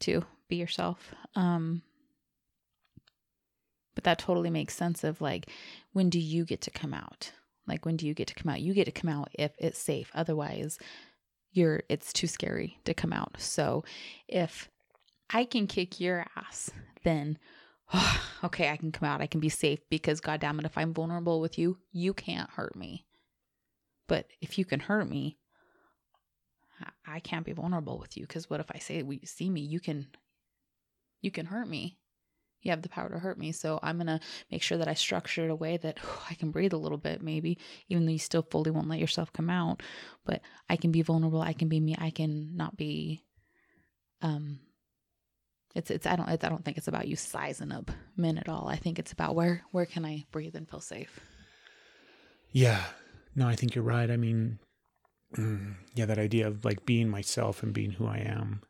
to 0.00 0.24
be 0.48 0.56
yourself. 0.56 1.12
Um 1.34 1.82
but 3.94 4.04
that 4.04 4.20
totally 4.20 4.50
makes 4.50 4.76
sense 4.76 5.02
of 5.02 5.20
like 5.20 5.50
when 5.92 6.08
do 6.08 6.20
you 6.20 6.44
get 6.44 6.60
to 6.62 6.70
come 6.70 6.94
out? 6.94 7.32
Like 7.66 7.84
when 7.84 7.96
do 7.96 8.06
you 8.06 8.14
get 8.14 8.28
to 8.28 8.34
come 8.34 8.50
out? 8.50 8.60
You 8.60 8.72
get 8.74 8.84
to 8.84 8.92
come 8.92 9.10
out 9.10 9.28
if 9.34 9.50
it's 9.58 9.78
safe. 9.78 10.12
Otherwise, 10.14 10.78
you're 11.50 11.82
it's 11.88 12.12
too 12.12 12.28
scary 12.28 12.78
to 12.84 12.94
come 12.94 13.12
out. 13.12 13.36
So 13.40 13.84
if 14.28 14.68
I 15.30 15.44
can 15.44 15.66
kick 15.66 15.98
your 15.98 16.26
ass, 16.36 16.70
then 17.02 17.38
okay, 18.44 18.70
I 18.70 18.76
can 18.76 18.92
come 18.92 19.08
out. 19.08 19.20
I 19.20 19.26
can 19.26 19.40
be 19.40 19.48
safe 19.48 19.80
because 19.88 20.20
God 20.20 20.40
damn 20.40 20.58
it, 20.58 20.66
if 20.66 20.76
I'm 20.76 20.94
vulnerable 20.94 21.40
with 21.40 21.58
you, 21.58 21.78
you 21.92 22.12
can't 22.14 22.50
hurt 22.50 22.76
me. 22.76 23.06
But 24.06 24.26
if 24.40 24.58
you 24.58 24.64
can 24.64 24.80
hurt 24.80 25.08
me, 25.08 25.38
I- 27.06 27.20
can't 27.20 27.44
be 27.44 27.52
vulnerable 27.52 27.98
with 27.98 28.16
you 28.16 28.22
because 28.26 28.48
what 28.48 28.60
if 28.60 28.70
I 28.72 28.78
say 28.78 29.02
we 29.02 29.20
see 29.24 29.50
me, 29.50 29.60
you 29.60 29.80
can 29.80 30.06
you 31.20 31.30
can 31.30 31.46
hurt 31.46 31.68
me. 31.68 31.98
You 32.62 32.70
have 32.70 32.82
the 32.82 32.88
power 32.88 33.08
to 33.08 33.18
hurt 33.18 33.38
me. 33.38 33.52
So 33.52 33.80
I'm 33.82 33.98
gonna 33.98 34.20
make 34.50 34.62
sure 34.62 34.78
that 34.78 34.88
I 34.88 34.94
structure 34.94 35.44
it 35.44 35.50
a 35.50 35.54
way 35.54 35.76
that 35.78 35.98
I 36.30 36.34
can 36.34 36.50
breathe 36.50 36.72
a 36.72 36.78
little 36.78 36.98
bit, 36.98 37.22
maybe, 37.22 37.58
even 37.88 38.06
though 38.06 38.12
you 38.12 38.18
still 38.18 38.46
fully 38.50 38.70
won't 38.70 38.88
let 38.88 39.00
yourself 39.00 39.32
come 39.32 39.50
out. 39.50 39.82
But 40.24 40.40
I 40.70 40.76
can 40.76 40.92
be 40.92 41.02
vulnerable. 41.02 41.42
I 41.42 41.52
can 41.52 41.68
be 41.68 41.80
me. 41.80 41.96
I 41.98 42.10
can 42.10 42.56
not 42.56 42.76
be 42.76 43.24
um 44.22 44.60
it's 45.74 45.90
it's 45.90 46.06
I 46.06 46.16
don't 46.16 46.28
it's, 46.28 46.44
I 46.44 46.48
don't 46.48 46.64
think 46.64 46.76
it's 46.78 46.88
about 46.88 47.08
you 47.08 47.16
sizing 47.16 47.72
up 47.72 47.90
men 48.16 48.38
at 48.38 48.48
all. 48.48 48.68
I 48.68 48.76
think 48.76 48.98
it's 48.98 49.12
about 49.12 49.34
where 49.34 49.62
where 49.72 49.86
can 49.86 50.04
I 50.04 50.24
breathe 50.32 50.56
and 50.56 50.68
feel 50.68 50.80
safe. 50.80 51.20
yeah 52.52 52.82
no 53.36 53.46
i 53.46 53.54
think 53.54 53.74
you're 53.74 53.84
right 53.84 54.10
i 54.10 54.16
mean 54.16 54.58
mm, 55.36 55.74
yeah 55.94 56.06
that 56.06 56.18
idea 56.18 56.46
of 56.46 56.64
like 56.64 56.86
being 56.86 57.08
myself 57.10 57.62
and 57.62 57.74
being 57.74 57.92
who 57.92 58.06
i 58.06 58.16
am 58.16 58.62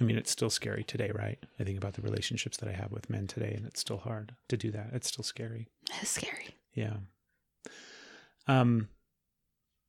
I 0.00 0.04
mean, 0.04 0.16
it's 0.18 0.30
still 0.32 0.50
scary 0.50 0.82
today, 0.82 1.12
right? 1.14 1.38
I 1.60 1.64
think 1.64 1.78
about 1.78 1.92
the 1.94 2.02
relationships 2.02 2.56
that 2.56 2.68
I 2.68 2.72
have 2.72 2.90
with 2.90 3.08
men 3.08 3.28
today, 3.28 3.52
and 3.56 3.64
it's 3.66 3.78
still 3.80 3.98
hard 3.98 4.34
to 4.48 4.56
do 4.56 4.72
that. 4.72 4.90
It's 4.92 5.06
still 5.06 5.22
scary. 5.22 5.68
It's 6.00 6.10
scary. 6.10 6.56
Yeah. 6.74 6.94
Um, 8.48 8.88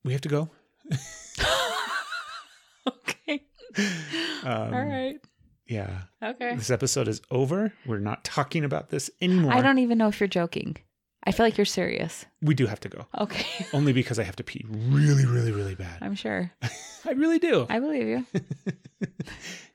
we 0.03 0.11
have 0.11 0.21
to 0.21 0.29
go. 0.29 0.49
Um, 4.45 4.73
all 4.73 4.83
right. 4.83 5.21
Yeah. 5.67 6.01
Okay. 6.21 6.55
This 6.57 6.69
episode 6.69 7.07
is 7.07 7.21
over. 7.31 7.71
We're 7.85 7.99
not 7.99 8.25
talking 8.25 8.65
about 8.65 8.89
this 8.89 9.09
anymore. 9.21 9.53
I 9.53 9.61
don't 9.61 9.79
even 9.79 9.97
know 9.97 10.09
if 10.09 10.19
you're 10.19 10.27
joking. 10.27 10.75
I 11.25 11.31
feel 11.31 11.45
like 11.45 11.57
you're 11.57 11.63
serious. 11.63 12.25
We 12.41 12.53
do 12.53 12.67
have 12.67 12.81
to 12.81 12.89
go. 12.89 13.07
Okay. 13.17 13.65
Only 13.73 13.93
because 13.93 14.19
I 14.19 14.23
have 14.23 14.35
to 14.35 14.43
pee 14.43 14.65
really, 14.69 15.25
really, 15.25 15.53
really 15.53 15.75
bad. 15.75 15.99
I'm 16.01 16.15
sure. 16.15 16.51
I 17.05 17.11
really 17.11 17.39
do. 17.39 17.65
I 17.69 17.79
believe 17.79 18.05
you. 18.05 18.25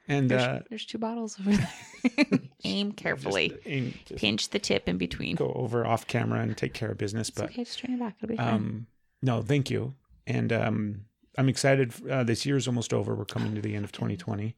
and 0.06 0.30
There's, 0.30 0.42
uh, 0.42 0.60
there's 0.68 0.84
two 0.84 0.98
bottles 0.98 1.38
over 1.40 1.52
there. 1.56 2.40
Aim 2.64 2.92
carefully. 2.92 3.48
just, 3.48 3.60
aim- 3.66 3.94
just 4.04 4.20
Pinch 4.20 4.48
the 4.50 4.58
tip 4.58 4.88
in 4.88 4.98
between. 4.98 5.36
go 5.36 5.52
over 5.54 5.86
off 5.86 6.06
camera 6.06 6.40
and 6.40 6.54
take 6.56 6.74
care 6.74 6.90
of 6.90 6.98
business. 6.98 7.30
It's 7.30 7.38
But 7.40 7.50
okay. 7.50 7.64
Just 7.64 7.78
turn 7.78 7.92
your 7.92 8.00
back. 8.00 8.16
It'll 8.22 8.28
be 8.28 8.36
fine. 8.36 8.54
um, 8.54 8.86
no, 9.22 9.40
thank 9.40 9.70
you. 9.70 9.94
And 10.26 10.52
um, 10.52 11.00
I'm 11.38 11.48
excited. 11.48 11.92
Uh, 12.10 12.24
this 12.24 12.44
year 12.44 12.56
is 12.56 12.66
almost 12.66 12.92
over. 12.92 13.14
We're 13.14 13.24
coming 13.24 13.54
to 13.54 13.60
the 13.62 13.74
end 13.74 13.84
of 13.84 13.92
2020. 13.92 14.54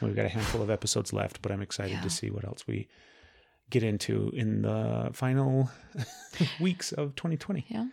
We've 0.00 0.16
got 0.16 0.24
a 0.24 0.28
handful 0.30 0.62
of 0.62 0.70
episodes 0.70 1.12
left, 1.12 1.42
but 1.42 1.52
I'm 1.52 1.62
excited 1.62 1.92
Yeah. 1.92 2.00
to 2.00 2.10
see 2.10 2.30
what 2.30 2.44
else 2.44 2.66
we 2.66 2.88
get 3.70 3.82
into 3.82 4.30
in 4.34 4.62
the 4.62 5.10
final 5.12 5.70
weeks 6.60 6.90
of 6.92 7.14
2020. 7.16 7.66
Yeah. 7.68 7.86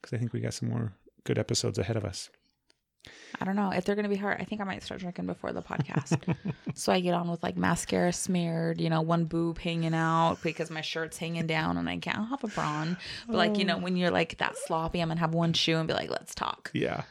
Because 0.00 0.14
I 0.14 0.18
think 0.18 0.32
we 0.32 0.40
got 0.40 0.54
some 0.54 0.68
more 0.68 0.92
good 1.24 1.38
episodes 1.38 1.78
ahead 1.78 1.96
of 1.96 2.04
us. 2.04 2.30
I 3.40 3.44
don't 3.44 3.54
know 3.56 3.70
if 3.70 3.84
they're 3.84 3.94
gonna 3.94 4.08
be 4.08 4.16
hard. 4.16 4.40
I 4.40 4.44
think 4.44 4.60
I 4.60 4.64
might 4.64 4.82
start 4.82 5.00
drinking 5.00 5.26
before 5.26 5.52
the 5.52 5.62
podcast, 5.62 6.18
so 6.74 6.92
I 6.92 6.98
get 7.00 7.14
on 7.14 7.30
with 7.30 7.40
like 7.42 7.56
mascara 7.56 8.12
smeared, 8.12 8.80
you 8.80 8.90
know, 8.90 9.00
one 9.02 9.26
boob 9.26 9.58
hanging 9.58 9.94
out 9.94 10.38
because 10.42 10.70
my 10.70 10.80
shirt's 10.80 11.16
hanging 11.16 11.46
down 11.46 11.76
and 11.76 11.88
I 11.88 11.98
can't 11.98 12.28
have 12.28 12.42
a 12.42 12.48
bra 12.48 12.64
on. 12.64 12.96
But 13.28 13.36
like 13.36 13.58
you 13.58 13.64
know, 13.64 13.78
when 13.78 13.96
you're 13.96 14.10
like 14.10 14.38
that 14.38 14.56
sloppy, 14.66 15.00
I'm 15.00 15.08
gonna 15.08 15.20
have 15.20 15.34
one 15.34 15.52
shoe 15.52 15.76
and 15.76 15.86
be 15.86 15.94
like, 15.94 16.10
"Let's 16.10 16.34
talk." 16.34 16.70
Yeah. 16.74 17.02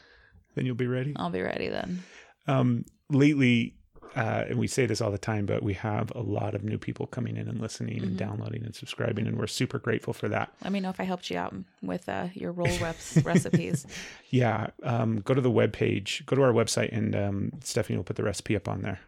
Then 0.56 0.66
you'll 0.66 0.74
be 0.74 0.88
ready. 0.88 1.12
I'll 1.14 1.30
be 1.30 1.40
ready 1.42 1.68
then. 1.68 2.02
Um, 2.48 2.84
lately, 3.10 3.74
uh, 4.16 4.44
and 4.48 4.58
we 4.58 4.66
say 4.66 4.86
this 4.86 5.00
all 5.00 5.10
the 5.10 5.18
time, 5.18 5.44
but 5.46 5.62
we 5.62 5.74
have 5.74 6.10
a 6.14 6.20
lot 6.20 6.54
of 6.54 6.64
new 6.64 6.78
people 6.78 7.06
coming 7.06 7.36
in 7.36 7.48
and 7.48 7.60
listening 7.60 8.02
and 8.02 8.12
Mhm. 8.12 8.16
downloading 8.16 8.64
and 8.64 8.74
subscribing, 8.74 9.26
and 9.26 9.36
we're 9.38 9.46
super 9.46 9.78
grateful 9.78 10.12
for 10.14 10.28
that. 10.28 10.52
Let 10.64 10.72
me 10.72 10.80
know 10.80 10.88
if 10.90 10.98
I 10.98 11.04
helped 11.04 11.30
you 11.30 11.36
out 11.38 11.54
with 11.82 12.08
uh, 12.08 12.28
your 12.34 12.50
roll 12.52 12.68
reps 12.80 13.18
recipes. 13.18 13.86
Yeah, 14.30 14.68
um, 14.82 15.20
go 15.20 15.34
to 15.34 15.40
the 15.40 15.50
web 15.50 15.72
page, 15.72 16.22
go 16.26 16.34
to 16.34 16.42
our 16.42 16.52
website, 16.52 16.96
and 16.96 17.14
um, 17.14 17.52
Stephanie 17.62 17.96
will 17.98 18.04
put 18.04 18.16
the 18.16 18.24
recipe 18.24 18.56
up 18.56 18.68
on 18.68 18.82
there. 18.82 19.00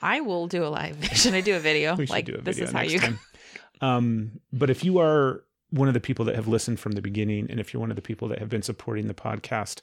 I 0.00 0.20
will 0.20 0.46
do 0.46 0.64
a 0.64 0.68
live. 0.68 1.02
Should 1.14 1.34
I 1.34 1.40
do 1.40 1.56
a 1.56 1.60
video? 1.60 1.96
We 1.96 2.06
should 2.06 2.12
like 2.12 2.24
do 2.26 2.34
a 2.34 2.40
this 2.42 2.56
video 2.58 2.68
is 2.68 2.72
how 2.72 2.82
you. 2.82 2.98
time. 3.00 3.18
Um, 3.80 4.40
but 4.52 4.70
if 4.70 4.84
you 4.84 4.98
are 4.98 5.42
one 5.70 5.88
of 5.88 5.94
the 5.94 6.00
people 6.00 6.24
that 6.26 6.36
have 6.36 6.46
listened 6.46 6.78
from 6.78 6.92
the 6.92 7.02
beginning, 7.02 7.50
and 7.50 7.58
if 7.58 7.72
you're 7.72 7.80
one 7.80 7.90
of 7.90 7.96
the 7.96 8.02
people 8.02 8.28
that 8.28 8.38
have 8.38 8.48
been 8.48 8.62
supporting 8.62 9.08
the 9.08 9.14
podcast 9.14 9.80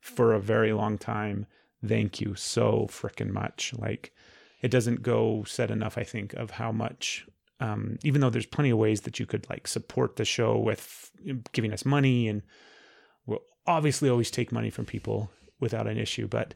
for 0.00 0.32
a 0.32 0.40
very 0.40 0.72
long 0.72 0.98
time, 0.98 1.46
thank 1.86 2.20
you 2.20 2.34
so 2.34 2.86
freaking 2.90 3.30
much. 3.30 3.72
Like, 3.76 4.12
it 4.60 4.70
doesn't 4.70 5.02
go 5.02 5.44
said 5.44 5.70
enough, 5.70 5.96
I 5.96 6.04
think, 6.04 6.32
of 6.34 6.52
how 6.52 6.72
much. 6.72 7.26
Um, 7.60 7.98
even 8.02 8.20
though 8.20 8.30
there's 8.30 8.46
plenty 8.46 8.70
of 8.70 8.78
ways 8.78 9.02
that 9.02 9.20
you 9.20 9.26
could 9.26 9.48
like 9.50 9.68
support 9.68 10.16
the 10.16 10.24
show 10.24 10.58
with 10.58 11.10
giving 11.52 11.72
us 11.72 11.84
money, 11.84 12.26
and 12.28 12.42
we'll 13.26 13.42
obviously 13.66 14.08
always 14.08 14.30
take 14.30 14.50
money 14.50 14.70
from 14.70 14.86
people 14.86 15.30
without 15.60 15.86
an 15.86 15.98
issue, 15.98 16.26
but 16.26 16.54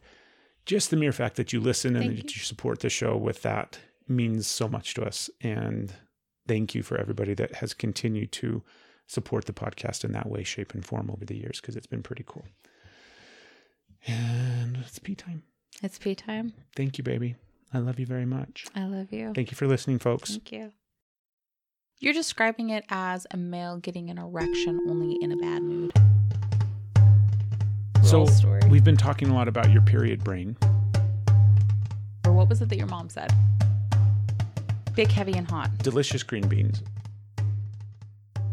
just 0.65 0.91
the 0.91 0.97
mere 0.97 1.13
fact 1.13 1.37
that 1.37 1.53
you 1.53 1.61
listen 1.61 1.95
and 1.95 2.07
Thank 2.07 2.17
that 2.17 2.35
you. 2.35 2.39
you 2.39 2.45
support 2.45 2.81
the 2.81 2.89
show 2.89 3.17
with 3.17 3.43
that 3.43 3.79
means 4.09 4.47
so 4.47 4.67
much 4.67 4.95
to 4.95 5.05
us. 5.05 5.29
And 5.43 5.93
thank 6.49 6.75
you 6.75 6.83
for 6.83 6.97
everybody 6.97 7.35
that 7.35 7.57
has 7.57 7.75
continued 7.75 8.33
to 8.33 8.63
support 9.07 9.45
the 9.45 9.53
podcast 9.53 10.05
in 10.05 10.13
that 10.13 10.29
way, 10.29 10.43
shape, 10.43 10.73
and 10.73 10.85
form 10.85 11.11
over 11.11 11.25
the 11.25 11.37
years 11.37 11.61
because 11.61 11.77
it's 11.77 11.87
been 11.87 12.03
pretty 12.03 12.25
cool. 12.27 12.47
And 14.07 14.77
it's 14.79 14.99
pee 14.99 15.15
time. 15.15 15.43
It's 15.83 15.99
pee 15.99 16.15
time. 16.15 16.53
Thank 16.77 16.99
you, 16.99 17.05
baby. 17.05 17.37
I 17.73 17.79
love 17.79 17.99
you 17.99 18.07
very 18.07 18.27
much. 18.27 18.67
I 18.75 18.85
love 18.85 19.13
you. 19.13 19.33
Thank 19.35 19.51
you 19.51 19.57
for 19.57 19.67
listening, 19.67 19.99
folks. 19.99 20.31
Thank 20.31 20.53
you. 20.53 20.73
You're 21.99 22.13
describing 22.13 22.71
it 22.71 22.85
as 22.91 23.27
a 23.31 23.37
male 23.37 23.79
getting 23.79 24.11
an 24.11 24.19
erection 24.19 24.81
only 24.89 25.17
in 25.21 25.33
a 25.33 25.37
bad 25.37 25.63
mood. 25.63 25.93
So 28.03 28.27
story. 28.27 28.61
we've 28.69 28.85
been 28.85 28.97
talking 28.97 29.31
a 29.31 29.35
lot 29.35 29.49
about 29.49 29.71
your 29.71 29.81
period 29.83 30.23
brain. 30.23 30.57
Or 32.27 32.33
what 32.33 32.49
was 32.49 32.61
it 32.61 32.69
that 32.69 32.77
your 32.77 32.87
mom 32.87 33.09
said? 33.09 33.33
Big, 34.95 35.11
heavy, 35.11 35.33
and 35.33 35.51
hot. 35.51 35.77
Delicious 35.79 36.23
green 36.23 36.47
beans. 36.47 36.83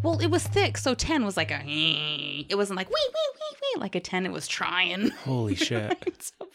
Well, 0.02 0.20
it 0.20 0.28
was 0.28 0.44
thick, 0.44 0.78
so 0.78 0.96
10 0.96 1.26
was 1.26 1.38
like 1.38 1.52
a. 1.52 1.62
It 1.68 2.56
wasn't 2.56 2.78
like 2.78 2.90
wee, 2.90 2.96
wee, 2.96 3.30
wee, 3.36 3.40
wee. 3.51 3.51
Like 3.78 3.96
a 3.96 4.00
10, 4.00 4.26
it 4.26 4.32
was 4.32 4.48
trying. 4.48 5.10
Holy 5.26 5.56
shit. 5.56 5.98
so 6.40 6.48